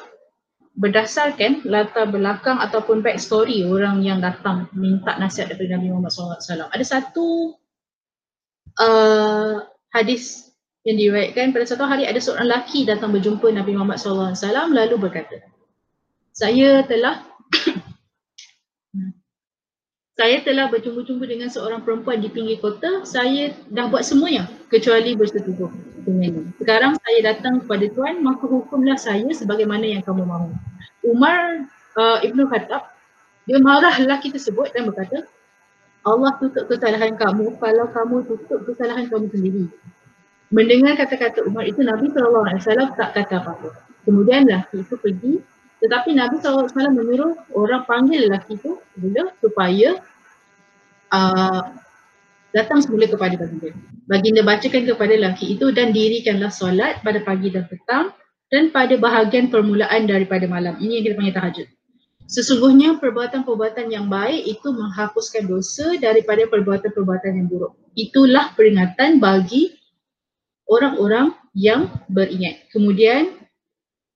berdasarkan 0.78 1.66
latar 1.66 2.06
belakang 2.08 2.62
ataupun 2.62 3.02
back 3.02 3.18
story 3.18 3.66
orang 3.66 4.06
yang 4.06 4.22
datang 4.22 4.70
minta 4.78 5.18
nasihat 5.18 5.50
daripada 5.52 5.82
Nabi 5.82 5.90
Muhammad 5.90 6.14
SAW. 6.14 6.70
Ada 6.70 6.86
satu 6.86 7.58
uh, 8.78 9.66
hadis 9.90 10.54
yang 10.88 10.96
diriwayatkan 10.96 11.52
pada 11.52 11.66
satu 11.68 11.84
hari 11.84 12.08
ada 12.08 12.16
seorang 12.22 12.48
lelaki 12.48 12.88
datang 12.88 13.12
berjumpa 13.12 13.52
Nabi 13.52 13.76
Muhammad 13.76 14.00
SAW 14.00 14.72
lalu 14.72 14.96
berkata 14.96 15.44
saya 16.32 16.86
telah 16.88 17.28
saya 20.18 20.42
telah 20.42 20.66
berjumpa-jumpa 20.74 21.30
dengan 21.30 21.48
seorang 21.54 21.86
perempuan 21.86 22.18
di 22.18 22.34
pinggir 22.34 22.58
kota. 22.58 23.06
Saya 23.06 23.54
dah 23.70 23.86
buat 23.86 24.02
semuanya 24.02 24.50
kecuali 24.68 25.14
bersetubuh 25.14 25.70
dengannya 26.08 26.56
sekarang 26.56 26.96
saya 27.04 27.20
datang 27.36 27.60
kepada 27.60 27.86
Tuan 27.92 28.24
maka 28.24 28.48
hukumlah 28.48 28.96
saya 28.96 29.28
sebagaimana 29.36 29.84
yang 29.84 30.02
kamu 30.02 30.24
mahu. 30.24 30.56
Umar 31.04 31.68
uh, 32.00 32.18
Ibnu 32.24 32.48
Khattab 32.48 32.96
dia 33.44 33.60
marah 33.60 33.92
lelaki 34.00 34.32
tersebut 34.32 34.72
dan 34.72 34.88
berkata 34.88 35.28
Allah 36.08 36.32
tutup 36.40 36.72
kesalahan 36.72 37.20
kamu 37.20 37.60
kalau 37.60 37.86
kamu 37.92 38.16
tutup 38.24 38.64
kesalahan 38.64 39.12
kamu 39.12 39.28
sendiri. 39.28 39.64
Mendengar 40.48 40.96
kata-kata 40.96 41.44
Umar 41.44 41.68
itu 41.68 41.84
Nabi 41.84 42.08
SAW 42.08 42.96
tak 42.96 43.12
kata 43.12 43.44
apa-apa. 43.44 43.76
Kemudian 44.08 44.48
lelaki 44.48 44.80
itu 44.80 44.96
pergi 44.96 45.34
tetapi 45.78 46.18
Nabi 46.18 46.42
SAW 46.42 46.70
menyuruh 46.74 47.54
orang 47.54 47.86
panggil 47.86 48.26
lelaki 48.26 48.58
itu 48.58 48.82
bila 48.98 49.30
supaya 49.38 50.02
uh, 51.14 51.64
datang 52.56 52.82
semula 52.82 53.06
kepada 53.06 53.38
baginda. 53.38 53.70
Baginda 54.10 54.42
bacakan 54.42 54.84
kepada 54.90 55.14
lelaki 55.14 55.54
itu 55.54 55.70
dan 55.70 55.94
dirikanlah 55.94 56.50
solat 56.50 56.98
pada 57.06 57.22
pagi 57.22 57.54
dan 57.54 57.70
petang 57.70 58.10
dan 58.50 58.74
pada 58.74 58.98
bahagian 58.98 59.54
permulaan 59.54 60.10
daripada 60.10 60.50
malam. 60.50 60.80
Ini 60.82 61.02
yang 61.02 61.06
kita 61.06 61.16
panggil 61.20 61.36
tahajud. 61.36 61.68
Sesungguhnya 62.28 63.00
perbuatan-perbuatan 63.00 63.88
yang 63.88 64.12
baik 64.12 64.44
itu 64.44 64.68
menghapuskan 64.68 65.48
dosa 65.48 65.96
daripada 65.96 66.44
perbuatan-perbuatan 66.50 67.32
yang 67.40 67.48
buruk. 67.48 67.72
Itulah 67.96 68.52
peringatan 68.52 69.24
bagi 69.24 69.78
orang-orang 70.68 71.32
yang 71.56 71.88
beringat. 72.12 72.68
Kemudian 72.76 73.47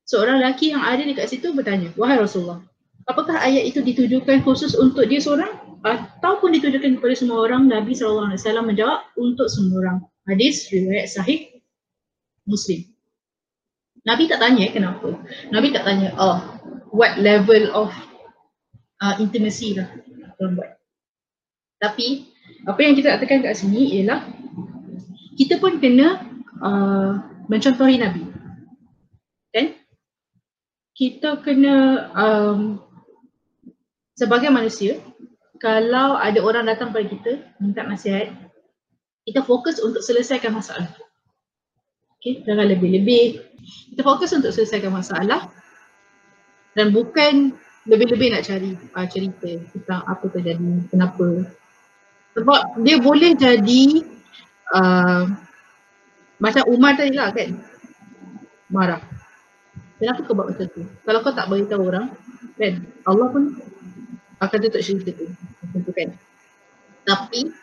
seorang 0.05 0.41
lelaki 0.41 0.73
yang 0.73 0.83
ada 0.83 1.01
dekat 1.01 1.29
situ 1.31 1.51
bertanya, 1.51 1.93
Wahai 1.97 2.19
Rasulullah, 2.19 2.61
apakah 3.09 3.37
ayat 3.41 3.69
itu 3.69 3.81
ditujukan 3.81 4.45
khusus 4.45 4.77
untuk 4.77 5.07
dia 5.09 5.21
seorang 5.21 5.51
ataupun 5.81 6.53
ditujukan 6.57 7.01
kepada 7.01 7.13
semua 7.17 7.45
orang? 7.45 7.67
Nabi 7.67 7.97
SAW 7.97 8.37
menjawab 8.65 9.11
untuk 9.17 9.47
semua 9.49 9.81
orang. 9.81 9.97
Hadis 10.29 10.69
riwayat 10.69 11.09
sahih 11.09 11.49
Muslim. 12.45 12.85
Nabi 14.01 14.25
tak 14.25 14.41
tanya 14.41 14.65
kenapa. 14.73 15.13
Nabi 15.53 15.73
tak 15.73 15.85
tanya, 15.85 16.13
oh 16.17 16.41
what 16.93 17.17
level 17.21 17.69
of 17.73 17.89
uh, 19.01 19.15
intimacy 19.17 19.77
lah 19.77 19.89
orang 20.41 20.57
buat. 20.57 20.71
Tapi 21.81 22.29
apa 22.65 22.79
yang 22.81 22.93
kita 22.93 23.17
nak 23.17 23.19
tekan 23.25 23.41
kat 23.41 23.57
sini 23.57 24.01
ialah 24.01 24.25
kita 25.37 25.57
pun 25.57 25.81
kena 25.81 26.21
uh, 26.61 27.11
mencontohi 27.49 27.97
Nabi. 27.97 28.25
Kan? 29.53 29.80
Kita 31.01 31.41
kena 31.41 31.77
um, 32.13 32.77
sebagai 34.13 34.53
manusia 34.53 35.01
kalau 35.57 36.13
ada 36.13 36.37
orang 36.45 36.69
datang 36.69 36.93
pada 36.93 37.09
kita 37.09 37.41
minta 37.57 37.81
nasihat 37.81 38.29
kita 39.25 39.41
fokus 39.41 39.81
untuk 39.81 40.05
selesaikan 40.05 40.53
masalah. 40.53 40.93
Okay, 42.21 42.45
jangan 42.45 42.69
lebih-lebih. 42.69 43.41
Kita 43.89 44.05
fokus 44.05 44.29
untuk 44.29 44.53
selesaikan 44.53 44.93
masalah 44.93 45.49
dan 46.77 46.93
bukan 46.93 47.57
lebih-lebih 47.89 48.37
nak 48.37 48.45
cari 48.45 48.77
uh, 48.77 49.07
cerita 49.09 49.57
tentang 49.73 50.05
apa 50.05 50.25
terjadi, 50.29 50.85
kenapa. 50.93 51.49
Sebab 52.37 52.77
dia 52.85 53.01
boleh 53.01 53.33
jadi 53.33 54.05
uh, 54.69 55.33
macam 56.37 56.63
Umar 56.69 56.93
tadi 56.93 57.17
lah 57.17 57.33
kan, 57.33 57.57
marah. 58.69 59.20
Kenapa 60.01 60.25
kau 60.25 60.33
buat 60.33 60.49
macam 60.49 60.65
tu? 60.65 60.81
Kalau 61.05 61.19
kau 61.21 61.29
tak 61.29 61.45
beritahu 61.45 61.85
orang, 61.85 62.09
kan 62.57 62.73
Allah 63.05 63.27
pun 63.29 63.53
akan 64.41 64.57
tutup 64.65 64.81
cerita 64.81 65.13
tu. 65.13 65.29
Tentu 65.77 65.93
kan. 65.93 66.09
Tapi 67.05 67.53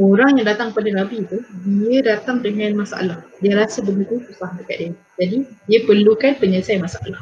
orang 0.00 0.40
yang 0.40 0.48
datang 0.48 0.72
pada 0.72 0.88
Nabi 0.88 1.28
tu, 1.28 1.44
dia 1.68 2.00
datang 2.00 2.40
dengan 2.40 2.80
masalah. 2.80 3.20
Dia 3.44 3.60
rasa 3.60 3.84
benda 3.84 4.08
tu 4.08 4.24
susah 4.24 4.56
dekat 4.56 4.76
dia. 4.80 4.90
Jadi 5.20 5.38
dia 5.68 5.84
perlukan 5.84 6.32
penyelesaian 6.40 6.80
masalah. 6.80 7.20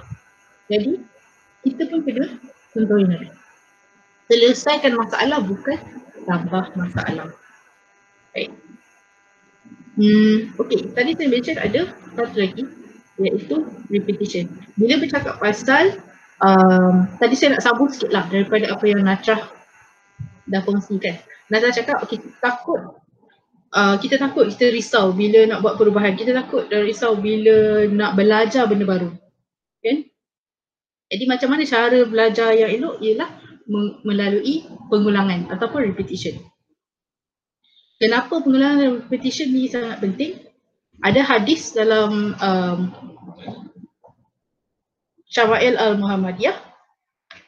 Jadi 0.71 1.03
kita 1.67 1.91
pun 1.91 2.07
kena 2.07 2.31
contohin 2.71 3.11
Nabi. 3.11 3.27
Selesaikan 4.31 4.95
masalah 4.95 5.43
bukan 5.43 5.79
tambah 6.31 6.71
masalah. 6.79 7.35
Baik. 8.31 8.55
Hmm, 9.99 10.55
okay, 10.63 10.87
tadi 10.95 11.19
saya 11.19 11.27
mention 11.27 11.59
ada 11.59 11.91
satu 12.15 12.39
lagi 12.39 12.63
iaitu 13.21 13.69
repetition. 13.93 14.49
Bila 14.75 14.97
bercakap 14.97 15.37
pasal, 15.37 16.01
um, 16.41 17.07
tadi 17.21 17.37
saya 17.37 17.57
nak 17.57 17.63
sambung 17.65 17.93
sikit 17.93 18.11
lah 18.11 18.25
daripada 18.33 18.73
apa 18.73 18.85
yang 18.89 19.05
Nachrah 19.05 19.45
dah 20.49 20.61
kongsikan. 20.65 21.21
Nachrah 21.53 21.73
cakap, 21.77 22.01
okay, 22.03 22.19
takut 22.41 23.01
Uh, 23.71 23.95
kita 24.03 24.19
takut, 24.19 24.51
kita 24.51 24.67
risau 24.75 25.15
bila 25.15 25.47
nak 25.47 25.63
buat 25.63 25.79
perubahan. 25.79 26.19
Kita 26.19 26.35
takut 26.35 26.67
dan 26.67 26.83
risau 26.83 27.15
bila 27.15 27.87
nak 27.87 28.19
belajar 28.19 28.67
benda 28.67 28.83
baru. 28.83 29.15
Kan? 29.79 30.11
Jadi 31.07 31.25
macam 31.31 31.55
mana 31.55 31.63
cara 31.63 32.03
belajar 32.03 32.51
yang 32.51 32.67
elok 32.67 32.99
ialah 32.99 33.31
melalui 34.03 34.67
pengulangan 34.91 35.55
ataupun 35.55 35.87
repetition. 35.87 36.35
Kenapa 38.03 38.43
pengulangan 38.43 38.79
dan 38.83 38.91
repetition 39.07 39.55
ni 39.55 39.71
sangat 39.71 40.03
penting? 40.03 40.50
Ada 41.01 41.23
hadis 41.25 41.73
dalam 41.73 42.37
um, 42.37 42.79
Syawa'il 45.31 45.79
al-Muhammadiyah 45.79 46.57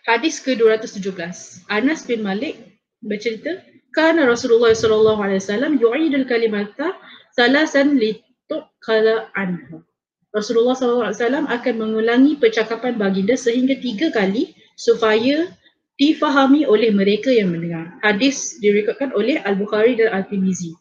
hadis 0.09 0.41
ke-217. 0.41 1.67
Anas 1.69 2.07
bin 2.09 2.25
Malik 2.25 2.59
bercerita 3.03 3.61
Kana 3.93 4.25
Rasulullah 4.25 4.73
sallallahu 4.73 5.21
alaihi 5.21 5.43
wasallam 5.45 5.77
yu'idul 5.77 6.25
kalimata 6.25 6.97
salasan 7.37 8.01
lituqala 8.01 9.29
anha. 9.37 9.85
Rasulullah 10.33 10.73
SAW 10.73 11.13
akan 11.45 11.75
mengulangi 11.77 12.41
percakapan 12.41 12.97
baginda 12.97 13.37
sehingga 13.37 13.77
tiga 13.77 14.09
kali 14.09 14.57
supaya 14.81 15.53
difahami 16.01 16.65
oleh 16.65 16.89
mereka 16.89 17.29
yang 17.29 17.53
mendengar. 17.53 18.01
Hadis 18.01 18.57
direkodkan 18.65 19.13
oleh 19.13 19.45
Al-Bukhari 19.45 20.01
dan 20.01 20.09
Al-Tirmizi. 20.09 20.73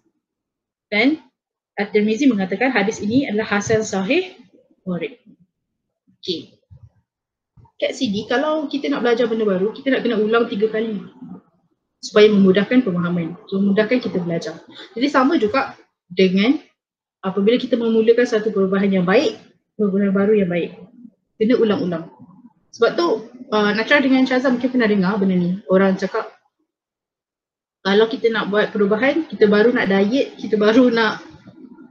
Dan 0.87 1.19
Al-Tirmizi 1.81 2.29
mengatakan 2.29 2.69
hadis 2.69 3.01
ini 3.01 3.25
adalah 3.25 3.57
hasil 3.57 3.81
sahih 3.81 4.37
Murid. 4.85 5.17
Okay. 6.21 6.57
Kat 7.77 7.97
sini 7.97 8.29
kalau 8.29 8.69
kita 8.69 8.89
nak 8.89 9.01
belajar 9.05 9.25
benda 9.25 9.45
baru, 9.45 9.73
kita 9.73 9.89
nak 9.93 10.05
kena 10.05 10.21
ulang 10.21 10.45
tiga 10.45 10.69
kali 10.69 11.01
supaya 12.01 12.29
memudahkan 12.29 12.81
pemahaman, 12.81 13.37
memudahkan 13.49 14.01
kita 14.01 14.21
belajar. 14.21 14.57
Jadi 14.97 15.07
sama 15.09 15.37
juga 15.37 15.77
dengan 16.09 16.57
apabila 17.21 17.57
kita 17.57 17.77
memulakan 17.77 18.25
satu 18.25 18.49
perubahan 18.49 18.89
yang 18.89 19.05
baik, 19.05 19.37
perubahan 19.77 20.13
baru 20.13 20.33
yang 20.37 20.49
baik. 20.49 20.77
Kena 21.41 21.57
ulang-ulang. 21.57 22.05
Sebab 22.73 22.89
tu 22.93 23.07
uh, 23.49 23.71
Natra 23.73 24.01
dengan 24.01 24.25
Syaza 24.25 24.49
mungkin 24.53 24.69
pernah 24.69 24.89
dengar 24.89 25.17
benda 25.17 25.37
ni. 25.37 25.57
Orang 25.69 25.97
cakap 25.97 26.29
kalau 27.81 28.05
kita 28.05 28.29
nak 28.29 28.53
buat 28.53 28.69
perubahan, 28.69 29.25
kita 29.25 29.49
baru 29.49 29.73
nak 29.73 29.89
diet, 29.89 30.37
kita 30.37 30.53
baru 30.53 30.93
nak 30.93 31.30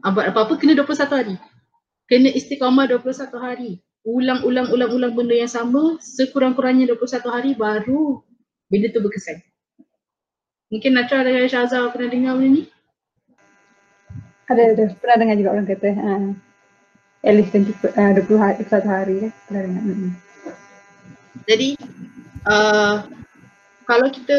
buat 0.09 0.32
apa-apa 0.32 0.57
kena 0.57 0.72
21 0.72 1.12
hari. 1.12 1.34
Kena 2.09 2.32
istiqamah 2.32 2.88
21 2.88 3.36
hari. 3.36 3.72
Ulang-ulang-ulang-ulang 4.01 5.12
benda 5.12 5.36
yang 5.36 5.53
sama 5.53 6.01
sekurang-kurangnya 6.01 6.88
21 6.96 7.28
hari 7.28 7.51
baru 7.53 8.24
benda 8.72 8.88
tu 8.88 9.05
berkesan. 9.05 9.44
Mungkin 10.72 10.96
Natra 10.96 11.20
dengan 11.26 11.44
Syaza 11.51 11.84
pernah 11.92 12.09
dengar 12.09 12.40
benda 12.40 12.62
ni? 12.62 12.62
Ada, 14.51 14.62
ada. 14.74 14.84
Pernah 14.98 15.16
dengar 15.20 15.36
juga 15.36 15.51
orang 15.55 15.66
kata. 15.68 15.90
Ha. 15.94 16.12
At 17.20 17.34
least 17.36 17.53
20, 17.53 17.92
uh, 17.92 18.12
20 18.24 18.40
hari, 18.40 18.57
21 18.64 18.88
hari 18.88 19.14
kan. 19.20 19.32
Pernah 19.46 19.62
dengar. 19.68 19.82
Hmm. 19.84 20.12
Jadi, 21.46 21.68
uh, 22.48 22.94
kalau 23.86 24.09
kita 24.11 24.38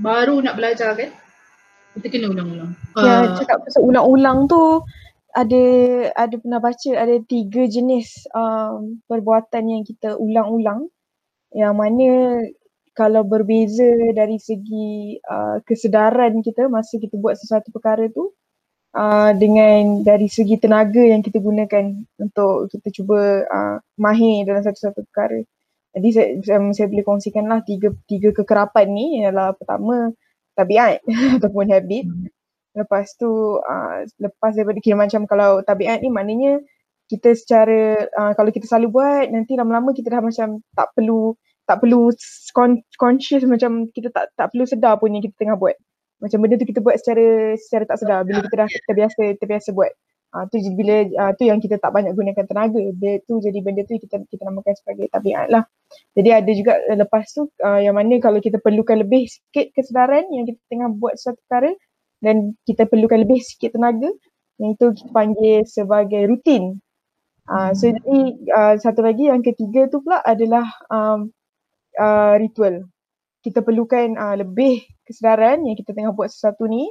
baru 0.00 0.40
nak 0.40 0.56
belajar 0.56 0.96
kan, 0.96 1.12
kita 2.00 2.08
kena 2.16 2.32
ulang-ulang. 2.32 2.70
Ya, 2.96 3.04
uh, 3.04 3.24
cakap 3.36 3.62
pasal 3.68 3.82
ulang-ulang 3.84 4.48
tu, 4.48 4.82
ada 5.34 5.64
ada 6.18 6.34
pernah 6.40 6.58
baca 6.58 6.90
ada 6.98 7.16
tiga 7.22 7.62
jenis 7.70 8.26
um, 8.34 8.98
perbuatan 9.06 9.62
yang 9.70 9.82
kita 9.86 10.18
ulang-ulang 10.18 10.90
yang 11.54 11.74
mana 11.78 12.42
kalau 12.94 13.22
berbeza 13.22 13.86
dari 14.10 14.38
segi 14.42 15.18
uh, 15.22 15.62
kesedaran 15.62 16.42
kita 16.42 16.66
masa 16.66 16.98
kita 16.98 17.14
buat 17.14 17.38
sesuatu 17.38 17.70
perkara 17.70 18.10
tu 18.10 18.34
uh, 18.94 19.30
dengan 19.38 20.02
dari 20.02 20.26
segi 20.26 20.58
tenaga 20.58 21.00
yang 21.00 21.22
kita 21.22 21.38
gunakan 21.38 21.94
untuk 22.18 22.70
kita 22.74 22.88
cuba 22.90 23.46
uh, 23.46 23.76
mahir 23.98 24.46
dalam 24.46 24.62
satu-satu 24.66 25.06
perkara. 25.10 25.40
Jadi 25.90 26.08
saya, 26.14 26.28
saya, 26.42 26.58
saya 26.70 26.86
boleh 26.86 27.06
kongsikanlah 27.06 27.66
tiga 27.66 27.90
tiga 28.06 28.30
kekerapan 28.30 28.86
ni 28.94 29.22
ialah 29.22 29.54
pertama 29.58 30.14
tabiat 30.60 31.00
ataupun 31.40 31.72
habit. 31.72 32.04
Lepas 32.76 33.16
tu 33.16 33.58
uh, 33.58 33.98
lepas 34.20 34.52
daripada 34.54 34.78
kira 34.78 35.00
macam 35.00 35.24
kalau 35.24 35.64
tabiat 35.64 36.04
ni 36.04 36.12
maknanya 36.12 36.60
kita 37.10 37.34
secara 37.34 38.06
uh, 38.14 38.32
kalau 38.38 38.54
kita 38.54 38.70
selalu 38.70 38.94
buat 38.94 39.26
nanti 39.34 39.58
lama-lama 39.58 39.90
kita 39.90 40.14
dah 40.14 40.22
macam 40.22 40.62
tak 40.78 40.94
perlu 40.94 41.34
tak 41.66 41.82
perlu 41.82 42.10
conscious 42.98 43.42
macam 43.46 43.90
kita 43.90 44.10
tak 44.14 44.30
tak 44.38 44.54
perlu 44.54 44.64
sedar 44.66 44.98
pun 45.02 45.10
yang 45.10 45.24
kita 45.24 45.34
tengah 45.40 45.58
buat. 45.58 45.74
Macam 46.20 46.38
benda 46.44 46.60
tu 46.60 46.68
kita 46.68 46.84
buat 46.84 47.00
secara 47.00 47.56
secara 47.56 47.84
tak 47.88 47.98
sedar 47.98 48.18
bila 48.28 48.44
kita 48.44 48.56
dah 48.66 48.68
terbiasa 48.86 49.22
terbiasa 49.40 49.68
buat. 49.74 49.90
Uh, 50.30 50.46
tu 50.46 50.62
bila 50.78 51.02
uh, 51.18 51.32
tu 51.34 51.50
yang 51.50 51.58
kita 51.58 51.82
tak 51.82 51.90
banyak 51.90 52.14
gunakan 52.14 52.46
tenaga. 52.46 52.78
Dia 53.02 53.18
tu 53.26 53.42
jadi 53.42 53.58
benda 53.58 53.82
tu 53.82 53.98
kita 53.98 54.22
kita 54.30 54.42
namakan 54.46 54.74
sebagai 54.78 55.10
tabiat 55.10 55.50
lah. 55.50 55.66
Jadi 56.14 56.30
ada 56.30 56.50
juga 56.54 56.78
uh, 56.78 56.98
lepas 57.02 57.26
tu 57.34 57.50
uh, 57.66 57.80
yang 57.82 57.98
mana 57.98 58.22
kalau 58.22 58.38
kita 58.38 58.62
perlukan 58.62 59.02
lebih 59.02 59.26
sikit 59.26 59.74
kesedaran 59.74 60.30
yang 60.30 60.46
kita 60.46 60.62
tengah 60.70 60.88
buat 60.94 61.18
sesuatu 61.18 61.42
perkara 61.46 61.74
dan 62.22 62.54
kita 62.62 62.86
perlukan 62.86 63.26
lebih 63.26 63.42
sikit 63.42 63.74
tenaga 63.74 64.06
yang 64.60 64.76
itu 64.76 64.86
kita 64.92 65.10
panggil 65.10 65.58
sebagai 65.66 66.22
rutin. 66.30 66.78
Uh, 67.50 67.74
so 67.74 67.90
jadi 67.90 68.18
uh, 68.54 68.74
satu 68.78 69.02
lagi 69.02 69.26
yang 69.26 69.42
ketiga 69.42 69.90
tu 69.90 69.98
pula 70.04 70.22
adalah 70.22 70.70
um, 70.92 71.34
uh, 71.98 72.38
ritual. 72.38 72.86
Kita 73.42 73.66
perlukan 73.66 74.14
uh, 74.14 74.36
lebih 74.38 74.86
kesedaran 75.02 75.66
yang 75.66 75.74
kita 75.74 75.90
tengah 75.90 76.14
buat 76.14 76.30
sesuatu 76.30 76.70
ni 76.70 76.86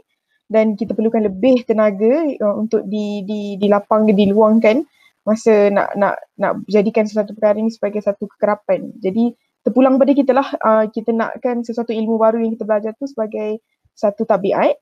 dan 0.49 0.73
kita 0.73 0.97
perlukan 0.97 1.21
lebih 1.29 1.63
tenaga 1.63 2.25
uh, 2.41 2.55
untuk 2.57 2.83
di 2.89 3.21
di 3.23 3.55
dilapang 3.61 4.09
diluangkan 4.09 4.81
masa 5.23 5.69
nak 5.69 5.93
nak 5.93 6.17
nak 6.41 6.65
jadikan 6.65 7.05
sesuatu 7.05 7.37
perkara 7.37 7.61
ini 7.61 7.69
sebagai 7.69 8.01
satu 8.01 8.25
kekerapan. 8.25 8.89
Jadi 8.97 9.37
terpulang 9.61 10.01
pada 10.01 10.11
kita 10.17 10.33
lah 10.33 10.49
uh, 10.57 10.89
kita 10.89 11.13
nakkan 11.13 11.61
sesuatu 11.61 11.93
ilmu 11.93 12.17
baru 12.17 12.41
yang 12.41 12.57
kita 12.57 12.65
belajar 12.65 12.91
tu 12.97 13.05
sebagai 13.05 13.61
satu 13.93 14.25
tabiat 14.25 14.73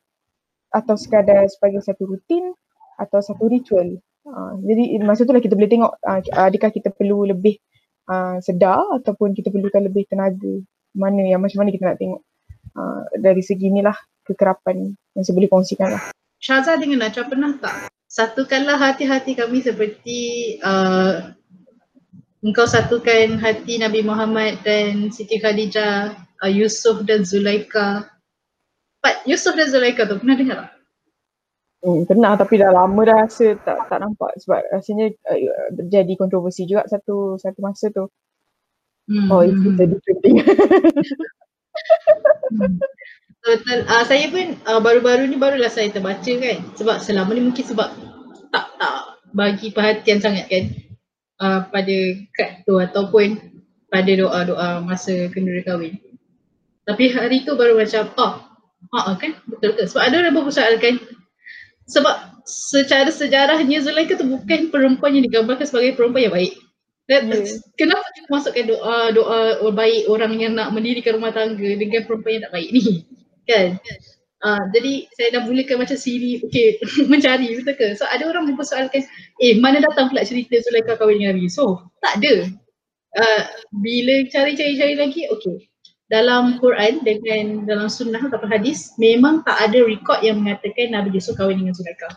atau 0.72 0.96
sekadar 0.96 1.44
sebagai 1.52 1.84
satu 1.84 2.08
rutin 2.08 2.56
atau 2.96 3.20
satu 3.20 3.52
ritual. 3.52 4.00
Uh, 4.24 4.56
jadi 4.64 5.04
masa 5.04 5.28
tu 5.28 5.36
lah 5.36 5.44
kita 5.44 5.60
boleh 5.60 5.72
tengok 5.72 5.94
uh, 6.00 6.20
adakah 6.48 6.72
kita 6.72 6.96
perlu 6.96 7.28
lebih 7.28 7.60
uh, 8.08 8.40
sedar 8.40 8.84
ataupun 9.04 9.36
kita 9.36 9.52
perlukan 9.52 9.84
lebih 9.84 10.08
tenaga. 10.08 10.64
Mana 10.96 11.28
yang 11.28 11.44
macam 11.44 11.60
mana 11.66 11.76
kita 11.76 11.92
nak 11.92 12.00
tengok 12.00 12.22
uh, 12.80 13.04
dari 13.20 13.44
segi 13.44 13.68
inilah 13.68 13.96
kekerapan 14.28 14.94
yang 15.16 15.24
saya 15.24 15.36
boleh 15.36 15.50
kongsikan 15.50 15.96
lah. 15.96 16.04
Syaza 16.38 16.78
dengan 16.78 17.08
Najwa 17.08 17.24
pernah 17.26 17.52
tak 17.58 17.90
satukanlah 18.08 18.80
hati-hati 18.80 19.36
kami 19.36 19.60
seperti 19.62 20.20
uh, 20.64 21.36
engkau 22.42 22.66
satukan 22.66 23.38
hati 23.38 23.78
Nabi 23.78 24.02
Muhammad 24.02 24.64
dan 24.64 25.12
Siti 25.12 25.38
Khadijah, 25.38 26.16
uh, 26.42 26.52
Yusuf 26.52 27.04
dan 27.04 27.28
Zulaika. 27.28 28.08
Pak 29.04 29.28
Yusuf 29.30 29.54
dan 29.54 29.70
Zulaika 29.70 30.08
tu 30.08 30.18
pernah 30.18 30.34
dengar 30.40 30.58
tak? 30.66 30.72
Hmm, 31.78 32.10
pernah 32.10 32.34
tapi 32.34 32.58
dah 32.58 32.74
lama 32.74 33.02
dah 33.06 33.30
rasa 33.30 33.54
tak 33.62 33.86
tak 33.86 34.02
nampak 34.02 34.34
sebab 34.42 34.66
rasanya 34.74 35.14
uh, 35.30 35.38
jadi 35.86 36.18
kontroversi 36.18 36.66
juga 36.66 36.90
satu 36.90 37.38
satu 37.38 37.60
masa 37.62 37.94
tu. 37.94 38.10
Hmm. 39.08 39.30
Oh 39.30 39.46
itu 39.46 39.78
jadi 39.78 39.94
penting. 39.94 40.36
hmm. 42.50 42.82
Uh, 43.48 44.04
saya 44.04 44.28
pun 44.28 44.60
uh, 44.68 44.84
baru-baru 44.84 45.24
ni 45.32 45.40
barulah 45.40 45.72
saya 45.72 45.88
terbaca 45.88 46.28
kan. 46.28 46.58
Sebab 46.76 47.00
selama 47.00 47.32
ni 47.32 47.48
mungkin 47.48 47.64
sebab 47.64 47.90
tak 48.52 48.66
tak 48.76 48.94
bagi 49.32 49.72
perhatian 49.72 50.20
sangat 50.20 50.52
kan 50.52 50.64
uh, 51.40 51.60
pada 51.72 51.98
kad 52.36 52.68
tu 52.68 52.76
ataupun 52.76 53.40
pada 53.88 54.12
doa-doa 54.12 54.84
masa 54.84 55.32
kenduri 55.32 55.64
kahwin. 55.64 55.96
Tapi 56.84 57.12
hari 57.12 57.48
tu 57.48 57.56
baru 57.56 57.80
macam 57.80 58.12
oh, 58.20 58.34
ha 58.92 59.16
kan 59.16 59.32
betul 59.48 59.80
ke? 59.80 59.84
Sebab 59.88 60.04
ada 60.04 60.16
orang 60.20 60.36
berpersoalkan 60.36 61.00
sebab 61.88 62.44
secara 62.44 63.08
sejarahnya 63.08 63.80
Zulaika 63.80 64.20
tu 64.20 64.28
bukan 64.28 64.72
perempuan 64.72 65.16
yang 65.16 65.24
digambarkan 65.28 65.68
sebagai 65.68 65.96
perempuan 65.96 66.28
yang 66.28 66.36
baik. 66.36 66.54
Dan 67.08 67.32
yeah. 67.32 67.64
kenapa 67.80 68.04
kita 68.12 68.28
masukkan 68.28 68.66
doa 68.68 69.16
doa 69.16 69.40
baik 69.72 70.12
orang 70.12 70.36
yang 70.36 70.54
nak 70.60 70.76
mendirikan 70.76 71.16
rumah 71.16 71.32
tangga 71.32 71.70
dengan 71.80 72.04
perempuan 72.04 72.40
yang 72.40 72.44
tak 72.52 72.56
baik 72.60 72.70
ni? 72.76 72.84
Kan? 73.48 73.68
Uh, 74.38 74.64
jadi 74.70 75.10
saya 75.18 75.30
dah 75.34 75.42
mulakan 75.50 75.82
macam 75.82 75.98
siri 75.98 76.38
okay 76.46 76.78
mencari 77.12 77.58
betul 77.58 77.74
ke? 77.74 77.88
So 77.98 78.06
ada 78.06 78.30
orang 78.30 78.54
mempersoalkan 78.54 79.02
eh 79.42 79.58
mana 79.58 79.82
datang 79.82 80.14
pula 80.14 80.22
cerita 80.22 80.62
Zulaika 80.62 80.94
kahwin 81.00 81.24
dengan 81.24 81.42
Nabi? 81.42 81.50
So 81.50 81.82
tak 82.06 82.22
ada. 82.22 82.52
Uh, 83.18 83.44
bila 83.82 84.28
cari-cari-cari 84.30 84.94
lagi 84.94 85.26
okay. 85.32 85.66
Dalam 86.08 86.56
Quran 86.64 87.04
dengan 87.04 87.68
dalam 87.68 87.92
sunnah 87.92 88.24
atau 88.32 88.48
hadis 88.48 88.96
memang 88.96 89.44
tak 89.44 89.60
ada 89.60 89.84
rekod 89.84 90.24
yang 90.24 90.40
mengatakan 90.40 90.96
Nabi 90.96 91.12
Yusuf 91.18 91.36
kahwin 91.36 91.60
dengan 91.60 91.76
Zulaika 91.76 92.08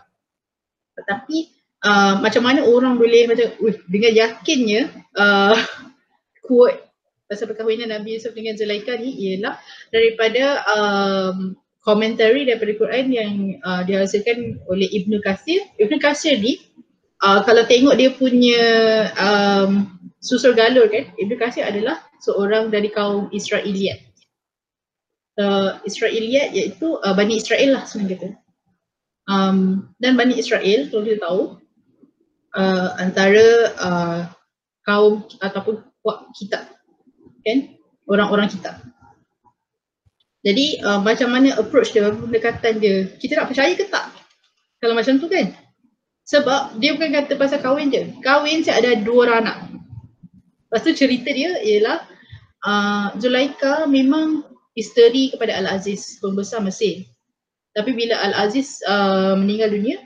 tetapi 1.01 1.51
uh, 1.85 2.21
macam 2.21 2.43
mana 2.45 2.61
orang 2.67 2.99
boleh 2.99 3.25
macam 3.29 3.47
dengan 3.89 4.11
yakinnya 4.13 4.81
uh, 5.17 5.57
quote 6.45 6.90
pasal 7.31 7.47
perkahwinan 7.47 7.95
Nabi 7.95 8.19
Yusuf 8.19 8.35
dengan 8.35 8.59
Zulaika 8.59 8.99
ni 8.99 9.15
ialah 9.15 9.55
daripada 9.87 10.67
um, 10.67 11.55
komentari 11.79 12.43
daripada 12.43 12.75
Quran 12.75 13.07
yang 13.07 13.33
uh, 13.63 13.87
dihasilkan 13.87 14.59
oleh 14.67 14.91
Ibnu 14.91 15.23
Kathir. 15.23 15.63
Ibnu 15.79 15.95
Kathir 16.03 16.43
ni 16.43 16.59
uh, 17.23 17.39
kalau 17.47 17.63
tengok 17.63 17.95
dia 17.95 18.11
punya 18.11 18.63
um, 19.15 19.95
susul 20.19 20.51
galur 20.51 20.91
kan, 20.91 21.07
Ibnu 21.15 21.39
Kathir 21.39 21.63
adalah 21.63 22.03
seorang 22.19 22.67
dari 22.67 22.91
kaum 22.91 23.31
Israeliat. 23.31 24.03
Uh, 25.39 25.79
Israeliat 25.87 26.51
iaitu 26.51 26.99
uh, 26.99 27.15
Bani 27.15 27.39
Israel 27.39 27.79
lah 27.79 27.87
sebenarnya 27.87 28.27
kata. 28.27 28.29
Um, 29.31 29.87
dan 30.03 30.19
Bani 30.19 30.35
Israel 30.35 30.91
kalau 30.91 31.07
kita 31.07 31.19
tahu 31.23 31.41
uh, 32.59 32.89
antara 32.99 33.47
uh, 33.79 34.21
kaum 34.83 35.23
ataupun 35.39 35.87
kitab 36.35 36.70
kan 37.45 37.57
orang-orang 38.09 38.49
kita. 38.49 38.77
Jadi 40.41 40.81
uh, 40.81 40.97
macam 41.01 41.29
mana 41.29 41.53
approach 41.61 41.93
dia, 41.93 42.09
pendekatan 42.09 42.81
dia, 42.81 43.05
kita 43.21 43.37
nak 43.37 43.53
percaya 43.53 43.77
ke 43.77 43.85
tak? 43.85 44.09
Kalau 44.81 44.97
macam 44.97 45.21
tu 45.21 45.29
kan? 45.29 45.53
Sebab 46.25 46.81
dia 46.81 46.97
bukan 46.97 47.13
kata 47.13 47.37
pasal 47.37 47.61
kahwin 47.61 47.93
je. 47.93 48.09
Kahwin 48.25 48.65
saya 48.65 48.81
ada 48.81 48.91
dua 49.05 49.29
orang 49.29 49.37
anak. 49.45 49.57
Lepas 50.65 50.81
tu 50.81 50.91
cerita 50.97 51.29
dia 51.29 51.61
ialah 51.61 51.99
uh, 52.65 53.07
Zulaika 53.21 53.85
memang 53.85 54.41
isteri 54.73 55.29
kepada 55.29 55.53
Al-Aziz, 55.61 56.17
pembesar 56.17 56.65
Mesir. 56.65 57.05
Tapi 57.77 57.93
bila 57.93 58.17
Al-Aziz 58.17 58.81
uh, 58.89 59.37
meninggal 59.37 59.77
dunia, 59.77 59.97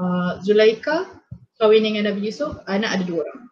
uh, 0.00 0.40
Zulaika 0.40 1.04
kahwin 1.60 1.84
dengan 1.84 2.08
Nabi 2.08 2.32
Yusuf, 2.32 2.56
anak 2.64 2.96
ada 2.96 3.04
dua 3.04 3.20
orang 3.20 3.45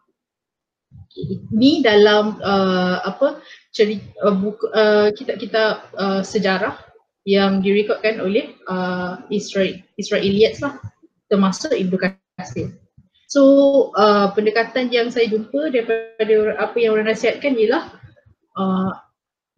ini 1.15 1.83
dalam 1.83 2.43
uh, 2.43 2.99
apa 3.07 3.39
cerita 3.71 4.07
uh, 4.27 4.35
buku 4.35 4.67
uh, 4.75 5.09
kitab-kitab 5.15 5.95
uh, 5.95 6.23
sejarah 6.27 6.75
yang 7.25 7.62
direkodkan 7.62 8.21
oleh 8.21 8.59
uh, 8.67 9.23
Israel 9.31 9.81
Israelites 9.97 10.61
lah 10.61 10.77
termasuk 11.31 11.73
Ibnu 11.73 11.97
Katsir. 11.97 12.75
So 13.31 13.43
uh, 13.97 14.31
pendekatan 14.35 14.93
yang 14.93 15.09
saya 15.09 15.31
jumpa 15.31 15.73
daripada 15.73 16.59
apa 16.61 16.77
yang 16.79 16.99
orang 16.99 17.11
nasihatkan 17.11 17.57
ialah 17.57 17.95
uh, 18.59 18.93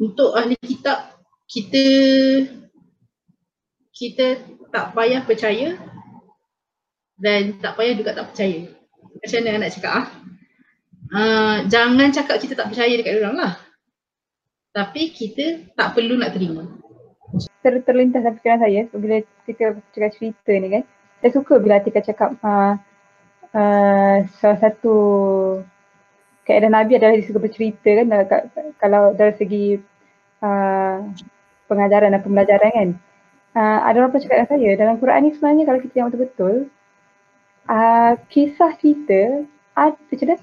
untuk 0.01 0.37
ahli 0.37 0.57
kitab 0.61 1.17
kita 1.49 1.85
kita 3.97 4.45
tak 4.69 4.93
payah 4.93 5.25
percaya 5.25 5.77
dan 7.17 7.57
tak 7.65 7.81
payah 7.81 7.95
juga 7.97 8.13
tak 8.13 8.33
percaya. 8.33 8.69
Macam 9.17 9.41
mana 9.41 9.57
nak 9.65 9.73
cakap 9.73 9.93
ah? 10.05 10.07
Uh, 11.13 11.57
jangan 11.69 12.09
cakap 12.11 12.37
kita 12.43 12.55
tak 12.59 12.73
percaya 12.73 12.95
dekat 12.97 13.21
orang 13.23 13.37
lah. 13.37 13.53
Tapi 14.73 15.13
kita 15.13 15.73
tak 15.73 15.97
perlu 15.97 16.21
nak 16.21 16.37
terima. 16.37 16.69
Ter 17.65 17.81
terlintas 17.83 18.23
dalam 18.23 18.37
fikiran 18.39 18.61
saya 18.61 18.81
bila 18.93 19.25
kita 19.49 19.73
cakap 19.93 20.13
cerita 20.15 20.53
ni 20.53 20.69
kan. 20.69 20.83
Saya 21.25 21.31
suka 21.33 21.55
bila 21.57 21.81
Atika 21.81 22.05
cakap 22.05 22.37
uh, 22.45 22.77
uh, 23.57 24.17
salah 24.39 24.59
satu 24.61 24.97
keadaan 26.45 26.77
Nabi 26.77 27.01
adalah 27.01 27.17
dia 27.17 27.27
suka 27.27 27.41
bercerita 27.43 27.89
kan 27.89 28.07
kalau 28.79 29.17
dari 29.17 29.35
segi 29.41 29.65
uh, 30.45 30.97
pengajaran 31.67 32.13
dan 32.15 32.23
pembelajaran 32.23 32.71
kan. 32.71 32.91
Uh, 33.57 33.81
ada 33.89 34.05
orang 34.05 34.13
pun 34.13 34.21
cakap 34.21 34.45
dengan 34.45 34.53
saya 34.53 34.71
dalam 34.77 34.97
Quran 35.01 35.21
ni 35.25 35.31
sebenarnya 35.33 35.65
kalau 35.65 35.81
kita 35.81 35.93
tengok 35.97 36.11
betul-betul 36.13 36.57
uh, 37.73 38.13
kisah 38.29 38.73
kita 38.77 39.49
ada 39.77 39.97
macam 39.97 40.37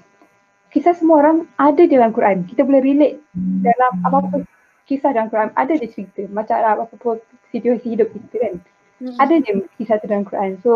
kisah 0.74 0.98
semua 0.98 1.22
orang 1.22 1.46
ada 1.54 1.86
dalam 1.86 2.10
Quran. 2.10 2.42
Kita 2.50 2.66
boleh 2.66 2.82
relate 2.82 3.22
dalam 3.62 4.02
apa-apa 4.02 4.42
kisah 4.90 5.14
dalam 5.14 5.30
Quran. 5.30 5.54
Ada 5.54 5.78
je 5.78 5.86
cerita 5.86 6.26
macam 6.34 6.58
apa-apa 6.58 7.22
situasi 7.54 7.94
hidup 7.94 8.10
kita 8.10 8.36
kan. 8.42 8.54
Hmm. 8.98 9.16
Ada 9.22 9.34
je 9.38 9.52
kisah 9.78 10.02
tu 10.02 10.10
dalam 10.10 10.26
Quran. 10.26 10.58
So 10.66 10.72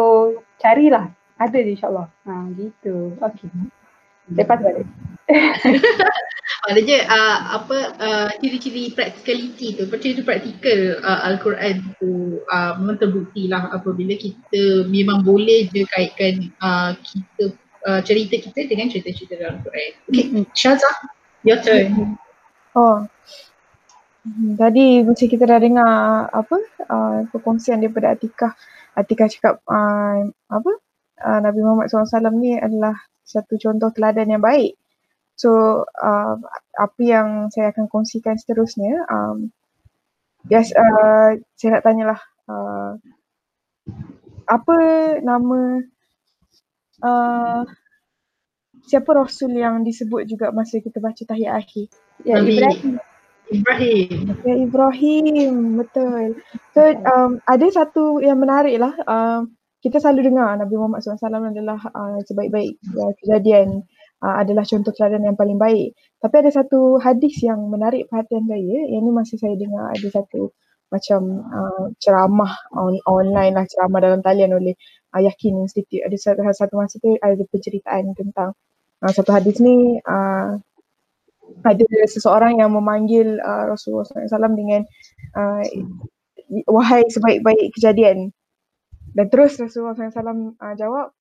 carilah. 0.62 1.11
Ada 1.42 1.59
je 1.66 1.74
insyaAllah. 1.74 2.07
Ha 2.30 2.32
gitu. 2.55 3.18
Okay. 3.18 3.51
Lepas 4.38 4.62
balik. 4.62 4.86
Maknanya 6.68 6.99
uh, 7.09 7.38
apa 7.61 7.78
uh, 7.96 8.28
ciri-ciri 8.44 8.92
practicality 8.92 9.78
tu, 9.78 9.88
percaya 9.88 10.12
tu 10.20 10.24
practical 10.26 11.01
uh, 11.01 11.20
Al-Quran 11.24 11.80
tu 11.96 12.44
uh, 12.44 12.76
memang 12.76 13.01
terbukti 13.01 13.49
lah 13.49 13.72
apabila 13.72 14.12
kita 14.18 14.84
memang 14.84 15.24
boleh 15.24 15.64
je 15.72 15.88
kaitkan 15.88 16.53
uh, 16.61 16.92
kita 17.01 17.57
uh, 17.89 18.01
cerita 18.05 18.36
kita 18.36 18.68
dengan 18.68 18.93
cerita-cerita 18.93 19.41
dalam 19.41 19.64
Quran. 19.64 19.91
Okay, 20.12 20.24
mm-hmm. 20.28 20.45
Syazah, 20.53 20.97
your 21.49 21.59
turn. 21.64 22.20
Oh, 22.76 23.09
tadi 24.61 25.01
macam 25.03 25.26
kita 25.26 25.45
dah 25.49 25.59
dengar 25.59 25.93
apa 26.28 26.57
uh, 26.84 27.18
perkongsian 27.32 27.80
daripada 27.80 28.12
Atika. 28.12 28.53
Atika 28.93 29.24
cakap 29.32 29.64
uh, 29.64 30.28
apa 30.28 30.72
uh, 31.24 31.39
Nabi 31.41 31.59
Muhammad 31.64 31.89
SAW 31.89 32.36
ni 32.36 32.61
adalah 32.61 32.95
satu 33.24 33.57
contoh 33.57 33.89
teladan 33.97 34.28
yang 34.28 34.45
baik. 34.45 34.76
So 35.39 35.82
uh, 35.86 36.34
apa 36.76 37.01
yang 37.01 37.49
saya 37.55 37.70
akan 37.70 37.86
kongsikan 37.86 38.34
seterusnya, 38.36 39.07
um, 39.07 39.55
yes, 40.51 40.74
uh, 40.74 41.39
saya 41.55 41.78
nak 41.78 41.84
tanyalah 41.86 42.20
uh, 42.51 42.93
apa 44.51 44.76
nama 45.22 45.78
uh, 47.03 47.62
siapa 48.88 49.11
rasul 49.12 49.53
yang 49.53 49.84
disebut 49.84 50.24
juga 50.24 50.55
masa 50.55 50.80
kita 50.80 50.99
baca 51.03 51.22
tahiyat 51.22 51.55
akhir? 51.59 51.86
Ya, 52.24 52.40
Nabi 52.40 52.59
Ibrahim. 52.59 52.94
Ibrahim. 53.49 54.20
Ya 54.44 54.55
Ibrahim, 54.61 55.55
betul. 55.80 56.24
So 56.76 56.80
um, 56.84 57.40
ada 57.49 57.66
satu 57.72 58.20
yang 58.20 58.38
menarik 58.40 58.76
lah. 58.76 58.92
Um, 59.09 59.57
kita 59.78 60.03
selalu 60.03 60.34
dengar 60.34 60.59
Nabi 60.59 60.74
Muhammad 60.74 61.07
SAW 61.07 61.55
adalah 61.55 61.78
uh, 61.94 62.18
sebaik-baik 62.26 62.82
uh, 62.99 63.12
kejadian 63.22 63.86
uh, 64.20 64.42
adalah 64.42 64.66
contoh 64.66 64.90
teladan 64.92 65.24
yang 65.24 65.38
paling 65.38 65.57
baik. 65.57 65.94
Tapi 66.18 66.34
ada 66.34 66.51
satu 66.51 66.99
hadis 66.99 67.38
yang 67.40 67.70
menarik 67.70 68.11
perhatian 68.11 68.44
saya. 68.51 68.78
Yang 68.90 69.03
ni 69.07 69.11
masa 69.14 69.34
saya 69.38 69.55
dengar 69.55 69.94
ada 69.94 70.09
satu 70.11 70.51
macam 70.88 71.20
uh, 71.46 71.84
ceramah 72.01 72.53
on, 72.74 72.96
online 73.05 73.55
lah, 73.55 73.64
ceramah 73.68 74.01
dalam 74.01 74.20
talian 74.24 74.57
oleh 74.57 74.74
uh, 75.14 75.22
Yakin 75.22 75.64
Institute. 75.64 76.04
Ada 76.04 76.16
satu, 76.16 76.40
satu 76.44 76.74
masa 76.76 76.96
tu 77.00 77.16
ada 77.18 77.44
penceritaan 77.48 78.12
tentang 78.16 78.52
uh, 79.04 79.12
satu 79.12 79.30
hadis 79.32 79.61
ni 79.62 80.00
uh, 80.04 80.59
ada 81.64 81.86
seseorang 82.04 82.61
yang 82.61 82.70
memanggil 82.72 83.40
uh, 83.40 83.72
Rasulullah 83.72 84.04
SAW 84.04 84.52
dengan 84.52 84.84
uh, 85.36 85.64
wahai 86.68 87.09
sebaik-baik 87.09 87.72
kejadian. 87.76 88.36
Dan 89.16 89.26
terus 89.32 89.56
Rasulullah 89.56 89.96
SAW 89.96 90.56
uh, 90.61 90.74
jawab, 90.76 91.16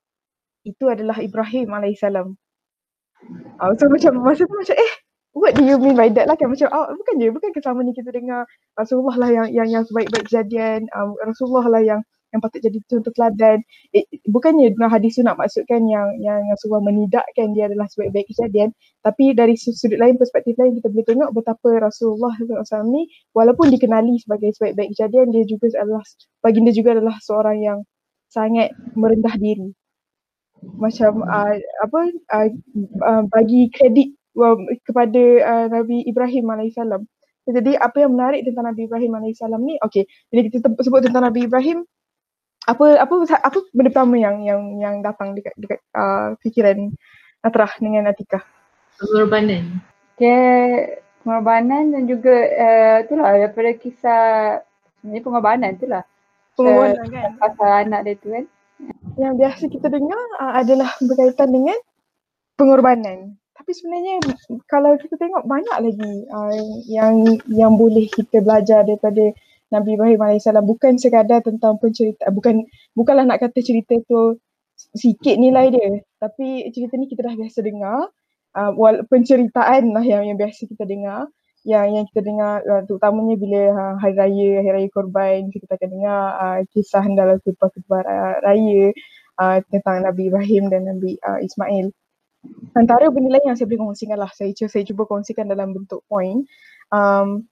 itu 0.68 0.84
adalah 0.92 1.18
Ibrahim 1.24 1.72
AS. 1.72 2.04
Uh, 2.04 3.72
so 3.80 3.88
macam 3.90 4.22
masa 4.22 4.46
tu 4.46 4.54
macam 4.54 4.78
eh 4.78 4.94
what 5.38 5.54
do 5.54 5.66
you 5.66 5.78
mean 5.78 5.94
by 5.94 6.10
that 6.10 6.26
lah 6.26 6.38
kan 6.38 6.50
macam 6.50 6.70
oh, 6.74 6.90
bukan 6.98 7.14
je 7.18 7.30
bukan 7.30 7.50
selama 7.62 7.82
ni 7.86 7.94
kita 7.94 8.10
dengar 8.10 8.46
Rasulullah 8.78 9.16
lah 9.22 9.30
yang 9.30 9.48
yang 9.50 9.68
yang 9.70 9.84
sebaik-baik 9.86 10.26
kejadian 10.30 10.86
um, 10.94 11.14
Rasulullah 11.22 11.66
lah 11.70 11.82
yang 11.82 12.02
yang 12.38 12.44
patut 12.46 12.62
jadi 12.62 12.78
contoh 12.86 13.12
teladan. 13.18 13.66
Eh, 13.98 14.06
bukannya 14.30 14.78
hadis 14.88 15.18
tu 15.18 15.26
nak 15.26 15.42
maksudkan 15.42 15.82
yang 15.90 16.08
yang 16.22 16.46
Rasulullah 16.54 16.86
menidakkan 16.86 17.58
dia 17.58 17.66
adalah 17.66 17.90
sebaik-baik 17.90 18.30
kejadian, 18.30 18.70
tapi 19.02 19.34
dari 19.34 19.58
sudut 19.58 19.98
lain 19.98 20.22
perspektif 20.22 20.54
lain 20.62 20.78
kita 20.78 20.94
boleh 20.94 21.06
tengok 21.10 21.30
betapa 21.34 21.70
Rasulullah 21.82 22.38
SAW 22.38 22.86
ni 22.94 23.10
walaupun 23.34 23.74
dikenali 23.74 24.22
sebagai 24.22 24.54
sebaik-baik 24.54 24.94
kejadian, 24.94 25.34
dia 25.34 25.44
juga 25.50 25.74
adalah 25.82 26.06
baginda 26.46 26.72
juga 26.72 26.94
adalah 26.94 27.18
seorang 27.26 27.58
yang 27.60 27.80
sangat 28.30 28.72
merendah 28.94 29.34
diri. 29.40 29.74
Macam 30.78 31.26
uh, 31.26 31.56
apa 31.58 32.00
uh, 32.34 32.50
uh, 33.06 33.24
bagi 33.30 33.70
kredit 33.74 34.14
kepada 34.86 35.24
uh, 35.42 35.66
Nabi 35.74 36.06
Ibrahim 36.06 36.46
alaihissalam. 36.54 37.02
Jadi 37.48 37.80
apa 37.80 38.04
yang 38.04 38.12
menarik 38.12 38.44
tentang 38.44 38.68
Nabi 38.68 38.92
Ibrahim 38.92 39.12
alaihissalam 39.16 39.62
ni, 39.64 39.80
okey. 39.80 40.04
Jadi 40.36 40.52
kita 40.52 40.68
sebut 40.84 41.00
tentang 41.00 41.24
Nabi 41.24 41.48
Ibrahim, 41.48 41.88
apa 42.68 43.00
apa 43.00 43.16
apa 43.32 43.58
benda 43.72 43.90
pertama 43.90 44.20
yang 44.20 44.44
yang 44.44 44.62
yang 44.76 44.96
datang 45.00 45.32
dekat 45.32 45.56
dekat 45.56 45.80
uh, 45.96 46.36
fikiran 46.44 46.92
Natrah 47.40 47.72
dengan 47.80 48.12
Atika? 48.12 48.44
Pengorbanan. 49.00 49.80
Okay, 50.18 51.00
pengorbanan 51.24 51.96
dan 51.96 52.04
juga 52.10 52.36
uh, 52.36 52.96
itulah 53.08 53.30
daripada 53.40 53.72
kisah 53.80 54.24
sebenarnya 55.00 55.24
pengorbanan 55.24 55.72
itulah. 55.80 56.04
Pengorbanan 56.60 57.08
uh, 57.08 57.08
kan? 57.08 57.32
Pasal 57.40 57.72
anak 57.88 58.02
dia 58.04 58.16
tu 58.20 58.28
kan. 58.36 58.46
Yang 59.16 59.34
biasa 59.40 59.64
kita 59.72 59.88
dengar 59.88 60.24
uh, 60.44 60.54
adalah 60.60 60.90
berkaitan 61.00 61.50
dengan 61.56 61.78
pengorbanan. 62.60 63.40
Tapi 63.56 63.72
sebenarnya 63.72 64.16
kalau 64.68 64.98
kita 65.00 65.16
tengok 65.16 65.48
banyak 65.48 65.78
lagi 65.88 66.14
uh, 66.28 66.62
yang 66.90 67.40
yang 67.48 67.74
boleh 67.80 68.12
kita 68.12 68.44
belajar 68.44 68.84
daripada 68.84 69.32
Nabi 69.68 70.00
Ibrahim 70.00 70.22
AS 70.24 70.48
bukan 70.48 70.96
sekadar 70.96 71.44
tentang 71.44 71.76
pencerita 71.82 72.32
bukan 72.32 72.64
bukanlah 72.96 73.28
nak 73.28 73.44
kata 73.44 73.60
cerita 73.60 74.00
tu 74.08 74.40
sikit 74.78 75.36
nilai 75.36 75.74
dia. 75.74 75.90
Tapi 76.22 76.70
cerita 76.72 76.96
ni 76.96 77.10
kita 77.10 77.26
dah 77.26 77.36
biasa 77.36 77.60
dengar. 77.66 78.00
Uh, 78.58 78.74
wal, 78.74 79.06
penceritaan 79.06 79.94
lah 79.94 80.02
yang, 80.02 80.24
yang 80.34 80.38
biasa 80.38 80.66
kita 80.70 80.86
dengar. 80.88 81.28
Yang 81.68 81.88
yang 82.00 82.06
kita 82.14 82.22
dengar 82.24 82.54
uh, 82.64 82.82
terutamanya 82.88 83.36
bila 83.36 83.62
uh, 83.76 83.94
hari 84.00 84.16
raya 84.16 84.50
hari 84.64 84.72
raya 84.72 84.90
korban 84.94 85.52
kita 85.52 85.68
akan 85.68 85.90
dengar 85.90 86.22
uh, 86.40 86.60
kisah 86.72 87.04
dalam 87.12 87.38
khutbah-khutbah 87.44 88.08
raya 88.46 88.96
uh, 89.42 89.60
tentang 89.68 90.08
Nabi 90.08 90.32
Ibrahim 90.32 90.72
dan 90.72 90.88
Nabi 90.88 91.20
uh, 91.20 91.44
Ismail. 91.44 91.92
Antara 92.78 93.12
benda 93.12 93.36
lain 93.36 93.52
yang 93.52 93.58
saya 93.60 93.68
boleh 93.68 93.82
kongsikan 93.84 94.16
lah 94.16 94.32
saya, 94.32 94.54
saya 94.56 94.84
cuba 94.88 95.04
kongsikan 95.04 95.50
dalam 95.52 95.76
bentuk 95.76 96.06
point. 96.08 96.48
Um, 96.88 97.50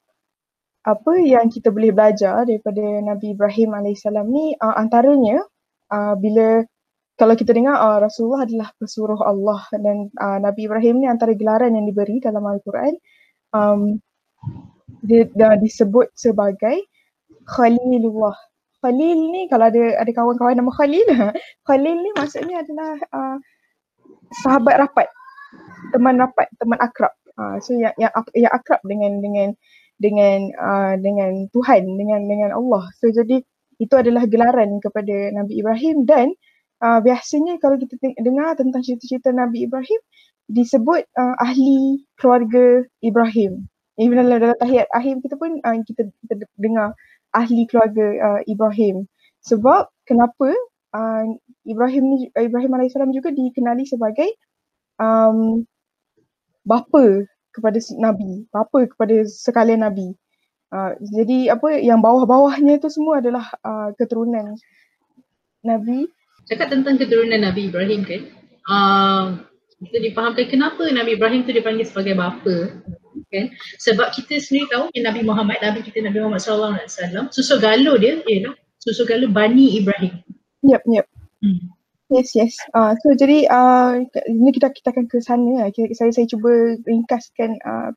apa 0.85 1.17
yang 1.17 1.49
kita 1.49 1.73
boleh 1.73 1.89
belajar 1.89 2.45
daripada 2.45 2.81
Nabi 3.01 3.33
Ibrahim 3.33 3.73
AS 3.73 4.05
ni 4.29 4.53
uh, 4.61 4.75
antaranya 4.77 5.41
uh, 5.89 6.13
bila 6.13 6.61
kalau 7.17 7.33
kita 7.33 7.57
dengar 7.57 7.79
uh, 7.81 7.97
Rasulullah 8.05 8.45
adalah 8.45 8.69
pesuruh 8.77 9.17
Allah 9.25 9.65
dan 9.73 10.13
uh, 10.13 10.37
Nabi 10.37 10.69
Ibrahim 10.69 11.01
ni 11.01 11.07
antara 11.09 11.33
gelaran 11.33 11.73
yang 11.73 11.89
diberi 11.89 12.21
dalam 12.21 12.45
Al-Quran 12.45 12.93
um, 13.49 13.97
dia, 15.01 15.25
dia 15.33 15.57
disebut 15.57 16.13
sebagai 16.13 16.85
Khalilullah. 17.45 18.37
Khalil 18.85 19.17
ni 19.33 19.49
kalau 19.49 19.65
ada 19.65 19.97
ada 19.97 20.11
kawan-kawan 20.13 20.53
nama 20.53 20.69
Khalil, 20.69 21.09
Khalil 21.67 21.95
ni 22.05 22.09
maksudnya 22.13 22.61
adalah 22.61 22.93
uh, 23.09 23.37
sahabat 24.45 24.77
rapat, 24.77 25.07
teman 25.89 26.21
rapat, 26.21 26.45
teman 26.61 26.77
akrab. 26.77 27.13
Uh, 27.33 27.57
so 27.57 27.73
yang 27.73 27.93
yang 27.97 28.13
yang 28.37 28.53
akrab 28.53 28.77
dengan 28.85 29.17
dengan 29.25 29.49
dengan 29.99 30.51
uh, 30.59 30.95
dengan 30.99 31.47
Tuhan 31.51 31.83
dengan 31.95 32.21
dengan 32.27 32.51
Allah. 32.55 32.83
So 32.99 33.11
jadi 33.11 33.41
itu 33.79 33.93
adalah 33.95 34.27
gelaran 34.27 34.79
kepada 34.79 35.35
Nabi 35.35 35.59
Ibrahim 35.59 36.07
dan 36.07 36.31
uh, 36.83 36.99
biasanya 37.03 37.59
kalau 37.59 37.79
kita 37.79 37.95
dengar 38.23 38.55
tentang 38.55 38.83
cerita-cerita 38.83 39.35
Nabi 39.35 39.67
Ibrahim 39.67 39.99
disebut 40.51 41.03
uh, 41.17 41.35
ahli 41.41 42.05
keluarga 42.19 42.85
Ibrahim. 43.01 43.65
Even 43.95 44.19
dalam, 44.27 44.43
dalam 44.43 44.57
tahiyat 44.59 44.91
akhir 44.91 45.23
kita 45.23 45.35
pun 45.39 45.59
uh, 45.63 45.75
kita, 45.87 46.11
kita 46.27 46.33
dengar 46.59 46.91
ahli 47.31 47.63
keluarga 47.67 48.05
uh, 48.19 48.41
Ibrahim. 48.47 49.07
Sebab 49.45 49.87
kenapa 50.07 50.51
uh, 50.95 51.23
Ibrahim 51.63 52.03
ni 52.11 52.17
Ibrahim 52.35 52.71
alaihissalam 52.75 53.15
juga 53.15 53.31
dikenali 53.31 53.87
sebagai 53.87 54.29
um, 54.99 55.63
bapa 56.65 57.27
kepada 57.55 57.79
nabi, 57.95 58.43
apa 58.51 58.77
kepada 58.91 59.23
sekalian 59.23 59.87
nabi. 59.87 60.11
Uh, 60.75 60.91
jadi 60.99 61.55
apa 61.55 61.79
yang 61.79 62.03
bawah-bawahnya 62.03 62.83
itu 62.83 62.91
semua 62.91 63.23
adalah 63.23 63.47
uh, 63.63 63.95
keturunan 63.95 64.59
nabi. 65.63 66.11
Cakap 66.45 66.69
tentang 66.69 67.01
keturunan 67.01 67.41
Nabi 67.41 67.73
Ibrahim 67.73 68.05
kan. 68.05 68.21
Uh, 68.69 69.23
kita 69.81 69.97
dipahamkan 70.11 70.45
kenapa 70.47 70.87
Nabi 70.93 71.17
Ibrahim 71.17 71.43
tu 71.43 71.51
dipanggil 71.51 71.85
sebagai 71.87 72.15
bapa 72.15 72.79
kan 73.33 73.51
sebab 73.81 74.13
kita 74.15 74.39
sendiri 74.39 74.69
tahu 74.71 74.87
yang 74.95 75.11
Nabi 75.11 75.21
Muhammad 75.25 75.59
Nabi 75.59 75.83
kita 75.83 75.99
Nabi 75.99 76.23
Muhammad 76.23 76.41
sallallahu 76.41 76.73
alaihi 76.79 76.89
wasallam 76.89 77.25
susu 77.33 77.55
galuh 77.59 77.95
dia 77.99 78.21
ialah 78.23 78.55
susu 78.79 79.03
galuh 79.03 79.27
Bani 79.27 79.81
Ibrahim. 79.81 80.21
Yep, 80.63 80.81
yep. 80.89 81.05
Hmm. 81.43 81.73
Yes, 82.13 82.37
yes. 82.37 82.53
Uh, 82.77 82.93
so 83.01 83.17
jadi 83.17 83.49
uh, 83.49 83.97
ini 84.29 84.53
kita 84.53 84.69
kita 84.69 84.93
akan 84.93 85.09
ke 85.09 85.17
sana. 85.25 85.65
Saya 85.73 86.13
saya 86.13 86.27
cuba 86.29 86.77
ringkaskan 86.85 87.57
uh, 87.65 87.89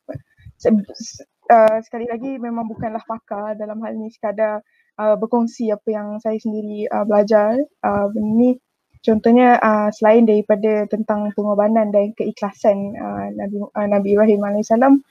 uh, 1.53 1.77
sekali 1.85 2.09
lagi 2.09 2.41
memang 2.41 2.73
bukanlah 2.73 3.05
pakar 3.05 3.53
dalam 3.61 3.77
hal 3.85 3.93
ini 3.93 4.09
sekadar 4.09 4.65
uh, 4.97 5.13
berkongsi 5.21 5.69
apa 5.69 5.89
yang 5.93 6.09
saya 6.25 6.41
sendiri 6.41 6.89
uh, 6.89 7.05
belajar. 7.05 7.61
Uh, 7.85 8.09
ini 8.17 8.57
contohnya 9.05 9.61
uh, 9.61 9.93
selain 9.93 10.25
daripada 10.25 10.89
tentang 10.89 11.29
pengorbanan 11.37 11.93
dan 11.93 12.17
keikhlasan 12.17 12.97
uh, 12.97 13.29
Nabi 13.37 13.61
uh, 13.61 13.89
Nabi 13.93 14.09
Ibrahim 14.17 14.41
alaihissalam 14.41 15.05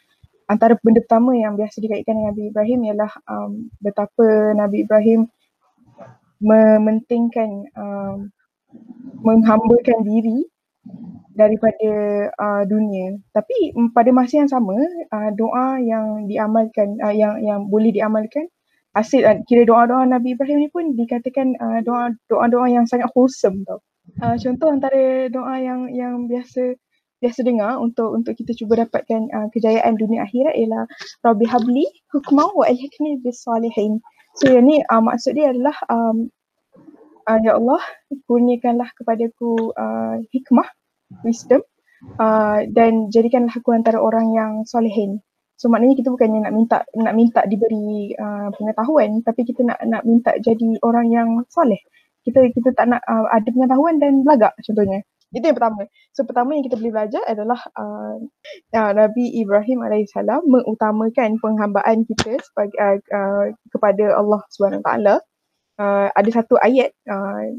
antara 0.50 0.74
benda 0.82 1.06
pertama 1.06 1.38
yang 1.38 1.54
biasa 1.54 1.86
dikaitkan 1.86 2.18
dengan 2.18 2.34
Nabi 2.34 2.44
Ibrahim 2.50 2.80
ialah 2.82 3.12
um, 3.30 3.70
betapa 3.78 4.58
Nabi 4.58 4.90
Ibrahim 4.90 5.30
mementingkan 6.42 7.70
um, 7.78 8.34
menghambakan 9.24 10.04
diri 10.06 10.48
daripada 11.38 11.92
uh, 12.34 12.64
dunia 12.66 13.22
tapi 13.36 13.72
um, 13.78 13.94
pada 13.94 14.10
masa 14.10 14.42
yang 14.42 14.50
sama 14.50 14.74
uh, 15.14 15.30
doa 15.38 15.78
yang 15.78 16.26
diamalkan 16.26 16.98
uh, 17.06 17.14
yang 17.14 17.38
yang 17.46 17.70
boleh 17.70 17.94
diamalkan 17.94 18.50
hasil 18.98 19.22
uh, 19.22 19.38
kira 19.46 19.62
doa-doa 19.70 20.10
Nabi 20.10 20.34
Ibrahim 20.34 20.66
ni 20.66 20.70
pun 20.74 20.98
dikatakan 20.98 21.54
uh, 21.62 21.80
doa 21.86 22.18
doa-doa 22.26 22.66
yang 22.74 22.90
sangat 22.90 23.14
wholesome 23.14 23.62
tau. 23.70 23.78
Uh, 24.24 24.34
contoh 24.42 24.74
antara 24.74 25.30
doa 25.30 25.62
yang 25.62 25.94
yang 25.94 26.26
biasa 26.26 26.74
biasa 27.22 27.46
dengar 27.46 27.78
untuk 27.78 28.18
untuk 28.18 28.34
kita 28.34 28.58
cuba 28.58 28.86
dapatkan 28.86 29.30
uh, 29.30 29.48
kejayaan 29.54 29.94
dunia 30.02 30.26
akhirat 30.26 30.58
ialah 30.58 30.90
Rabbi 31.22 31.46
habli 31.46 31.86
hukma 32.10 32.50
wa 32.58 32.66
alhikni 32.66 33.22
bis 33.22 33.46
salihin. 33.46 34.02
So 34.42 34.50
yang 34.50 34.66
ni 34.66 34.82
uh, 34.82 35.02
maksud 35.02 35.38
dia 35.38 35.54
adalah 35.54 35.78
um, 35.94 36.34
uh, 37.28 37.40
ya 37.44 37.60
Allah 37.60 37.84
kurniakanlah 38.26 38.90
kepadaku 38.96 39.76
uh, 39.76 40.24
hikmah 40.32 40.68
wisdom 41.28 41.62
uh, 42.18 42.64
dan 42.72 43.12
jadikanlah 43.12 43.52
aku 43.52 43.76
antara 43.76 44.00
orang 44.00 44.32
yang 44.32 44.52
solehin 44.64 45.20
so 45.60 45.68
maknanya 45.68 46.00
kita 46.00 46.10
bukannya 46.10 46.48
nak 46.48 46.54
minta 46.56 46.78
nak 46.96 47.14
minta 47.14 47.42
diberi 47.44 48.16
uh, 48.16 48.50
pengetahuan 48.56 49.20
tapi 49.28 49.44
kita 49.44 49.68
nak 49.68 49.80
nak 49.84 50.04
minta 50.08 50.32
jadi 50.40 50.80
orang 50.82 51.12
yang 51.12 51.30
soleh 51.52 51.80
kita 52.24 52.48
kita 52.56 52.72
tak 52.76 52.88
nak 52.92 53.02
uh, 53.08 53.28
ada 53.32 53.48
pengetahuan 53.52 54.00
dan 54.00 54.24
belagak 54.24 54.56
contohnya 54.64 55.04
Itu 55.28 55.44
yang 55.44 55.60
pertama. 55.60 55.84
So 56.16 56.24
pertama 56.24 56.56
yang 56.56 56.64
kita 56.64 56.80
boleh 56.80 56.94
belajar 56.96 57.20
adalah 57.28 57.60
uh, 57.76 58.16
Nabi 58.72 59.36
Ibrahim 59.44 59.84
AS 59.84 60.16
mengutamakan 60.48 61.36
penghambaan 61.44 62.08
kita 62.08 62.40
sebagai, 62.40 62.80
uh, 62.80 62.96
uh, 63.12 63.46
kepada 63.68 64.16
Allah 64.16 64.40
SWT. 64.48 64.88
Uh, 65.78 66.10
ada 66.18 66.30
satu 66.34 66.58
ayat, 66.58 66.90
uh, 67.06 67.54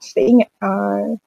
saya, 0.00 0.24
ingat 0.24 0.48
uh, 0.64 1.20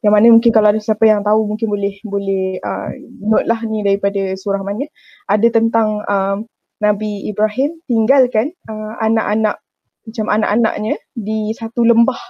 yang 0.00 0.14
mana 0.14 0.32
mungkin 0.32 0.54
kalau 0.54 0.72
ada 0.72 0.80
siapa 0.80 1.04
yang 1.04 1.20
tahu 1.26 1.44
mungkin 1.44 1.68
boleh 1.68 1.98
boleh 2.06 2.56
uh, 2.62 2.94
note 3.20 3.44
lah 3.50 3.60
ni 3.66 3.82
daripada 3.84 4.32
surah 4.38 4.62
mana. 4.62 4.86
Ada 5.26 5.50
tentang 5.52 6.06
uh, 6.06 6.40
Nabi 6.80 7.28
Ibrahim 7.28 7.82
tinggalkan 7.84 8.56
uh, 8.70 8.96
anak-anak 9.02 9.60
macam 10.08 10.26
anak-anaknya 10.32 10.96
di 11.12 11.52
satu 11.52 11.84
lembah 11.84 12.20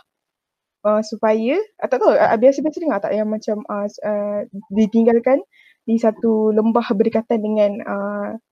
uh, 0.83 1.01
supaya 1.07 1.61
uh, 1.79 1.87
tak 1.87 2.03
tahu 2.03 2.11
uh, 2.11 2.39
biasa-biasa 2.41 2.79
dengar 2.83 2.99
tak 2.99 3.15
yang 3.15 3.31
macam 3.31 3.63
uh, 3.71 3.87
uh, 3.87 4.43
ditinggalkan 4.75 5.39
di 5.87 5.97
satu 5.97 6.51
lembah 6.51 6.87
berdekatan 6.93 7.39
dengan 7.39 7.71
uh, 7.87 8.31
uh, 8.35 8.50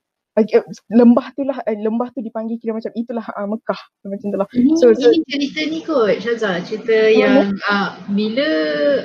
lembah 0.93 1.27
tu 1.35 1.43
lah 1.43 1.59
uh, 1.63 1.77
lembah 1.79 2.09
tu 2.15 2.21
dipanggil 2.23 2.61
kira 2.61 2.77
macam 2.77 2.93
itulah 2.95 3.27
uh, 3.35 3.47
Mekah 3.49 3.81
macam 4.07 4.27
tu 4.31 4.39
lah. 4.39 4.49
Ini, 4.55 4.73
so, 4.79 4.93
so, 4.95 5.09
ini 5.11 5.25
cerita 5.27 5.61
ni 5.67 5.81
kot 5.83 6.21
Syaza 6.21 6.63
cerita 6.63 6.95
oh, 6.95 7.11
yang 7.11 7.57
uh, 7.67 7.99
bila 8.13 8.49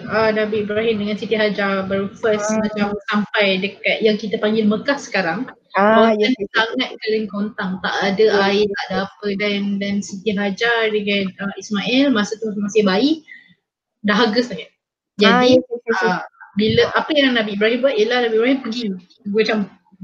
uh, 0.07 0.31
Nabi 0.35 0.67
Ibrahim 0.67 1.01
dengan 1.01 1.15
Siti 1.17 1.33
Hajar 1.33 1.87
baru 1.89 2.11
first 2.13 2.49
uh, 2.51 2.59
macam 2.61 2.93
sampai 3.09 3.61
dekat 3.63 4.03
yang 4.05 4.19
kita 4.19 4.37
panggil 4.37 4.67
Mekah 4.67 4.99
sekarang 4.99 5.49
Ah, 5.73 6.13
ya, 6.13 6.29
ya, 6.29 6.45
sangat 6.53 6.93
kering 7.01 7.25
kontang, 7.33 7.81
tak 7.81 7.97
ada 7.97 8.25
ya. 8.29 8.45
air, 8.53 8.69
tak 8.69 8.83
ada 8.93 8.97
apa 9.09 9.27
dan 9.41 9.81
dan 9.81 10.05
Siti 10.05 10.29
Hajar 10.29 10.93
dengan 10.93 11.33
uh, 11.41 11.53
Ismail 11.57 12.13
masa 12.13 12.37
tu 12.37 12.53
masih 12.53 12.85
bayi 12.85 13.25
dahaga 14.05 14.37
sangat. 14.45 14.69
Jadi 15.17 15.33
ah, 15.33 15.41
ya, 15.41 15.57
ya, 15.57 15.77
ya. 15.81 15.93
Uh, 15.97 16.21
bila 16.53 16.83
apa 16.93 17.09
yang 17.17 17.33
Nabi 17.33 17.57
Ibrahim 17.57 17.81
buat 17.81 17.97
ialah 17.97 18.29
Nabi 18.29 18.35
Ibrahim 18.37 18.59
pergi 18.61 18.83
macam 19.25 19.57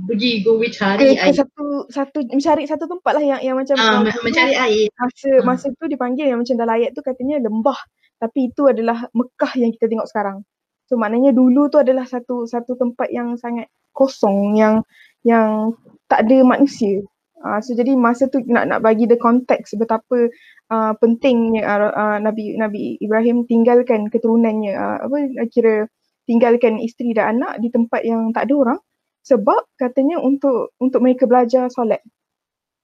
pergi 0.07 0.45
go 0.45 0.59
we 0.59 0.69
cari 0.71 1.15
ke, 1.15 1.19
air. 1.19 1.33
Satu 1.35 1.89
satu 1.89 2.19
mencari 2.29 2.63
satu 2.69 2.85
tempat 2.85 3.11
lah 3.17 3.23
yang 3.23 3.41
yang 3.43 3.55
macam 3.57 3.75
uh, 3.75 4.05
mencari 4.23 4.53
air. 4.55 4.87
Masa 4.95 5.29
uh. 5.29 5.39
masa 5.43 5.65
tu 5.75 5.85
dipanggil 5.89 6.29
yang 6.31 6.39
macam 6.39 6.55
dalam 6.55 6.75
ayat 6.77 6.91
tu 6.95 7.01
katanya 7.01 7.41
lembah 7.41 7.79
tapi 8.19 8.51
itu 8.51 8.67
adalah 8.67 9.07
Mekah 9.15 9.53
yang 9.55 9.71
kita 9.71 9.87
tengok 9.87 10.07
sekarang. 10.11 10.43
So 10.91 10.99
maknanya 10.99 11.31
dulu 11.31 11.71
tu 11.71 11.79
adalah 11.79 12.03
satu 12.05 12.45
satu 12.45 12.75
tempat 12.75 13.09
yang 13.09 13.39
sangat 13.39 13.71
kosong 13.95 14.59
yang 14.59 14.83
yang 15.23 15.75
tak 16.07 16.27
ada 16.27 16.43
manusia. 16.43 17.03
Uh, 17.39 17.63
so 17.63 17.71
jadi 17.71 17.95
masa 17.95 18.27
tu 18.27 18.43
nak 18.51 18.67
nak 18.67 18.79
bagi 18.83 19.07
the 19.07 19.15
konteks 19.15 19.71
betapa 19.79 20.27
uh, 20.67 20.93
pentingnya 20.99 21.63
uh, 21.63 21.91
uh, 21.95 22.17
Nabi 22.19 22.59
Nabi 22.59 22.99
Ibrahim 22.99 23.47
tinggalkan 23.47 24.11
keturunannya 24.11 24.75
uh, 24.75 24.97
apa 25.07 25.47
kira 25.47 25.87
tinggalkan 26.27 26.83
isteri 26.83 27.15
dan 27.15 27.39
anak 27.39 27.63
di 27.63 27.71
tempat 27.71 28.03
yang 28.03 28.35
tak 28.35 28.51
ada 28.51 28.55
orang 28.59 28.79
sebab 29.23 29.67
katanya 29.79 30.19
untuk 30.19 30.73
untuk 30.79 31.03
mereka 31.03 31.25
belajar 31.29 31.67
solat. 31.71 32.01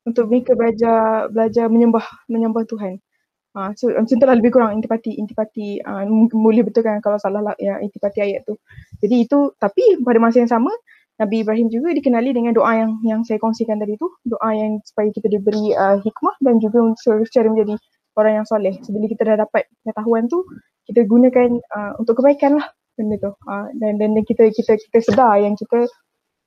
Untuk 0.06 0.30
mereka 0.30 0.54
belajar 0.54 1.30
belajar 1.34 1.66
menyembah 1.72 2.06
menyembah 2.30 2.64
Tuhan. 2.70 3.02
Uh, 3.56 3.72
so 3.80 3.88
macam 3.88 4.20
tu 4.20 4.26
lah 4.28 4.36
lebih 4.36 4.52
kurang 4.52 4.76
intipati 4.76 5.16
intipati 5.16 5.80
uh, 5.80 6.04
boleh 6.36 6.60
betulkan 6.60 7.00
kalau 7.00 7.16
salah 7.16 7.40
lah 7.40 7.56
ya 7.58 7.80
intipati 7.80 8.20
ayat 8.20 8.44
tu. 8.44 8.60
Jadi 9.00 9.26
itu 9.26 9.56
tapi 9.58 10.04
pada 10.04 10.20
masa 10.20 10.44
yang 10.44 10.52
sama 10.52 10.72
Nabi 11.16 11.48
Ibrahim 11.48 11.72
juga 11.72 11.96
dikenali 11.96 12.36
dengan 12.36 12.52
doa 12.52 12.76
yang 12.76 13.00
yang 13.08 13.24
saya 13.24 13.40
kongsikan 13.40 13.80
tadi 13.80 13.96
tu, 13.96 14.12
doa 14.28 14.52
yang 14.52 14.84
supaya 14.84 15.08
kita 15.16 15.32
diberi 15.32 15.72
uh, 15.72 15.96
hikmah 16.04 16.36
dan 16.44 16.60
juga 16.60 16.84
untuk 16.84 17.24
secara 17.32 17.48
menjadi 17.48 17.80
orang 18.20 18.44
yang 18.44 18.46
soleh. 18.48 18.76
So, 18.84 18.92
bila 18.92 19.08
kita 19.08 19.24
dah 19.24 19.38
dapat 19.48 19.64
pengetahuan 19.84 20.28
tu, 20.28 20.44
kita 20.92 21.08
gunakan 21.08 21.50
uh, 21.72 21.92
untuk 22.04 22.20
kebaikan 22.20 22.60
lah 22.60 22.68
benda 23.00 23.16
tu. 23.20 23.32
Uh, 23.48 23.68
dan 23.80 23.96
dan 23.96 24.12
kita 24.28 24.52
kita 24.52 24.76
kita 24.76 24.98
sedar 25.00 25.40
yang 25.40 25.56
kita 25.56 25.88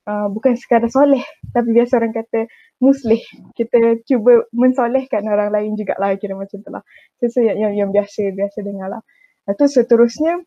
uh, 0.08 0.26
bukan 0.32 0.56
sekadar 0.56 0.88
soleh, 0.88 1.20
tapi 1.52 1.76
biasa 1.76 2.00
orang 2.00 2.16
kata 2.16 2.48
muslih. 2.80 3.20
Kita 3.52 4.00
cuba 4.08 4.48
mensolehkan 4.56 5.28
orang 5.28 5.52
lain 5.52 5.76
juga 5.76 6.00
lah 6.00 6.16
kira 6.16 6.32
macam 6.32 6.64
tu 6.64 6.70
lah. 6.72 6.82
So, 7.20 7.44
yang, 7.44 7.60
yang, 7.60 7.72
yang 7.76 7.90
biasa 7.92 8.32
biasa 8.32 8.64
dengar 8.64 8.88
lah. 8.88 9.02
Itu 9.44 9.68
seterusnya 9.68 10.40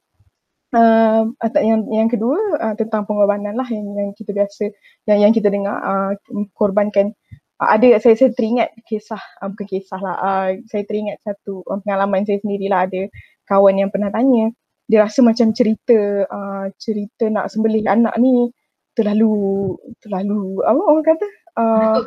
uh, 0.75 1.23
yang 1.59 1.87
yang 1.91 2.09
kedua 2.09 2.39
uh, 2.59 2.75
tentang 2.79 3.05
pengorbanan 3.05 3.55
lah 3.55 3.67
yang 3.67 3.85
yang 3.95 4.09
kita 4.15 4.31
biasa 4.31 4.71
yang 5.07 5.19
yang 5.29 5.31
kita 5.35 5.51
dengar 5.51 5.77
uh, 5.79 6.11
korbankan 6.55 7.13
uh, 7.59 7.69
ada 7.69 7.99
saya 7.99 8.15
saya 8.15 8.31
teringat 8.31 8.71
kisah 8.87 9.19
uh, 9.43 9.47
bukan 9.51 9.67
kisah 9.67 9.99
lah 9.99 10.15
uh, 10.17 10.49
saya 10.71 10.83
teringat 10.87 11.19
satu 11.23 11.63
uh, 11.67 11.79
pengalaman 11.83 12.23
saya 12.23 12.39
sendirilah 12.39 12.87
ada 12.87 13.01
kawan 13.47 13.83
yang 13.83 13.89
pernah 13.91 14.09
tanya 14.09 14.51
dia 14.87 15.07
rasa 15.07 15.23
macam 15.23 15.55
cerita 15.55 16.27
uh, 16.27 16.67
cerita 16.79 17.31
nak 17.31 17.51
sembelih 17.51 17.87
anak 17.87 18.15
ni 18.19 18.51
terlalu 18.97 19.75
terlalu 20.03 20.59
apa 20.63 20.81
orang 20.81 21.05
kata? 21.05 21.27
Uh, 21.55 21.99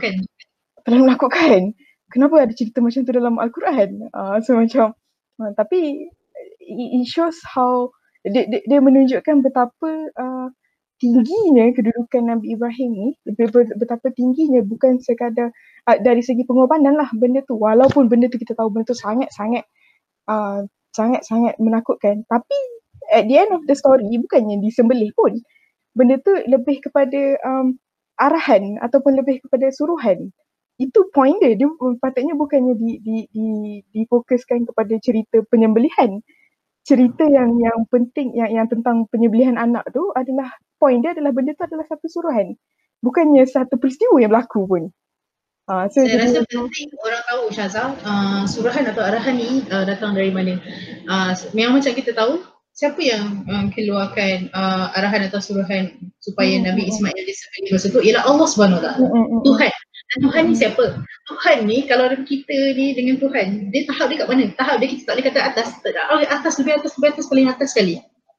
terlalu 0.84 1.02
menakutkan 1.08 1.62
kenapa 2.12 2.46
ada 2.46 2.52
cerita 2.54 2.78
macam 2.84 3.02
tu 3.02 3.12
dalam 3.12 3.34
al-Quran? 3.40 4.08
Uh, 4.12 4.38
so 4.44 4.56
macam 4.56 4.94
uh, 5.40 5.52
tapi 5.56 6.10
it, 6.60 6.88
it 7.00 7.06
shows 7.08 7.40
how 7.44 7.90
dia, 8.24 8.48
dia, 8.48 8.60
dia 8.64 8.80
menunjukkan 8.80 9.44
betapa 9.44 9.90
uh, 10.16 10.48
tingginya 11.02 11.68
kedudukan 11.76 12.22
Nabi 12.24 12.56
Ibrahim 12.56 12.90
ni 12.96 13.08
betapa 13.76 14.08
tingginya 14.14 14.64
bukan 14.64 15.02
sekadar 15.02 15.52
uh, 15.90 15.98
dari 16.00 16.24
segi 16.24 16.48
pengorbanan 16.48 16.96
lah 16.96 17.10
benda 17.12 17.44
tu. 17.44 17.60
Walaupun 17.60 18.08
benda 18.08 18.30
tu 18.32 18.40
kita 18.40 18.56
tahu 18.56 18.72
benda 18.72 18.88
tu 18.88 18.96
sangat-sangat 18.96 19.64
uh, 20.30 20.64
sangat-sangat 20.96 21.58
menakutkan. 21.60 22.24
Tapi 22.30 22.58
at 23.12 23.28
the 23.28 23.36
end 23.36 23.52
of 23.52 23.66
the 23.68 23.76
story 23.76 24.08
bukannya 24.16 24.62
disembelih 24.64 25.12
pun 25.12 25.36
benda 25.94 26.18
tu 26.20 26.34
lebih 26.50 26.82
kepada 26.82 27.38
um, 27.46 27.78
arahan 28.18 28.78
ataupun 28.82 29.18
lebih 29.18 29.42
kepada 29.46 29.70
suruhan. 29.70 30.30
Itu 30.78 31.06
point 31.14 31.38
dia. 31.38 31.54
Dia 31.54 31.70
patutnya 32.02 32.34
bukannya 32.34 32.74
di 32.74 32.98
di 32.98 33.16
di 33.30 33.46
difokuskan 33.94 34.66
kepada 34.70 34.94
cerita 34.98 35.40
penyembelihan. 35.46 36.18
Cerita 36.84 37.24
yang 37.24 37.56
yang 37.56 37.88
penting 37.88 38.36
yang 38.36 38.50
yang 38.52 38.66
tentang 38.68 39.08
penyembelihan 39.08 39.56
anak 39.56 39.88
tu 39.94 40.12
adalah 40.12 40.52
point 40.76 41.00
dia 41.00 41.16
adalah 41.16 41.32
benda 41.32 41.56
tu 41.56 41.64
adalah 41.64 41.86
satu 41.86 42.10
suruhan. 42.10 42.58
Bukannya 43.00 43.46
satu 43.46 43.78
peristiwa 43.78 44.18
yang 44.20 44.34
berlaku 44.34 44.66
pun. 44.66 44.84
Uh, 45.64 45.88
so 45.88 46.04
saya 46.04 46.28
rasa 46.28 46.44
penting 46.44 46.92
orang 47.00 47.24
tahu 47.24 47.42
Syazal 47.48 47.96
uh, 48.04 48.44
suruhan 48.44 48.84
atau 48.84 49.00
arahan 49.00 49.32
ni 49.32 49.64
uh, 49.72 49.88
datang 49.88 50.12
dari 50.12 50.28
mana. 50.28 50.60
Uh, 51.08 51.32
memang 51.56 51.80
macam 51.80 51.96
kita 51.96 52.12
tahu 52.12 52.44
siapa 52.74 52.98
yang 52.98 53.46
uh, 53.46 53.70
keluarkan 53.70 54.50
uh, 54.50 54.90
arahan 54.98 55.30
atau 55.30 55.38
suruhan 55.38 55.94
supaya 56.18 56.58
hmm. 56.58 56.66
Nabi 56.66 56.90
Ismail 56.90 57.22
disembelih 57.22 57.70
masa 57.70 57.86
tu 57.94 58.02
ialah 58.02 58.26
Allah 58.26 58.46
Subhanahu 58.50 58.78
Wa 58.78 58.84
Taala 58.84 58.98
hmm, 58.98 59.26
hmm, 59.30 59.40
Tuhan 59.46 59.72
dan 60.04 60.18
Tuhan 60.30 60.42
ni 60.46 60.54
siapa? 60.54 60.84
Tuhan 61.26 61.56
ni 61.64 61.78
kalau 61.88 62.06
kita 62.12 62.56
ni 62.76 62.92
dengan 62.92 63.16
Tuhan, 63.18 63.72
dia 63.72 63.82
tahap 63.88 64.12
dia 64.12 64.22
kat 64.22 64.28
mana? 64.28 64.44
Tahap 64.54 64.76
dia 64.78 64.88
kita 64.92 65.02
tak 65.08 65.14
boleh 65.16 65.26
kata 65.26 65.40
atas, 65.42 65.68
oh, 66.12 66.20
atas 66.20 66.54
lebih 66.60 66.72
atas 66.76 66.92
lebih 67.00 67.08
atas 67.16 67.24
paling 67.26 67.46
atas 67.48 67.68
sekali. 67.72 67.94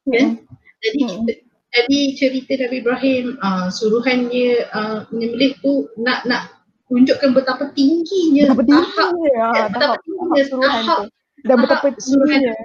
Kan? 0.07 0.39
Hmm. 0.39 0.45
Jadi 0.86 0.99
hmm. 1.01 1.09
kita 1.25 1.31
jadi 1.75 1.99
cerita 2.16 2.51
Nabi 2.63 2.75
Ibrahim 2.79 3.25
uh, 3.43 3.67
suruhannya 3.67 4.49
uh, 4.71 4.99
menyembelih 5.12 5.59
tu 5.59 5.91
nak 5.99 6.24
nak 6.24 6.63
tunjukkan 6.87 7.36
betapa 7.36 7.74
tingginya 7.75 8.55
betapa 8.55 8.63
tahap 8.63 9.12
tingginya, 9.12 9.33
ya, 9.33 9.63
betapa 9.67 9.75
tahap, 9.75 9.97
tingginya 10.05 10.43
tahap, 10.53 10.99
dan 11.43 11.55
betapa 11.59 11.87
tingginya 11.97 12.55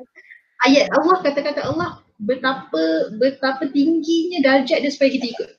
ayat 0.67 0.87
Allah 0.93 1.17
kata-kata 1.25 1.61
Allah 1.65 1.91
betapa 2.21 3.13
betapa 3.17 3.65
tingginya 3.73 4.45
darjat 4.45 4.85
dia 4.85 4.93
supaya 4.93 5.11
kita 5.13 5.27
ikut. 5.33 5.51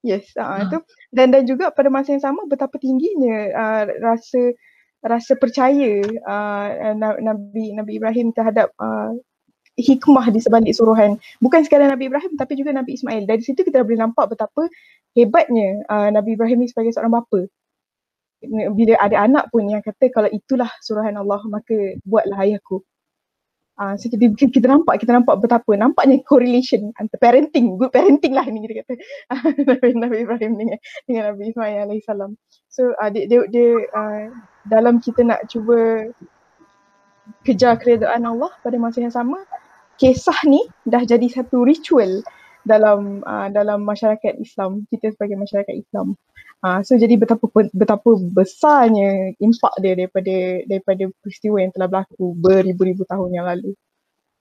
Yes, 0.00 0.32
uh, 0.40 0.64
itu 0.64 0.80
dan 1.12 1.28
dan 1.28 1.44
juga 1.44 1.68
pada 1.68 1.92
masa 1.92 2.16
yang 2.16 2.24
sama 2.24 2.48
betapa 2.48 2.80
tingginya 2.80 3.52
uh, 3.52 3.84
rasa 4.00 4.56
rasa 5.04 5.32
percaya 5.36 6.00
uh, 6.24 6.68
Nabi 7.20 7.76
Nabi 7.76 7.92
Ibrahim 8.00 8.32
terhadap 8.32 8.72
uh, 8.80 9.12
hikmah 9.76 10.32
di 10.32 10.40
sebalik 10.40 10.72
suruhan. 10.72 11.20
Bukan 11.40 11.64
sekadar 11.64 11.92
Nabi 11.92 12.08
Ibrahim 12.08 12.36
tapi 12.36 12.56
juga 12.56 12.72
Nabi 12.72 12.96
Ismail. 12.96 13.28
Dari 13.28 13.42
situ 13.44 13.60
kita 13.60 13.84
boleh 13.84 14.00
nampak 14.00 14.32
betapa 14.32 14.68
hebatnya 15.16 15.84
uh, 15.88 16.08
Nabi 16.12 16.36
Ibrahim 16.36 16.64
ni 16.64 16.68
sebagai 16.68 16.96
seorang 16.96 17.20
bapa. 17.20 17.44
Bila 18.48 18.96
ada 18.96 19.28
anak 19.28 19.52
pun 19.52 19.68
yang 19.68 19.84
kata 19.84 20.08
kalau 20.08 20.32
itulah 20.32 20.68
suruhan 20.80 21.12
Allah 21.20 21.40
maka 21.48 22.00
buatlah 22.08 22.40
ayahku. 22.40 22.80
Uh, 23.80 23.96
so 23.96 24.12
kita, 24.12 24.28
kita 24.36 24.68
nampak 24.68 25.00
kita 25.00 25.16
nampak 25.16 25.40
betapa 25.40 25.72
nampaknya 25.72 26.20
correlation 26.28 26.92
antara 27.00 27.16
parenting 27.16 27.80
good 27.80 27.88
parenting 27.88 28.36
lah 28.36 28.44
ni 28.44 28.68
kita 28.68 28.84
kata 28.84 28.94
Nabi, 29.64 29.88
Nabi 30.04 30.16
Ibrahim 30.20 30.52
dengan, 30.60 30.78
dengan 31.08 31.22
Nabi 31.32 31.48
Ismail 31.48 31.88
alaihi. 31.88 32.04
So 32.68 32.92
uh, 33.00 33.08
dia 33.08 33.24
dia, 33.24 33.40
dia 33.48 33.80
uh, 33.96 34.28
dalam 34.68 35.00
kita 35.00 35.24
nak 35.24 35.48
cuba 35.48 36.12
kejar 37.48 37.80
keredaan 37.80 38.28
Allah 38.28 38.52
pada 38.60 38.76
masa 38.76 39.00
yang 39.00 39.16
sama 39.16 39.40
kisah 39.96 40.36
ni 40.44 40.60
dah 40.84 41.00
jadi 41.00 41.24
satu 41.32 41.64
ritual 41.64 42.20
dalam 42.68 43.24
uh, 43.24 43.48
dalam 43.48 43.80
masyarakat 43.88 44.36
Islam 44.36 44.84
kita 44.92 45.16
sebagai 45.16 45.40
masyarakat 45.40 45.72
Islam. 45.72 46.20
Uh, 46.60 46.84
so 46.84 46.92
jadi 46.92 47.16
betapa 47.16 47.48
betapa 47.72 48.10
besarnya 48.36 49.32
impak 49.40 49.72
dia 49.80 49.96
daripada 49.96 50.36
daripada 50.68 51.08
peristiwa 51.24 51.56
yang 51.56 51.72
telah 51.72 51.88
berlaku 51.88 52.36
beribu-ribu 52.36 53.08
tahun 53.08 53.30
yang 53.32 53.48
lalu. 53.48 53.72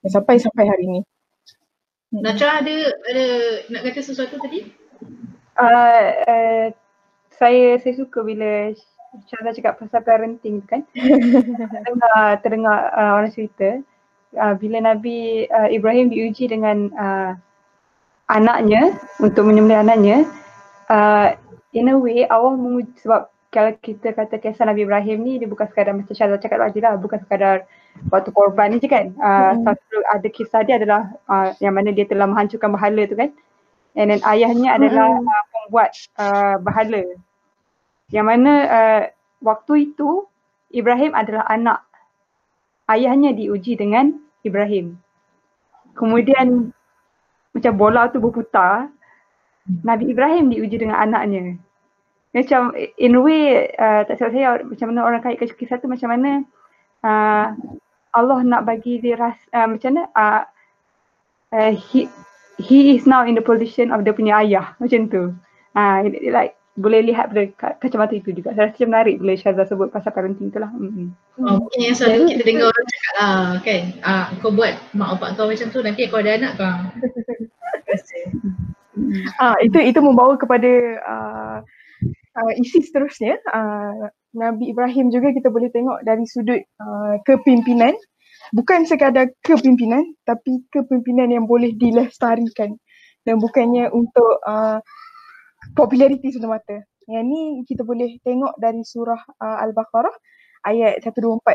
Dan 0.03 0.09
sampai 0.11 0.35
sampai 0.35 0.67
hari 0.67 0.83
ini. 0.83 1.01
Nacha 2.11 2.59
ada 2.59 2.75
ada 3.07 3.25
nak 3.71 3.81
kata 3.87 3.99
sesuatu 4.03 4.35
tadi? 4.35 4.67
Uh, 5.55 6.07
uh, 6.27 6.65
saya 7.39 7.79
saya 7.79 7.93
suka 7.95 8.19
bila 8.19 8.75
Syazah 9.25 9.55
cakap 9.55 9.79
pasal 9.79 10.03
parenting 10.03 10.59
tu 10.59 10.67
kan. 10.67 10.83
terdengar 11.71 12.23
terdengar 12.43 12.77
uh, 12.99 13.11
orang 13.15 13.31
cerita 13.31 13.79
uh, 14.35 14.53
bila 14.59 14.83
Nabi 14.83 15.47
uh, 15.47 15.71
Ibrahim 15.71 16.11
diuji 16.11 16.51
dengan 16.51 16.91
uh, 16.99 17.31
anaknya 18.27 18.93
untuk 19.23 19.47
menyembelih 19.47 19.81
anaknya 19.81 20.17
uh, 20.91 21.33
in 21.73 21.89
a 21.89 21.95
way 21.97 22.25
Allah 22.25 22.57
menguji 22.57 22.97
sebab 23.01 23.29
kalau 23.49 23.73
kita 23.81 24.13
kata 24.13 24.37
kisah 24.37 24.69
Nabi 24.69 24.85
Ibrahim 24.85 25.25
ni 25.25 25.41
dia 25.41 25.49
bukan 25.49 25.65
sekadar 25.65 25.97
macam 25.97 26.13
Syazah 26.13 26.37
cakap 26.37 26.61
tadi 26.69 26.79
lah 26.85 26.93
bukan 27.01 27.17
sekadar 27.17 27.65
waktu 28.13 28.29
korban 28.29 28.69
ni 28.73 28.77
je 28.77 28.85
kan 28.85 29.09
uh, 29.17 29.57
hmm. 29.57 29.65
satu 29.65 29.97
ada 30.13 30.27
kisah 30.29 30.61
dia 30.61 30.77
adalah 30.77 31.09
uh, 31.25 31.49
yang 31.57 31.73
mana 31.73 31.89
dia 31.89 32.05
telah 32.05 32.29
menghancurkan 32.29 32.69
bahala 32.69 33.09
tu 33.09 33.17
kan 33.17 33.33
and 33.97 34.13
then 34.13 34.21
ayahnya 34.21 34.77
adalah 34.77 35.17
hmm. 35.17 35.25
uh, 35.25 35.43
pembuat 35.49 35.91
uh, 36.21 36.55
bahala 36.61 37.03
yang 38.13 38.25
mana 38.29 38.53
uh, 38.69 39.01
waktu 39.41 39.93
itu 39.93 40.29
Ibrahim 40.69 41.17
adalah 41.17 41.49
anak 41.49 41.81
ayahnya 42.93 43.33
diuji 43.33 43.73
dengan 43.73 44.13
Ibrahim 44.45 45.01
kemudian 45.97 46.69
macam 47.49 47.73
bola 47.73 48.13
tu 48.13 48.21
berputar 48.21 48.93
Nabi 49.85 50.11
Ibrahim 50.11 50.49
diuji 50.49 50.81
dengan 50.81 50.97
anaknya. 50.97 51.57
Macam 52.29 52.73
in 52.77 53.17
a 53.17 53.21
way 53.21 53.69
uh, 53.73 54.05
tak 54.05 54.21
silap 54.21 54.33
saya 54.33 54.49
macam 54.61 54.87
mana 54.93 55.01
orang 55.01 55.21
kaitkan 55.25 55.49
kisah 55.49 55.81
tu 55.81 55.89
macam 55.89 56.13
mana 56.13 56.45
uh, 57.01 57.57
Allah 58.13 58.39
nak 58.45 58.69
bagi 58.69 59.01
dia 59.01 59.17
ras 59.17 59.37
uh, 59.49 59.65
macam 59.65 59.97
mana 59.97 60.03
uh, 60.13 60.41
uh, 61.57 61.73
he 61.73 62.05
he 62.61 62.93
is 62.93 63.09
now 63.09 63.25
in 63.25 63.33
the 63.33 63.41
position 63.41 63.89
of 63.89 64.05
dia 64.05 64.13
punya 64.13 64.41
ayah. 64.45 64.77
Macam 64.77 65.09
tu. 65.09 65.33
Uh, 65.73 65.97
like 66.29 66.59
boleh 66.79 67.11
lihat 67.11 67.33
pada 67.33 67.43
kacamata 67.81 68.15
itu 68.15 68.31
juga. 68.31 68.55
Saya 68.55 68.71
rasa 68.71 68.87
menarik 68.87 69.19
bila 69.19 69.35
Syazah 69.35 69.67
sebut 69.67 69.91
pasal 69.91 70.15
parenting 70.15 70.47
tu 70.47 70.63
lah. 70.63 70.71
Mm-hmm. 70.71 71.07
oh, 71.43 71.59
mungkin 71.59 71.79
yang 71.81 71.95
selalu 71.97 72.37
kita 72.37 72.43
dengar 72.47 72.65
orang 72.71 72.85
cakap 72.87 73.13
lah 73.19 73.43
kan? 73.59 73.83
Uh, 73.99 74.25
kau 74.39 74.51
buat 74.55 74.73
mak 74.95 75.09
opak 75.19 75.29
kau 75.35 75.51
macam 75.51 75.67
tu 75.73 75.79
nanti 75.83 76.07
kau 76.07 76.23
ada 76.23 76.39
anak 76.39 76.51
kau 76.55 76.77
ah 79.41 79.57
itu 79.61 79.79
itu 79.81 79.99
membawa 80.01 80.37
kepada 80.37 80.71
uh, 81.03 81.57
uh, 82.37 82.51
isi 82.61 82.85
seterusnya 82.85 83.37
uh, 83.49 84.09
Nabi 84.37 84.71
Ibrahim 84.71 85.09
juga 85.09 85.33
kita 85.33 85.49
boleh 85.49 85.73
tengok 85.73 86.05
dari 86.05 86.25
sudut 86.29 86.61
uh, 86.81 87.15
kepimpinan 87.25 87.97
bukan 88.53 88.85
sekadar 88.85 89.29
kepimpinan 89.45 90.15
tapi 90.25 90.63
kepimpinan 90.73 91.29
yang 91.33 91.45
boleh 91.45 91.73
dilestarikan 91.77 92.77
dan 93.27 93.35
bukannya 93.37 93.91
untuk 93.91 94.41
uh, 94.47 94.79
populariti 95.75 96.31
semata-mata. 96.33 96.81
Yang 97.09 97.25
ni 97.25 97.41
kita 97.65 97.81
boleh 97.81 98.21
tengok 98.21 98.53
dari 98.61 98.85
surah 98.85 99.21
uh, 99.41 99.57
Al-Baqarah 99.65 100.13
ayat 100.69 101.01
124. 101.01 101.45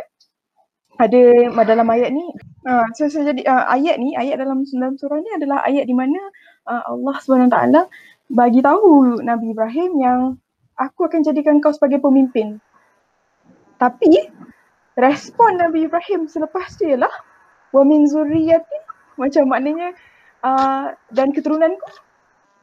Ada 0.94 1.50
dalam 1.66 1.90
ayat 1.90 2.14
ni 2.14 2.22
uh, 2.70 2.86
so, 2.94 3.10
so 3.10 3.18
jadi 3.26 3.42
uh, 3.42 3.66
ayat 3.66 3.98
ni 3.98 4.14
ayat 4.14 4.38
dalam 4.38 4.62
dalam 4.62 4.94
surah 4.94 5.18
ni 5.18 5.30
adalah 5.34 5.66
ayat 5.66 5.90
di 5.90 5.94
mana 5.94 6.18
uh, 6.68 6.82
Allah 6.88 7.16
SWT 7.20 7.58
bagi 8.32 8.60
tahu 8.64 9.20
Nabi 9.20 9.52
Ibrahim 9.52 9.90
yang 10.00 10.20
aku 10.74 11.06
akan 11.06 11.22
jadikan 11.22 11.60
kau 11.60 11.70
sebagai 11.70 12.00
pemimpin. 12.00 12.58
Tapi 13.76 14.32
respon 14.96 15.60
Nabi 15.60 15.86
Ibrahim 15.86 16.26
selepas 16.30 16.74
tu 16.78 16.88
ialah 16.88 17.12
wa 17.74 17.82
min 17.82 18.06
zurriyati 18.06 18.78
macam 19.18 19.50
maknanya 19.50 19.92
uh, 20.42 20.94
dan 21.12 21.30
keturunanku. 21.34 21.90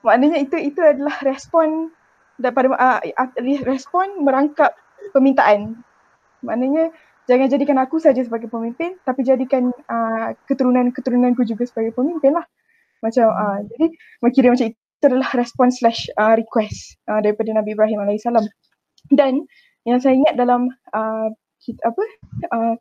Maknanya 0.02 0.41
itu 0.41 0.57
itu 0.57 0.82
adalah 0.82 1.14
respon 1.22 1.94
daripada 2.41 2.73
uh, 2.73 2.99
respon 3.68 4.26
merangkap 4.26 4.73
permintaan. 5.14 5.78
Maknanya 6.41 6.90
jangan 7.30 7.48
jadikan 7.53 7.78
aku 7.78 8.02
saja 8.02 8.26
sebagai 8.26 8.49
pemimpin 8.49 8.98
tapi 9.06 9.22
jadikan 9.22 9.69
uh, 9.86 10.34
keturunan-keturunanku 10.49 11.45
juga 11.45 11.69
sebagai 11.69 11.94
pemimpin 11.94 12.34
lah. 12.34 12.48
Macam 13.02 13.28
uh, 13.30 13.60
jadi 13.76 13.86
kira 14.34 14.48
macam 14.53 14.68
itu 14.69 15.06
adalah 15.10 15.30
respon 15.34 15.73
slash 15.73 16.06
uh, 16.22 16.38
request 16.38 16.98
uh, 17.10 17.19
daripada 17.22 17.53
Nabi 17.57 17.73
Ibrahim 17.73 18.06
AS. 18.06 18.26
Dan 19.10 19.45
yang 19.90 19.98
saya 19.98 20.14
ingat 20.14 20.38
dalam 20.38 20.69
uh, 20.94 21.28
apa 21.86 22.03
uh, 22.53 22.73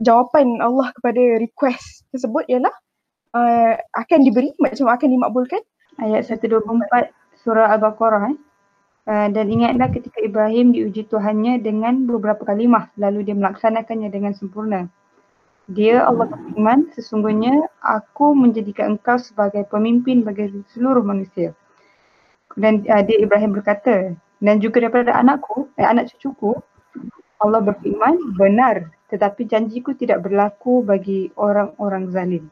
jawapan 0.00 0.60
Allah 0.60 0.92
kepada 0.96 1.40
request 1.40 2.04
tersebut 2.12 2.44
ialah 2.48 2.72
uh, 3.34 3.74
akan 3.96 4.18
diberi 4.24 4.52
macam 4.60 4.92
akan 4.92 5.08
dimakbulkan. 5.08 5.62
Ayat 5.98 6.30
124 6.30 7.10
surah 7.42 7.74
Al-Baqarah. 7.74 8.30
Eh? 8.30 8.36
Uh, 9.08 9.28
dan 9.32 9.48
ingatlah 9.48 9.88
ketika 9.88 10.20
Ibrahim 10.20 10.76
diuji 10.76 11.08
Tuhannya 11.08 11.64
dengan 11.64 12.04
beberapa 12.04 12.44
kalimah 12.44 12.92
lalu 13.00 13.24
dia 13.24 13.34
melaksanakannya 13.34 14.12
dengan 14.12 14.36
sempurna. 14.36 14.86
Dia 15.68 16.08
Allah 16.08 16.32
berfirman, 16.32 16.88
sesungguhnya 16.96 17.68
aku 17.84 18.32
menjadikan 18.32 18.96
engkau 18.96 19.20
sebagai 19.20 19.68
pemimpin 19.68 20.24
bagi 20.24 20.48
seluruh 20.72 21.04
manusia. 21.04 21.52
Dan 22.56 22.88
uh, 22.88 23.02
dia 23.04 23.20
Ibrahim 23.20 23.52
berkata, 23.52 24.16
dan 24.40 24.56
juga 24.64 24.80
daripada 24.80 25.12
anakku, 25.12 25.68
eh, 25.76 25.84
anak 25.84 26.08
cucuku, 26.16 26.56
Allah 27.44 27.60
berfirman, 27.60 28.34
benar 28.40 28.88
tetapi 29.08 29.48
janjiku 29.48 29.96
tidak 29.96 30.20
berlaku 30.20 30.84
bagi 30.84 31.32
orang-orang 31.40 32.12
zalim. 32.12 32.44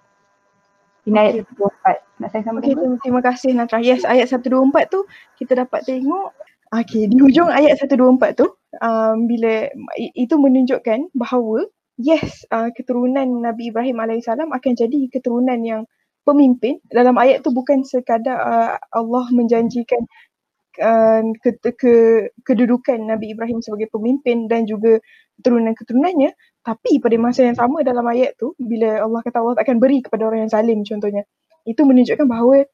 Ini 1.05 1.17
ayat 1.21 1.47
124. 1.53 2.19
Nak 2.19 2.29
saya 2.33 2.43
sama 2.43 2.59
okay, 2.65 2.75
Terima 3.05 3.21
kasih 3.23 3.51
Natra. 3.55 3.79
Yes, 3.79 4.03
ayat 4.03 4.33
124 4.33 4.91
tu 4.91 5.05
kita 5.39 5.63
dapat 5.65 5.87
tengok 5.87 6.33
Okay, 6.75 7.07
di 7.07 7.23
hujung 7.23 7.47
ayat 7.47 7.79
124 7.79 8.43
tu 8.43 8.51
um, 8.83 9.17
bila 9.31 9.71
itu 10.19 10.35
menunjukkan 10.35 11.15
bahawa 11.15 11.63
yes 11.97 12.45
uh, 12.53 12.69
keturunan 12.73 13.25
Nabi 13.43 13.73
Ibrahim 13.73 14.01
alaihissalam 14.01 14.53
akan 14.53 14.73
jadi 14.77 15.09
keturunan 15.11 15.61
yang 15.65 15.83
pemimpin. 16.27 16.83
Dalam 16.91 17.17
ayat 17.17 17.43
tu 17.47 17.55
bukan 17.55 17.87
sekadar 17.87 18.37
uh, 18.37 18.75
Allah 18.93 19.25
menjanjikan 19.33 20.05
uh, 20.83 21.23
ke, 21.41 21.57
ke, 21.75 21.95
kedudukan 22.43 22.99
Nabi 23.01 23.33
Ibrahim 23.33 23.63
sebagai 23.63 23.89
pemimpin 23.89 24.51
dan 24.51 24.67
juga 24.67 25.01
keturunan-keturunannya. 25.41 26.35
Tapi 26.67 26.99
pada 26.99 27.17
masa 27.17 27.47
yang 27.47 27.57
sama 27.57 27.87
dalam 27.87 28.03
ayat 28.11 28.35
tu 28.35 28.59
bila 28.59 28.99
Allah 29.07 29.21
kata 29.23 29.39
Allah 29.39 29.55
akan 29.55 29.77
beri 29.79 30.03
kepada 30.03 30.27
orang 30.27 30.47
yang 30.47 30.53
zalim 30.53 30.83
contohnya 30.83 31.23
itu 31.63 31.83
menunjukkan 31.83 32.27
bahawa 32.27 32.67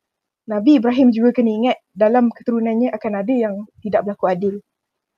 Nabi 0.49 0.81
Ibrahim 0.81 1.15
juga 1.15 1.31
kena 1.37 1.53
ingat 1.53 1.79
dalam 1.95 2.33
keturunannya 2.33 2.91
akan 2.91 3.13
ada 3.21 3.33
yang 3.33 3.55
tidak 3.85 4.09
berlaku 4.09 4.27
adil 4.27 4.55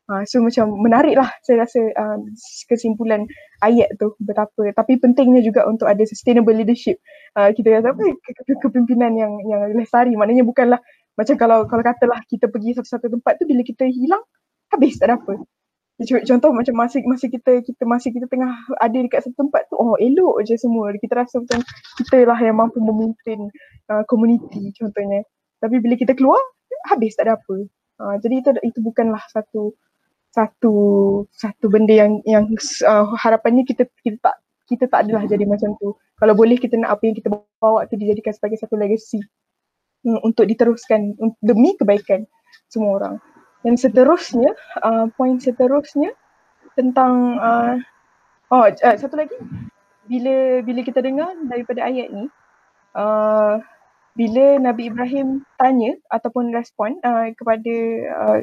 Uh, 0.04 0.20
so 0.28 0.36
macam 0.44 0.68
menarik 0.84 1.16
lah 1.16 1.32
saya 1.40 1.64
rasa 1.64 1.80
uh, 1.96 2.20
kesimpulan 2.68 3.24
ayat 3.64 3.88
tu 3.96 4.12
betapa 4.20 4.68
tapi 4.76 5.00
pentingnya 5.00 5.40
juga 5.40 5.64
untuk 5.64 5.88
ada 5.88 6.04
sustainable 6.04 6.52
leadership. 6.52 7.00
Uh, 7.32 7.56
kita 7.56 7.80
kata 7.80 7.96
apa 7.96 8.04
ke- 8.04 8.44
ke- 8.44 8.60
kepimpinan 8.68 9.16
yang 9.16 9.32
yang 9.48 9.72
lestari. 9.72 10.12
Maknanya 10.12 10.44
bukanlah 10.44 10.76
macam 11.16 11.34
kalau 11.40 11.64
kalau 11.64 11.80
katalah 11.80 12.20
kita 12.28 12.52
pergi 12.52 12.76
satu-satu 12.76 13.16
tempat 13.16 13.40
tu 13.40 13.48
bila 13.48 13.64
kita 13.64 13.88
hilang 13.88 14.20
habis 14.68 15.00
tak 15.00 15.08
ada 15.08 15.16
apa. 15.16 15.40
Contoh 16.04 16.50
macam 16.50 16.74
masa 16.74 16.98
masa 17.06 17.30
kita 17.30 17.62
kita 17.62 17.82
masa 17.86 18.10
kita 18.10 18.26
tengah 18.26 18.50
ada 18.82 18.98
dekat 18.98 19.24
satu 19.24 19.46
tempat 19.46 19.70
tu 19.72 19.78
oh 19.80 19.96
elok 19.96 20.44
je 20.44 20.58
semua. 20.60 20.92
Kita 21.00 21.22
rasa 21.24 21.40
macam 21.40 21.64
kita 22.02 22.28
lah 22.28 22.38
yang 22.44 22.60
mampu 22.60 22.76
memimpin 22.76 23.48
uh, 23.88 24.04
community 24.04 24.68
contohnya. 24.76 25.24
Tapi 25.64 25.80
bila 25.80 25.96
kita 25.96 26.12
keluar 26.12 26.42
habis 26.92 27.16
tak 27.16 27.30
ada 27.30 27.40
apa. 27.40 27.56
Uh, 27.94 28.18
jadi 28.18 28.42
itu 28.42 28.50
itu 28.66 28.78
bukanlah 28.82 29.22
satu 29.30 29.72
satu 30.34 30.74
satu 31.30 31.70
benda 31.70 31.94
yang 31.94 32.18
yang 32.26 32.50
uh, 32.82 33.06
harapannya 33.14 33.62
kita 33.62 33.86
kita 34.02 34.18
tak 34.18 34.36
kita 34.66 34.90
tak 34.90 35.06
adalah 35.06 35.22
jadi 35.30 35.46
macam 35.46 35.78
tu. 35.78 35.94
Kalau 36.18 36.34
boleh 36.34 36.58
kita 36.58 36.74
nak 36.74 36.98
apa 36.98 37.02
yang 37.06 37.14
kita 37.14 37.30
bawa 37.62 37.86
tu 37.86 37.94
dijadikan 37.94 38.34
sebagai 38.34 38.58
satu 38.58 38.74
legacy 38.74 39.22
um, 40.02 40.18
untuk 40.26 40.50
diteruskan 40.50 41.14
demi 41.38 41.78
kebaikan 41.78 42.26
semua 42.66 42.98
orang. 42.98 43.16
Dan 43.64 43.78
seterusnya, 43.80 44.52
uh, 44.84 45.08
poin 45.16 45.38
seterusnya 45.40 46.12
tentang 46.74 47.38
uh, 47.38 47.74
oh 48.50 48.66
uh, 48.66 48.96
satu 48.98 49.14
lagi 49.14 49.38
bila 50.10 50.60
bila 50.66 50.80
kita 50.84 51.00
dengar 51.00 51.32
daripada 51.48 51.86
ayat 51.86 52.10
ni 52.12 52.26
uh, 52.98 53.62
bila 54.14 54.44
Nabi 54.62 54.90
Ibrahim 54.90 55.42
tanya 55.58 55.96
ataupun 56.10 56.54
respon 56.54 56.98
uh, 57.02 57.30
kepada 57.34 57.74
uh, 58.14 58.38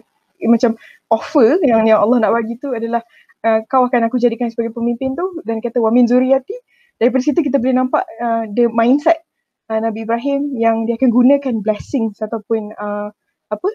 macam 0.48 0.78
offer 1.12 1.60
yang 1.62 1.86
yang 1.86 2.02
Allah 2.02 2.28
nak 2.28 2.32
bagi 2.34 2.58
tu 2.58 2.72
adalah 2.74 3.04
uh, 3.46 3.60
kau 3.68 3.86
akan 3.86 4.08
aku 4.08 4.18
jadikan 4.18 4.50
sebagai 4.50 4.74
pemimpin 4.74 5.14
tu. 5.14 5.42
Dan 5.46 5.60
kata 5.60 5.82
wa 5.82 5.94
min 5.94 6.08
zuriyati 6.10 6.56
daripada 6.98 7.22
situ 7.26 7.42
kita 7.42 7.58
boleh 7.58 7.76
nampak 7.76 8.04
uh, 8.22 8.46
the 8.54 8.70
mindset 8.70 9.22
uh, 9.70 9.80
Nabi 9.80 10.06
Ibrahim 10.06 10.54
yang 10.58 10.86
dia 10.86 10.98
akan 10.98 11.10
gunakan 11.10 11.54
blessings 11.62 12.20
ataupun 12.20 12.74
uh, 12.76 13.10
apa? 13.52 13.70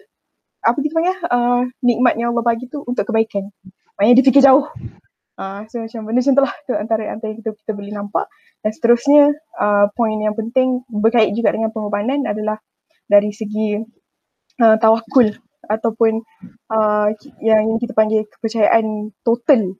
Apa 0.65 0.77
kita 0.83 0.93
panggil 0.93 1.17
uh, 1.31 1.63
nikmat 1.85 2.19
yang 2.19 2.35
Allah 2.35 2.43
bagi 2.43 2.67
tu 2.67 2.83
untuk 2.83 3.07
kebaikan. 3.07 3.47
Maknanya 3.97 4.13
dia 4.19 4.25
fikir 4.25 4.43
jauh. 4.43 4.67
Uh, 5.37 5.61
so 5.69 5.85
macam 5.85 6.09
benda 6.09 6.19
macam 6.25 6.33
tu 6.33 6.43
lah. 6.43 6.55
Tu 6.65 6.73
antara 6.73 7.03
antara 7.13 7.29
yang 7.31 7.39
kita, 7.39 7.49
kita 7.65 7.71
boleh 7.77 7.93
nampak. 7.93 8.25
Dan 8.65 8.71
seterusnya 8.73 9.23
uh, 9.61 9.85
poin 9.93 10.17
yang 10.17 10.33
penting 10.33 10.81
berkait 10.89 11.31
juga 11.37 11.53
dengan 11.53 11.69
pengorbanan 11.71 12.25
adalah 12.25 12.57
dari 13.07 13.31
segi 13.31 13.79
uh, 14.59 14.75
tawakul 14.81 15.31
ataupun 15.69 16.23
uh, 16.71 17.07
yang 17.43 17.79
kita 17.79 17.93
panggil 17.93 18.23
kepercayaan 18.27 19.11
total 19.27 19.75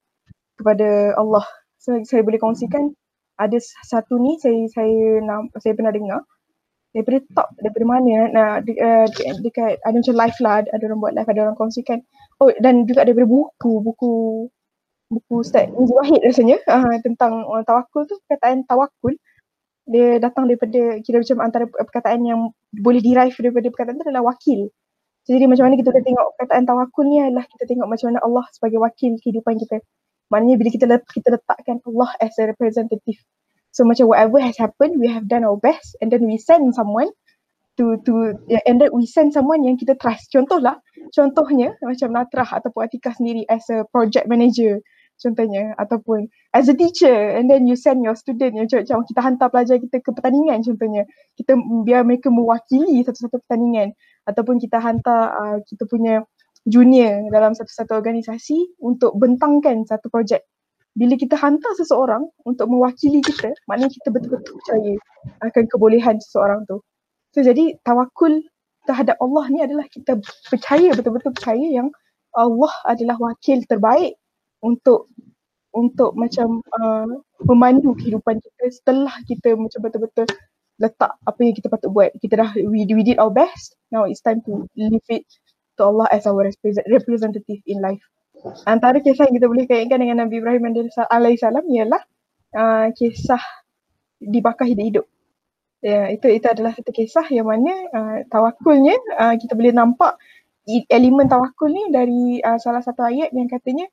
kepada 0.59 1.15
Allah. 1.15 1.45
So 1.77 1.95
saya 2.03 2.25
boleh 2.25 2.41
kongsikan 2.41 2.91
ada 3.37 3.57
satu 3.85 4.17
ni 4.17 4.35
saya 4.41 4.65
saya 4.73 5.21
saya 5.61 5.73
pernah 5.77 5.93
dengar. 5.93 6.21
Daripada 6.95 7.19
top 7.35 7.47
daripada 7.61 7.85
mana 7.85 8.15
nah 8.33 8.51
de, 8.63 8.73
uh, 8.73 9.05
de, 9.05 9.21
dekat 9.45 9.77
ada 9.85 9.95
macam 10.01 10.15
live 10.17 10.39
lah 10.41 10.55
ada 10.65 10.83
orang 10.87 10.99
buat 11.03 11.13
live 11.13 11.29
ada 11.29 11.41
orang 11.45 11.57
kongsikan. 11.59 11.99
Oh 12.41 12.49
dan 12.57 12.89
juga 12.89 13.05
daripada 13.05 13.27
buku 13.29 13.71
buku 13.85 14.13
buku 15.07 15.33
Ustaz 15.39 15.71
Nizzi 15.71 15.93
Wahid 15.93 16.21
rasanya 16.25 16.57
uh, 16.67 16.95
tentang 17.05 17.47
uh, 17.47 17.63
tawakul 17.63 18.03
tu 18.09 18.17
perkataan 18.27 18.67
tawakul 18.67 19.15
dia 19.87 20.19
datang 20.19 20.51
daripada 20.51 20.99
kira 20.99 21.23
macam 21.23 21.37
antara 21.39 21.65
perkataan 21.71 22.19
yang 22.27 22.51
boleh 22.75 22.99
derive 22.99 23.35
daripada 23.39 23.67
perkataan 23.71 23.95
tu 23.95 24.05
adalah 24.07 24.35
wakil 24.35 24.67
jadi 25.27 25.43
macam 25.43 25.67
mana 25.67 25.75
kita 25.75 25.91
boleh 25.91 26.05
tengok 26.07 26.27
perkataan 26.39 26.63
tawakul 26.63 27.03
ni 27.03 27.19
adalah 27.19 27.43
kita 27.51 27.67
tengok 27.67 27.87
macam 27.91 28.05
mana 28.15 28.19
Allah 28.23 28.45
sebagai 28.55 28.79
wakil 28.79 29.19
kehidupan 29.19 29.59
kita. 29.59 29.83
Maknanya 30.31 30.55
bila 30.55 30.69
kita 30.71 30.85
kita 31.03 31.27
letakkan 31.35 31.83
Allah 31.83 32.09
as 32.23 32.35
a 32.39 32.47
representative. 32.47 33.19
So 33.75 33.83
macam 33.83 34.07
whatever 34.07 34.39
has 34.39 34.55
happened, 34.55 35.03
we 35.03 35.11
have 35.11 35.27
done 35.27 35.43
our 35.43 35.59
best 35.59 35.99
and 35.99 36.07
then 36.07 36.23
we 36.23 36.39
send 36.39 36.71
someone 36.71 37.11
to 37.75 37.99
to 38.07 38.39
and 38.65 38.79
then 38.79 38.89
we 38.95 39.03
send 39.03 39.35
someone 39.35 39.67
yang 39.67 39.75
kita 39.75 39.99
trust. 39.99 40.31
Contohlah, 40.31 40.79
contohnya 41.11 41.75
macam 41.83 42.09
Natrah 42.15 42.47
ataupun 42.47 42.87
Atika 42.87 43.11
sendiri 43.11 43.43
as 43.51 43.67
a 43.67 43.83
project 43.91 44.31
manager 44.31 44.79
contohnya 45.17 45.73
ataupun 45.81 46.29
as 46.53 46.69
a 46.69 46.75
teacher 46.77 47.33
and 47.33 47.49
then 47.49 47.65
you 47.65 47.73
send 47.73 48.05
your 48.05 48.13
student 48.13 48.53
yang 48.53 48.69
macam 48.69 49.01
kita 49.05 49.21
hantar 49.21 49.47
pelajar 49.49 49.81
kita 49.81 49.97
ke 50.01 50.09
pertandingan 50.13 50.61
contohnya 50.61 51.03
kita 51.35 51.57
biar 51.85 52.05
mereka 52.05 52.29
mewakili 52.29 53.01
satu-satu 53.01 53.41
pertandingan 53.45 53.93
ataupun 54.29 54.61
kita 54.61 54.77
hantar 54.77 55.33
uh, 55.33 55.57
kita 55.65 55.83
punya 55.89 56.21
junior 56.67 57.25
dalam 57.33 57.57
satu-satu 57.57 57.97
organisasi 57.97 58.77
untuk 58.83 59.17
bentangkan 59.17 59.85
satu 59.89 60.11
projek 60.13 60.45
bila 60.97 61.13
kita 61.13 61.37
hantar 61.37 61.77
seseorang 61.77 62.25
untuk 62.41 62.65
mewakili 62.73 63.21
kita, 63.21 63.53
maknanya 63.69 63.93
kita 64.01 64.09
betul-betul 64.09 64.57
percaya 64.57 64.93
akan 65.45 65.63
kebolehan 65.69 66.17
seseorang 66.17 66.65
tu. 66.65 66.81
So 67.37 67.45
jadi 67.45 67.77
tawakul 67.85 68.41
terhadap 68.89 69.21
Allah 69.21 69.45
ni 69.53 69.61
adalah 69.61 69.85
kita 69.93 70.17
percaya 70.49 70.89
betul-betul 70.97 71.37
percaya 71.37 71.67
yang 71.69 71.93
Allah 72.33 72.73
adalah 72.89 73.21
wakil 73.21 73.61
terbaik 73.69 74.17
untuk 74.61 75.11
untuk 75.75 76.17
macam 76.17 76.63
uh, 76.81 77.09
memandu 77.45 77.93
kehidupan 77.93 78.41
kita 78.41 78.63
setelah 78.73 79.13
kita 79.29 79.53
macam 79.53 79.79
betul-betul 79.85 80.25
letak 80.77 81.13
apa 81.25 81.39
yang 81.41 81.53
kita 81.53 81.67
patut 81.69 81.89
buat. 81.93 82.13
Kita 82.17 82.33
dah 82.37 82.49
we, 82.57 82.85
we 82.89 83.03
did 83.05 83.21
our 83.21 83.33
best. 83.33 83.77
Now 83.93 84.09
it's 84.09 84.21
time 84.21 84.41
to 84.49 84.65
leave 84.73 85.05
it 85.09 85.25
to 85.77 85.81
Allah 85.85 86.09
as 86.09 86.25
our 86.25 86.41
representative 86.89 87.61
in 87.65 87.81
life. 87.81 88.01
Antara 88.69 89.01
kisah 89.01 89.29
yang 89.29 89.41
kita 89.41 89.47
boleh 89.49 89.65
kaitkan 89.65 89.97
dengan 89.97 90.25
Nabi 90.25 90.37
Ibrahim 90.41 90.69
alaihissalam 91.09 91.65
ialah 91.65 92.01
uh, 92.53 92.87
kisah 92.93 93.41
dibakar 94.21 94.69
hidup-hidup. 94.69 95.05
Ya, 95.81 96.09
itu 96.09 96.25
itu 96.29 96.45
adalah 96.45 96.73
satu 96.73 96.89
kisah 96.89 97.25
yang 97.29 97.49
mana 97.49 97.73
uh, 97.93 98.17
tawakulnya 98.33 98.97
uh, 99.17 99.35
kita 99.37 99.53
boleh 99.53 99.73
nampak 99.73 100.17
elemen 100.89 101.29
tawakul 101.29 101.69
ni 101.69 101.85
dari 101.93 102.41
uh, 102.41 102.57
salah 102.57 102.81
satu 102.81 103.05
ayat 103.05 103.29
yang 103.31 103.45
katanya 103.45 103.85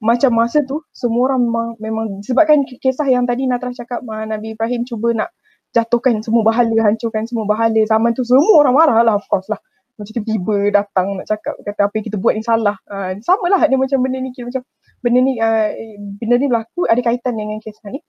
macam 0.00 0.32
masa 0.32 0.64
tu 0.64 0.80
semua 0.96 1.28
orang 1.32 1.44
memang, 1.44 1.68
memang 1.76 2.06
sebabkan 2.24 2.64
kisah 2.64 3.04
yang 3.08 3.28
tadi 3.28 3.44
Natrah 3.44 3.72
cakap 3.76 4.00
uh, 4.04 4.24
Nabi 4.24 4.56
Ibrahim 4.56 4.88
cuba 4.88 5.12
nak 5.12 5.30
jatuhkan 5.76 6.24
semua 6.24 6.42
bahala, 6.42 6.74
hancurkan 6.82 7.28
semua 7.28 7.44
bahala. 7.46 7.78
Zaman 7.86 8.16
tu 8.16 8.24
semua 8.24 8.64
orang 8.64 8.74
marah 8.74 8.98
lah 9.04 9.14
of 9.20 9.26
course 9.28 9.46
lah 9.52 9.60
macam 10.00 10.16
tiba-tiba 10.16 10.56
datang 10.72 11.20
nak 11.20 11.28
cakap 11.28 11.54
kata 11.60 11.80
apa 11.84 11.94
yang 12.00 12.06
kita 12.08 12.16
buat 12.16 12.32
ni 12.32 12.42
salah. 12.42 12.76
Uh, 12.88 13.12
sama 13.20 13.52
lah 13.52 13.60
dia 13.68 13.76
macam 13.76 14.00
benda 14.00 14.18
ni 14.24 14.32
kira 14.32 14.48
macam 14.48 14.64
benda 15.04 15.20
ni 15.20 15.36
uh, 15.36 15.68
benda 16.16 16.34
ni 16.40 16.48
berlaku 16.48 16.88
ada 16.88 17.00
kaitan 17.04 17.36
dengan 17.36 17.60
kisah 17.60 17.92
ni. 17.92 18.00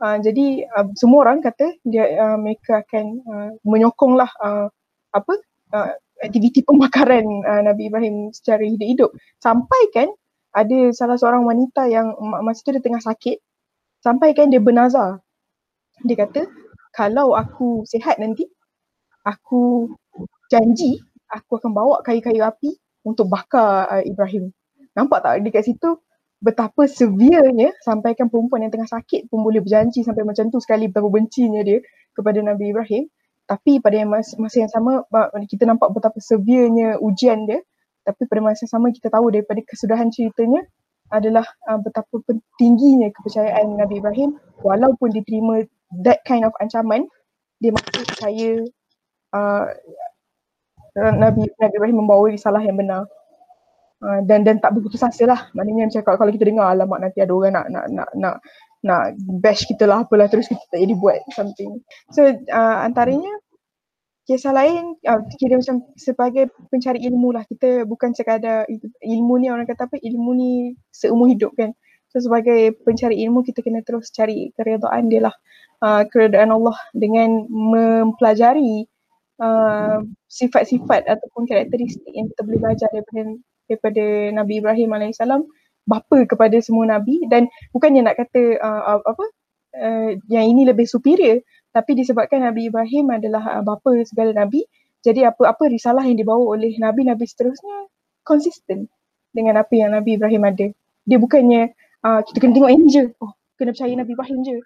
Uh, 0.00 0.16
jadi 0.22 0.64
uh, 0.78 0.86
semua 0.94 1.26
orang 1.26 1.42
kata 1.42 1.74
dia 1.82 2.06
uh, 2.16 2.38
mereka 2.38 2.86
akan 2.86 3.04
uh, 3.26 3.50
menyokonglah 3.66 4.30
uh, 4.38 4.70
apa 5.10 5.34
uh, 5.74 5.90
aktiviti 6.22 6.62
pembakaran 6.68 7.26
uh, 7.42 7.62
Nabi 7.66 7.90
Ibrahim 7.90 8.30
secara 8.30 8.62
hidup-hidup. 8.62 9.10
Sampai 9.42 9.90
kan 9.90 10.08
ada 10.50 10.78
salah 10.90 11.16
seorang 11.16 11.46
wanita 11.46 11.86
yang 11.86 12.14
masa 12.42 12.66
tu 12.66 12.74
dia 12.74 12.82
tengah 12.82 13.02
sakit 13.02 13.38
sampai 14.02 14.34
kan 14.34 14.50
dia 14.50 14.58
bernazar. 14.58 15.22
Dia 16.02 16.16
kata 16.18 16.48
kalau 16.90 17.38
aku 17.38 17.86
sihat 17.86 18.18
nanti 18.18 18.48
aku 19.22 19.92
janji 20.50 20.98
aku 21.30 21.62
akan 21.62 21.70
bawa 21.70 21.96
kayu-kayu 22.02 22.42
api 22.42 22.74
untuk 23.06 23.30
bakar 23.30 23.86
uh, 23.86 24.02
Ibrahim. 24.02 24.50
Nampak 24.98 25.22
tak 25.22 25.40
dekat 25.46 25.70
situ 25.70 26.02
betapa 26.40 26.88
severnya 26.88 27.76
sampaikan 27.84 28.32
perempuan 28.32 28.66
yang 28.66 28.72
tengah 28.72 28.88
sakit 28.88 29.28
pun 29.30 29.44
boleh 29.44 29.60
berjanji 29.62 30.02
sampai 30.02 30.24
macam 30.24 30.48
tu 30.48 30.58
sekali 30.58 30.88
betapa 30.90 31.06
bencinya 31.06 31.62
dia 31.62 31.78
kepada 32.16 32.42
Nabi 32.42 32.74
Ibrahim. 32.74 33.06
Tapi 33.46 33.82
pada 33.82 33.98
masa, 34.06 34.38
masa 34.38 34.56
yang 34.62 34.70
sama 34.70 35.02
kita 35.46 35.66
nampak 35.66 35.90
betapa 35.90 36.18
severnya 36.22 36.98
ujian 37.02 37.46
dia. 37.46 37.62
Tapi 38.04 38.22
pada 38.26 38.40
masa 38.40 38.64
sama 38.64 38.90
kita 38.90 39.12
tahu 39.12 39.32
daripada 39.32 39.60
kesudahan 39.64 40.08
ceritanya 40.08 40.64
adalah 41.10 41.44
uh, 41.66 41.78
betapa 41.82 42.22
tingginya 42.56 43.10
kepercayaan 43.10 43.76
Nabi 43.76 43.98
Ibrahim 43.98 44.38
walaupun 44.62 45.10
diterima 45.10 45.66
that 46.06 46.22
kind 46.22 46.46
of 46.46 46.54
ancaman 46.62 47.10
dia 47.58 47.74
masih 47.74 48.02
percaya 48.06 48.50
uh, 49.34 49.66
Nabi 50.96 51.46
Nabi 51.60 51.74
Ibrahim 51.76 51.98
membawa 52.02 52.30
risalah 52.30 52.62
yang 52.62 52.78
benar. 52.78 53.06
Uh, 54.00 54.24
dan 54.24 54.48
dan 54.48 54.56
tak 54.64 54.72
berputus 54.72 55.04
asa 55.04 55.28
lah. 55.28 55.52
Maknanya 55.52 55.92
macam 55.92 56.02
kalau, 56.08 56.18
kalau 56.24 56.32
kita 56.32 56.48
dengar 56.48 56.72
alamak 56.72 57.04
nanti 57.04 57.20
ada 57.20 57.36
orang 57.36 57.52
nak 57.52 57.66
nak 57.68 57.84
nak 57.92 58.08
nak 58.16 58.36
nak 58.80 59.02
bash 59.44 59.68
kita 59.68 59.84
lah 59.84 60.08
apalah 60.08 60.24
terus 60.24 60.48
kita 60.48 60.64
tak 60.72 60.80
jadi 60.80 60.96
buat 60.96 61.20
something. 61.36 61.84
So 62.16 62.24
uh, 62.24 62.76
antaranya 62.80 63.28
kisah 64.30 64.54
lain 64.54 64.94
uh, 65.10 65.18
kira 65.42 65.58
macam 65.58 65.82
sebagai 65.98 66.54
pencari 66.70 67.02
ilmu 67.10 67.34
lah. 67.34 67.42
Kita 67.50 67.82
bukan 67.82 68.14
sekadar 68.14 68.62
ilmu 69.02 69.42
ni 69.42 69.50
orang 69.50 69.66
kata 69.66 69.90
apa 69.90 69.98
ilmu 69.98 70.30
ni 70.38 70.50
seumur 70.94 71.26
hidup 71.26 71.50
kan. 71.58 71.74
So 72.14 72.22
sebagai 72.22 72.78
pencari 72.86 73.18
ilmu 73.26 73.42
kita 73.42 73.58
kena 73.66 73.82
terus 73.82 74.14
cari 74.14 74.54
keredaan 74.54 75.10
dia 75.10 75.26
lah. 75.26 75.34
Uh, 75.82 76.06
keredaan 76.06 76.54
Allah 76.54 76.78
dengan 76.94 77.50
mempelajari 77.50 78.86
uh, 79.42 79.98
sifat-sifat 80.30 81.10
ataupun 81.10 81.50
karakteristik 81.50 82.12
yang 82.14 82.30
kita 82.30 82.40
boleh 82.46 82.60
belajar 82.62 82.88
daripada 82.94 83.34
daripada 83.66 84.04
Nabi 84.36 84.54
Ibrahim 84.62 84.94
alaihissalam 84.94 85.42
bapa 85.88 86.22
kepada 86.28 86.54
semua 86.62 86.86
nabi 86.86 87.18
dan 87.32 87.48
bukannya 87.72 88.06
nak 88.06 88.20
kata 88.20 88.60
uh, 88.60 89.00
apa 89.00 89.24
uh, 89.80 90.10
yang 90.28 90.46
ini 90.54 90.68
lebih 90.68 90.84
superior 90.86 91.40
tapi 91.70 91.94
disebabkan 91.98 92.42
Nabi 92.42 92.70
Ibrahim 92.70 93.14
adalah 93.14 93.58
uh, 93.58 93.62
bapa 93.62 94.02
segala 94.06 94.34
nabi 94.34 94.66
jadi 95.00 95.32
apa-apa 95.32 95.72
risalah 95.72 96.04
yang 96.04 96.20
dibawa 96.20 96.44
oleh 96.60 96.76
nabi-nabi 96.76 97.24
seterusnya 97.24 97.88
konsisten 98.20 98.92
dengan 99.32 99.62
apa 99.62 99.72
yang 99.72 99.96
Nabi 99.96 100.20
Ibrahim 100.20 100.44
ada. 100.44 100.66
Dia 101.08 101.16
bukannya 101.16 101.72
uh, 102.04 102.20
kita 102.26 102.36
kena 102.36 102.52
tengok 102.52 102.70
je. 102.92 103.04
Oh 103.24 103.32
kena 103.56 103.72
percaya 103.72 103.92
Nabi 103.96 104.12
Ibrahim 104.12 104.38
je. 104.44 104.56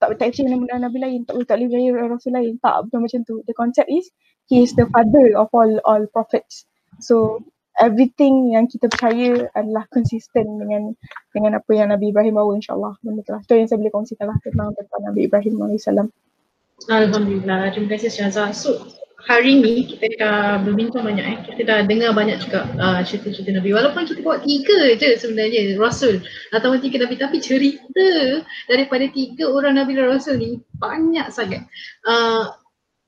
Tak 0.00 0.18
tak 0.18 0.34
percaya 0.34 0.48
nama 0.50 0.64
nabi 0.82 0.98
lain 0.98 1.20
tak 1.22 1.38
tak 1.46 1.62
boleh 1.62 1.68
percaya 1.70 1.88
rasul 2.08 2.32
lain. 2.34 2.54
Tak 2.58 2.74
bukan 2.88 3.00
macam 3.04 3.20
tu. 3.22 3.34
The 3.46 3.54
concept 3.54 3.88
is 3.92 4.08
he 4.48 4.64
is 4.64 4.72
the 4.74 4.88
father 4.88 5.36
of 5.36 5.52
all 5.52 5.72
all 5.84 6.02
prophets. 6.08 6.64
So 6.98 7.44
everything 7.80 8.52
yang 8.52 8.68
kita 8.68 8.88
percaya 8.88 9.48
adalah 9.56 9.84
konsisten 9.92 10.58
dengan 10.58 10.96
dengan 11.36 11.60
apa 11.60 11.70
yang 11.72 11.92
Nabi 11.92 12.10
Ibrahim 12.10 12.34
bawa 12.40 12.56
insyaallah. 12.56 12.96
Benda 13.04 13.20
tu 13.22 13.32
lah. 13.36 13.42
Tu 13.44 13.60
yang 13.60 13.68
saya 13.68 13.78
boleh 13.78 13.92
kongsikan 13.92 14.26
lah 14.26 14.36
tentang 14.40 14.72
tentang 14.74 15.00
Nabi 15.04 15.28
Ibrahim 15.28 15.54
alaihissalam 15.68 16.08
Alhamdulillah 16.90 17.70
terima 17.70 17.94
kasih 17.94 18.10
Syazah 18.10 18.50
so 18.50 18.92
hari 19.22 19.62
ni 19.62 19.86
kita 19.86 20.06
dah 20.18 20.58
berbincang 20.66 21.06
banyak 21.06 21.24
eh. 21.26 21.38
Kita 21.46 21.62
dah 21.62 21.78
dengar 21.86 22.10
banyak 22.14 22.42
juga 22.42 22.66
uh, 22.78 23.00
cerita-cerita 23.06 23.54
Nabi. 23.54 23.70
Walaupun 23.70 24.02
kita 24.06 24.20
buat 24.22 24.42
tiga 24.42 24.98
je 24.98 25.14
sebenarnya 25.18 25.78
Rasul 25.78 26.22
atau 26.50 26.74
tiga 26.78 27.06
Nabi 27.06 27.14
tapi 27.18 27.38
cerita 27.38 28.10
daripada 28.66 29.06
tiga 29.14 29.46
orang 29.46 29.78
Nabi 29.78 29.94
dan 29.94 30.10
Rasul 30.10 30.42
ni 30.42 30.58
banyak 30.78 31.30
sangat. 31.30 31.62
Uh, 32.02 32.50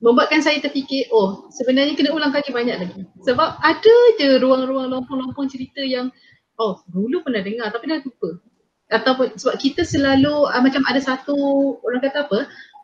membuatkan 0.03 0.43
saya 0.43 0.59
terfikir 0.59 1.07
oh 1.09 1.47
sebenarnya 1.55 1.95
kena 1.95 2.15
ulang 2.15 2.31
kali 2.31 2.47
banyak 2.51 2.77
lagi. 2.79 3.01
Sebab 3.27 3.59
ada 3.59 3.95
je 4.19 4.39
ruang-ruang 4.39 4.91
lompong-lompong 4.91 5.51
cerita 5.51 5.83
yang 5.83 6.11
oh 6.59 6.79
dulu 6.87 7.27
pernah 7.27 7.43
dengar 7.43 7.75
tapi 7.75 7.91
dah 7.91 7.99
lupa. 7.99 8.39
Ataupun 8.85 9.35
sebab 9.35 9.57
kita 9.59 9.83
selalu 9.83 10.47
uh, 10.47 10.61
macam 10.63 10.79
ada 10.87 11.01
satu 11.03 11.35
orang 11.83 11.99
kata 11.99 12.23
apa 12.23 12.39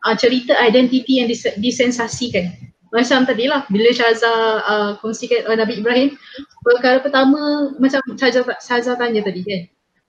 uh, 0.07 0.15
cerita 0.18 0.56
identiti 0.61 1.19
yang 1.22 1.28
disensasikan 1.60 2.52
macam 2.91 3.23
tadi 3.23 3.48
lah 3.48 3.64
bila 3.72 3.90
Syaza 3.95 4.34
uh, 4.68 4.91
kongsikan 4.99 5.48
uh, 5.48 5.56
Nabi 5.56 5.80
Ibrahim 5.80 6.19
perkara 6.61 6.99
pertama 6.99 7.72
macam 7.80 8.03
Syaza, 8.19 8.44
Syaza 8.60 8.99
tanya 8.99 9.23
tadi 9.23 9.41
kan 9.48 9.61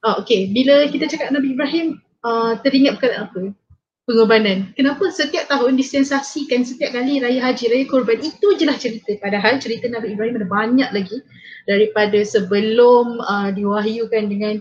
uh, 0.06 0.18
okay, 0.18 0.50
bila 0.50 0.90
kita 0.90 1.06
cakap 1.06 1.30
Nabi 1.30 1.54
Ibrahim 1.54 2.02
uh, 2.26 2.58
teringat 2.62 2.98
perkara 2.98 3.28
apa? 3.28 3.54
Pengorbanan. 4.02 4.74
Kenapa 4.74 5.06
setiap 5.14 5.46
tahun 5.46 5.78
disensasikan 5.78 6.66
setiap 6.66 6.90
kali 6.90 7.22
raya 7.22 7.38
haji, 7.38 7.70
raya 7.70 7.86
korban 7.86 8.18
itu 8.18 8.58
je 8.58 8.66
lah 8.66 8.74
cerita. 8.74 9.14
Padahal 9.22 9.62
cerita 9.62 9.86
Nabi 9.86 10.18
Ibrahim 10.18 10.42
ada 10.42 10.48
banyak 10.50 10.90
lagi 10.90 11.22
daripada 11.70 12.18
sebelum 12.26 13.22
uh, 13.22 13.54
diwahyukan 13.54 14.26
dengan 14.26 14.58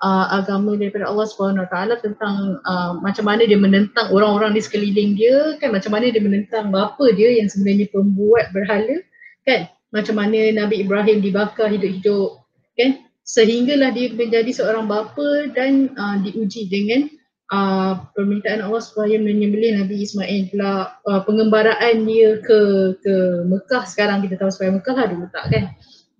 uh, 0.00 0.26
agama 0.32 0.74
daripada 0.76 1.08
Allah 1.08 1.28
SWT 1.28 1.76
tentang 2.00 2.60
uh, 2.64 2.92
macam 3.00 3.24
mana 3.28 3.44
dia 3.44 3.60
menentang 3.60 4.08
orang-orang 4.10 4.56
di 4.56 4.60
sekeliling 4.64 5.16
dia 5.16 5.56
kan? 5.60 5.72
Macam 5.72 5.94
mana 5.94 6.08
dia 6.08 6.20
menentang 6.20 6.72
bapa 6.72 7.04
dia 7.14 7.30
yang 7.40 7.48
sebenarnya 7.48 7.86
pembuat 7.92 8.50
berhala 8.52 9.00
kan? 9.44 9.68
Macam 9.92 10.16
mana 10.18 10.54
Nabi 10.54 10.82
Ibrahim 10.82 11.20
dibakar 11.20 11.70
hidup-hidup 11.70 12.40
kan? 12.76 13.04
Sehinggalah 13.22 13.94
dia 13.94 14.10
menjadi 14.10 14.50
seorang 14.50 14.90
bapa 14.90 15.52
dan 15.54 15.94
uh, 15.94 16.18
diuji 16.24 16.66
dengan 16.66 17.06
uh, 17.52 18.08
permintaan 18.16 18.64
Allah 18.64 18.82
supaya 18.82 19.20
menyembelih 19.20 19.78
Nabi 19.84 20.02
Ismail 20.02 20.50
pula. 20.50 20.98
Uh, 21.06 21.22
pengembaraan 21.22 22.08
dia 22.08 22.40
ke 22.42 22.58
ke 23.04 23.14
Mekah 23.46 23.84
sekarang 23.86 24.24
kita 24.24 24.40
tahu 24.40 24.50
supaya 24.50 24.74
Mekah 24.74 24.94
lah 24.96 25.06
dia 25.06 25.18
letak 25.20 25.44
kan 25.52 25.64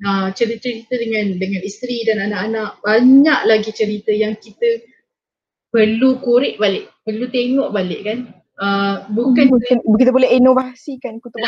uh, 0.05 0.29
cerita-cerita 0.33 0.95
dengan 0.97 1.37
dengan 1.37 1.61
isteri 1.65 2.05
dan 2.05 2.21
anak-anak. 2.31 2.81
Banyak 2.85 3.41
lagi 3.49 3.71
cerita 3.73 4.13
yang 4.13 4.37
kita 4.37 4.85
perlu 5.71 6.19
korek 6.19 6.59
balik 6.59 6.91
perlu 7.07 7.27
tengok 7.31 7.71
balik 7.71 8.01
kan. 8.05 8.21
Uh, 8.61 9.09
bukan 9.17 9.49
kita 9.97 10.13
boleh 10.13 10.37
inovasikan 10.37 11.17
kutub 11.25 11.41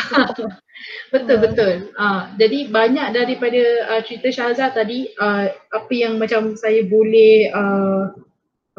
betul 1.13 1.37
betul. 1.45 1.93
Uh, 1.93 2.33
jadi 2.41 2.73
banyak 2.73 3.13
daripada 3.13 3.61
uh, 3.93 4.01
cerita 4.01 4.33
Syahzah 4.33 4.73
tadi 4.73 5.13
uh, 5.21 5.45
apa 5.53 5.93
yang 5.93 6.17
macam 6.17 6.57
saya 6.57 6.81
boleh 6.81 7.53
uh, 7.53 8.17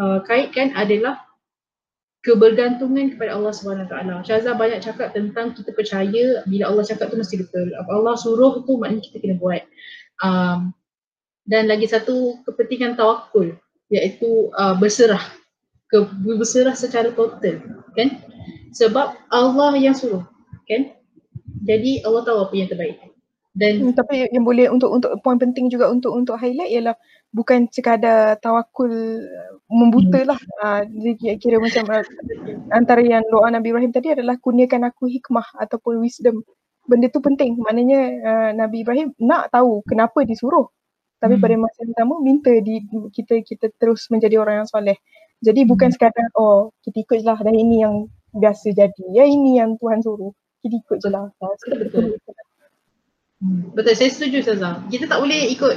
uh, 0.02 0.18
kaitkan 0.26 0.74
adalah 0.74 1.22
kebergantungan 2.24 3.14
kepada 3.14 3.36
Allah 3.36 3.52
SWT. 3.52 3.92
Syahzah 4.24 4.56
banyak 4.56 4.80
cakap 4.80 5.12
tentang 5.12 5.52
kita 5.52 5.76
percaya 5.76 6.40
bila 6.48 6.72
Allah 6.72 6.84
cakap 6.88 7.12
tu 7.12 7.20
mesti 7.20 7.36
betul. 7.36 7.68
Apa 7.76 7.90
Allah 8.00 8.16
suruh 8.16 8.64
tu 8.64 8.80
maknanya 8.80 9.04
kita 9.04 9.20
kena 9.20 9.36
buat. 9.36 9.62
Um, 10.24 10.72
dan 11.44 11.68
lagi 11.68 11.84
satu 11.84 12.40
kepentingan 12.48 12.96
tawakul 12.96 13.52
iaitu 13.92 14.48
uh, 14.56 14.72
berserah 14.80 15.20
ke 15.92 16.00
berserah 16.24 16.72
secara 16.72 17.12
total 17.12 17.60
kan 17.92 18.08
sebab 18.72 19.14
Allah 19.28 19.76
yang 19.76 19.92
suruh 19.92 20.24
kan 20.64 20.96
jadi 21.60 22.00
Allah 22.08 22.24
tahu 22.24 22.48
apa 22.48 22.54
yang 22.56 22.68
terbaik 22.72 22.96
dan 23.54 23.72
hmm, 23.86 23.94
tapi 23.94 24.26
yang 24.34 24.42
boleh 24.42 24.66
untuk 24.66 24.90
untuk 24.90 25.14
poin 25.22 25.38
penting 25.38 25.70
juga 25.70 25.86
untuk 25.86 26.10
untuk 26.10 26.34
highlight 26.34 26.74
ialah 26.74 26.98
bukan 27.30 27.70
sekadar 27.70 28.34
tawakul 28.42 28.90
uh, 28.90 29.52
membuta 29.70 30.26
hmm. 30.26 30.38
uh, 30.58 30.82
jadi 30.86 31.38
kira 31.38 31.62
macam 31.62 31.86
uh, 31.86 32.02
antara 32.74 33.00
yang 33.00 33.22
doa 33.30 33.48
Nabi 33.54 33.70
Ibrahim 33.70 33.94
tadi 33.94 34.10
adalah 34.10 34.34
kurniakan 34.42 34.90
aku 34.90 35.06
hikmah 35.06 35.46
ataupun 35.62 36.02
wisdom 36.02 36.42
benda 36.84 37.06
tu 37.08 37.22
penting 37.22 37.54
maknanya 37.62 38.00
uh, 38.26 38.50
Nabi 38.58 38.82
Ibrahim 38.82 39.14
nak 39.22 39.54
tahu 39.54 39.86
kenapa 39.86 40.26
disuruh 40.26 40.66
tapi 41.22 41.38
hmm. 41.38 41.42
pada 41.46 41.54
masa 41.56 41.78
yang 41.86 41.96
sama 41.96 42.14
minta 42.20 42.52
di 42.58 42.82
kita 43.14 43.40
kita 43.46 43.70
terus 43.78 44.10
menjadi 44.10 44.42
orang 44.42 44.66
yang 44.66 44.68
soleh 44.68 44.98
jadi 45.44 45.62
bukan 45.62 45.88
hmm. 45.92 45.96
sekadar 45.96 46.26
oh 46.34 46.74
kita 46.82 47.06
ikut 47.06 47.16
je 47.22 47.26
lah 47.26 47.38
dah 47.38 47.54
ini 47.54 47.86
yang 47.86 48.10
biasa 48.34 48.74
jadi. 48.74 49.04
Ya 49.14 49.24
ini 49.24 49.62
yang 49.62 49.78
Tuhan 49.78 50.02
suruh. 50.02 50.34
Kita 50.60 50.74
ikut 50.74 50.98
je 50.98 51.08
lah. 51.08 51.30
Betul. 51.38 52.18
Hmm. 52.18 52.43
Betul, 53.74 53.94
saya 53.98 54.10
setuju 54.10 54.38
Saza. 54.40 54.80
Kita 54.88 55.04
tak 55.10 55.20
boleh 55.20 55.52
ikut 55.52 55.74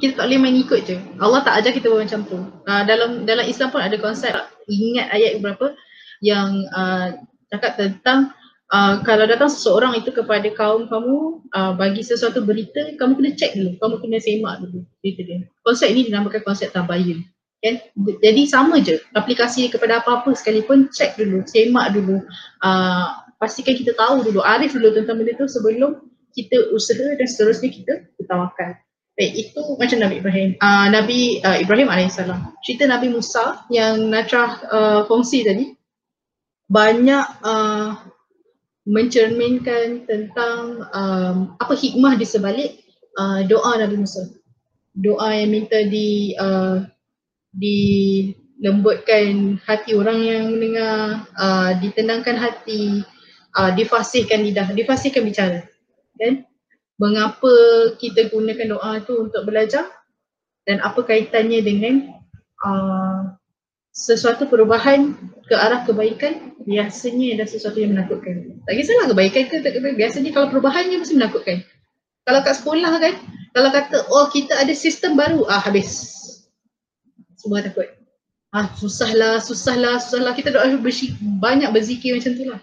kita 0.00 0.16
tak 0.16 0.32
boleh 0.32 0.40
main 0.40 0.56
ikut 0.56 0.80
je. 0.88 0.96
Allah 1.20 1.44
tak 1.44 1.60
ajar 1.60 1.76
kita 1.76 1.92
buat 1.92 2.08
macam 2.08 2.24
tu. 2.24 2.40
Uh, 2.64 2.82
dalam 2.88 3.28
dalam 3.28 3.44
Islam 3.44 3.68
pun 3.68 3.84
ada 3.84 3.94
konsep 4.00 4.32
ingat 4.66 5.12
ayat 5.12 5.44
berapa 5.44 5.76
yang 6.24 6.64
uh, 6.72 7.20
cakap 7.52 7.76
tentang 7.76 8.32
uh, 8.72 9.04
kalau 9.04 9.28
datang 9.28 9.52
seseorang 9.52 9.92
itu 10.00 10.08
kepada 10.08 10.48
kaum 10.56 10.88
kamu 10.88 11.44
uh, 11.52 11.72
bagi 11.76 12.00
sesuatu 12.00 12.40
berita, 12.40 12.96
kamu 12.96 13.12
kena 13.20 13.30
check 13.36 13.52
dulu. 13.52 13.76
Kamu 13.76 13.94
kena 14.00 14.18
semak 14.18 14.64
dulu 14.64 14.80
berita 15.04 15.20
dia. 15.28 15.38
Konsep 15.60 15.92
ini 15.92 16.08
dinamakan 16.08 16.42
konsep 16.42 16.72
tabayun 16.72 17.20
kan 17.60 17.76
jadi 18.24 18.42
sama 18.48 18.80
je 18.80 18.96
aplikasi 19.12 19.68
kepada 19.68 20.00
apa-apa 20.00 20.32
sekalipun 20.32 20.88
check 20.96 21.12
dulu 21.20 21.44
semak 21.44 21.92
dulu 21.92 22.24
uh, 22.64 23.20
pastikan 23.36 23.76
kita 23.76 23.92
tahu 23.92 24.24
dulu 24.24 24.40
arif 24.40 24.72
dulu 24.72 24.96
tentang 24.96 25.20
benda 25.20 25.36
tu 25.36 25.44
sebelum 25.44 26.00
kita 26.32 26.72
usaha 26.74 27.18
dan 27.18 27.26
seterusnya 27.26 27.70
kita 27.70 27.94
bertawakal 28.18 28.78
baik 29.20 29.36
itu 29.36 29.60
macam 29.76 30.00
Nabi 30.00 30.24
Ibrahim. 30.24 30.56
Uh, 30.64 30.88
Nabi 30.88 31.44
uh, 31.44 31.60
Ibrahim 31.60 31.92
AS 31.92 32.16
cerita 32.64 32.88
Nabi 32.88 33.12
Musa 33.12 33.68
yang 33.68 34.08
Natra 34.08 34.56
uh, 34.72 35.00
kongsi 35.04 35.44
tadi 35.44 35.76
banyak 36.72 37.44
uh, 37.44 38.00
mencerminkan 38.88 40.08
tentang 40.08 40.88
um, 40.88 41.52
apa 41.60 41.76
hikmah 41.76 42.16
di 42.16 42.24
sebalik 42.24 42.80
uh, 43.20 43.44
doa 43.44 43.76
Nabi 43.76 44.00
Musa. 44.00 44.24
Doa 44.96 45.36
yang 45.36 45.52
minta 45.52 45.84
di 45.84 46.32
uh, 46.40 46.80
dilembutkan 47.54 49.60
hati 49.62 49.94
orang 49.94 50.18
yang 50.24 50.50
mendengar, 50.50 51.28
uh, 51.36 51.76
ditenangkan 51.78 52.34
hati, 52.40 53.04
uh, 53.54 53.70
difasihkan 53.76 54.42
lidah, 54.42 54.74
difasihkan 54.74 55.22
bicara. 55.22 55.69
Kan? 56.20 56.34
Mengapa 57.00 57.52
kita 57.96 58.28
gunakan 58.28 58.76
doa 58.76 59.00
tu 59.00 59.16
untuk 59.16 59.48
belajar 59.48 59.88
dan 60.68 60.84
apa 60.84 61.00
kaitannya 61.00 61.64
dengan 61.64 62.12
uh, 62.60 63.32
sesuatu 63.90 64.46
perubahan 64.46 65.16
ke 65.48 65.54
arah 65.56 65.82
kebaikan 65.82 66.54
biasanya 66.62 67.40
adalah 67.40 67.50
sesuatu 67.50 67.80
yang 67.80 67.96
menakutkan. 67.96 68.60
Tak 68.68 68.74
kisahlah 68.76 69.10
kebaikan 69.10 69.42
ke 69.48 69.56
tak 69.64 69.72
kebaikan, 69.80 69.96
biasanya 69.98 70.30
kalau 70.36 70.46
perubahannya 70.52 70.96
mesti 71.00 71.16
menakutkan. 71.16 71.64
Kalau 72.28 72.40
kat 72.44 72.54
sekolah 72.60 72.92
kan, 73.00 73.14
kalau 73.56 73.70
kata 73.72 73.96
oh 74.12 74.28
kita 74.30 74.54
ada 74.60 74.70
sistem 74.76 75.18
baru, 75.18 75.48
ah 75.50 75.58
habis 75.58 75.88
semua 77.40 77.64
takut. 77.64 77.88
Ah 78.52 78.68
susah 78.76 79.10
lah, 79.16 79.34
susah 79.40 79.74
lah, 79.74 79.96
susah 79.98 80.20
lah. 80.20 80.32
Kita 80.36 80.52
doa 80.52 80.68
bersy- 80.78 81.16
banyak 81.18 81.72
berzikir 81.72 82.14
macam 82.14 82.32
tu 82.36 82.44
lah. 82.46 82.60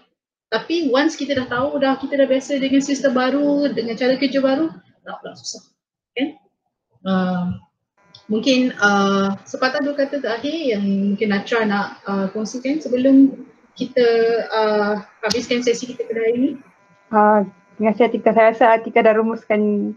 Tapi 0.48 0.88
once 0.88 1.12
kita 1.12 1.36
dah 1.36 1.46
tahu 1.48 1.76
dah, 1.76 2.00
kita 2.00 2.16
dah 2.16 2.24
biasa 2.24 2.56
dengan 2.56 2.80
sistem 2.80 3.12
baru, 3.12 3.68
dengan 3.68 3.92
cara 4.00 4.16
kerja 4.16 4.40
baru, 4.40 4.72
tak 5.04 5.16
pula 5.20 5.32
susah. 5.36 5.62
Kan? 6.16 6.28
Uh, 7.04 7.44
mungkin 8.32 8.72
uh, 8.80 9.36
sepatah 9.44 9.84
dua 9.84 9.92
kata 9.92 10.24
terakhir 10.24 10.56
yang 10.56 10.84
mungkin 11.12 11.28
Natra 11.36 11.68
nak 11.68 12.00
uh, 12.08 12.26
kongsikan 12.32 12.80
sebelum 12.80 13.44
kita 13.76 14.08
uh, 14.48 15.04
habiskan 15.20 15.60
sesi 15.60 15.92
kita 15.92 16.08
pada 16.08 16.20
hari 16.24 16.34
ini. 16.34 16.50
Uh, 17.12 17.44
terima 17.76 17.92
kasih 17.92 18.08
Atika. 18.08 18.30
Saya 18.32 18.46
rasa 18.50 18.64
Atika 18.72 19.04
dah 19.04 19.14
rumuskan 19.14 19.92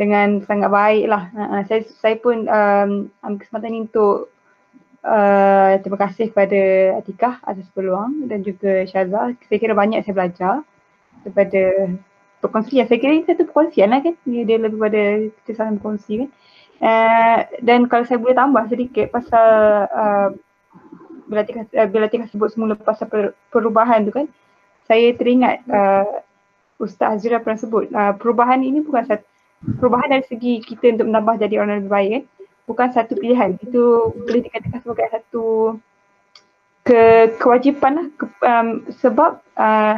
dengan 0.00 0.40
sangat 0.48 0.72
baik 0.72 1.04
lah. 1.04 1.28
Uh, 1.36 1.62
saya, 1.68 1.84
saya 2.00 2.16
pun 2.16 2.48
um, 2.48 3.12
ambil 3.20 3.38
kesempatan 3.44 3.70
ini 3.76 3.80
untuk 3.92 4.31
uh, 5.02 5.78
terima 5.82 5.98
kasih 5.98 6.30
kepada 6.30 6.60
Atikah 7.02 7.42
atas 7.42 7.66
peluang 7.74 8.26
dan 8.30 8.42
juga 8.46 8.86
Syazah. 8.86 9.34
Saya 9.46 9.58
kira 9.58 9.74
banyak 9.74 10.02
saya 10.02 10.14
belajar 10.14 10.54
daripada 11.22 11.62
perkongsian. 12.42 12.86
Saya 12.86 12.98
kira 12.98 13.12
ini 13.14 13.26
satu 13.26 13.46
perkongsian 13.46 13.90
lah 13.90 14.00
kan. 14.02 14.14
Dia, 14.26 14.42
dia 14.46 14.58
lebih 14.58 14.78
pada 14.78 15.02
kita 15.42 15.50
saling 15.58 15.78
berkongsi 15.78 16.26
kan. 16.26 16.30
Uh, 16.82 17.38
dan 17.62 17.86
kalau 17.86 18.02
saya 18.02 18.18
boleh 18.18 18.34
tambah 18.34 18.64
sedikit 18.66 19.06
pasal 19.14 19.46
uh, 19.86 20.28
bila 21.30 21.46
Atikah, 21.46 22.26
uh, 22.26 22.30
sebut 22.30 22.48
semula 22.50 22.74
pasal 22.74 23.06
per, 23.06 23.38
perubahan 23.54 24.02
tu 24.06 24.12
kan. 24.14 24.26
Saya 24.90 25.14
teringat 25.14 25.62
uh, 25.70 26.26
Ustaz 26.82 27.22
Azira 27.22 27.38
pernah 27.38 27.58
sebut 27.58 27.86
uh, 27.94 28.14
perubahan 28.18 28.58
ini 28.58 28.82
bukan 28.82 29.06
satu 29.06 29.22
perubahan 29.62 30.18
dari 30.18 30.24
segi 30.26 30.58
kita 30.66 30.98
untuk 30.98 31.06
menambah 31.06 31.38
jadi 31.38 31.62
orang 31.62 31.86
lebih 31.86 31.92
baik 31.94 32.10
kan 32.10 32.24
bukan 32.66 32.88
satu 32.94 33.18
pilihan. 33.18 33.58
Itu 33.60 34.14
boleh 34.14 34.40
dikatakan 34.46 34.80
sebagai 34.82 35.08
satu 35.10 35.44
ke 36.82 37.32
kewajipan 37.38 37.92
lah. 37.98 38.06
Ke, 38.18 38.24
um, 38.42 38.68
sebab 38.98 39.42
uh, 39.58 39.96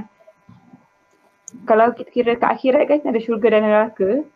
kalau 1.64 1.94
kita 1.94 2.10
kira 2.10 2.32
ke 2.36 2.46
akhirat 2.46 2.82
kan 2.90 3.00
ada 3.08 3.20
syurga 3.22 3.54
dan 3.54 3.62
neraka 3.64 4.26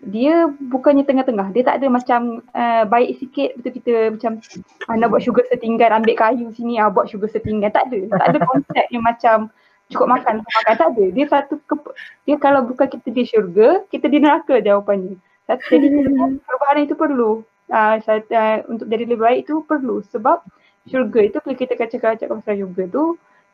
dia 0.00 0.48
bukannya 0.48 1.04
tengah-tengah. 1.04 1.52
Dia 1.52 1.62
tak 1.68 1.76
ada 1.84 1.86
macam 1.92 2.40
uh, 2.56 2.84
baik 2.88 3.20
sikit. 3.20 3.52
Betul 3.60 3.72
kita 3.80 3.92
macam 4.16 4.32
uh, 4.88 4.96
nak 4.96 5.08
buat 5.12 5.20
syurga 5.20 5.44
setinggal 5.52 5.92
ambil 5.92 6.16
kayu 6.16 6.48
sini 6.56 6.80
uh, 6.80 6.88
buat 6.88 7.12
syurga 7.12 7.36
setinggal 7.36 7.68
tak 7.68 7.92
ada. 7.92 8.08
Tak 8.16 8.26
ada 8.32 8.38
konsep 8.48 8.84
yang 8.88 9.04
macam 9.04 9.36
cukup 9.92 10.08
makan 10.08 10.34
makan. 10.40 10.72
Tak 10.80 10.88
ada. 10.96 11.04
Dia 11.12 11.26
satu 11.28 11.60
ke, 11.60 11.74
dia 12.24 12.36
kalau 12.40 12.64
bukan 12.64 12.88
kita 12.88 13.08
di 13.12 13.22
syurga 13.28 13.84
kita 13.92 14.08
di 14.08 14.18
neraka 14.24 14.56
jawapannya. 14.64 15.20
Satu, 15.44 15.68
jadi 15.68 15.86
perubahan 16.48 16.78
itu 16.80 16.94
perlu 16.96 17.44
uh, 17.70 17.96
uh, 18.02 18.56
untuk 18.68 18.86
jadi 18.90 19.08
lebih 19.08 19.22
baik 19.22 19.38
itu 19.48 19.62
perlu 19.64 20.02
sebab 20.10 20.42
syurga 20.86 21.20
itu 21.24 21.36
kalau 21.40 21.56
kita 21.56 21.72
cakap 21.78 22.18
cakap 22.18 22.36
pasal 22.42 22.54
syurga 22.58 22.84
tu 22.90 23.04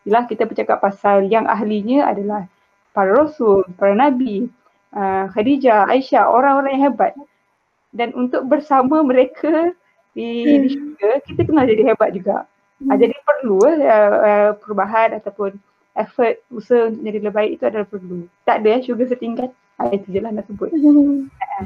ialah 0.06 0.24
kita 0.26 0.42
bercakap 0.46 0.78
pasal 0.80 1.26
yang 1.26 1.44
ahlinya 1.46 2.08
adalah 2.08 2.48
para 2.96 3.12
rasul 3.12 3.66
para 3.76 3.92
nabi 3.92 4.48
uh, 4.96 5.28
Khadijah 5.30 5.90
Aisyah 5.90 6.30
orang-orang 6.30 6.78
yang 6.78 6.84
hebat 6.92 7.12
dan 7.96 8.12
untuk 8.12 8.44
bersama 8.44 9.00
mereka 9.00 9.72
di, 10.16 10.28
di 10.64 10.68
syurga, 10.72 11.10
kita 11.28 11.40
kena 11.44 11.68
jadi 11.68 11.92
hebat 11.92 12.12
juga. 12.16 12.48
Hmm. 12.80 12.92
Uh, 12.92 12.96
jadi 13.00 13.14
perlu 13.24 13.60
uh, 13.60 13.76
uh, 13.80 14.50
perubahan 14.60 15.16
ataupun 15.16 15.56
effort 15.96 16.40
usaha 16.52 16.92
untuk 16.92 17.04
jadi 17.04 17.24
lebih 17.24 17.36
baik 17.36 17.50
itu 17.56 17.64
adalah 17.64 17.88
perlu. 17.88 18.28
Tak 18.44 18.64
ada 18.64 18.80
syurga 18.84 19.04
setingkat. 19.12 19.50
Uh, 19.76 19.92
itu 19.92 20.08
je 20.08 20.20
lah 20.24 20.32
nak 20.32 20.48
sebut. 20.48 20.72
Hmm. 20.72 21.28
Uh, 21.36 21.64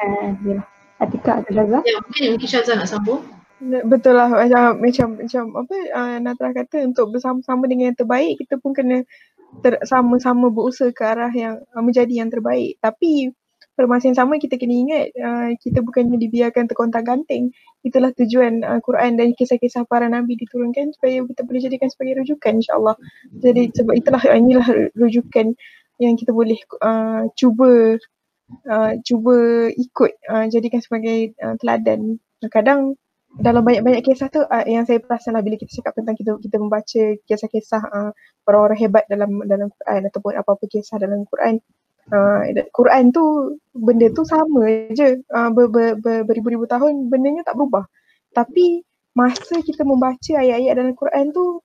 uh, 0.00 0.28
yalah. 0.44 0.66
Atika 1.02 1.42
ada 1.42 1.50
Syaza? 1.50 1.78
Ya 1.82 1.98
mungkin 1.98 2.24
mungkin 2.38 2.48
Syaza 2.48 2.72
nak 2.78 2.88
sambung. 2.88 3.20
Betul 3.62 4.18
lah 4.18 4.26
macam 4.26 4.82
macam 4.82 5.08
macam 5.22 5.44
apa 5.54 5.76
uh, 5.94 6.16
Natra 6.18 6.50
kata 6.50 6.82
untuk 6.82 7.14
bersama-sama 7.14 7.70
dengan 7.70 7.94
yang 7.94 7.98
terbaik 7.98 8.42
kita 8.42 8.58
pun 8.58 8.74
kena 8.74 9.06
ter, 9.62 9.78
sama-sama 9.86 10.50
berusaha 10.50 10.90
ke 10.90 11.02
arah 11.06 11.30
yang 11.30 11.62
uh, 11.70 11.82
menjadi 11.82 12.26
yang 12.26 12.30
terbaik. 12.30 12.78
Tapi 12.82 13.30
pada 13.72 13.86
masa 13.88 14.10
yang 14.10 14.18
sama 14.18 14.36
kita 14.42 14.58
kena 14.58 14.74
ingat 14.74 15.06
uh, 15.14 15.50
kita 15.62 15.78
bukannya 15.78 16.18
dibiarkan 16.18 16.66
terkontang 16.66 17.06
ganting. 17.06 17.54
Itulah 17.86 18.10
tujuan 18.18 18.66
uh, 18.66 18.82
Quran 18.82 19.14
dan 19.14 19.30
kisah-kisah 19.38 19.86
para 19.86 20.10
nabi 20.10 20.34
diturunkan 20.38 20.98
supaya 20.98 21.22
kita 21.22 21.46
boleh 21.46 21.60
jadikan 21.62 21.86
sebagai 21.86 22.18
rujukan 22.18 22.58
insya-Allah. 22.58 22.98
Jadi 23.38 23.70
sebab 23.78 23.94
itulah 23.94 24.22
inilah 24.26 24.90
rujukan 24.98 25.54
yang 26.02 26.18
kita 26.18 26.34
boleh 26.34 26.58
uh, 26.82 27.30
cuba 27.38 27.96
uh, 28.68 28.92
cuba 29.02 29.68
ikut 29.72 30.12
uh, 30.28 30.46
jadikan 30.48 30.80
sebagai 30.82 31.32
uh, 31.42 31.56
teladan. 31.60 32.20
Kadang 32.50 32.98
dalam 33.40 33.64
banyak-banyak 33.64 34.04
kisah 34.04 34.28
tu 34.28 34.44
uh, 34.44 34.64
yang 34.68 34.84
saya 34.84 35.00
perasan 35.00 35.32
lah 35.32 35.40
bila 35.40 35.56
kita 35.56 35.80
cakap 35.80 35.96
tentang 35.96 36.16
kita 36.20 36.36
kita 36.36 36.56
membaca 36.60 37.02
kisah-kisah 37.24 37.82
uh, 37.88 38.10
orang-orang 38.44 38.78
hebat 38.78 39.04
dalam 39.08 39.40
dalam 39.48 39.72
Quran 39.72 40.00
ataupun 40.12 40.32
apa-apa 40.36 40.64
kisah 40.68 41.00
dalam 41.00 41.24
Quran 41.32 41.56
uh, 42.12 42.42
Quran 42.76 43.14
tu 43.14 43.56
benda 43.72 44.12
tu 44.12 44.22
sama 44.28 44.92
je. 44.92 45.24
Uh, 45.32 45.48
ber, 45.54 45.72
ber, 45.72 45.96
ber, 45.96 46.28
beribu-ribu 46.28 46.68
tahun 46.68 47.08
bendanya 47.08 47.46
tak 47.46 47.56
berubah. 47.56 47.88
Tapi 48.36 48.84
masa 49.16 49.60
kita 49.60 49.84
membaca 49.84 50.32
ayat-ayat 50.36 50.74
dalam 50.76 50.94
Quran 50.96 51.32
tu 51.32 51.60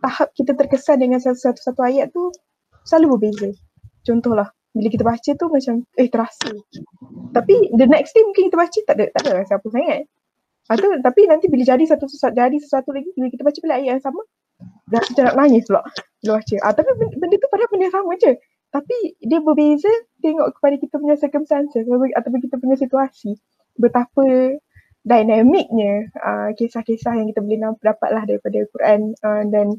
tahap 0.00 0.32
kita 0.36 0.52
terkesan 0.56 1.02
dengan 1.02 1.20
satu-satu 1.20 1.80
ayat 1.80 2.12
tu 2.12 2.32
selalu 2.84 3.18
berbeza. 3.18 3.50
Contohlah 4.06 4.52
bila 4.76 4.88
kita 4.92 5.04
baca 5.08 5.30
tu 5.32 5.46
macam 5.48 5.74
eh 5.96 6.08
terasa 6.12 6.52
tapi 7.32 7.54
the 7.72 7.86
next 7.88 8.12
day 8.12 8.22
mungkin 8.22 8.52
kita 8.52 8.56
baca 8.60 8.78
tak 8.84 8.94
ada 9.00 9.04
tak 9.16 9.20
ada 9.24 9.30
rasa 9.40 9.52
apa 9.56 9.66
sangat 9.72 10.04
atau 10.66 10.88
tapi 11.00 11.20
nanti 11.30 11.46
bila 11.48 11.62
jadi 11.64 11.84
satu 11.88 12.04
jadi 12.10 12.56
sesuatu 12.60 12.92
lagi 12.92 13.08
bila 13.16 13.32
kita 13.32 13.42
baca 13.46 13.58
balik 13.64 13.76
ayat 13.80 13.88
yang 13.96 14.02
sama 14.04 14.22
dah 14.90 15.02
macam 15.02 15.24
nak 15.26 15.36
nangis 15.38 15.64
pula 15.66 15.82
bila 16.22 16.42
baca. 16.42 16.56
Ah 16.66 16.72
tapi 16.74 16.90
benda, 16.98 17.14
benda 17.18 17.36
tu 17.38 17.48
padahal 17.50 17.70
benda 17.70 17.88
sama 17.94 18.12
je. 18.18 18.32
Tapi 18.74 18.96
dia 19.22 19.38
berbeza 19.40 19.92
tengok 20.20 20.58
kepada 20.58 20.74
kita 20.76 20.94
punya 20.98 21.16
circumstances 21.16 21.84
ataupun 21.86 22.40
kita 22.42 22.56
punya 22.58 22.76
situasi. 22.76 23.38
Betapa 23.78 24.58
dinamiknya 25.06 26.10
uh, 26.18 26.50
kisah-kisah 26.58 27.14
yang 27.14 27.30
kita 27.30 27.40
boleh 27.46 27.78
dapatlah 27.78 28.26
daripada 28.26 28.58
Quran 28.74 29.14
uh, 29.22 29.42
dan 29.46 29.78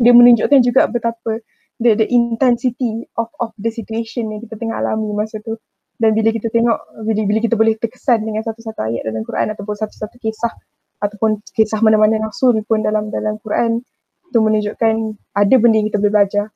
dia 0.00 0.12
menunjukkan 0.16 0.60
juga 0.64 0.88
betapa 0.88 1.44
the, 1.80 1.96
the 1.96 2.06
intensity 2.08 3.06
of 3.16 3.28
of 3.40 3.52
the 3.60 3.70
situation 3.72 4.30
yang 4.32 4.40
kita 4.44 4.56
tengah 4.60 4.80
alami 4.80 5.12
masa 5.12 5.40
tu. 5.42 5.56
Dan 5.96 6.12
bila 6.12 6.28
kita 6.28 6.52
tengok 6.52 6.78
bila, 7.08 7.20
bila 7.24 7.38
kita 7.40 7.56
boleh 7.56 7.74
terkesan 7.80 8.20
dengan 8.24 8.44
satu-satu 8.44 8.80
ayat 8.84 9.02
dalam 9.08 9.24
Quran 9.24 9.48
ataupun 9.56 9.74
satu-satu 9.80 10.16
kisah 10.20 10.52
ataupun 11.00 11.40
kisah 11.56 11.80
mana-mana 11.80 12.20
rasul 12.20 12.60
pun 12.68 12.84
dalam 12.84 13.08
dalam 13.08 13.40
Quran 13.40 13.80
itu 14.28 14.38
menunjukkan 14.42 14.94
ada 15.32 15.54
benda 15.56 15.76
yang 15.80 15.88
kita 15.88 15.98
boleh 16.00 16.14
belajar. 16.20 16.46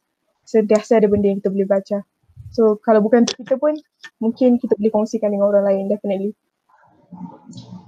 Sentiasa 0.45 1.01
ada 1.01 1.09
benda 1.09 1.31
yang 1.31 1.39
kita 1.41 1.53
boleh 1.53 1.69
baca 1.69 2.05
so 2.51 2.77
kalau 2.83 3.01
bukan 3.01 3.23
kita 3.25 3.55
pun 3.57 3.79
mungkin 4.19 4.59
kita 4.59 4.75
boleh 4.75 4.93
kongsikan 4.93 5.31
dengan 5.31 5.55
orang 5.55 5.65
lain 5.71 5.85
definitely 5.87 6.35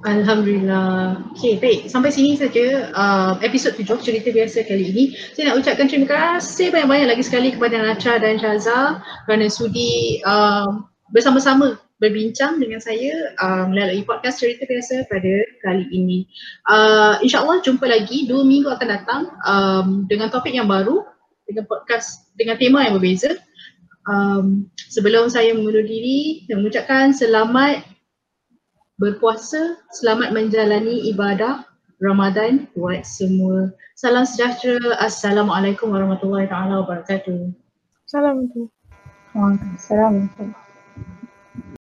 Alhamdulillah. 0.02 1.30
Okay, 1.38 1.62
baik. 1.62 1.86
Sampai 1.86 2.10
sini 2.10 2.34
saja 2.34 2.90
uh, 2.90 3.38
episod 3.38 3.78
tujuh 3.78 4.02
cerita 4.02 4.34
biasa 4.34 4.66
kali 4.66 4.90
ini. 4.90 5.04
Saya 5.34 5.54
nak 5.54 5.62
ucapkan 5.62 5.86
terima 5.86 6.10
kasih 6.10 6.74
banyak-banyak 6.74 7.08
lagi 7.14 7.22
sekali 7.22 7.54
kepada 7.54 7.78
Nacha 7.78 8.18
dan 8.18 8.34
Syaza 8.42 8.98
kerana 9.30 9.46
sudi 9.46 10.18
uh, 10.26 10.66
bersama-sama 11.14 11.78
berbincang 12.02 12.58
dengan 12.58 12.82
saya 12.82 13.14
uh, 13.38 13.70
melalui 13.70 14.02
podcast 14.02 14.42
cerita 14.42 14.66
biasa 14.66 15.06
pada 15.06 15.32
kali 15.62 15.86
ini. 15.94 16.26
Uh, 16.66 17.22
InsyaAllah 17.22 17.62
jumpa 17.62 17.86
lagi 17.86 18.26
dua 18.26 18.42
minggu 18.42 18.74
akan 18.74 18.88
datang 18.90 19.22
um, 19.46 19.86
dengan 20.10 20.34
topik 20.34 20.50
yang 20.50 20.66
baru, 20.66 21.06
dengan 21.46 21.62
podcast 21.70 22.26
dengan 22.34 22.58
tema 22.58 22.82
yang 22.82 22.98
berbeza. 22.98 23.38
Um, 24.02 24.66
sebelum 24.90 25.30
saya 25.30 25.54
mengundur 25.54 25.86
diri 25.86 26.42
dan 26.50 26.66
mengucapkan 26.66 27.14
selamat 27.14 27.86
berpuasa, 29.02 29.82
selamat 29.90 30.30
menjalani 30.30 31.10
ibadah 31.10 31.66
Ramadan 31.98 32.70
buat 32.78 33.02
semua. 33.02 33.74
Salam 33.98 34.22
sejahtera. 34.22 34.78
Assalamualaikum 35.02 35.90
warahmatullahi 35.90 36.46
wabarakatuh. 36.46 37.50
Assalamualaikum. 38.06 38.70
Waalaikumsalam. 39.34 40.30